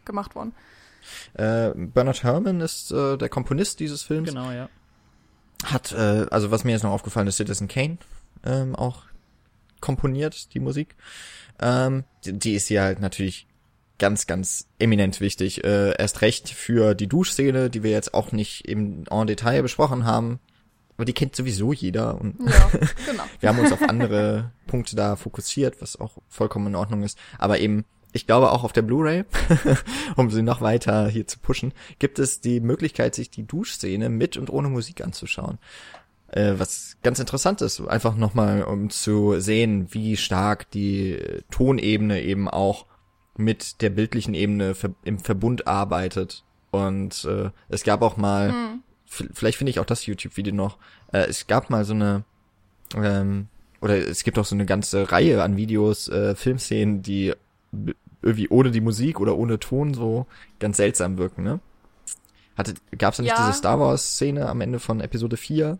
gemacht 0.04 0.34
worden. 0.34 0.52
Äh, 1.34 1.70
Bernard 1.74 2.22
Herrmann 2.22 2.60
ist 2.60 2.92
äh, 2.92 3.16
der 3.16 3.28
Komponist 3.28 3.80
dieses 3.80 4.02
Films. 4.02 4.28
Genau, 4.28 4.50
ja. 4.50 4.68
Hat, 5.64 5.92
äh, 5.92 6.26
also 6.30 6.50
was 6.50 6.64
mir 6.64 6.72
jetzt 6.72 6.82
noch 6.82 6.90
aufgefallen 6.90 7.26
ist, 7.28 7.36
Citizen 7.36 7.68
Kane 7.68 7.98
ähm, 8.44 8.74
auch 8.74 9.04
komponiert, 9.80 10.54
die 10.54 10.60
Musik. 10.60 10.96
Ähm, 11.60 12.04
die, 12.24 12.38
die 12.38 12.54
ist 12.54 12.68
ja 12.68 12.82
halt 12.82 13.00
natürlich 13.00 13.46
ganz, 13.98 14.26
ganz 14.26 14.66
eminent 14.78 15.20
wichtig. 15.20 15.64
Äh, 15.64 15.94
erst 15.96 16.22
recht 16.22 16.48
für 16.48 16.94
die 16.94 17.08
Duschszene, 17.08 17.70
die 17.70 17.82
wir 17.82 17.90
jetzt 17.90 18.14
auch 18.14 18.32
nicht 18.32 18.68
im 18.68 19.04
en 19.10 19.26
Detail 19.26 19.62
besprochen 19.62 20.04
haben. 20.04 20.40
Aber 20.96 21.04
die 21.04 21.12
kennt 21.12 21.34
sowieso 21.34 21.72
jeder. 21.72 22.20
Und 22.20 22.36
ja, 22.40 22.70
genau. 23.06 23.24
wir 23.40 23.48
haben 23.48 23.58
uns 23.58 23.72
auf 23.72 23.82
andere 23.82 24.52
Punkte 24.66 24.96
da 24.96 25.16
fokussiert, 25.16 25.80
was 25.80 25.98
auch 25.98 26.18
vollkommen 26.28 26.68
in 26.68 26.74
Ordnung 26.76 27.02
ist. 27.02 27.18
Aber 27.38 27.58
eben, 27.60 27.84
ich 28.12 28.26
glaube 28.26 28.52
auch 28.52 28.64
auf 28.64 28.72
der 28.72 28.82
Blu-ray, 28.82 29.24
um 30.16 30.30
sie 30.30 30.42
noch 30.42 30.60
weiter 30.60 31.08
hier 31.08 31.26
zu 31.26 31.38
pushen, 31.38 31.72
gibt 31.98 32.18
es 32.18 32.40
die 32.40 32.60
Möglichkeit, 32.60 33.14
sich 33.14 33.30
die 33.30 33.46
Duschszene 33.46 34.08
mit 34.08 34.36
und 34.36 34.50
ohne 34.50 34.68
Musik 34.68 35.02
anzuschauen 35.02 35.58
äh, 36.32 36.54
was 36.56 36.96
ganz 37.02 37.18
interessant 37.18 37.60
ist, 37.60 37.80
einfach 37.80 38.16
nochmal, 38.16 38.64
um 38.64 38.90
zu 38.90 39.38
sehen, 39.38 39.88
wie 39.90 40.16
stark 40.16 40.70
die 40.70 41.18
Tonebene 41.50 42.22
eben 42.22 42.48
auch 42.48 42.86
mit 43.36 43.80
der 43.80 43.90
bildlichen 43.90 44.34
Ebene 44.34 44.74
im 45.04 45.18
Verbund 45.18 45.66
arbeitet. 45.66 46.44
Und 46.70 47.24
äh, 47.24 47.50
es 47.68 47.84
gab 47.84 48.02
auch 48.02 48.16
mal, 48.16 48.52
mhm. 48.52 48.82
vielleicht 49.06 49.58
finde 49.58 49.70
ich 49.70 49.80
auch 49.80 49.86
das 49.86 50.06
YouTube-Video 50.06 50.54
noch, 50.54 50.78
äh, 51.12 51.26
es 51.28 51.46
gab 51.46 51.70
mal 51.70 51.84
so 51.84 51.94
eine, 51.94 52.24
ähm, 52.96 53.48
oder 53.80 53.96
es 53.96 54.24
gibt 54.24 54.38
auch 54.38 54.44
so 54.44 54.54
eine 54.54 54.66
ganze 54.66 55.10
Reihe 55.12 55.42
an 55.42 55.56
Videos, 55.56 56.08
äh, 56.08 56.34
Filmszenen, 56.34 57.02
die 57.02 57.34
irgendwie 58.22 58.48
ohne 58.48 58.70
die 58.70 58.80
Musik 58.80 59.20
oder 59.20 59.36
ohne 59.36 59.58
Ton 59.58 59.94
so 59.94 60.26
ganz 60.60 60.76
seltsam 60.76 61.18
wirken, 61.18 61.42
ne? 61.42 61.60
Hatte, 62.56 62.74
gab's 62.96 63.16
da 63.16 63.22
nicht 63.22 63.32
ja. 63.32 63.46
diese 63.46 63.58
Star 63.58 63.80
Wars-Szene 63.80 64.48
am 64.48 64.60
Ende 64.60 64.78
von 64.78 65.00
Episode 65.00 65.36
4? 65.36 65.78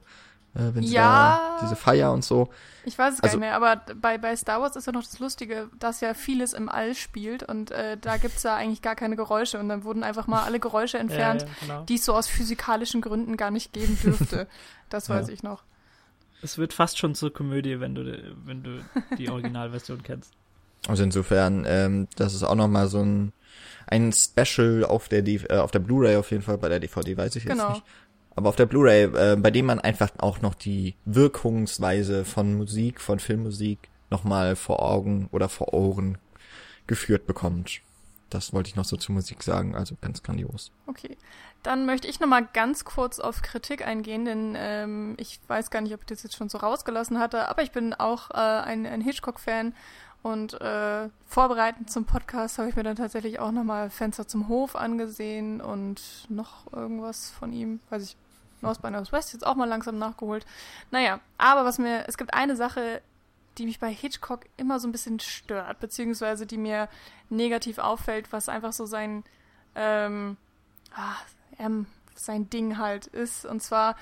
Äh, 0.55 0.75
wenn 0.75 0.83
sie 0.83 0.95
ja, 0.95 1.57
da 1.59 1.65
diese 1.65 1.77
Feier 1.77 2.13
und 2.13 2.25
so. 2.25 2.51
Ich 2.85 2.99
weiß 2.99 3.15
es 3.15 3.21
also, 3.21 3.39
gar 3.39 3.41
nicht 3.41 3.49
mehr, 3.49 3.57
aber 3.57 3.95
bei, 3.95 4.19
bei 4.19 4.37
Star 4.37 4.61
Wars 4.61 4.77
ist 4.77 4.87
ja 4.87 4.93
noch 4.93 5.05
das 5.05 5.19
Lustige, 5.19 5.71
dass 5.79 6.01
ja 6.01 6.15
vieles 6.15 6.53
im 6.53 6.69
All 6.69 6.95
spielt 6.95 7.43
und 7.43 7.71
äh, 7.71 7.97
da 7.97 8.17
gibt's 8.17 8.43
ja 8.43 8.57
eigentlich 8.57 8.83
gar 8.83 8.95
keine 8.95 9.17
Geräusche 9.17 9.59
und 9.59 9.69
dann 9.69 9.85
wurden 9.85 10.03
einfach 10.03 10.27
mal 10.27 10.43
alle 10.43 10.61
Geräusche 10.61 10.99
entfernt, 10.99 11.43
ja, 11.43 11.49
ja, 11.49 11.55
genau. 11.61 11.85
die 11.85 11.95
es 11.95 12.05
so 12.05 12.15
aus 12.15 12.29
physikalischen 12.29 13.01
Gründen 13.01 13.37
gar 13.37 13.51
nicht 13.51 13.73
geben 13.73 13.99
dürfte. 14.03 14.47
das 14.91 15.09
weiß 15.09 15.29
ich 15.29 15.43
noch. 15.43 15.63
Es 16.43 16.59
wird 16.59 16.73
fast 16.73 16.99
schon 16.99 17.15
zur 17.15 17.33
Komödie, 17.33 17.79
wenn 17.79 17.95
du, 17.95 18.35
wenn 18.45 18.63
du 18.65 18.81
die 19.17 19.31
Originalversion 19.31 20.03
kennst. 20.05 20.33
Also 20.89 21.05
insofern, 21.05 21.65
ähm, 21.67 22.09
das 22.17 22.35
ist 22.35 22.43
auch 22.43 22.57
nochmal 22.57 22.89
so 22.89 22.99
ein, 22.99 23.33
ein 23.87 24.13
Special 24.13 24.85
auf 24.85 25.09
der, 25.09 25.25
äh, 25.27 25.59
auf 25.59 25.71
der 25.71 25.79
Blu-ray 25.79 26.17
auf 26.17 26.33
jeden 26.33 26.43
Fall, 26.43 26.59
bei 26.59 26.69
der 26.69 26.81
DVD 26.81 27.17
weiß 27.17 27.37
ich 27.37 27.45
genau. 27.47 27.69
jetzt 27.69 27.75
nicht 27.75 27.85
aber 28.35 28.49
auf 28.49 28.57
der 28.57 28.67
Blu-ray, 28.67 29.05
äh, 29.05 29.37
bei 29.37 29.51
dem 29.51 29.67
man 29.67 29.81
einfach 29.81 30.11
auch 30.19 30.41
noch 30.41 30.55
die 30.55 30.95
Wirkungsweise 31.05 32.25
von 32.25 32.55
Musik, 32.55 33.01
von 33.01 33.19
Filmmusik 33.19 33.91
nochmal 34.11 34.57
vor 34.57 34.83
Augen 34.83 35.29
oder 35.33 35.49
vor 35.49 35.75
Ohren 35.75 36.19
geführt 36.87 37.27
bekommt. 37.27 37.81
Das 38.31 38.53
wollte 38.53 38.71
ich 38.71 38.77
noch 38.77 38.85
so 38.87 38.97
zur 38.97 39.15
Musik 39.15 39.43
sagen, 39.43 39.75
also 39.75 39.95
ganz 40.01 40.23
grandios. 40.23 40.71
Okay, 40.87 41.19
dann 41.63 41.85
möchte 41.85 42.09
ich 42.09 42.19
nochmal 42.19 42.49
ganz 42.53 42.85
kurz 42.85 43.19
auf 43.19 43.43
Kritik 43.43 43.87
eingehen, 43.87 44.25
denn 44.25 44.55
ähm, 44.57 45.15
ich 45.19 45.39
weiß 45.49 45.71
gar 45.71 45.83
nicht, 45.83 45.93
ob 45.93 46.01
ich 46.01 46.07
das 46.07 46.23
jetzt 46.23 46.37
schon 46.37 46.49
so 46.49 46.59
rausgelassen 46.59 47.19
hatte, 47.19 47.49
aber 47.49 47.63
ich 47.63 47.73
bin 47.73 47.93
auch 47.93 48.31
äh, 48.31 48.35
ein, 48.35 48.87
ein 48.87 49.03
Hitchcock-Fan 49.03 49.75
und 50.23 50.61
äh, 50.61 51.09
vorbereitend 51.27 51.91
zum 51.91 52.05
Podcast 52.05 52.59
habe 52.59 52.69
ich 52.69 52.77
mir 52.77 52.85
dann 52.85 52.97
tatsächlich 52.97 53.41
auch 53.41 53.51
nochmal 53.51 53.91
Fenster 53.91 54.27
zum 54.29 54.49
Hof 54.49 54.77
angesehen 54.77 55.61
und 55.61 56.01
noch 56.29 56.73
irgendwas 56.73 57.31
von 57.31 57.53
ihm, 57.53 57.81
weiß 57.91 58.05
ich, 58.05 58.17
North 58.61 58.81
by 58.81 58.91
Northwest 58.91 59.33
jetzt 59.33 59.45
auch 59.45 59.57
mal 59.57 59.69
langsam 59.69 59.99
nachgeholt. 59.99 60.47
Naja, 60.93 61.19
aber 61.39 61.65
was 61.65 61.79
mir, 61.79 62.05
es 62.07 62.17
gibt 62.17 62.35
eine 62.35 62.55
Sache, 62.55 63.03
die 63.59 63.67
mich 63.67 63.81
bei 63.81 63.93
Hitchcock 63.93 64.47
immer 64.57 64.79
so 64.79 64.89
ein 64.89 64.93
bisschen 64.93 65.19
stört, 65.19 65.81
beziehungsweise 65.81 66.47
die 66.47 66.59
mir 66.59 66.89
negativ 67.29 67.79
auffällt, 67.79 68.33
was 68.33 68.49
einfach 68.49 68.73
so 68.73 68.87
sein, 68.87 69.25
ähm, 69.75 70.37
ah, 70.95 71.17
ähm, 71.59 71.87
sein 72.15 72.49
Ding 72.49 72.79
halt 72.79 73.09
ist. 73.09 73.45
Und 73.45 73.63
zwar, 73.63 73.97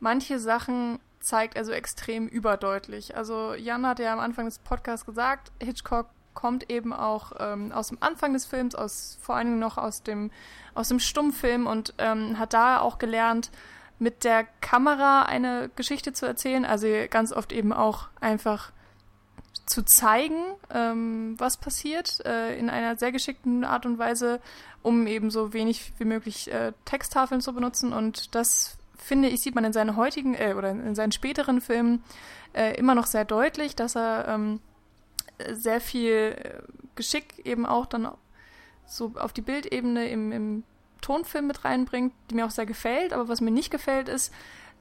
manche 0.00 0.40
Sachen 0.40 0.98
zeigt 1.20 1.56
er 1.56 1.64
so 1.64 1.72
extrem 1.72 2.26
überdeutlich. 2.26 3.16
Also 3.16 3.54
Jan 3.54 3.86
hat 3.86 3.98
ja 3.98 4.12
am 4.12 4.18
Anfang 4.18 4.46
des 4.46 4.58
Podcasts 4.58 5.06
gesagt, 5.06 5.52
Hitchcock 5.60 6.06
kommt 6.34 6.70
eben 6.70 6.92
auch 6.92 7.32
ähm, 7.38 7.72
aus 7.72 7.88
dem 7.88 7.98
Anfang 8.00 8.32
des 8.32 8.46
Films, 8.46 8.74
aus 8.74 9.18
vor 9.20 9.36
allen 9.36 9.48
Dingen 9.48 9.58
noch 9.58 9.78
aus 9.78 10.02
dem 10.02 10.30
aus 10.74 10.88
dem 10.88 11.00
Stummfilm 11.00 11.66
und 11.66 11.94
ähm, 11.98 12.38
hat 12.38 12.54
da 12.54 12.80
auch 12.80 12.98
gelernt, 12.98 13.50
mit 13.98 14.24
der 14.24 14.44
Kamera 14.60 15.24
eine 15.24 15.70
Geschichte 15.76 16.12
zu 16.12 16.26
erzählen. 16.26 16.64
Also 16.64 16.86
ganz 17.10 17.32
oft 17.32 17.52
eben 17.52 17.72
auch 17.72 18.08
einfach 18.20 18.72
zu 19.66 19.84
zeigen, 19.84 20.42
ähm, 20.70 21.34
was 21.38 21.56
passiert, 21.56 22.24
äh, 22.24 22.58
in 22.58 22.70
einer 22.70 22.96
sehr 22.96 23.12
geschickten 23.12 23.64
Art 23.64 23.86
und 23.86 23.98
Weise, 23.98 24.40
um 24.82 25.06
eben 25.06 25.30
so 25.30 25.52
wenig 25.52 25.92
wie 25.98 26.04
möglich 26.04 26.52
äh, 26.52 26.72
Texttafeln 26.84 27.40
zu 27.40 27.52
benutzen. 27.52 27.92
Und 27.92 28.34
das 28.34 28.78
finde 29.02 29.28
ich, 29.28 29.40
sieht 29.40 29.54
man 29.54 29.64
in 29.64 29.72
seinen 29.72 29.96
heutigen 29.96 30.34
äh, 30.34 30.54
oder 30.56 30.70
in 30.70 30.94
seinen 30.94 31.12
späteren 31.12 31.60
Filmen 31.60 32.04
äh, 32.52 32.76
immer 32.76 32.94
noch 32.94 33.06
sehr 33.06 33.24
deutlich, 33.24 33.76
dass 33.76 33.96
er 33.96 34.28
ähm, 34.28 34.60
sehr 35.52 35.80
viel 35.80 36.36
äh, 36.38 36.62
Geschick 36.94 37.44
eben 37.44 37.66
auch 37.66 37.86
dann 37.86 38.10
so 38.86 39.12
auf 39.16 39.32
die 39.32 39.42
Bildebene 39.42 40.08
im, 40.08 40.32
im 40.32 40.62
Tonfilm 41.00 41.46
mit 41.46 41.64
reinbringt, 41.64 42.12
die 42.30 42.34
mir 42.34 42.44
auch 42.44 42.50
sehr 42.50 42.66
gefällt. 42.66 43.12
Aber 43.12 43.28
was 43.28 43.40
mir 43.40 43.50
nicht 43.50 43.70
gefällt, 43.70 44.08
ist, 44.08 44.32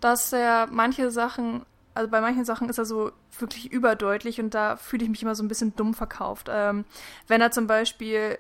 dass 0.02 0.34
er 0.34 0.68
manche 0.72 1.12
Sachen, 1.12 1.66
also 1.94 2.10
bei 2.10 2.22
manchen 2.22 2.46
Sachen 2.46 2.70
ist 2.70 2.78
er 2.78 2.86
so 2.86 3.12
wirklich 3.38 3.72
überdeutlich 3.72 4.42
und 4.42 4.54
da 4.54 4.78
fühle 4.78 5.04
ich 5.04 5.10
mich 5.10 5.22
immer 5.22 5.36
so 5.36 5.44
ein 5.44 5.48
bisschen 5.48 5.76
dumm 5.76 5.94
verkauft. 5.94 6.50
Ähm, 6.52 6.86
wenn 7.28 7.42
er 7.42 7.52
zum 7.52 7.68
Beispiel 7.68 8.38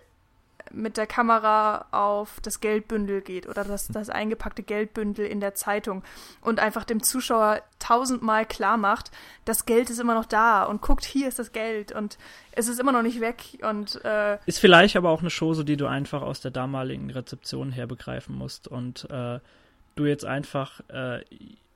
mit 0.71 0.97
der 0.97 1.07
Kamera 1.07 1.85
auf 1.91 2.39
das 2.41 2.59
Geldbündel 2.59 3.21
geht 3.21 3.47
oder 3.47 3.63
das, 3.63 3.87
das 3.87 4.09
eingepackte 4.09 4.63
Geldbündel 4.63 5.25
in 5.25 5.39
der 5.39 5.55
Zeitung 5.55 6.03
und 6.41 6.59
einfach 6.59 6.83
dem 6.83 7.03
Zuschauer 7.03 7.61
tausendmal 7.79 8.45
klar 8.45 8.77
macht, 8.77 9.11
das 9.45 9.65
Geld 9.65 9.89
ist 9.89 9.99
immer 9.99 10.13
noch 10.13 10.25
da 10.25 10.63
und 10.63 10.81
guckt, 10.81 11.05
hier 11.05 11.27
ist 11.27 11.39
das 11.39 11.51
Geld 11.51 11.91
und 11.91 12.17
es 12.51 12.67
ist 12.67 12.79
immer 12.79 12.91
noch 12.91 13.03
nicht 13.03 13.21
weg 13.21 13.59
und 13.67 14.03
äh, 14.03 14.37
ist 14.45 14.59
vielleicht 14.59 14.95
aber 14.95 15.09
auch 15.09 15.21
eine 15.21 15.31
Chose, 15.31 15.63
die 15.63 15.77
du 15.77 15.87
einfach 15.87 16.21
aus 16.21 16.41
der 16.41 16.51
damaligen 16.51 17.09
Rezeption 17.09 17.71
her 17.71 17.87
begreifen 17.87 18.35
musst 18.35 18.67
und 18.67 19.09
äh, 19.09 19.39
du 19.95 20.05
jetzt 20.05 20.25
einfach 20.25 20.81
äh, 20.89 21.23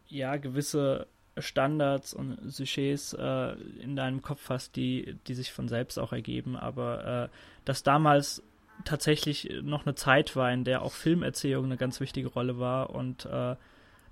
ja 0.07 0.37
gewisse 0.37 1.07
Standards 1.37 2.13
und 2.13 2.37
Sujets 2.43 3.13
äh, 3.13 3.53
in 3.81 3.95
deinem 3.95 4.21
Kopf 4.21 4.49
hast, 4.49 4.75
die, 4.75 5.15
die 5.27 5.33
sich 5.33 5.51
von 5.51 5.67
selbst 5.67 5.97
auch 5.97 6.13
ergeben, 6.13 6.55
aber 6.55 7.29
äh, 7.31 7.37
dass 7.65 7.83
damals 7.83 8.43
tatsächlich 8.85 9.49
noch 9.61 9.85
eine 9.85 9.95
Zeit 9.95 10.35
war, 10.35 10.51
in 10.51 10.63
der 10.63 10.81
auch 10.81 10.93
Filmerzählung 10.93 11.65
eine 11.65 11.77
ganz 11.77 11.99
wichtige 11.99 12.27
Rolle 12.27 12.59
war 12.59 12.89
und 12.89 13.25
äh, 13.25 13.55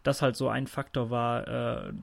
das 0.03 0.21
halt 0.21 0.35
so 0.35 0.49
ein 0.49 0.67
Faktor 0.67 1.09
war, 1.09 1.47
äh, 1.47 1.93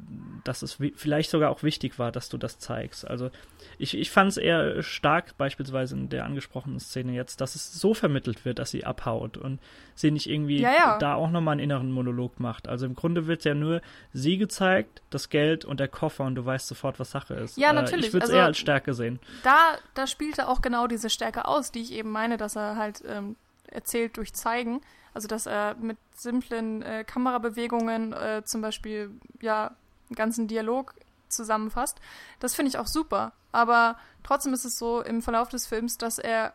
dass 0.45 0.63
es 0.63 0.79
vielleicht 0.95 1.31
sogar 1.31 1.51
auch 1.51 1.63
wichtig 1.63 1.99
war, 1.99 2.13
dass 2.13 2.29
du 2.29 2.39
das 2.39 2.59
zeigst. 2.59 3.07
Also 3.07 3.31
ich, 3.79 3.97
ich 3.97 4.11
fand 4.11 4.31
es 4.31 4.37
eher 4.37 4.83
stark, 4.83 5.37
beispielsweise 5.37 5.97
in 5.97 6.09
der 6.09 6.25
angesprochenen 6.25 6.79
Szene 6.79 7.13
jetzt, 7.13 7.41
dass 7.41 7.55
es 7.55 7.73
so 7.73 7.95
vermittelt 7.95 8.45
wird, 8.45 8.59
dass 8.61 8.71
sie 8.71 8.85
abhaut 8.85 9.37
und 9.37 9.61
sie 9.95 10.11
nicht 10.11 10.29
irgendwie 10.29 10.61
ja, 10.61 10.73
ja. 10.73 10.99
da 10.99 11.15
auch 11.15 11.31
nochmal 11.31 11.53
einen 11.53 11.61
inneren 11.61 11.91
Monolog 11.91 12.39
macht. 12.39 12.69
Also 12.69 12.87
im 12.87 12.95
Grunde 12.95 13.27
wird 13.27 13.45
ja 13.45 13.55
nur 13.55 13.83
sie 14.13 14.39
gezeigt, 14.39 15.03
das 15.11 15.29
Geld 15.29 15.65
und 15.65 15.81
der 15.81 15.89
Koffer 15.89 16.25
und 16.25 16.37
du 16.37 16.45
weißt 16.45 16.69
sofort, 16.69 17.01
was 17.01 17.11
Sache 17.11 17.35
ist. 17.35 17.57
Ja, 17.57 17.73
natürlich. 17.73 18.07
Äh, 18.07 18.09
ich 18.09 18.13
würde 18.13 18.25
es 18.25 18.31
also, 18.31 18.39
eher 18.39 18.47
als 18.47 18.59
Stärke 18.59 18.95
sehen. 18.95 19.19
Da, 19.43 19.77
da 19.95 20.07
spielte 20.07 20.49
auch 20.49 20.63
genau 20.63 20.87
diese 20.87 21.11
Stärke 21.11 21.47
aus, 21.47 21.73
die 21.73 21.81
ich 21.81 21.93
eben 21.93 22.11
meine, 22.11 22.37
dass 22.37 22.57
er 22.57 22.77
halt 22.77 23.03
ähm, 23.09 23.37
erzählt 23.67 24.17
durch 24.17 24.33
Zeigen. 24.33 24.81
Also 25.15 25.29
dass 25.29 25.47
er 25.47 25.75
mit 25.77 25.99
simplen 26.15 26.83
äh, 26.83 27.05
Kamerabewegungen 27.05 28.13
äh, 28.13 28.43
zum 28.45 28.61
Beispiel 28.61 29.11
ja 29.41 29.73
einen 30.09 30.17
ganzen 30.17 30.49
Dialog 30.49 30.95
zusammenfasst. 31.29 32.01
Das 32.41 32.55
finde 32.55 32.71
ich 32.71 32.79
auch 32.79 32.87
super. 32.87 33.33
Aber 33.53 33.97
trotzdem 34.23 34.53
ist 34.53 34.65
es 34.65 34.79
so 34.79 35.01
im 35.03 35.23
Verlauf 35.23 35.49
des 35.49 35.67
Films, 35.67 35.99
dass 35.99 36.19
er, 36.19 36.55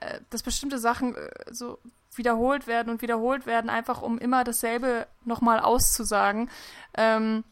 äh, 0.00 0.20
dass 0.30 0.42
bestimmte 0.42 0.78
Sachen 0.78 1.14
äh, 1.14 1.30
so 1.50 1.78
wiederholt 2.16 2.66
werden 2.66 2.90
und 2.90 3.02
wiederholt 3.02 3.46
werden, 3.46 3.70
einfach 3.70 4.02
um 4.02 4.18
immer 4.18 4.44
dasselbe 4.44 5.06
nochmal 5.24 5.60
auszusagen. 5.60 6.50
Ähm, 6.96 7.44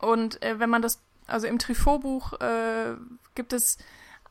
und 0.00 0.42
äh, 0.42 0.58
wenn 0.58 0.70
man 0.70 0.82
das, 0.82 1.00
also 1.26 1.46
im 1.46 1.58
Trifot-Buch 1.58 2.40
äh, 2.40 2.96
gibt 3.34 3.52
es 3.52 3.78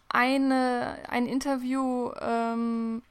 eine, 0.10 0.98
ein 1.08 1.28
Interview 1.28 2.12
ähm, 2.20 3.04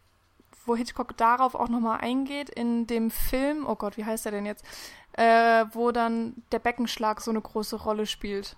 wo 0.68 0.76
Hitchcock 0.76 1.16
darauf 1.16 1.54
auch 1.54 1.68
nochmal 1.68 2.00
eingeht, 2.00 2.50
in 2.50 2.86
dem 2.86 3.10
Film, 3.10 3.66
oh 3.66 3.74
Gott, 3.74 3.96
wie 3.96 4.04
heißt 4.04 4.24
der 4.24 4.32
denn 4.32 4.46
jetzt, 4.46 4.64
äh, 5.12 5.64
wo 5.72 5.90
dann 5.90 6.34
der 6.52 6.58
Beckenschlag 6.60 7.20
so 7.20 7.30
eine 7.30 7.40
große 7.40 7.76
Rolle 7.76 8.06
spielt. 8.06 8.56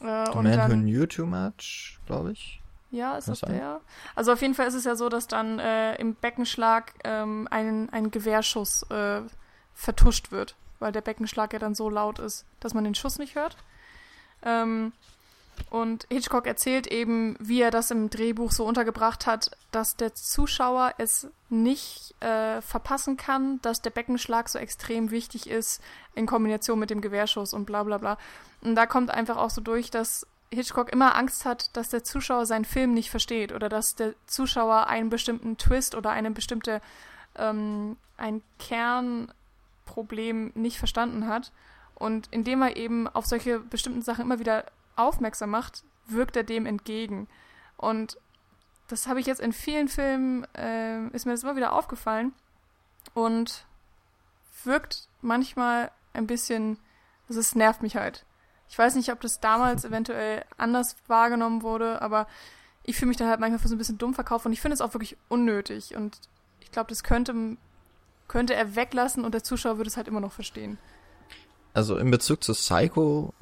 Äh, 0.00 0.26
The 0.26 0.34
Man 0.34 0.44
dann, 0.44 0.70
Who 0.70 0.76
Knew 0.76 1.06
Too 1.06 1.26
Much, 1.26 2.00
glaube 2.06 2.32
ich. 2.32 2.60
Ja, 2.90 3.16
ist 3.16 3.28
das 3.28 3.40
der? 3.40 3.80
Also 4.14 4.32
auf 4.32 4.42
jeden 4.42 4.54
Fall 4.54 4.66
ist 4.66 4.74
es 4.74 4.84
ja 4.84 4.96
so, 4.96 5.08
dass 5.08 5.26
dann 5.26 5.58
äh, 5.58 5.94
im 5.96 6.14
Beckenschlag 6.14 6.92
ähm, 7.04 7.48
ein, 7.50 7.88
ein 7.90 8.10
Gewehrschuss 8.10 8.82
äh, 8.90 9.22
vertuscht 9.72 10.30
wird, 10.30 10.56
weil 10.78 10.92
der 10.92 11.00
Beckenschlag 11.00 11.54
ja 11.54 11.58
dann 11.58 11.74
so 11.74 11.88
laut 11.88 12.18
ist, 12.18 12.44
dass 12.60 12.74
man 12.74 12.84
den 12.84 12.94
Schuss 12.94 13.18
nicht 13.18 13.34
hört. 13.34 13.56
Ähm, 14.44 14.92
und 15.70 16.06
Hitchcock 16.10 16.46
erzählt 16.46 16.86
eben, 16.86 17.36
wie 17.38 17.60
er 17.60 17.70
das 17.70 17.90
im 17.90 18.10
Drehbuch 18.10 18.52
so 18.52 18.64
untergebracht 18.64 19.26
hat, 19.26 19.50
dass 19.70 19.96
der 19.96 20.14
Zuschauer 20.14 20.94
es 20.98 21.28
nicht 21.48 22.14
äh, 22.20 22.60
verpassen 22.60 23.16
kann, 23.16 23.60
dass 23.62 23.82
der 23.82 23.90
Beckenschlag 23.90 24.48
so 24.48 24.58
extrem 24.58 25.10
wichtig 25.10 25.48
ist 25.48 25.82
in 26.14 26.26
Kombination 26.26 26.78
mit 26.78 26.90
dem 26.90 27.00
Gewehrschuss 27.00 27.54
und 27.54 27.64
bla 27.64 27.82
bla 27.82 27.98
bla. 27.98 28.18
Und 28.62 28.74
da 28.74 28.86
kommt 28.86 29.10
einfach 29.10 29.36
auch 29.36 29.50
so 29.50 29.60
durch, 29.60 29.90
dass 29.90 30.26
Hitchcock 30.52 30.92
immer 30.92 31.16
Angst 31.16 31.44
hat, 31.44 31.76
dass 31.76 31.88
der 31.88 32.04
Zuschauer 32.04 32.46
seinen 32.46 32.64
Film 32.64 32.92
nicht 32.94 33.10
versteht 33.10 33.52
oder 33.52 33.68
dass 33.68 33.94
der 33.94 34.14
Zuschauer 34.26 34.86
einen 34.86 35.08
bestimmten 35.10 35.56
Twist 35.56 35.94
oder 35.94 36.10
eine 36.10 36.30
bestimmte 36.30 36.80
ähm, 37.36 37.96
ein 38.18 38.42
Kernproblem 38.58 40.52
nicht 40.54 40.78
verstanden 40.78 41.26
hat. 41.26 41.52
Und 41.94 42.28
indem 42.30 42.62
er 42.62 42.76
eben 42.76 43.08
auf 43.08 43.26
solche 43.26 43.60
bestimmten 43.60 44.02
Sachen 44.02 44.24
immer 44.24 44.38
wieder 44.38 44.64
aufmerksam 44.96 45.50
macht, 45.50 45.84
wirkt 46.06 46.36
er 46.36 46.44
dem 46.44 46.66
entgegen. 46.66 47.28
Und 47.76 48.18
das 48.88 49.06
habe 49.06 49.20
ich 49.20 49.26
jetzt 49.26 49.40
in 49.40 49.52
vielen 49.52 49.88
Filmen, 49.88 50.44
äh, 50.54 51.06
ist 51.08 51.26
mir 51.26 51.32
das 51.32 51.42
immer 51.42 51.56
wieder 51.56 51.72
aufgefallen 51.72 52.32
und 53.14 53.66
wirkt 54.64 55.08
manchmal 55.20 55.90
ein 56.12 56.26
bisschen, 56.26 56.78
also 57.28 57.40
es 57.40 57.54
nervt 57.54 57.82
mich 57.82 57.96
halt. 57.96 58.24
Ich 58.68 58.78
weiß 58.78 58.94
nicht, 58.94 59.12
ob 59.12 59.20
das 59.20 59.40
damals 59.40 59.84
eventuell 59.84 60.44
anders 60.56 60.96
wahrgenommen 61.06 61.62
wurde, 61.62 62.00
aber 62.02 62.26
ich 62.84 62.96
fühle 62.96 63.08
mich 63.08 63.16
dann 63.16 63.28
halt 63.28 63.40
manchmal 63.40 63.58
für 63.58 63.68
so 63.68 63.74
ein 63.74 63.78
bisschen 63.78 63.98
dumm 63.98 64.14
verkauft 64.14 64.46
und 64.46 64.52
ich 64.52 64.60
finde 64.60 64.74
es 64.74 64.80
auch 64.80 64.94
wirklich 64.94 65.16
unnötig 65.28 65.94
und 65.94 66.18
ich 66.60 66.70
glaube, 66.70 66.88
das 66.88 67.02
könnte, 67.02 67.56
könnte 68.28 68.54
er 68.54 68.74
weglassen 68.74 69.24
und 69.24 69.32
der 69.32 69.44
Zuschauer 69.44 69.76
würde 69.76 69.88
es 69.88 69.96
halt 69.96 70.08
immer 70.08 70.20
noch 70.20 70.32
verstehen. 70.32 70.78
Also 71.74 71.96
in 71.96 72.10
Bezug 72.10 72.42
zu 72.44 72.52
Psycho 72.52 73.32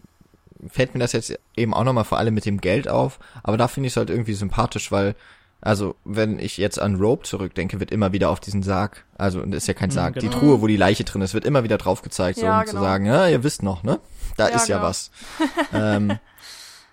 fällt 0.69 0.95
mir 0.95 1.01
das 1.01 1.13
jetzt 1.13 1.39
eben 1.57 1.75
auch 1.75 1.85
nochmal 1.85 2.05
vor 2.05 2.19
allem 2.19 2.35
mit 2.35 2.47
dem 2.47 2.61
Geld 2.61 2.89
auf, 2.89 3.19
aber 3.43 3.57
da 3.57 3.69
finde 3.69 3.89
ich 3.89 3.93
es 3.93 3.97
halt 3.97 4.11
irgendwie 4.11 4.35
sympathisch, 4.35 4.93
weil, 4.93 5.15
also, 5.61 5.97
wenn 6.05 6.39
ich 6.39 6.57
jetzt 6.57 6.81
an 6.81 6.97
Rope 6.97 7.25
zurückdenke, 7.25 7.81
wird 7.81 7.91
immer 7.91 8.13
wieder 8.13 8.31
auf 8.31 8.41
diesen 8.41 8.63
Sarg, 8.63 9.05
also, 9.17 9.43
ist 9.43 9.69
ja 9.69 9.75
kein 9.75 9.91
mhm, 9.91 9.95
Sarg, 9.95 10.15
genau. 10.15 10.31
die 10.31 10.39
Truhe, 10.39 10.61
wo 10.61 10.67
die 10.67 10.77
Leiche 10.77 11.05
drin 11.05 11.23
ist, 11.23 11.35
wird 11.35 11.45
immer 11.45 11.65
wieder 11.65 11.79
drauf 11.79 12.03
gezeigt, 12.03 12.39
so, 12.39 12.47
ja, 12.47 12.61
um 12.61 12.65
genau. 12.65 12.79
zu 12.79 12.81
sagen, 12.83 13.07
ja, 13.07 13.29
ihr 13.29 13.45
wisst 13.45 13.63
noch, 13.63 13.83
ne? 13.83 14.01
Da 14.37 14.49
ja, 14.49 14.57
ist 14.57 14.69
ja 14.69 14.77
genau. 14.77 14.89
was. 14.89 15.11
ähm, 15.73 16.19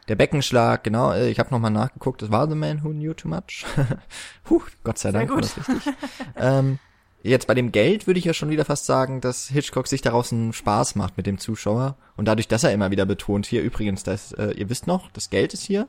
der 0.07 0.15
Beckenschlag, 0.15 0.83
genau, 0.83 1.11
äh, 1.11 1.29
ich 1.29 1.39
habe 1.39 1.51
nochmal 1.51 1.71
nachgeguckt, 1.71 2.21
das 2.21 2.31
war 2.31 2.47
The 2.47 2.55
Man 2.55 2.83
Who 2.83 2.89
Knew 2.89 3.13
Too 3.13 3.27
Much. 3.27 3.65
Puh, 4.43 4.61
Gott 4.83 4.97
sei 4.97 5.11
Dank 5.11 5.29
war 5.29 5.41
das 5.41 5.57
richtig. 5.57 5.93
ähm, 6.35 6.79
Jetzt 7.23 7.47
bei 7.47 7.55
dem 7.55 7.71
Geld 7.71 8.07
würde 8.07 8.19
ich 8.19 8.25
ja 8.25 8.33
schon 8.33 8.49
wieder 8.49 8.63
fast 8.63 8.85
sagen, 8.85 9.21
dass 9.21 9.47
Hitchcock 9.47 9.87
sich 9.87 10.01
daraus 10.01 10.31
einen 10.31 10.53
Spaß 10.53 10.95
macht 10.95 11.17
mit 11.17 11.25
dem 11.25 11.39
Zuschauer. 11.39 11.97
Und 12.15 12.25
dadurch, 12.25 12.47
dass 12.47 12.63
er 12.63 12.71
immer 12.71 12.91
wieder 12.91 13.05
betont, 13.05 13.45
hier 13.45 13.63
übrigens, 13.63 14.03
das, 14.03 14.31
äh, 14.33 14.51
ihr 14.51 14.69
wisst 14.69 14.87
noch, 14.87 15.11
das 15.11 15.29
Geld 15.29 15.53
ist 15.53 15.63
hier. 15.63 15.87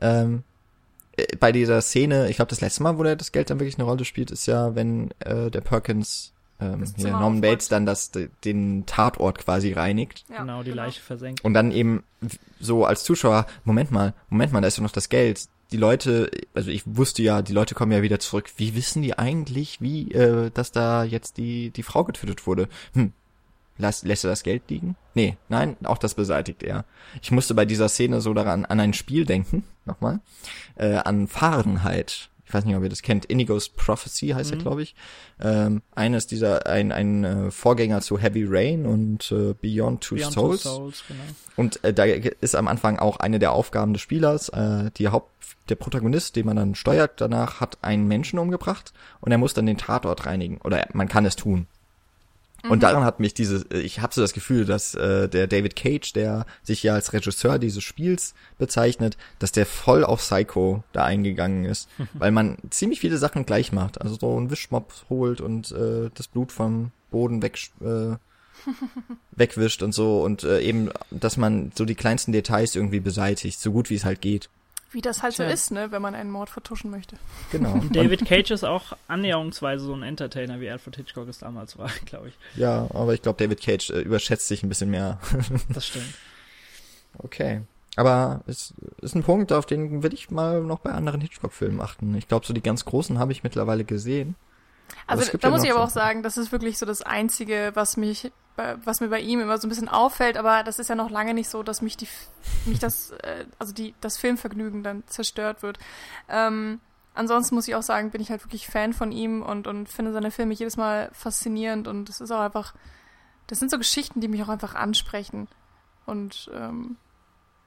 Ähm, 0.00 0.42
äh, 1.16 1.36
bei 1.38 1.50
dieser 1.50 1.80
Szene, 1.80 2.28
ich 2.28 2.36
glaube, 2.36 2.50
das 2.50 2.60
letzte 2.60 2.82
Mal, 2.82 2.98
wo 2.98 3.02
der 3.02 3.16
das 3.16 3.32
Geld 3.32 3.50
dann 3.50 3.58
wirklich 3.58 3.78
eine 3.78 3.84
Rolle 3.84 4.04
spielt, 4.04 4.30
ist 4.30 4.46
ja, 4.46 4.74
wenn 4.74 5.10
äh, 5.20 5.50
der 5.50 5.62
Perkins 5.62 6.34
ähm, 6.60 6.84
hier, 6.96 7.10
Norman 7.10 7.40
Bates 7.40 7.68
dann 7.68 7.86
das, 7.86 8.12
den 8.44 8.86
Tatort 8.86 9.38
quasi 9.38 9.72
reinigt. 9.72 10.24
Ja, 10.30 10.38
genau, 10.38 10.62
die 10.62 10.70
genau. 10.70 10.82
Leiche 10.82 11.00
versenkt. 11.00 11.42
Und 11.42 11.54
dann 11.54 11.72
eben 11.72 12.04
so 12.60 12.84
als 12.84 13.02
Zuschauer, 13.02 13.46
Moment 13.64 13.90
mal, 13.90 14.14
Moment 14.28 14.52
mal, 14.52 14.60
da 14.60 14.68
ist 14.68 14.78
doch 14.78 14.82
noch 14.82 14.92
das 14.92 15.08
Geld 15.08 15.48
die 15.74 15.80
Leute, 15.80 16.30
also 16.54 16.70
ich 16.70 16.84
wusste 16.86 17.20
ja, 17.24 17.42
die 17.42 17.52
Leute 17.52 17.74
kommen 17.74 17.90
ja 17.90 18.00
wieder 18.00 18.20
zurück. 18.20 18.48
Wie 18.56 18.76
wissen 18.76 19.02
die 19.02 19.18
eigentlich, 19.18 19.80
wie, 19.80 20.12
äh, 20.12 20.52
dass 20.54 20.70
da 20.70 21.02
jetzt 21.02 21.36
die, 21.36 21.70
die 21.70 21.82
Frau 21.82 22.04
getötet 22.04 22.46
wurde? 22.46 22.68
Hm. 22.92 23.12
Lass, 23.76 24.04
lässt 24.04 24.22
er 24.22 24.30
das 24.30 24.44
Geld 24.44 24.62
liegen? 24.68 24.94
Nee, 25.14 25.36
nein, 25.48 25.76
auch 25.82 25.98
das 25.98 26.14
beseitigt 26.14 26.62
er. 26.62 26.84
Ich 27.22 27.32
musste 27.32 27.54
bei 27.54 27.64
dieser 27.64 27.88
Szene 27.88 28.20
so 28.20 28.32
daran, 28.34 28.64
an 28.64 28.78
ein 28.78 28.92
Spiel 28.92 29.26
denken, 29.26 29.64
nochmal, 29.84 30.20
äh, 30.76 30.94
an 30.94 31.26
Fahrenheit 31.26 32.30
ich 32.54 32.58
weiß 32.58 32.66
nicht, 32.66 32.76
ob 32.76 32.84
ihr 32.84 32.88
das 32.88 33.02
kennt, 33.02 33.24
Indigo's 33.24 33.68
Prophecy 33.68 34.28
heißt 34.28 34.52
mhm. 34.52 34.58
er, 34.58 34.62
glaube 34.62 34.82
ich. 34.82 34.94
Ähm, 35.40 35.82
eines 35.96 36.28
dieser, 36.28 36.68
ein, 36.68 36.92
ein 36.92 37.24
äh, 37.24 37.50
Vorgänger 37.50 38.00
zu 38.00 38.16
Heavy 38.16 38.44
Rain 38.46 38.86
und 38.86 39.32
äh, 39.32 39.54
Beyond 39.60 40.04
Two 40.04 40.14
Beyond 40.14 40.32
Souls. 40.32 40.62
Two 40.62 40.68
Souls 40.68 41.04
genau. 41.08 41.24
Und 41.56 41.82
äh, 41.82 41.92
da 41.92 42.04
ist 42.04 42.54
am 42.54 42.68
Anfang 42.68 43.00
auch 43.00 43.16
eine 43.16 43.40
der 43.40 43.50
Aufgaben 43.50 43.92
des 43.92 44.02
Spielers, 44.02 44.50
äh, 44.50 44.92
die 44.96 45.08
Haupt, 45.08 45.32
der 45.68 45.74
Protagonist, 45.74 46.36
den 46.36 46.46
man 46.46 46.56
dann 46.56 46.76
steuert, 46.76 47.20
danach 47.20 47.60
hat 47.60 47.78
einen 47.82 48.06
Menschen 48.06 48.38
umgebracht 48.38 48.92
und 49.20 49.32
er 49.32 49.38
muss 49.38 49.54
dann 49.54 49.66
den 49.66 49.78
Tatort 49.78 50.26
reinigen. 50.26 50.58
Oder 50.58 50.86
man 50.92 51.08
kann 51.08 51.26
es 51.26 51.34
tun. 51.34 51.66
Und 52.64 52.78
mhm. 52.78 52.80
daran 52.80 53.04
hat 53.04 53.20
mich 53.20 53.34
dieses, 53.34 53.66
ich 53.70 54.00
habe 54.00 54.14
so 54.14 54.22
das 54.22 54.32
Gefühl, 54.32 54.64
dass 54.64 54.94
äh, 54.94 55.28
der 55.28 55.46
David 55.46 55.76
Cage, 55.76 56.12
der 56.14 56.46
sich 56.62 56.82
ja 56.82 56.94
als 56.94 57.12
Regisseur 57.12 57.58
dieses 57.58 57.84
Spiels 57.84 58.34
bezeichnet, 58.58 59.18
dass 59.38 59.52
der 59.52 59.66
voll 59.66 60.02
auf 60.02 60.20
Psycho 60.20 60.82
da 60.92 61.04
eingegangen 61.04 61.66
ist, 61.66 61.88
weil 62.14 62.30
man 62.30 62.56
ziemlich 62.70 63.00
viele 63.00 63.18
Sachen 63.18 63.44
gleich 63.44 63.72
macht. 63.72 64.00
Also 64.00 64.16
so 64.18 64.36
einen 64.36 64.50
Wischmopp 64.50 64.92
holt 65.10 65.40
und 65.40 65.72
äh, 65.72 66.10
das 66.14 66.26
Blut 66.26 66.52
vom 66.52 66.90
Boden 67.10 67.42
weg, 67.42 67.58
äh, 67.82 68.16
wegwischt 69.32 69.82
und 69.82 69.92
so 69.92 70.22
und 70.22 70.42
äh, 70.44 70.60
eben, 70.60 70.90
dass 71.10 71.36
man 71.36 71.70
so 71.74 71.84
die 71.84 71.94
kleinsten 71.94 72.32
Details 72.32 72.74
irgendwie 72.74 73.00
beseitigt, 73.00 73.60
so 73.60 73.72
gut 73.72 73.90
wie 73.90 73.96
es 73.96 74.04
halt 74.04 74.22
geht. 74.22 74.48
Wie 74.94 75.00
das 75.00 75.24
halt 75.24 75.34
Tja. 75.34 75.46
so 75.46 75.52
ist, 75.52 75.70
ne, 75.72 75.90
wenn 75.90 76.00
man 76.00 76.14
einen 76.14 76.30
Mord 76.30 76.48
vertuschen 76.48 76.90
möchte. 76.90 77.16
Genau. 77.50 77.72
Und 77.74 77.94
David 77.94 78.24
Cage 78.24 78.52
ist 78.52 78.64
auch 78.64 78.96
annäherungsweise 79.08 79.84
so 79.84 79.92
ein 79.92 80.04
Entertainer, 80.04 80.60
wie 80.60 80.70
Alfred 80.70 80.96
Hitchcock 80.96 81.28
es 81.28 81.38
damals 81.38 81.76
war, 81.76 81.90
glaube 82.06 82.28
ich. 82.28 82.34
Ja, 82.54 82.86
aber 82.94 83.12
ich 83.12 83.22
glaube, 83.22 83.42
David 83.42 83.60
Cage 83.60 83.90
äh, 83.90 84.00
überschätzt 84.00 84.46
sich 84.46 84.62
ein 84.62 84.68
bisschen 84.68 84.90
mehr. 84.90 85.18
das 85.68 85.86
stimmt. 85.86 86.14
Okay. 87.18 87.62
Aber 87.96 88.42
es 88.46 88.74
ist 89.02 89.14
ein 89.14 89.22
Punkt, 89.22 89.52
auf 89.52 89.66
den 89.66 90.02
will 90.02 90.14
ich 90.14 90.30
mal 90.30 90.62
noch 90.62 90.80
bei 90.80 90.90
anderen 90.90 91.20
Hitchcock-Filmen 91.20 91.80
achten. 91.80 92.14
Ich 92.16 92.28
glaube, 92.28 92.46
so 92.46 92.52
die 92.52 92.62
ganz 92.62 92.84
großen 92.84 93.18
habe 93.18 93.32
ich 93.32 93.42
mittlerweile 93.42 93.84
gesehen. 93.84 94.36
Also 95.06 95.36
da 95.38 95.48
ja 95.48 95.50
muss 95.50 95.64
ich 95.64 95.70
aber 95.70 95.82
auch 95.82 95.90
sagen, 95.90 96.22
das 96.22 96.36
ist 96.36 96.52
wirklich 96.52 96.78
so 96.78 96.86
das 96.86 97.02
Einzige, 97.02 97.72
was 97.74 97.96
mich, 97.96 98.32
was 98.56 99.00
mir 99.00 99.08
bei 99.08 99.20
ihm 99.20 99.40
immer 99.40 99.58
so 99.58 99.66
ein 99.66 99.70
bisschen 99.70 99.88
auffällt, 99.88 100.36
aber 100.36 100.62
das 100.62 100.78
ist 100.78 100.88
ja 100.88 100.94
noch 100.94 101.10
lange 101.10 101.34
nicht 101.34 101.48
so, 101.48 101.62
dass 101.62 101.82
mich 101.82 101.96
die, 101.96 102.08
mich 102.66 102.78
das, 102.78 103.10
äh, 103.22 103.46
also 103.58 103.72
die, 103.72 103.94
das 104.00 104.16
Filmvergnügen 104.16 104.82
dann 104.82 105.02
zerstört 105.06 105.62
wird. 105.62 105.78
Ähm, 106.28 106.80
ansonsten 107.14 107.54
muss 107.54 107.66
ich 107.68 107.74
auch 107.74 107.82
sagen, 107.82 108.10
bin 108.10 108.20
ich 108.20 108.30
halt 108.30 108.44
wirklich 108.44 108.66
Fan 108.66 108.92
von 108.92 109.12
ihm 109.12 109.42
und, 109.42 109.66
und 109.66 109.88
finde 109.88 110.12
seine 110.12 110.30
Filme 110.30 110.54
jedes 110.54 110.76
Mal 110.76 111.10
faszinierend 111.12 111.88
und 111.88 112.08
es 112.08 112.20
ist 112.20 112.30
auch 112.30 112.40
einfach, 112.40 112.74
das 113.46 113.58
sind 113.58 113.70
so 113.70 113.78
Geschichten, 113.78 114.20
die 114.20 114.28
mich 114.28 114.42
auch 114.42 114.48
einfach 114.48 114.74
ansprechen. 114.74 115.48
Und 116.06 116.50
ähm, 116.54 116.96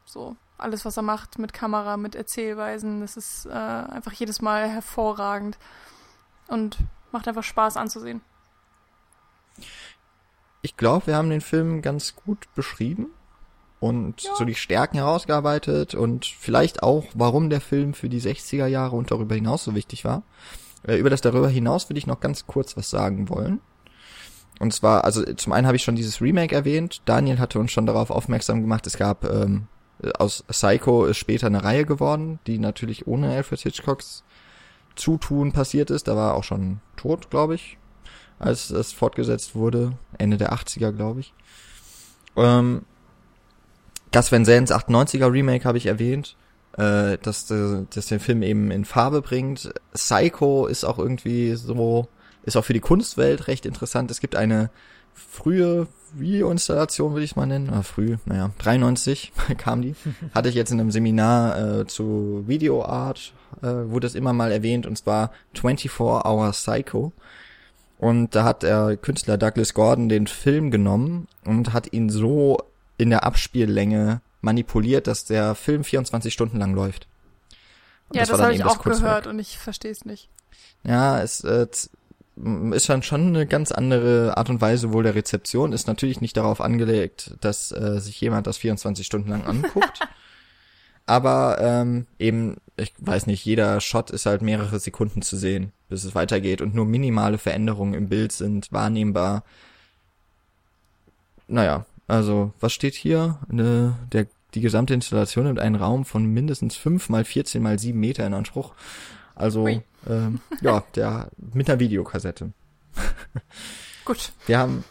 so 0.06 0.36
alles, 0.58 0.86
was 0.86 0.98
er 0.98 1.04
macht 1.04 1.38
mit 1.38 1.54
Kamera, 1.54 1.98
mit 1.98 2.16
Erzählweisen, 2.16 3.02
das 3.02 3.18
ist 3.18 3.46
äh, 3.46 3.50
einfach 3.50 4.14
jedes 4.14 4.42
Mal 4.42 4.70
hervorragend 4.70 5.58
und 6.48 6.78
macht 7.12 7.28
einfach 7.28 7.44
Spaß 7.44 7.78
anzusehen. 7.78 8.22
Ich 10.68 10.76
glaube, 10.76 11.08
wir 11.08 11.16
haben 11.16 11.30
den 11.30 11.40
Film 11.40 11.82
ganz 11.82 12.14
gut 12.14 12.54
beschrieben 12.54 13.08
und 13.80 14.24
ja. 14.24 14.32
so 14.36 14.44
die 14.44 14.54
Stärken 14.54 14.98
herausgearbeitet 14.98 15.96
und 15.96 16.26
vielleicht 16.26 16.84
auch, 16.84 17.06
warum 17.14 17.50
der 17.50 17.62
Film 17.62 17.94
für 17.94 18.10
die 18.10 18.20
60er 18.20 18.68
Jahre 18.68 18.98
und 18.98 19.10
darüber 19.10 19.34
hinaus 19.34 19.64
so 19.64 19.76
wichtig 19.76 20.04
war. 20.04 20.24
Äh, 20.86 20.98
über 20.98 21.10
das 21.10 21.22
darüber 21.22 21.48
hinaus 21.48 21.90
würde 21.90 22.00
ich 22.00 22.06
noch 22.06 22.20
ganz 22.20 22.48
kurz 22.48 22.76
was 22.76 22.90
sagen 22.90 23.30
wollen. 23.30 23.62
Und 24.60 24.74
zwar, 24.74 25.06
also 25.06 25.24
zum 25.36 25.54
einen 25.54 25.68
habe 25.68 25.78
ich 25.78 25.84
schon 25.84 25.96
dieses 25.96 26.20
Remake 26.20 26.54
erwähnt. 26.54 27.02
Daniel 27.06 27.40
hatte 27.40 27.60
uns 27.60 27.72
schon 27.72 27.86
darauf 27.86 28.12
aufmerksam 28.12 28.60
gemacht, 28.60 28.86
es 28.88 28.98
gab 28.98 29.24
ähm, 29.24 29.68
aus 30.20 30.44
Psycho 30.50 31.06
ist 31.06 31.16
später 31.18 31.48
eine 31.48 31.64
Reihe 31.64 31.86
geworden, 31.86 32.40
die 32.46 32.60
natürlich 32.60 33.08
ohne 33.08 33.30
Alfred 33.34 33.62
Hitchcocks 33.62 34.26
Zutun 34.98 35.54
passiert 35.54 35.92
ist. 35.92 36.10
Da 36.10 36.18
war 36.18 36.32
er 36.32 36.36
auch 36.36 36.44
schon 36.44 36.82
tot, 36.98 37.30
glaube 37.30 37.56
ich, 37.56 37.78
als 38.40 38.70
das 38.70 38.92
fortgesetzt 38.92 39.56
wurde. 39.56 39.94
Ende 40.18 40.38
der 40.38 40.54
80er, 40.54 40.92
glaube 40.92 41.22
ich. 41.22 41.34
Ähm, 42.36 42.84
Gus 44.12 44.32
Van 44.32 44.46
Sants 44.46 44.72
98er 44.72 45.32
Remake 45.32 45.66
habe 45.66 45.78
ich 45.78 45.88
erwähnt, 45.88 46.36
äh, 46.78 47.18
dass, 47.22 47.50
äh, 47.52 47.86
dass 47.94 48.08
den 48.08 48.20
Film 48.20 48.44
eben 48.44 48.72
in 48.72 48.86
Farbe 48.86 49.22
bringt. 49.22 49.72
Psycho 49.94 50.68
ist 50.68 50.86
auch 50.86 51.00
irgendwie 51.00 51.56
so, 51.56 52.08
ist 52.44 52.56
auch 52.56 52.66
für 52.66 52.74
die 52.74 52.80
Kunstwelt 52.80 53.48
recht 53.48 53.66
interessant. 53.66 54.12
Es 54.12 54.22
gibt 54.22 54.36
eine 54.36 54.70
frühe 55.14 55.88
Videoinstallation, 56.14 57.14
würde 57.14 57.26
ich 57.26 57.36
mal 57.36 57.46
nennen. 57.46 57.70
Ah, 57.72 57.82
früh, 57.82 58.18
naja, 58.26 58.52
93 58.60 59.34
kam 59.58 59.82
die. 59.82 59.96
Hatte 60.34 60.50
ich 60.50 60.56
jetzt 60.56 60.72
in 60.72 60.80
einem 60.80 60.92
Seminar 60.92 61.80
äh, 61.82 61.88
zu 61.88 62.44
Videoart, 62.48 63.34
äh, 63.62 63.66
wurde 63.66 64.08
das 64.08 64.16
immer 64.16 64.34
mal 64.34 64.52
erwähnt, 64.52 64.86
und 64.86 64.98
zwar 64.98 65.32
24 65.54 66.00
Hour 66.00 66.52
Psycho. 66.52 67.12
Und 68.00 68.36
da 68.36 68.44
hat 68.44 68.64
der 68.64 68.98
Künstler 68.98 69.38
Douglas 69.38 69.74
Gordon 69.74 70.10
den 70.10 70.28
Film 70.28 70.70
genommen 70.72 71.28
und 71.46 71.74
hat 71.74 71.94
ihn 71.94 72.10
so 72.10 72.60
in 72.98 73.10
der 73.10 73.24
Abspiellänge 73.24 74.22
manipuliert, 74.42 75.08
dass 75.08 75.26
der 75.26 75.56
Film 75.56 75.84
24 75.84 76.34
Stunden 76.34 76.58
lang 76.58 76.74
läuft. 76.74 77.08
Und 78.10 78.16
ja, 78.16 78.22
das, 78.22 78.30
das 78.30 78.42
habe 78.42 78.54
ich 78.54 78.64
auch 78.64 78.84
gehört 78.84 79.28
und 79.28 79.40
ich 79.40 79.58
verstehe 79.58 79.92
es 79.92 80.06
nicht. 80.06 80.30
Ja, 80.84 81.22
es 81.22 81.44
äh, 81.44 81.68
ist 82.72 82.90
dann 82.90 83.04
schon 83.04 83.28
eine 83.28 83.48
ganz 83.48 83.72
andere 83.72 84.38
Art 84.38 84.50
und 84.50 84.62
Weise 84.62 84.94
wohl 84.94 85.04
der 85.04 85.16
Rezeption. 85.16 85.74
Ist 85.74 85.88
natürlich 85.88 86.22
nicht 86.22 86.38
darauf 86.38 86.62
angelegt, 86.62 87.36
dass 87.42 87.72
äh, 87.72 88.00
sich 88.00 88.22
jemand 88.22 88.48
das 88.48 88.58
24 88.58 89.06
Stunden 89.06 89.30
lang 89.30 89.46
anguckt. 89.46 90.00
Aber 91.08 91.58
ähm, 91.60 92.06
eben, 92.20 92.58
ich 92.76 92.94
weiß 93.00 93.26
nicht, 93.28 93.44
jeder 93.46 93.80
Shot 93.82 94.12
ist 94.12 94.26
halt 94.26 94.42
mehrere 94.42 94.80
Sekunden 94.80 95.22
zu 95.22 95.38
sehen, 95.38 95.72
bis 95.90 96.04
es 96.04 96.14
weitergeht 96.14 96.62
und 96.62 96.76
nur 96.76 96.86
minimale 96.86 97.38
Veränderungen 97.38 97.94
im 97.94 98.10
Bild 98.10 98.34
sind 98.34 98.72
wahrnehmbar. 98.72 99.44
Naja, 101.48 101.86
also 102.08 102.54
was 102.60 102.74
steht 102.74 102.94
hier? 102.94 103.40
Ne, 103.50 103.96
der, 104.12 104.28
die 104.54 104.62
gesamte 104.62 104.94
Installation 104.94 105.46
nimmt 105.46 105.60
einen 105.60 105.76
Raum 105.76 106.04
von 106.04 106.26
mindestens 106.26 106.76
5 106.76 107.08
mal 107.08 107.24
14 107.24 107.64
mal 107.64 107.80
7 107.80 107.98
Meter 107.98 108.28
in 108.28 108.34
Anspruch. 108.34 108.74
Also 109.34 109.66
ähm, 109.68 110.42
ja, 110.62 110.84
der 110.96 111.30
mit 111.54 111.70
einer 111.70 111.80
Videokassette. 111.80 112.52
Gut. 114.04 114.34
Wir 114.46 114.60
haben 114.60 114.84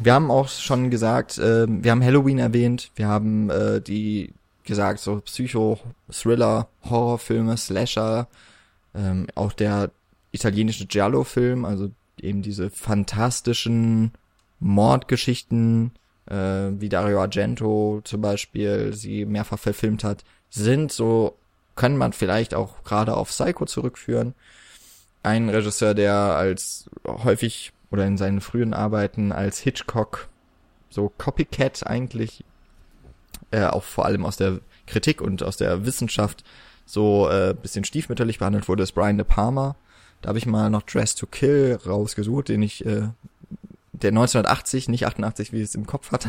wir 0.00 0.12
haben 0.12 0.30
auch 0.30 0.48
schon 0.48 0.90
gesagt, 0.90 1.38
äh, 1.38 1.66
wir 1.68 1.90
haben 1.90 2.02
Halloween 2.02 2.38
erwähnt, 2.38 2.90
wir 2.96 3.06
haben 3.06 3.50
äh, 3.50 3.80
die 3.80 4.34
gesagt, 4.64 5.00
so 5.00 5.20
Psycho, 5.20 5.78
Thriller, 6.10 6.68
Horrorfilme, 6.88 7.56
Slasher, 7.56 8.28
ähm, 8.94 9.26
auch 9.34 9.52
der 9.52 9.90
italienische 10.32 10.86
Giallo-Film, 10.86 11.64
also 11.64 11.90
eben 12.20 12.42
diese 12.42 12.70
fantastischen 12.70 14.12
Mordgeschichten, 14.60 15.92
äh, 16.26 16.70
wie 16.78 16.88
Dario 16.88 17.20
Argento 17.20 18.00
zum 18.04 18.20
Beispiel 18.20 18.92
sie 18.92 19.26
mehrfach 19.26 19.58
verfilmt 19.58 20.04
hat, 20.04 20.24
sind 20.50 20.92
so 20.92 21.36
kann 21.76 21.96
man 21.96 22.12
vielleicht 22.12 22.54
auch 22.54 22.84
gerade 22.84 23.16
auf 23.16 23.30
Psycho 23.30 23.66
zurückführen. 23.66 24.34
Ein 25.22 25.48
Regisseur, 25.48 25.94
der 25.94 26.14
als 26.14 26.88
häufig 27.04 27.72
oder 27.90 28.06
in 28.06 28.16
seinen 28.16 28.40
frühen 28.40 28.74
Arbeiten 28.74 29.32
als 29.32 29.58
Hitchcock 29.58 30.28
so 30.90 31.12
Copycat 31.18 31.86
eigentlich 31.86 32.44
äh, 33.54 33.66
auch 33.66 33.84
vor 33.84 34.04
allem 34.04 34.24
aus 34.24 34.36
der 34.36 34.60
Kritik 34.86 35.20
und 35.20 35.42
aus 35.42 35.56
der 35.56 35.86
Wissenschaft 35.86 36.44
so 36.86 37.28
äh, 37.30 37.54
bisschen 37.60 37.84
stiefmütterlich 37.84 38.38
behandelt 38.38 38.68
wurde, 38.68 38.82
ist 38.82 38.92
Brian 38.92 39.16
De 39.16 39.24
Palma. 39.24 39.76
Da 40.20 40.28
habe 40.28 40.38
ich 40.38 40.46
mal 40.46 40.70
noch 40.70 40.82
Dress 40.82 41.14
to 41.14 41.26
Kill 41.26 41.78
rausgesucht, 41.86 42.48
den 42.48 42.62
ich 42.62 42.84
äh, 42.84 43.08
der 43.92 44.10
1980, 44.10 44.88
nicht 44.88 45.06
88, 45.06 45.52
wie 45.52 45.62
es 45.62 45.74
im 45.74 45.86
Kopf 45.86 46.12
hatte, 46.12 46.28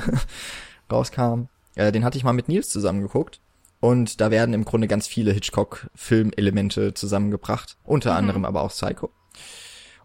rauskam. 0.91 1.47
Äh, 1.75 1.91
den 1.91 2.05
hatte 2.05 2.17
ich 2.17 2.23
mal 2.23 2.33
mit 2.33 2.47
Nils 2.47 2.69
zusammengeguckt. 2.69 3.41
Und 3.81 4.21
da 4.21 4.31
werden 4.31 4.53
im 4.53 4.65
Grunde 4.65 4.87
ganz 4.87 5.07
viele 5.07 5.31
Hitchcock-Filmelemente 5.31 6.93
zusammengebracht, 6.93 7.77
unter 7.83 8.11
mhm. 8.11 8.17
anderem 8.17 8.45
aber 8.45 8.61
auch 8.61 8.69
Psycho. 8.69 9.11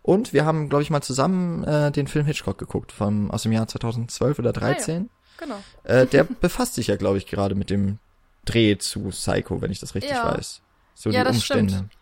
Und 0.02 0.32
wir 0.32 0.44
haben, 0.44 0.68
glaube 0.68 0.82
ich, 0.82 0.90
mal 0.90 1.02
zusammen 1.02 1.64
äh, 1.64 1.92
den 1.92 2.06
Film 2.06 2.26
Hitchcock 2.26 2.58
geguckt, 2.58 2.90
vom, 2.90 3.30
aus 3.30 3.42
dem 3.42 3.52
Jahr 3.52 3.68
2012 3.68 4.38
oder 4.38 4.52
13. 4.52 4.96
Ah, 4.96 5.00
ja. 5.00 5.19
Genau. 5.40 5.62
Äh, 5.84 6.06
der 6.06 6.24
befasst 6.40 6.74
sich 6.74 6.86
ja, 6.88 6.96
glaube 6.96 7.18
ich, 7.18 7.26
gerade 7.26 7.54
mit 7.54 7.70
dem 7.70 7.98
Dreh 8.44 8.76
zu 8.78 9.08
Psycho, 9.08 9.60
wenn 9.60 9.72
ich 9.72 9.80
das 9.80 9.94
richtig 9.94 10.12
ja. 10.12 10.36
weiß. 10.36 10.62
So 10.94 11.10
ja, 11.10 11.24
die 11.24 11.30
Umstände. 11.30 11.74
Stimmt. 11.74 11.92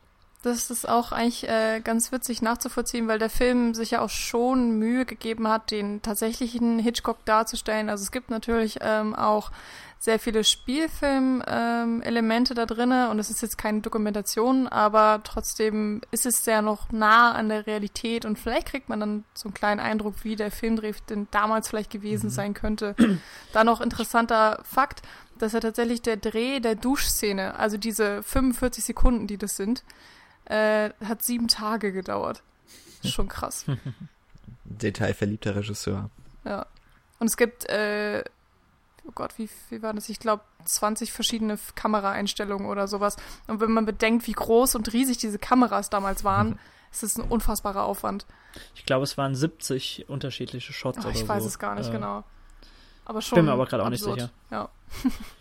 Das 0.42 0.70
ist 0.70 0.88
auch 0.88 1.10
eigentlich 1.10 1.48
äh, 1.48 1.80
ganz 1.82 2.12
witzig 2.12 2.42
nachzuvollziehen, 2.42 3.08
weil 3.08 3.18
der 3.18 3.30
Film 3.30 3.74
sich 3.74 3.90
ja 3.90 4.00
auch 4.00 4.10
schon 4.10 4.78
Mühe 4.78 5.04
gegeben 5.04 5.48
hat, 5.48 5.72
den 5.72 6.00
tatsächlichen 6.00 6.78
Hitchcock 6.78 7.24
darzustellen. 7.24 7.90
Also 7.90 8.02
es 8.02 8.12
gibt 8.12 8.30
natürlich 8.30 8.78
ähm, 8.80 9.16
auch 9.16 9.50
sehr 9.98 10.20
viele 10.20 10.44
Spielfilm-Elemente 10.44 12.52
ähm, 12.52 12.56
da 12.56 12.66
drinne 12.66 13.10
und 13.10 13.18
es 13.18 13.30
ist 13.30 13.42
jetzt 13.42 13.58
keine 13.58 13.80
Dokumentation, 13.80 14.68
aber 14.68 15.22
trotzdem 15.24 16.02
ist 16.12 16.24
es 16.24 16.44
sehr 16.44 16.62
noch 16.62 16.92
nah 16.92 17.32
an 17.32 17.48
der 17.48 17.66
Realität 17.66 18.24
und 18.24 18.38
vielleicht 18.38 18.68
kriegt 18.68 18.88
man 18.88 19.00
dann 19.00 19.24
so 19.34 19.48
einen 19.48 19.54
kleinen 19.54 19.80
Eindruck, 19.80 20.22
wie 20.22 20.36
der 20.36 20.52
Filmdreh 20.52 20.92
denn 21.10 21.26
damals 21.32 21.68
vielleicht 21.68 21.90
gewesen 21.90 22.26
mhm. 22.26 22.32
sein 22.32 22.54
könnte. 22.54 22.94
Dann 23.52 23.66
noch 23.66 23.80
interessanter 23.80 24.60
Fakt, 24.62 25.02
dass 25.38 25.52
ja 25.52 25.60
tatsächlich 25.60 26.00
der 26.00 26.16
Dreh 26.16 26.60
der 26.60 26.76
Duschszene, 26.76 27.58
also 27.58 27.76
diese 27.76 28.22
45 28.22 28.84
Sekunden, 28.84 29.26
die 29.26 29.38
das 29.38 29.56
sind, 29.56 29.82
äh, 30.48 30.90
hat 31.04 31.22
sieben 31.22 31.48
Tage 31.48 31.92
gedauert. 31.92 32.42
Schon 33.04 33.28
krass. 33.28 33.64
Detailverliebter 34.64 35.56
Regisseur. 35.56 36.10
Ja. 36.44 36.66
Und 37.18 37.28
es 37.28 37.36
gibt 37.36 37.68
äh, 37.68 38.22
oh 39.08 39.12
Gott, 39.14 39.36
wie, 39.38 39.48
wie 39.70 39.82
war 39.82 39.92
das? 39.94 40.08
Ich 40.08 40.20
glaube, 40.20 40.42
20 40.64 41.12
verschiedene 41.12 41.58
Kameraeinstellungen 41.74 42.68
oder 42.68 42.86
sowas. 42.86 43.16
Und 43.46 43.60
wenn 43.60 43.72
man 43.72 43.86
bedenkt, 43.86 44.26
wie 44.26 44.32
groß 44.32 44.74
und 44.74 44.92
riesig 44.92 45.18
diese 45.18 45.38
Kameras 45.38 45.90
damals 45.90 46.22
waren, 46.24 46.50
mhm. 46.50 46.58
ist 46.92 47.02
es 47.02 47.18
ein 47.18 47.24
unfassbarer 47.24 47.84
Aufwand. 47.84 48.26
Ich 48.74 48.84
glaube, 48.84 49.04
es 49.04 49.18
waren 49.18 49.34
70 49.34 50.08
unterschiedliche 50.08 50.72
Shots 50.72 50.98
Ach, 51.00 51.06
oder 51.06 51.14
so. 51.14 51.22
Ich 51.22 51.28
weiß 51.28 51.44
es 51.44 51.58
gar 51.58 51.74
nicht 51.74 51.88
äh, 51.88 51.92
genau. 51.92 52.24
Aber 53.04 53.22
schon. 53.22 53.36
Bin 53.36 53.46
mir 53.46 53.52
aber 53.52 53.66
gerade 53.66 53.84
auch 53.84 53.90
nicht 53.90 54.04
sicher. 54.04 54.30
Ja. 54.50 54.68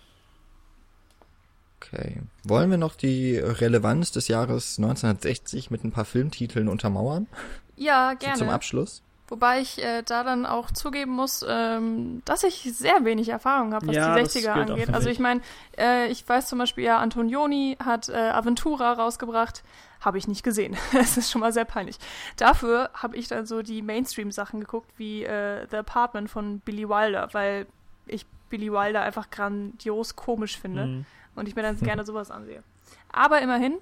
okay. 1.78 2.22
Wollen 2.44 2.70
wir 2.70 2.78
noch 2.78 2.96
die 2.96 3.38
Relevanz 3.38 4.12
des 4.12 4.28
Jahres 4.28 4.78
1960 4.78 5.72
mit 5.72 5.84
ein 5.84 5.92
paar 5.92 6.06
Filmtiteln 6.06 6.68
untermauern? 6.68 7.28
Ja, 7.76 8.14
gerne. 8.14 8.38
So 8.38 8.46
zum 8.46 8.50
Abschluss. 8.50 9.04
Wobei 9.30 9.60
ich 9.60 9.84
äh, 9.84 10.04
da 10.04 10.24
dann 10.24 10.46
auch 10.46 10.72
zugeben 10.72 11.12
muss, 11.12 11.46
ähm, 11.48 12.22
dass 12.24 12.44
ich 12.44 12.62
sehr 12.74 13.04
wenig 13.04 13.28
Erfahrung 13.28 13.74
habe, 13.74 13.88
was 13.88 13.96
ja, 13.96 14.16
die 14.16 14.24
60er 14.24 14.52
angeht. 14.52 14.94
Also 14.94 15.10
ich 15.10 15.20
meine, 15.20 15.42
äh, 15.78 16.08
ich 16.08 16.28
weiß 16.28 16.48
zum 16.48 16.60
Beispiel, 16.60 16.86
ja, 16.86 17.00
Antonioni 17.00 17.78
hat 17.84 18.08
äh, 18.08 18.16
Aventura 18.16 18.94
rausgebracht. 18.94 19.64
Habe 20.00 20.18
ich 20.18 20.28
nicht 20.28 20.44
gesehen. 20.44 20.78
Es 20.94 21.18
ist 21.18 21.30
schon 21.30 21.42
mal 21.42 21.52
sehr 21.52 21.66
peinlich. 21.66 21.98
Dafür 22.38 22.90
habe 22.94 23.18
ich 23.18 23.28
dann 23.28 23.46
so 23.46 23.62
die 23.64 23.82
Mainstream-Sachen 23.82 24.62
geguckt, 24.62 24.90
wie 24.96 25.26
äh, 25.26 25.68
The 25.70 25.78
Apartment 25.78 26.30
von 26.30 26.60
Billy 26.60 26.88
Wilder, 26.88 27.28
weil 27.34 27.66
ich 28.06 28.26
Billy 28.50 28.72
Wilder 28.72 29.02
einfach 29.02 29.30
grandios 29.30 30.16
komisch 30.16 30.58
finde 30.58 30.86
mhm. 30.86 31.06
Und 31.38 31.48
ich 31.48 31.56
mir 31.56 31.62
dann 31.62 31.78
gerne 31.80 32.06
sowas 32.06 32.32
ansehe. 32.32 32.64
Aber 33.12 33.42
immerhin, 33.42 33.78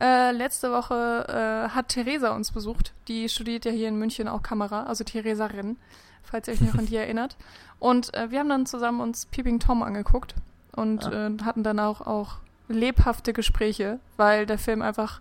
äh, 0.00 0.32
letzte 0.32 0.72
Woche 0.72 1.26
äh, 1.28 1.74
hat 1.74 1.88
Theresa 1.88 2.34
uns 2.34 2.50
besucht. 2.50 2.92
Die 3.08 3.28
studiert 3.28 3.64
ja 3.64 3.70
hier 3.70 3.88
in 3.88 3.98
München 3.98 4.26
auch 4.26 4.42
Kamera, 4.42 4.84
also 4.84 5.04
Theresa 5.04 5.46
Renn, 5.46 5.76
falls 6.22 6.48
ihr 6.48 6.54
euch 6.54 6.60
noch 6.60 6.74
an 6.74 6.86
die 6.86 6.96
erinnert. 6.96 7.36
Und 7.78 8.12
äh, 8.14 8.30
wir 8.30 8.40
haben 8.40 8.48
dann 8.48 8.66
zusammen 8.66 9.00
uns 9.00 9.26
Peeping 9.26 9.60
Tom 9.60 9.82
angeguckt 9.82 10.34
und 10.74 11.04
ah. 11.06 11.28
äh, 11.28 11.42
hatten 11.44 11.62
dann 11.62 11.78
auch, 11.78 12.00
auch 12.00 12.38
lebhafte 12.68 13.32
Gespräche, 13.32 14.00
weil 14.16 14.46
der 14.46 14.58
Film 14.58 14.82
einfach 14.82 15.20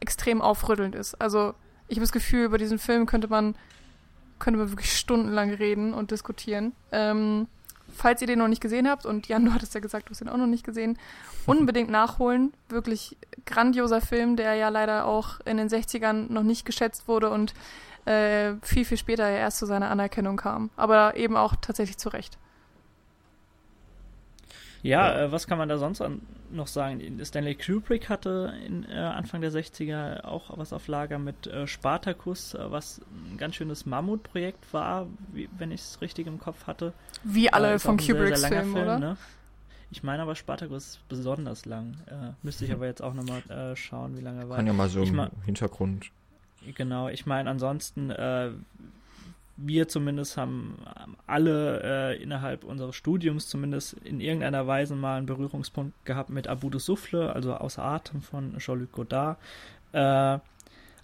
extrem 0.00 0.42
aufrüttelnd 0.42 0.94
ist. 0.94 1.20
Also 1.20 1.54
ich 1.88 1.96
habe 1.96 2.02
das 2.02 2.12
Gefühl, 2.12 2.44
über 2.44 2.58
diesen 2.58 2.78
Film 2.78 3.06
könnte 3.06 3.28
man 3.28 3.54
könnte 4.40 4.58
man 4.58 4.70
wirklich 4.70 4.96
stundenlang 4.96 5.50
reden 5.50 5.94
und 5.94 6.10
diskutieren. 6.10 6.72
Ähm, 6.90 7.46
falls 7.94 8.20
ihr 8.20 8.26
den 8.26 8.38
noch 8.38 8.48
nicht 8.48 8.62
gesehen 8.62 8.88
habt, 8.88 9.06
und 9.06 9.28
Jan, 9.28 9.44
du 9.44 9.52
hattest 9.52 9.74
ja 9.74 9.80
gesagt, 9.80 10.08
du 10.08 10.10
hast 10.10 10.20
den 10.20 10.28
auch 10.28 10.36
noch 10.36 10.46
nicht 10.46 10.64
gesehen, 10.64 10.98
unbedingt 11.46 11.90
nachholen. 11.90 12.52
Wirklich 12.68 13.16
grandioser 13.46 14.00
Film, 14.00 14.36
der 14.36 14.54
ja 14.54 14.68
leider 14.68 15.06
auch 15.06 15.40
in 15.44 15.56
den 15.56 15.68
60ern 15.68 16.30
noch 16.32 16.42
nicht 16.42 16.64
geschätzt 16.64 17.08
wurde 17.08 17.30
und 17.30 17.54
äh, 18.06 18.54
viel, 18.62 18.84
viel 18.84 18.96
später 18.96 19.28
erst 19.28 19.58
zu 19.58 19.66
seiner 19.66 19.90
Anerkennung 19.90 20.36
kam. 20.36 20.70
Aber 20.76 21.16
eben 21.16 21.36
auch 21.36 21.54
tatsächlich 21.60 21.98
zu 21.98 22.08
Recht. 22.08 22.38
Ja, 24.82 25.12
ja. 25.12 25.24
Äh, 25.24 25.32
was 25.32 25.46
kann 25.46 25.58
man 25.58 25.68
da 25.68 25.78
sonst 25.78 26.00
an, 26.00 26.20
noch 26.50 26.66
sagen? 26.66 27.20
Stanley 27.24 27.54
Kubrick 27.54 28.08
hatte 28.08 28.54
in, 28.66 28.84
äh, 28.88 28.94
Anfang 28.94 29.40
der 29.40 29.52
60er 29.52 30.24
auch 30.24 30.56
was 30.56 30.72
auf 30.72 30.88
Lager 30.88 31.18
mit 31.18 31.46
äh, 31.46 31.66
Spartacus, 31.66 32.54
äh, 32.54 32.70
was 32.70 33.00
ein 33.32 33.36
ganz 33.36 33.56
schönes 33.56 33.86
Mammutprojekt 33.86 34.72
war, 34.72 35.06
wie, 35.32 35.48
wenn 35.58 35.70
ich 35.70 35.80
es 35.80 36.00
richtig 36.00 36.26
im 36.26 36.38
Kopf 36.38 36.66
hatte. 36.66 36.92
Wie 37.24 37.52
alle 37.52 37.78
von 37.78 37.96
Kubricks 37.96 38.44
Filmen, 38.44 38.72
Film, 38.72 38.82
oder? 38.82 38.98
Ne? 38.98 39.16
Ich 39.90 40.02
meine 40.02 40.22
aber 40.22 40.34
Spartacus 40.36 40.86
ist 40.86 41.08
besonders 41.08 41.66
lang. 41.66 41.96
Äh, 42.06 42.32
müsste 42.42 42.64
ich 42.64 42.72
aber 42.74 42.86
jetzt 42.86 43.02
auch 43.02 43.14
nochmal 43.14 43.42
äh, 43.50 43.76
schauen, 43.76 44.16
wie 44.16 44.22
lange 44.22 44.42
er 44.42 44.48
war. 44.48 44.56
Kann 44.56 44.66
ja 44.66 44.72
mal 44.72 44.88
so 44.88 45.02
im 45.02 45.30
Hintergrund. 45.44 46.10
Genau, 46.74 47.08
ich 47.08 47.24
meine 47.24 47.48
ansonsten 47.48 48.10
wir 49.62 49.88
zumindest 49.88 50.36
haben 50.36 50.76
alle 51.26 51.82
äh, 51.82 52.22
innerhalb 52.22 52.64
unseres 52.64 52.96
Studiums 52.96 53.48
zumindest 53.48 53.94
in 54.04 54.20
irgendeiner 54.20 54.66
Weise 54.66 54.94
mal 54.94 55.18
einen 55.18 55.26
Berührungspunkt 55.26 56.04
gehabt 56.04 56.30
mit 56.30 56.48
Abu 56.48 56.70
de 56.70 56.80
Souffle, 56.80 57.32
also 57.32 57.54
Außer 57.54 57.82
Atem 57.82 58.22
von 58.22 58.58
Jean-Luc 58.58 58.92
Godard. 58.92 59.38
Äh, 59.92 60.38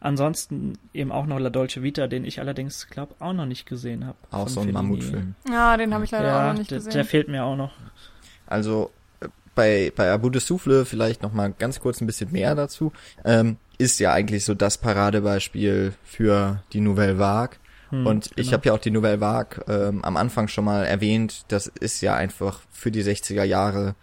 ansonsten 0.00 0.78
eben 0.94 1.12
auch 1.12 1.26
noch 1.26 1.38
La 1.38 1.50
Dolce 1.50 1.82
Vita, 1.82 2.06
den 2.06 2.24
ich 2.24 2.40
allerdings, 2.40 2.88
glaube 2.88 3.14
auch 3.18 3.32
noch 3.32 3.46
nicht 3.46 3.66
gesehen 3.66 4.06
habe. 4.06 4.18
Auch 4.30 4.48
so 4.48 4.60
ein 4.60 4.72
Mammutfilm. 4.72 5.34
Ja, 5.50 5.76
den 5.76 5.92
habe 5.92 6.04
ich 6.04 6.10
leider 6.10 6.28
ja, 6.28 6.42
auch 6.42 6.52
noch 6.52 6.58
nicht 6.58 6.70
gesehen. 6.70 6.92
Der 6.92 7.04
fehlt 7.04 7.28
mir 7.28 7.44
auch 7.44 7.56
noch. 7.56 7.72
Also 8.46 8.90
äh, 9.20 9.28
bei, 9.54 9.92
bei 9.94 10.10
Abu 10.10 10.30
de 10.30 10.40
Souffle 10.40 10.84
vielleicht 10.84 11.22
noch 11.22 11.32
mal 11.32 11.52
ganz 11.52 11.80
kurz 11.80 12.00
ein 12.00 12.06
bisschen 12.06 12.32
mehr 12.32 12.54
dazu. 12.54 12.92
Ähm, 13.24 13.58
ist 13.78 13.98
ja 14.00 14.12
eigentlich 14.12 14.44
so 14.44 14.54
das 14.54 14.78
Paradebeispiel 14.78 15.92
für 16.02 16.62
die 16.72 16.80
Nouvelle 16.80 17.18
Vague 17.18 17.58
hm, 17.90 18.06
und 18.06 18.30
genau. 18.30 18.40
ich 18.40 18.52
habe 18.52 18.66
ja 18.66 18.72
auch 18.74 18.78
die 18.78 18.90
Nouvelle 18.90 19.20
Vague 19.20 19.64
ähm, 19.68 20.04
am 20.04 20.16
Anfang 20.16 20.48
schon 20.48 20.64
mal 20.64 20.84
erwähnt. 20.84 21.44
Das 21.48 21.66
ist 21.66 22.00
ja 22.00 22.14
einfach 22.14 22.60
für 22.70 22.90
die 22.90 23.02
60er 23.02 23.44
Jahre 23.44 23.94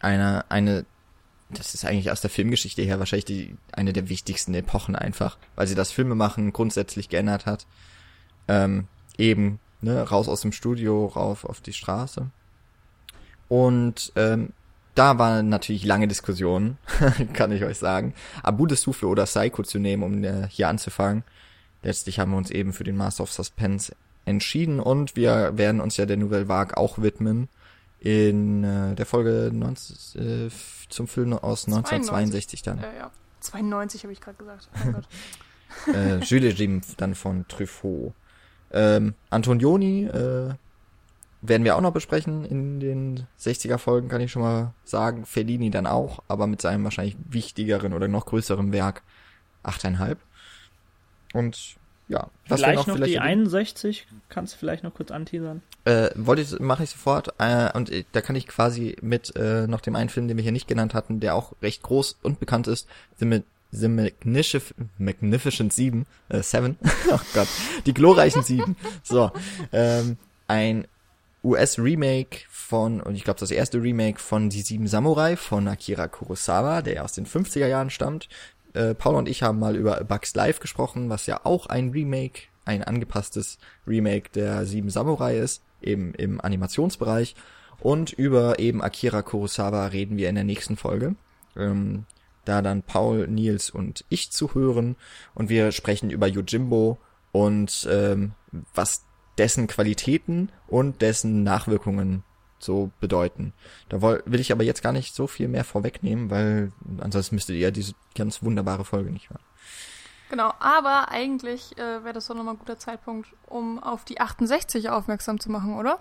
eine, 0.00 0.50
eine, 0.50 0.86
das 1.50 1.74
ist 1.74 1.84
eigentlich 1.84 2.10
aus 2.10 2.20
der 2.20 2.30
Filmgeschichte 2.30 2.82
her 2.82 2.98
wahrscheinlich 2.98 3.24
die, 3.24 3.56
eine 3.72 3.92
der 3.92 4.08
wichtigsten 4.08 4.54
Epochen 4.54 4.96
einfach, 4.96 5.36
weil 5.56 5.66
sie 5.66 5.74
das 5.74 5.90
Filmemachen 5.90 6.52
grundsätzlich 6.52 7.08
geändert 7.08 7.46
hat. 7.46 7.66
Ähm, 8.46 8.86
eben, 9.18 9.60
ne, 9.82 10.02
raus 10.02 10.28
aus 10.28 10.40
dem 10.40 10.52
Studio, 10.52 11.06
rauf 11.06 11.44
auf 11.44 11.60
die 11.60 11.72
Straße. 11.72 12.30
Und 13.48 14.12
ähm, 14.16 14.52
da 14.94 15.18
waren 15.18 15.48
natürlich 15.48 15.84
lange 15.84 16.08
Diskussionen, 16.08 16.78
kann 17.34 17.52
ich 17.52 17.64
euch 17.64 17.78
sagen. 17.78 18.14
Abu 18.42 18.66
de 18.66 18.76
Souffle 18.76 19.08
oder 19.08 19.24
Psycho 19.24 19.62
zu 19.62 19.78
nehmen, 19.78 20.02
um 20.02 20.24
äh, 20.24 20.48
hier 20.48 20.68
anzufangen 20.68 21.24
letztlich 21.82 22.18
haben 22.18 22.32
wir 22.32 22.38
uns 22.38 22.50
eben 22.50 22.72
für 22.72 22.84
den 22.84 22.96
Master 22.96 23.22
of 23.22 23.32
Suspense 23.32 23.94
entschieden 24.24 24.80
und 24.80 25.16
wir 25.16 25.56
werden 25.56 25.80
uns 25.80 25.96
ja 25.96 26.06
der 26.06 26.16
Nouvelle 26.16 26.48
Vague 26.48 26.76
auch 26.76 26.98
widmen 26.98 27.48
in 28.00 28.64
äh, 28.64 28.94
der 28.94 29.06
Folge 29.06 29.50
19, 29.52 30.46
äh, 30.46 30.50
zum 30.88 31.08
Film 31.08 31.32
aus 31.32 31.66
1962 31.66 32.62
dann. 32.62 32.78
Äh, 32.78 32.98
ja. 32.98 33.10
92 33.40 34.02
habe 34.02 34.12
ich 34.12 34.20
gerade 34.20 34.36
gesagt. 34.36 34.68
Oh 34.86 34.92
Gott. 34.92 35.08
äh, 35.94 36.18
Jules 36.18 36.96
dann 36.96 37.14
von 37.14 37.46
Truffaut. 37.48 38.12
Ähm, 38.70 39.14
Antonioni 39.30 40.04
äh, 40.04 40.54
werden 41.40 41.64
wir 41.64 41.76
auch 41.76 41.80
noch 41.80 41.92
besprechen 41.92 42.44
in 42.44 42.80
den 42.80 43.26
60er 43.40 43.78
Folgen, 43.78 44.08
kann 44.08 44.20
ich 44.20 44.32
schon 44.32 44.42
mal 44.42 44.74
sagen. 44.84 45.24
Fellini 45.24 45.70
dann 45.70 45.86
auch, 45.86 46.22
aber 46.28 46.46
mit 46.46 46.60
seinem 46.60 46.84
wahrscheinlich 46.84 47.16
wichtigeren 47.28 47.92
oder 47.92 48.08
noch 48.08 48.26
größeren 48.26 48.72
Werk 48.72 49.02
8,5. 49.64 50.16
Und 51.32 51.76
ja, 52.08 52.28
was 52.48 52.60
vielleicht 52.60 52.86
noch, 52.86 52.96
vielleicht 52.96 53.12
die 53.12 53.18
61, 53.18 54.06
kannst 54.30 54.54
du 54.54 54.58
vielleicht 54.58 54.82
noch 54.82 54.94
kurz 54.94 55.10
anteasern? 55.10 55.62
Äh, 55.84 56.10
wollte 56.14 56.42
ich, 56.42 56.58
mache 56.58 56.84
ich 56.84 56.90
sofort. 56.90 57.34
Äh, 57.38 57.70
und 57.76 57.90
äh, 57.90 58.04
da 58.12 58.22
kann 58.22 58.34
ich 58.34 58.46
quasi 58.46 58.96
mit 59.02 59.36
äh, 59.36 59.66
noch 59.66 59.80
dem 59.80 59.94
einen 59.94 60.08
Film, 60.08 60.26
den 60.26 60.38
wir 60.38 60.42
hier 60.42 60.52
nicht 60.52 60.68
genannt 60.68 60.94
hatten, 60.94 61.20
der 61.20 61.34
auch 61.34 61.52
recht 61.60 61.82
groß 61.82 62.18
und 62.22 62.40
bekannt 62.40 62.66
ist, 62.66 62.88
The, 63.18 63.42
The 63.72 63.88
Magnific 63.88 64.74
Magnificent 64.96 65.72
Sieben, 65.74 66.06
äh, 66.30 66.42
Seven, 66.42 66.78
oh 67.12 67.20
Gott, 67.34 67.48
die 67.84 67.92
glorreichen 67.92 68.42
Sieben. 68.42 68.76
So, 69.02 69.30
ähm, 69.72 70.16
ein 70.46 70.86
US-Remake 71.44 72.40
von, 72.48 73.00
und 73.00 73.14
ich 73.14 73.24
glaube 73.24 73.40
das 73.40 73.50
erste 73.50 73.82
Remake 73.82 74.18
von 74.18 74.48
Die 74.48 74.62
Sieben 74.62 74.86
Samurai 74.86 75.36
von 75.36 75.68
Akira 75.68 76.08
Kurosawa, 76.08 76.82
der 76.82 77.04
aus 77.04 77.12
den 77.12 77.26
50er 77.26 77.66
Jahren 77.66 77.90
stammt, 77.90 78.28
äh, 78.74 78.94
Paul 78.94 79.16
und 79.16 79.28
ich 79.28 79.42
haben 79.42 79.58
mal 79.58 79.76
über 79.76 80.02
Bugs 80.04 80.34
Life 80.34 80.60
gesprochen, 80.60 81.10
was 81.10 81.26
ja 81.26 81.40
auch 81.44 81.66
ein 81.66 81.90
Remake, 81.90 82.42
ein 82.64 82.84
angepasstes 82.84 83.58
Remake 83.86 84.30
der 84.34 84.66
Sieben 84.66 84.90
Samurai 84.90 85.38
ist, 85.38 85.62
eben 85.80 86.14
im 86.14 86.40
Animationsbereich. 86.40 87.34
Und 87.80 88.12
über 88.12 88.58
eben 88.58 88.82
Akira 88.82 89.22
Kurosawa 89.22 89.86
reden 89.86 90.16
wir 90.16 90.28
in 90.28 90.34
der 90.34 90.44
nächsten 90.44 90.76
Folge. 90.76 91.14
Ähm, 91.56 92.04
da 92.44 92.62
dann 92.62 92.82
Paul, 92.82 93.28
Nils 93.28 93.70
und 93.70 94.04
ich 94.08 94.32
zu 94.32 94.54
hören. 94.54 94.96
Und 95.34 95.48
wir 95.48 95.70
sprechen 95.72 96.10
über 96.10 96.26
Yojimbo 96.26 96.98
und 97.30 97.86
ähm, 97.90 98.32
was 98.74 99.04
dessen 99.36 99.66
Qualitäten 99.66 100.50
und 100.66 101.02
dessen 101.02 101.42
Nachwirkungen 101.42 102.24
so 102.62 102.90
bedeuten. 103.00 103.52
Da 103.88 104.02
will 104.02 104.40
ich 104.40 104.52
aber 104.52 104.64
jetzt 104.64 104.82
gar 104.82 104.92
nicht 104.92 105.14
so 105.14 105.26
viel 105.26 105.48
mehr 105.48 105.64
vorwegnehmen, 105.64 106.30
weil 106.30 106.72
ansonsten 107.00 107.36
müsstet 107.36 107.56
ihr 107.56 107.62
ja 107.62 107.70
diese 107.70 107.94
ganz 108.14 108.42
wunderbare 108.42 108.84
Folge 108.84 109.10
nicht 109.10 109.30
hören. 109.30 109.42
Genau, 110.30 110.52
aber 110.60 111.08
eigentlich 111.10 111.76
äh, 111.78 112.04
wäre 112.04 112.12
das 112.12 112.26
doch 112.26 112.34
nochmal 112.34 112.54
ein 112.54 112.58
guter 112.58 112.78
Zeitpunkt, 112.78 113.28
um 113.46 113.82
auf 113.82 114.04
die 114.04 114.20
68 114.20 114.90
aufmerksam 114.90 115.40
zu 115.40 115.50
machen, 115.50 115.76
oder? 115.76 115.98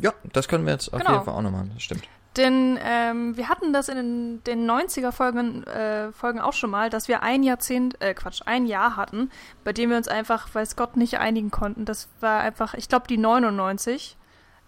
Ja, 0.00 0.12
das 0.32 0.48
können 0.48 0.66
wir 0.66 0.72
jetzt 0.72 0.92
auf 0.92 1.00
genau. 1.00 1.12
jeden 1.12 1.24
Fall 1.24 1.34
auch 1.34 1.42
nochmal, 1.42 1.68
das 1.72 1.82
stimmt. 1.82 2.06
Denn 2.36 2.78
ähm, 2.82 3.36
wir 3.36 3.48
hatten 3.48 3.74
das 3.74 3.88
in 3.88 3.96
den, 3.96 4.44
den 4.44 4.70
90er-Folgen 4.70 5.64
äh, 5.64 6.12
Folgen 6.12 6.40
auch 6.40 6.54
schon 6.54 6.70
mal, 6.70 6.88
dass 6.88 7.06
wir 7.06 7.22
ein 7.22 7.42
Jahrzehnt, 7.42 8.00
äh, 8.00 8.14
Quatsch, 8.14 8.40
ein 8.46 8.66
Jahr 8.66 8.96
hatten, 8.96 9.30
bei 9.64 9.74
dem 9.74 9.90
wir 9.90 9.98
uns 9.98 10.08
einfach, 10.08 10.52
weiß 10.54 10.76
Gott, 10.76 10.96
nicht 10.96 11.18
einigen 11.18 11.50
konnten. 11.50 11.84
Das 11.84 12.08
war 12.20 12.40
einfach, 12.40 12.72
ich 12.72 12.88
glaube, 12.88 13.06
die 13.06 13.18
99. 13.18 14.16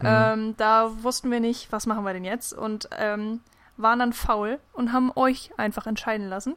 Mhm. 0.04 0.10
Ähm, 0.10 0.54
da 0.58 1.02
wussten 1.02 1.30
wir 1.30 1.40
nicht, 1.40 1.72
was 1.72 1.86
machen 1.86 2.04
wir 2.04 2.12
denn 2.12 2.24
jetzt 2.24 2.52
und 2.52 2.88
ähm, 2.96 3.40
waren 3.76 3.98
dann 3.98 4.12
faul 4.12 4.60
und 4.72 4.92
haben 4.92 5.10
euch 5.14 5.50
einfach 5.56 5.86
entscheiden 5.86 6.28
lassen. 6.28 6.56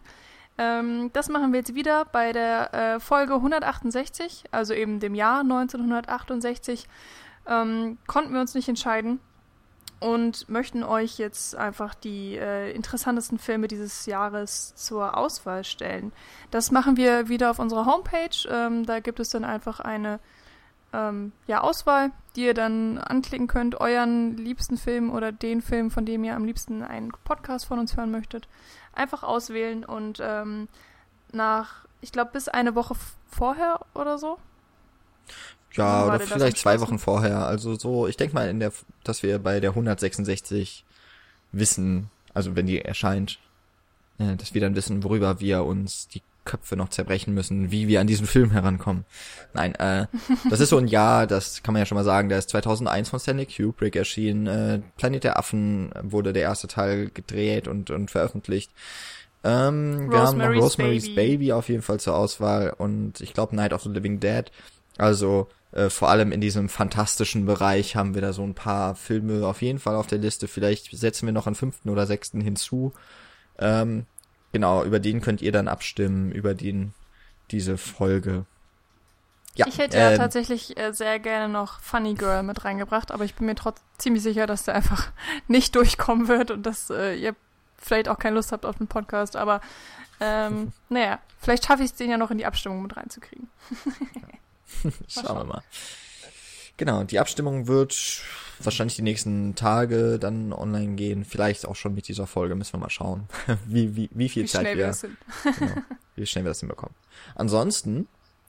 Ähm, 0.58 1.12
das 1.14 1.30
machen 1.30 1.54
wir 1.54 1.60
jetzt 1.60 1.74
wieder 1.74 2.06
bei 2.06 2.34
der 2.34 2.74
äh, 2.74 3.00
Folge 3.00 3.36
168, 3.36 4.46
also 4.52 4.74
eben 4.74 5.00
dem 5.00 5.16
Jahr 5.16 5.42
1968. 5.42 6.88
Ähm, 7.48 7.98
konnten 8.06 8.34
wir 8.34 8.42
uns 8.42 8.54
nicht 8.54 8.68
entscheiden 8.68 9.22
und 10.02 10.50
möchten 10.50 10.84
euch 10.84 11.18
jetzt 11.18 11.56
einfach 11.56 11.96
die 11.96 12.36
äh, 12.36 12.72
interessantesten 12.72 13.40
Filme 13.40 13.70
dieses 13.70 14.06
Jahres 14.08 14.76
zur 14.76 15.18
Auswahl 15.18 15.64
stellen. 15.64 16.12
Das 16.52 16.72
machen 16.72 16.98
wir 16.98 17.30
wieder 17.30 17.50
auf 17.50 17.60
unserer 17.60 17.86
Homepage. 17.86 18.48
Ähm, 18.50 18.86
da 18.86 19.00
gibt 19.00 19.20
es 19.22 19.30
dann 19.30 19.46
einfach 19.46 19.80
eine 19.80 20.20
ähm, 20.94 21.32
ja, 21.48 21.62
Auswahl, 21.62 22.12
die 22.36 22.46
ihr 22.46 22.54
dann 22.54 22.98
anklicken 22.98 23.48
könnt, 23.48 23.80
euren 23.80 24.38
liebsten 24.38 24.78
Film 24.78 25.12
oder 25.12 25.32
den 25.32 25.62
Film, 25.62 25.92
von 25.92 26.06
dem 26.06 26.24
ihr 26.24 26.36
am 26.36 26.46
liebsten 26.46 26.84
einen 26.84 27.12
Podcast 27.24 27.66
von 27.66 27.80
uns 27.80 27.98
hören 27.98 28.12
möchtet, 28.12 28.48
einfach 28.94 29.24
auswählen 29.24 29.84
und 29.84 30.20
ähm, 30.22 30.68
nach, 31.32 31.86
ich 32.02 32.12
glaube, 32.12 32.32
bis 32.32 32.48
eine 32.48 32.76
Woche 32.76 32.96
vorher 33.30 33.80
oder 33.94 34.18
so. 34.18 34.38
Ja, 35.74 36.06
oder 36.06 36.20
vielleicht 36.20 36.58
zwei 36.58 36.80
Wochen 36.80 36.98
vorher. 36.98 37.46
Also 37.46 37.76
so, 37.76 38.08
ich 38.08 38.18
denke 38.18 38.34
mal, 38.34 38.50
in 38.50 38.60
der, 38.60 38.72
dass 39.04 39.22
wir 39.24 39.40
bei 39.40 39.60
der 39.60 39.72
166 39.72 40.86
wissen, 41.52 42.10
also 42.34 42.56
wenn 42.56 42.66
die 42.66 42.82
erscheint, 42.82 43.40
äh, 44.18 44.36
dass 44.36 44.54
wir 44.54 44.62
dann 44.62 44.76
wissen, 44.76 45.04
worüber 45.04 45.40
wir 45.40 45.64
uns 45.64 46.08
die 46.08 46.24
Köpfe 46.48 46.76
noch 46.76 46.90
zerbrechen 46.90 47.34
müssen, 47.34 47.70
wie 47.70 47.88
wir 47.88 48.02
an 48.02 48.08
diesen 48.08 48.26
Film 48.26 48.52
herankommen. 48.52 49.06
Nein, 49.54 49.76
äh, 49.76 50.08
das 50.50 50.60
ist 50.60 50.70
so 50.70 50.78
ein 50.78 50.88
Jahr, 50.88 51.28
das 51.28 51.62
kann 51.62 51.74
man 51.74 51.82
ja 51.82 51.86
schon 51.86 51.98
mal 51.98 52.04
sagen, 52.04 52.30
der 52.30 52.40
ist 52.40 52.50
2001 52.50 53.10
von 53.10 53.20
Stanley 53.20 53.46
Kubrick 53.46 53.96
erschienen. 53.96 54.48
Äh, 54.48 54.82
Planet 54.98 55.26
der 55.26 55.38
Affen 55.38 55.92
wurde 56.02 56.34
der 56.34 56.44
erste 56.44 56.68
Teil 56.68 57.12
gedreht 57.14 57.68
und, 57.68 57.92
und 57.92 58.10
veröffentlicht. 58.10 58.72
Ähm, 59.44 60.10
wir 60.10 60.20
haben 60.20 60.38
noch 60.38 60.50
Rosemary's 60.50 61.08
Baby. 61.08 61.16
Baby 61.16 61.54
auf 61.54 61.70
jeden 61.70 61.84
Fall 61.84 62.00
zur 62.00 62.16
Auswahl 62.16 62.74
und 62.78 63.22
ich 63.22 63.34
glaube 63.34 63.56
Night 63.56 63.74
of 63.74 63.84
the 63.84 63.90
Living 63.90 64.20
Dead. 64.20 64.52
Also 64.98 65.48
äh, 65.72 65.90
vor 65.90 66.10
allem 66.10 66.32
in 66.32 66.42
diesem 66.42 66.70
fantastischen 66.70 67.46
Bereich 67.46 67.96
haben 67.96 68.16
wir 68.16 68.22
da 68.22 68.34
so 68.34 68.44
ein 68.44 68.56
paar 68.56 68.96
Filme 68.96 69.46
auf 69.46 69.62
jeden 69.62 69.80
Fall 69.80 69.96
auf 69.96 70.08
der 70.08 70.18
Liste. 70.18 70.48
Vielleicht 70.48 70.98
setzen 70.98 71.26
wir 71.28 71.34
noch 71.34 71.46
einen 71.46 71.56
fünften 71.56 71.90
oder 71.90 72.08
sechsten 72.08 72.42
hinzu. 72.42 72.94
Ähm, 73.60 74.06
genau, 74.52 74.84
über 74.84 75.00
den 75.00 75.22
könnt 75.22 75.42
ihr 75.42 75.52
dann 75.52 75.68
abstimmen, 75.68 76.32
über 76.32 76.54
den 76.54 76.94
diese 77.52 77.78
Folge. 77.78 78.46
Ja, 79.56 79.66
ich 79.68 79.80
hätte 79.80 79.98
äh, 79.98 80.12
ja 80.12 80.18
tatsächlich 80.18 80.78
äh, 80.78 80.94
sehr 80.94 81.20
gerne 81.20 81.52
noch 81.52 81.80
Funny 81.80 82.14
Girl 82.14 82.44
mit 82.44 82.64
reingebracht, 82.64 83.12
aber 83.12 83.26
ich 83.26 83.34
bin 83.34 83.48
mir 83.48 83.56
trotzdem 83.56 83.84
ziemlich 83.98 84.24
sicher, 84.24 84.46
dass 84.46 84.64
der 84.64 84.76
einfach 84.76 85.12
nicht 85.48 85.76
durchkommen 85.76 86.28
wird 86.28 86.52
und 86.52 86.64
dass 86.64 86.90
äh, 86.90 87.16
ihr 87.16 87.36
vielleicht 87.78 88.10
auch 88.10 88.20
keine 88.20 88.36
Lust 88.36 88.52
habt 88.52 88.66
auf 88.66 88.78
den 88.78 88.88
Podcast, 88.88 89.36
aber 89.36 89.62
ähm, 90.20 90.74
naja, 90.90 91.20
vielleicht 91.40 91.66
schaffe 91.66 91.84
ich 91.84 91.92
es 91.92 91.98
den 91.98 92.12
ja 92.12 92.18
noch 92.18 92.32
in 92.32 92.38
die 92.38 92.46
Abstimmung 92.46 92.84
mit 92.84 92.96
reinzukriegen. 92.96 93.50
Schauen 95.08 95.38
wir 95.38 95.44
mal. 95.44 95.64
Genau, 96.78 97.04
die 97.04 97.20
Abstimmung 97.20 97.68
wird 97.68 98.22
wahrscheinlich 98.60 98.96
die 98.96 99.02
nächsten 99.02 99.56
Tage 99.56 100.20
dann 100.20 100.54
online 100.54 100.96
gehen. 100.96 101.26
Vielleicht 101.26 101.66
auch 101.66 101.76
schon 101.76 101.96
mit 101.96 102.08
dieser 102.08 102.28
Folge, 102.28 102.56
müssen 102.56 102.74
wir 102.74 102.80
mal 102.80 102.90
schauen, 102.90 103.28
wie, 103.66 103.96
wie, 103.96 104.10
wie 104.14 104.30
viel 104.30 104.44
wie 104.44 104.48
Zeit 104.48 104.78
wir, 104.78 104.94
wir 104.94 105.54
genau, 105.58 105.82
wie 106.16 106.26
schnell 106.26 106.46
wir 106.46 106.50
das 106.50 106.60
hinbekommen. 106.60 106.96
Ansonsten 107.36 108.08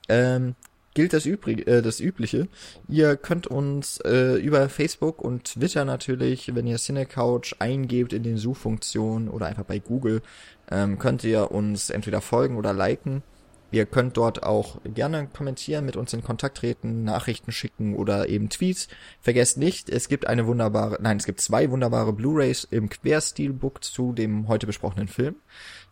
ähm, 0.08 0.54
gilt 0.94 1.12
das, 1.12 1.26
Übrig, 1.26 1.66
äh, 1.66 1.80
das 1.80 2.00
Übliche. 2.00 2.48
Ihr 2.88 3.16
könnt 3.16 3.46
uns 3.46 3.98
äh, 4.00 4.34
über 4.34 4.68
Facebook 4.68 5.22
und 5.22 5.44
Twitter 5.44 5.84
natürlich, 5.84 6.54
wenn 6.54 6.66
ihr 6.66 6.76
Cinecouch 6.76 7.54
eingebt 7.60 8.12
in 8.12 8.22
den 8.22 8.36
Suchfunktionen 8.36 9.28
oder 9.28 9.46
einfach 9.46 9.64
bei 9.64 9.78
Google, 9.78 10.22
ähm, 10.70 10.98
könnt 10.98 11.24
ihr 11.24 11.50
uns 11.50 11.90
entweder 11.90 12.20
folgen 12.20 12.56
oder 12.56 12.72
liken. 12.72 13.22
Ihr 13.70 13.84
könnt 13.84 14.16
dort 14.16 14.42
auch 14.42 14.78
gerne 14.82 15.26
kommentieren, 15.26 15.84
mit 15.84 15.96
uns 15.96 16.12
in 16.14 16.22
Kontakt 16.22 16.58
treten, 16.58 17.04
Nachrichten 17.04 17.52
schicken 17.52 17.94
oder 17.94 18.28
eben 18.28 18.48
Tweets. 18.48 18.88
Vergesst 19.20 19.58
nicht, 19.58 19.90
es 19.90 20.08
gibt 20.08 20.26
eine 20.26 20.46
wunderbare, 20.46 20.98
nein, 21.00 21.18
es 21.18 21.26
gibt 21.26 21.40
zwei 21.40 21.70
wunderbare 21.70 22.12
Blu-rays 22.14 22.66
im 22.70 22.88
Querstilbook 22.88 23.84
zu 23.84 24.12
dem 24.12 24.48
heute 24.48 24.66
besprochenen 24.66 25.08
Film. 25.08 25.36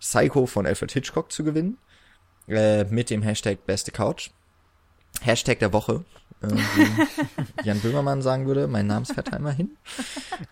Psycho 0.01 0.47
von 0.47 0.67
Alfred 0.67 0.93
Hitchcock 0.93 1.31
zu 1.31 1.45
gewinnen. 1.45 1.79
Äh, 2.49 2.85
mit 2.85 3.11
dem 3.11 3.23
Hashtag 3.23 3.67
beste 3.67 3.91
Couch. 3.91 4.31
Hashtag 5.21 5.59
der 5.59 5.73
Woche, 5.73 6.05
äh, 6.43 6.49
wie 6.49 7.65
Jan 7.65 7.81
Böhmermann 7.81 8.23
sagen 8.23 8.47
würde, 8.47 8.69
mein 8.69 8.87
Namensvetter 8.87 9.39
hin. 9.53 9.77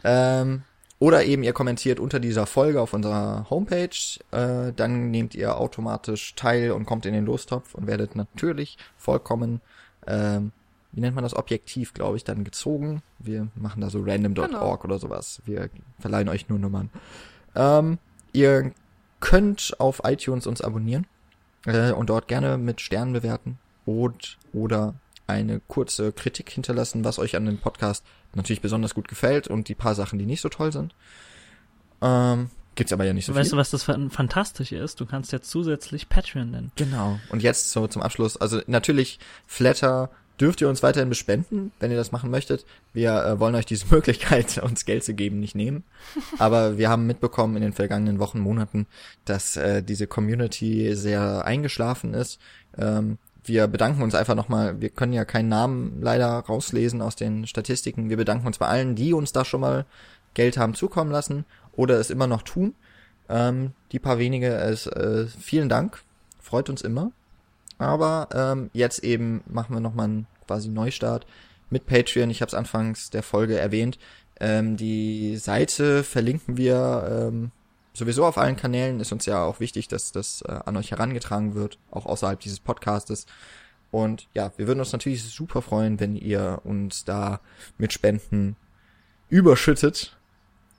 Ähm, 0.03 0.63
oder 1.05 1.23
eben 1.27 1.43
ihr 1.43 1.53
kommentiert 1.53 2.01
unter 2.01 2.19
dieser 2.19 2.47
Folge 2.47 2.81
auf 2.81 2.95
unserer 2.95 3.45
Homepage, 3.51 3.91
äh, 4.31 4.73
dann 4.75 5.11
nehmt 5.11 5.35
ihr 5.35 5.59
automatisch 5.59 6.35
teil 6.35 6.71
und 6.71 6.87
kommt 6.87 7.05
in 7.05 7.13
den 7.13 7.27
Lostopf 7.27 7.75
und 7.75 7.87
werdet 7.87 8.17
natürlich 8.17 8.79
vollkommen, 8.97 9.61
ähm, 10.07 10.51
wie 10.93 11.03
nennt 11.03 11.15
man 11.15 11.23
das, 11.23 11.37
objektiv, 11.37 11.93
glaube 11.93 12.17
ich, 12.17 12.25
dann 12.25 12.43
gezogen. 12.43 13.03
Wir 13.19 13.49
machen 13.55 13.83
da 13.83 13.91
so 13.91 14.01
random.org 14.01 14.51
genau. 14.51 14.81
oder 14.83 14.99
sowas. 14.99 15.43
Wir 15.45 15.69
verleihen 15.99 16.31
euch 16.31 16.49
nur 16.49 16.59
Nummern. 16.59 16.89
Ähm, 17.55 17.99
ihr 18.33 18.73
könnt 19.21 19.79
auf 19.79 20.01
iTunes 20.05 20.47
uns 20.47 20.63
abonnieren 20.63 21.07
äh, 21.67 21.93
und 21.93 22.09
dort 22.09 22.29
gerne 22.29 22.57
mit 22.57 22.81
Sternen 22.81 23.13
bewerten 23.13 23.59
und 23.85 24.39
oder 24.55 24.95
eine 25.27 25.61
kurze 25.69 26.13
Kritik 26.13 26.51
hinterlassen, 26.51 27.05
was 27.05 27.19
euch 27.19 27.37
an 27.37 27.47
dem 27.47 27.59
Podcast 27.59 28.05
natürlich 28.35 28.61
besonders 28.61 28.95
gut 28.95 29.09
gefällt 29.09 29.49
und 29.49 29.69
die 29.69 29.75
paar 29.75 29.95
Sachen, 29.95 30.19
die 30.19 30.27
nicht 30.27 30.41
so 30.41 30.49
toll 30.49 30.73
sind. 30.73 30.95
Ähm, 32.03 32.51
gibt's 32.75 32.93
aber 32.93 33.05
ja 33.05 33.13
nicht 33.13 33.27
so 33.27 33.35
weißt 33.35 33.51
viel. 33.51 33.59
Weißt 33.59 33.73
du, 33.73 33.77
was 33.79 33.87
das 33.87 34.13
fantastisch 34.13 34.73
ist? 34.73 35.01
Du 35.01 35.07
kannst 35.07 35.33
jetzt 35.33 35.51
zusätzlich 35.51 36.09
Patreon 36.09 36.51
nennen. 36.51 36.73
Genau. 36.77 37.19
Und 37.31 37.43
jetzt 37.43 37.71
so 37.71 37.87
zum 37.87 38.03
Abschluss, 38.03 38.37
also 38.37 38.61
natürlich 38.67 39.19
Flatter 39.47 40.11
dürft 40.41 40.61
ihr 40.61 40.69
uns 40.69 40.83
weiterhin 40.83 41.09
bespenden, 41.09 41.73
wenn 41.79 41.91
ihr 41.91 41.97
das 41.97 42.13
machen 42.13 42.31
möchtet. 42.31 42.65
Wir 42.93 43.25
äh, 43.25 43.41
wollen 43.41 43.55
euch 43.55 43.67
diese 43.67 43.87
Möglichkeit, 43.91 44.59
uns 44.59 44.85
Geld 44.85 45.05
zu 45.05 45.15
geben, 45.15 45.41
nicht 45.41 45.55
nehmen. 45.55 45.85
Aber 46.39 46.77
wir 46.77 46.89
haben 46.89 47.07
mitbekommen 47.07 47.57
in 47.57 47.63
den 47.63 47.73
vergangenen 47.73 48.19
Wochen, 48.19 48.41
Monaten, 48.41 48.87
dass 49.25 49.57
äh, 49.57 49.83
diese 49.83 50.07
Community 50.07 50.95
sehr 50.97 51.45
eingeschlafen 51.45 52.15
ist. 52.15 52.41
Ähm, 52.77 53.19
wir 53.45 53.67
bedanken 53.67 54.03
uns 54.03 54.15
einfach 54.15 54.35
nochmal, 54.35 54.81
wir 54.81 54.91
können 54.91 55.13
ja 55.13 55.25
keinen 55.25 55.49
Namen 55.49 56.01
leider 56.01 56.31
rauslesen 56.31 57.03
aus 57.03 57.17
den 57.17 57.47
Statistiken. 57.47 58.11
Wir 58.11 58.17
bedanken 58.17 58.47
uns 58.47 58.59
bei 58.59 58.67
allen, 58.67 58.95
die 58.95 59.13
uns 59.13 59.33
da 59.33 59.45
schon 59.45 59.61
mal 59.61 59.87
Geld 60.35 60.57
haben 60.57 60.75
zukommen 60.75 61.11
lassen 61.11 61.45
oder 61.73 61.99
es 61.99 62.11
immer 62.11 62.27
noch 62.27 62.43
tun. 62.43 62.75
Ähm, 63.29 63.73
die 63.93 63.99
paar 63.99 64.19
wenige, 64.19 64.55
es, 64.55 64.87
äh, 64.87 65.27
vielen 65.27 65.69
Dank, 65.69 66.03
freut 66.41 66.69
uns 66.69 66.83
immer. 66.83 67.13
Aber 67.79 68.29
ähm, 68.33 68.71
jetzt 68.73 69.03
eben 69.03 69.43
machen 69.47 69.75
wir 69.75 69.81
nochmal 69.81 70.07
einen 70.07 70.27
quasi 70.47 70.69
Neustart 70.69 71.27
mit 71.71 71.87
Patreon. 71.87 72.31
Ich 72.31 72.41
habe 72.41 72.49
es 72.49 72.55
anfangs 72.55 73.11
der 73.11 73.23
Folge 73.23 73.59
erwähnt. 73.59 73.99
Ähm, 74.41 74.77
die 74.77 75.37
Seite 75.37 76.05
verlinken 76.05 76.57
wir 76.57 77.29
ähm, 77.29 77.51
sowieso 77.95 78.27
auf 78.27 78.37
allen 78.37 78.57
Kanälen 78.57 79.01
ist 79.01 79.13
uns 79.13 79.25
ja 79.27 79.43
auch 79.45 79.61
wichtig, 79.61 79.89
dass 79.89 80.13
das 80.13 80.43
äh, 80.43 80.53
an 80.65 80.77
euch 80.77 80.91
herangetragen 80.91 81.55
wird, 81.55 81.79
auch 81.91 82.07
außerhalb 82.07 82.41
dieses 82.41 82.61
Podcastes. 82.61 83.27
Und 83.91 84.29
ja, 84.35 84.53
wir 84.57 84.67
würden 84.67 84.81
uns 84.81 84.93
natürlich 84.93 85.23
super 85.23 85.63
freuen, 85.63 86.01
wenn 86.01 86.17
ihr 86.17 86.61
uns 86.65 87.05
da 87.05 87.41
mit 87.79 87.93
Spenden 87.93 88.57
überschüttet. 89.29 90.17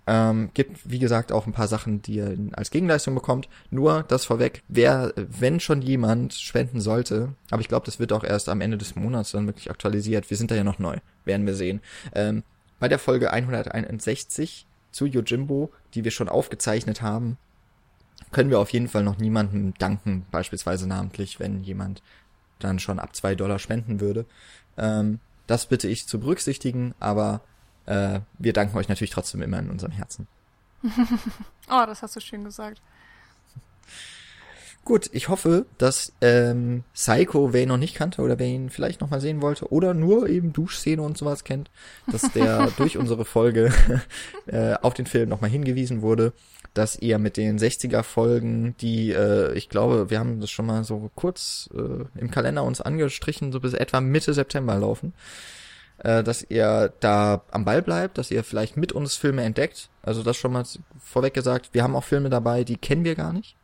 Ähm, 0.07 0.51
gibt, 0.53 0.87
wie 0.87 0.99
gesagt, 0.99 1.31
auch 1.31 1.47
ein 1.47 1.53
paar 1.53 1.67
Sachen, 1.67 2.01
die 2.03 2.15
ihr 2.15 2.37
als 2.51 2.69
Gegenleistung 2.69 3.15
bekommt. 3.15 3.49
Nur 3.71 4.03
das 4.03 4.25
vorweg, 4.25 4.61
wer, 4.67 5.13
wenn 5.15 5.59
schon 5.59 5.81
jemand 5.81 6.33
spenden 6.33 6.79
sollte, 6.79 7.33
aber 7.49 7.61
ich 7.61 7.69
glaube, 7.69 7.87
das 7.87 7.99
wird 7.99 8.13
auch 8.13 8.23
erst 8.23 8.49
am 8.49 8.61
Ende 8.61 8.77
des 8.77 8.95
Monats 8.95 9.31
dann 9.31 9.47
wirklich 9.47 9.71
aktualisiert. 9.71 10.29
Wir 10.29 10.37
sind 10.37 10.51
da 10.51 10.55
ja 10.55 10.63
noch 10.63 10.77
neu, 10.77 10.97
werden 11.23 11.47
wir 11.47 11.55
sehen. 11.55 11.81
Ähm, 12.13 12.43
bei 12.79 12.87
der 12.87 12.99
Folge 12.99 13.31
161 13.31 14.67
zu 14.95 15.05
Yojimbo, 15.05 15.71
die 15.93 16.05
wir 16.05 16.11
schon 16.11 16.29
aufgezeichnet 16.29 17.01
haben, 17.01 17.37
können 18.31 18.49
wir 18.49 18.59
auf 18.59 18.71
jeden 18.71 18.87
Fall 18.87 19.03
noch 19.03 19.17
niemandem 19.17 19.73
danken, 19.73 20.25
beispielsweise 20.31 20.87
namentlich, 20.87 21.37
wenn 21.37 21.63
jemand 21.63 22.01
dann 22.59 22.79
schon 22.79 22.99
ab 22.99 23.13
zwei 23.13 23.35
Dollar 23.35 23.59
spenden 23.59 23.99
würde. 23.99 24.25
Ähm, 24.77 25.19
das 25.47 25.65
bitte 25.65 25.89
ich 25.89 26.07
zu 26.07 26.17
berücksichtigen, 26.17 26.95
aber 27.01 27.41
äh, 27.87 28.21
wir 28.39 28.53
danken 28.53 28.77
euch 28.77 28.87
natürlich 28.87 29.11
trotzdem 29.11 29.41
immer 29.41 29.59
in 29.59 29.69
unserem 29.69 29.91
Herzen. 29.91 30.27
oh, 31.69 31.83
das 31.85 32.01
hast 32.01 32.15
du 32.15 32.21
schön 32.21 32.45
gesagt. 32.45 32.81
Gut, 34.85 35.09
ich 35.13 35.29
hoffe, 35.29 35.65
dass 35.79 36.13
ähm, 36.21 36.83
Psycho, 36.93 37.53
wer 37.53 37.63
ihn 37.63 37.69
noch 37.69 37.77
nicht 37.77 37.95
kannte 37.95 38.21
oder 38.21 38.37
wer 38.37 38.45
ihn 38.45 38.69
vielleicht 38.69 39.01
noch 39.01 39.09
mal 39.09 39.19
sehen 39.19 39.41
wollte 39.41 39.71
oder 39.71 39.95
nur 39.95 40.29
eben 40.29 40.53
Duschszene 40.53 41.01
und 41.01 41.17
sowas 41.17 41.43
kennt, 41.43 41.71
dass 42.05 42.31
der 42.33 42.67
durch 42.77 42.95
unsere 42.99 43.25
Folge 43.25 43.73
äh, 44.45 44.75
auf 44.75 44.93
den 44.93 45.07
Film 45.07 45.29
noch 45.29 45.41
mal 45.41 45.49
hingewiesen 45.49 46.03
wurde, 46.03 46.33
dass 46.75 46.99
ihr 46.99 47.17
mit 47.17 47.35
den 47.35 47.57
60er 47.57 48.03
Folgen, 48.03 48.75
die 48.79 49.11
äh, 49.11 49.53
ich 49.53 49.69
glaube, 49.69 50.11
wir 50.11 50.19
haben 50.19 50.39
das 50.39 50.51
schon 50.51 50.67
mal 50.67 50.83
so 50.83 51.09
kurz 51.15 51.67
äh, 51.73 52.19
im 52.19 52.29
Kalender 52.29 52.63
uns 52.63 52.79
angestrichen, 52.79 53.51
so 53.51 53.59
bis 53.59 53.73
etwa 53.73 54.01
Mitte 54.01 54.35
September 54.35 54.75
laufen, 54.77 55.15
äh, 55.97 56.23
dass 56.23 56.43
ihr 56.47 56.93
da 56.99 57.41
am 57.49 57.65
Ball 57.65 57.81
bleibt, 57.81 58.19
dass 58.19 58.29
ihr 58.29 58.43
vielleicht 58.43 58.77
mit 58.77 58.91
uns 58.91 59.15
Filme 59.15 59.41
entdeckt. 59.41 59.89
Also 60.03 60.21
das 60.21 60.37
schon 60.37 60.53
mal 60.53 60.63
vorweg 61.03 61.33
gesagt, 61.33 61.69
wir 61.71 61.81
haben 61.81 61.95
auch 61.95 62.03
Filme 62.03 62.29
dabei, 62.29 62.63
die 62.63 62.77
kennen 62.77 63.03
wir 63.03 63.15
gar 63.15 63.33
nicht 63.33 63.55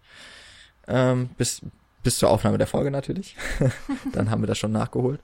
ähm, 0.88 1.30
bis, 1.38 1.62
bis 2.04 2.18
zur 2.18 2.30
Aufnahme 2.30 2.58
der 2.58 2.68
Folge 2.68 2.92
natürlich. 2.92 3.36
Dann 4.14 4.30
haben 4.30 4.42
wir 4.42 4.48
das 4.48 4.58
schon 4.58 4.72
nachgeholt. 4.72 5.20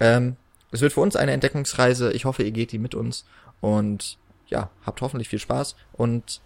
Ähm, 0.00 0.36
es 0.70 0.80
wird 0.80 0.92
für 0.92 1.00
uns 1.00 1.16
eine 1.16 1.32
Entdeckungsreise. 1.32 2.12
Ich 2.12 2.24
hoffe, 2.24 2.42
ihr 2.42 2.50
geht 2.50 2.72
die 2.72 2.78
mit 2.78 2.94
uns 2.94 3.24
und 3.60 4.18
ja, 4.46 4.70
habt 4.84 5.00
hoffentlich 5.00 5.28
viel 5.28 5.38
Spaß 5.38 5.76
und 5.92 6.40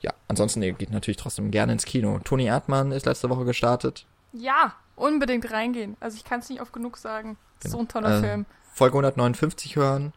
ja, 0.00 0.12
ansonsten 0.28 0.62
ihr 0.62 0.72
geht 0.72 0.90
natürlich 0.90 1.16
trotzdem 1.16 1.50
gerne 1.50 1.72
ins 1.72 1.86
Kino. 1.86 2.20
Toni 2.22 2.46
Erdmann 2.46 2.92
ist 2.92 3.06
letzte 3.06 3.30
Woche 3.30 3.44
gestartet. 3.44 4.06
Ja, 4.32 4.74
unbedingt 4.96 5.50
reingehen. 5.50 5.96
Also 6.00 6.16
ich 6.16 6.24
kann 6.24 6.40
es 6.40 6.48
nicht 6.50 6.60
oft 6.60 6.72
genug 6.72 6.98
sagen. 6.98 7.36
Genau. 7.60 7.72
So 7.72 7.78
ein 7.80 7.88
toller 7.88 8.18
äh, 8.18 8.20
Film. 8.20 8.46
Folge 8.72 8.94
159 8.94 9.76
hören. 9.76 10.12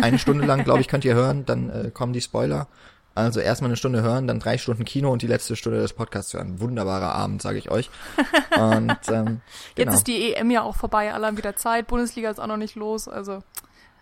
Eine 0.00 0.18
Stunde 0.18 0.46
lang, 0.46 0.64
glaube 0.64 0.80
ich, 0.80 0.88
könnt 0.88 1.04
ihr 1.04 1.14
hören. 1.14 1.44
Dann 1.44 1.70
äh, 1.70 1.90
kommen 1.92 2.12
die 2.12 2.20
Spoiler. 2.20 2.66
Also 3.14 3.40
erstmal 3.40 3.68
eine 3.68 3.76
Stunde 3.76 4.02
hören, 4.02 4.26
dann 4.26 4.40
drei 4.40 4.56
Stunden 4.56 4.84
Kino 4.84 5.12
und 5.12 5.22
die 5.22 5.26
letzte 5.26 5.54
Stunde 5.54 5.80
des 5.80 5.92
Podcasts 5.92 6.32
hören. 6.32 6.60
Wunderbarer 6.60 7.14
Abend, 7.14 7.42
sage 7.42 7.58
ich 7.58 7.70
euch. 7.70 7.90
Und 8.58 8.98
ähm, 9.08 9.24
genau. 9.34 9.40
jetzt 9.76 9.94
ist 9.94 10.06
die 10.06 10.34
EM 10.34 10.50
ja 10.50 10.62
auch 10.62 10.76
vorbei, 10.76 11.12
alle 11.12 11.26
haben 11.26 11.36
wieder 11.36 11.56
Zeit. 11.56 11.86
Bundesliga 11.88 12.30
ist 12.30 12.38
auch 12.38 12.46
noch 12.46 12.56
nicht 12.56 12.74
los, 12.74 13.08
also. 13.08 13.42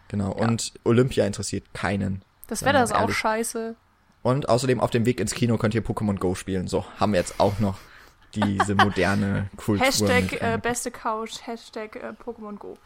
Genau. 0.09 0.37
Ja. 0.39 0.47
Und 0.47 0.73
Olympia 0.85 1.27
interessiert 1.27 1.73
keinen. 1.73 2.23
Das 2.47 2.65
Wetter 2.65 2.83
ist 2.83 2.95
auch 2.95 3.11
scheiße. 3.11 3.77
Und 4.23 4.49
außerdem 4.49 4.81
auf 4.81 4.91
dem 4.91 5.07
Weg 5.07 5.21
ins 5.21 5.35
Kino 5.35 5.57
könnt 5.57 5.75
ihr 5.75 5.85
Pokémon 5.85 6.19
Go 6.19 6.35
spielen. 6.35 6.69
So 6.69 6.85
haben 6.99 7.13
wir 7.13 7.21
jetzt 7.21 7.41
auch 7.41 7.59
noch 7.59 7.79
diese 8.35 8.75
moderne 8.75 9.49
Kultur. 9.57 9.87
Hashtag 9.87 10.41
äh, 10.41 10.59
beste 10.61 10.91
Couch, 10.91 11.47
Hashtag 11.47 11.97
äh, 11.97 12.13
Pokémon 12.25 12.57
Go. 12.57 12.77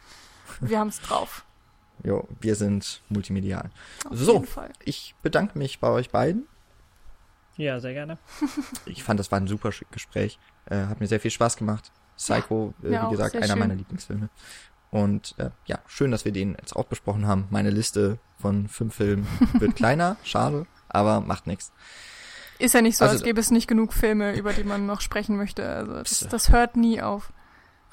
Wir 0.59 0.79
haben 0.79 0.89
es 0.89 1.01
drauf. 1.01 1.44
Jo, 2.05 2.27
wir 2.39 2.55
sind 2.55 3.01
multimedial. 3.09 3.71
Auf 4.07 4.17
so, 4.17 4.45
ich 4.83 5.15
bedanke 5.23 5.57
mich 5.57 5.79
bei 5.79 5.89
euch 5.89 6.11
beiden. 6.11 6.47
Ja, 7.57 7.79
sehr 7.79 7.93
gerne. 7.93 8.19
ich 8.85 9.03
fand, 9.03 9.19
das 9.19 9.31
war 9.31 9.39
ein 9.39 9.47
super 9.47 9.71
Gespräch. 9.91 10.37
Äh, 10.65 10.85
hat 10.85 10.99
mir 10.99 11.07
sehr 11.07 11.19
viel 11.19 11.31
Spaß 11.31 11.57
gemacht. 11.57 11.91
Psycho, 12.15 12.73
ja, 12.83 13.03
äh, 13.03 13.07
wie 13.07 13.11
gesagt, 13.11 13.35
einer 13.35 13.47
schön. 13.47 13.59
meiner 13.59 13.75
Lieblingsfilme. 13.75 14.29
Und 14.91 15.33
äh, 15.37 15.49
ja, 15.65 15.79
schön, 15.87 16.11
dass 16.11 16.25
wir 16.25 16.31
den 16.31 16.55
jetzt 16.59 16.75
auch 16.75 16.85
besprochen 16.85 17.27
haben. 17.27 17.47
Meine 17.49 17.71
Liste 17.71 18.19
von 18.37 18.67
fünf 18.67 18.95
Filmen 18.95 19.27
wird 19.53 19.75
kleiner, 19.75 20.17
schade, 20.23 20.67
aber 20.89 21.21
macht 21.21 21.47
nichts. 21.47 21.71
Ist 22.59 22.73
ja 22.73 22.81
nicht 22.81 22.97
so, 22.97 23.03
also, 23.03 23.15
als 23.15 23.23
gäbe 23.23 23.39
es 23.39 23.51
nicht 23.51 23.67
genug 23.67 23.93
Filme, 23.93 24.37
über 24.37 24.53
die 24.53 24.63
man 24.63 24.85
noch 24.85 25.01
sprechen 25.01 25.35
möchte. 25.37 25.67
Also 25.67 25.93
das, 25.93 26.27
das 26.29 26.49
hört 26.49 26.77
nie 26.77 27.01
auf. 27.01 27.33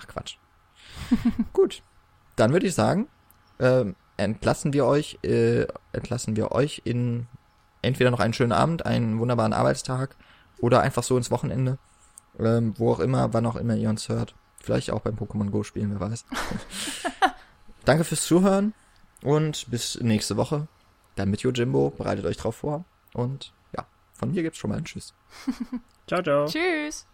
Ach 0.00 0.06
Quatsch. 0.06 0.36
Gut, 1.52 1.82
dann 2.36 2.52
würde 2.52 2.66
ich 2.66 2.74
sagen, 2.74 3.08
äh, 3.58 3.86
entlassen 4.16 4.72
wir 4.72 4.86
euch, 4.86 5.18
äh, 5.22 5.66
entlassen 5.92 6.36
wir 6.36 6.52
euch 6.52 6.82
in 6.84 7.26
entweder 7.82 8.10
noch 8.10 8.20
einen 8.20 8.34
schönen 8.34 8.52
Abend, 8.52 8.86
einen 8.86 9.18
wunderbaren 9.18 9.52
Arbeitstag 9.52 10.16
oder 10.60 10.80
einfach 10.80 11.02
so 11.02 11.16
ins 11.16 11.30
Wochenende, 11.30 11.78
ähm, 12.38 12.74
wo 12.78 12.92
auch 12.92 13.00
immer, 13.00 13.34
wann 13.34 13.46
auch 13.46 13.56
immer 13.56 13.74
ihr 13.74 13.90
uns 13.90 14.08
hört. 14.08 14.34
Vielleicht 14.60 14.92
auch 14.92 15.00
beim 15.00 15.16
Pokémon 15.16 15.50
Go 15.50 15.64
spielen, 15.64 15.90
wer 15.90 16.00
weiß. 16.00 16.24
Danke 17.84 18.04
fürs 18.04 18.24
Zuhören 18.24 18.74
und 19.22 19.70
bis 19.70 20.00
nächste 20.00 20.36
Woche. 20.36 20.68
Dann 21.16 21.30
mit 21.30 21.40
Yojimbo. 21.42 21.90
Bereitet 21.90 22.24
euch 22.24 22.36
drauf 22.36 22.56
vor. 22.56 22.84
Und 23.12 23.52
ja, 23.76 23.86
von 24.12 24.30
mir 24.30 24.42
gibt's 24.42 24.58
schon 24.58 24.70
mal 24.70 24.76
einen 24.76 24.84
Tschüss. 24.84 25.14
ciao, 26.06 26.22
ciao. 26.22 26.46
Tschüss. 26.46 27.06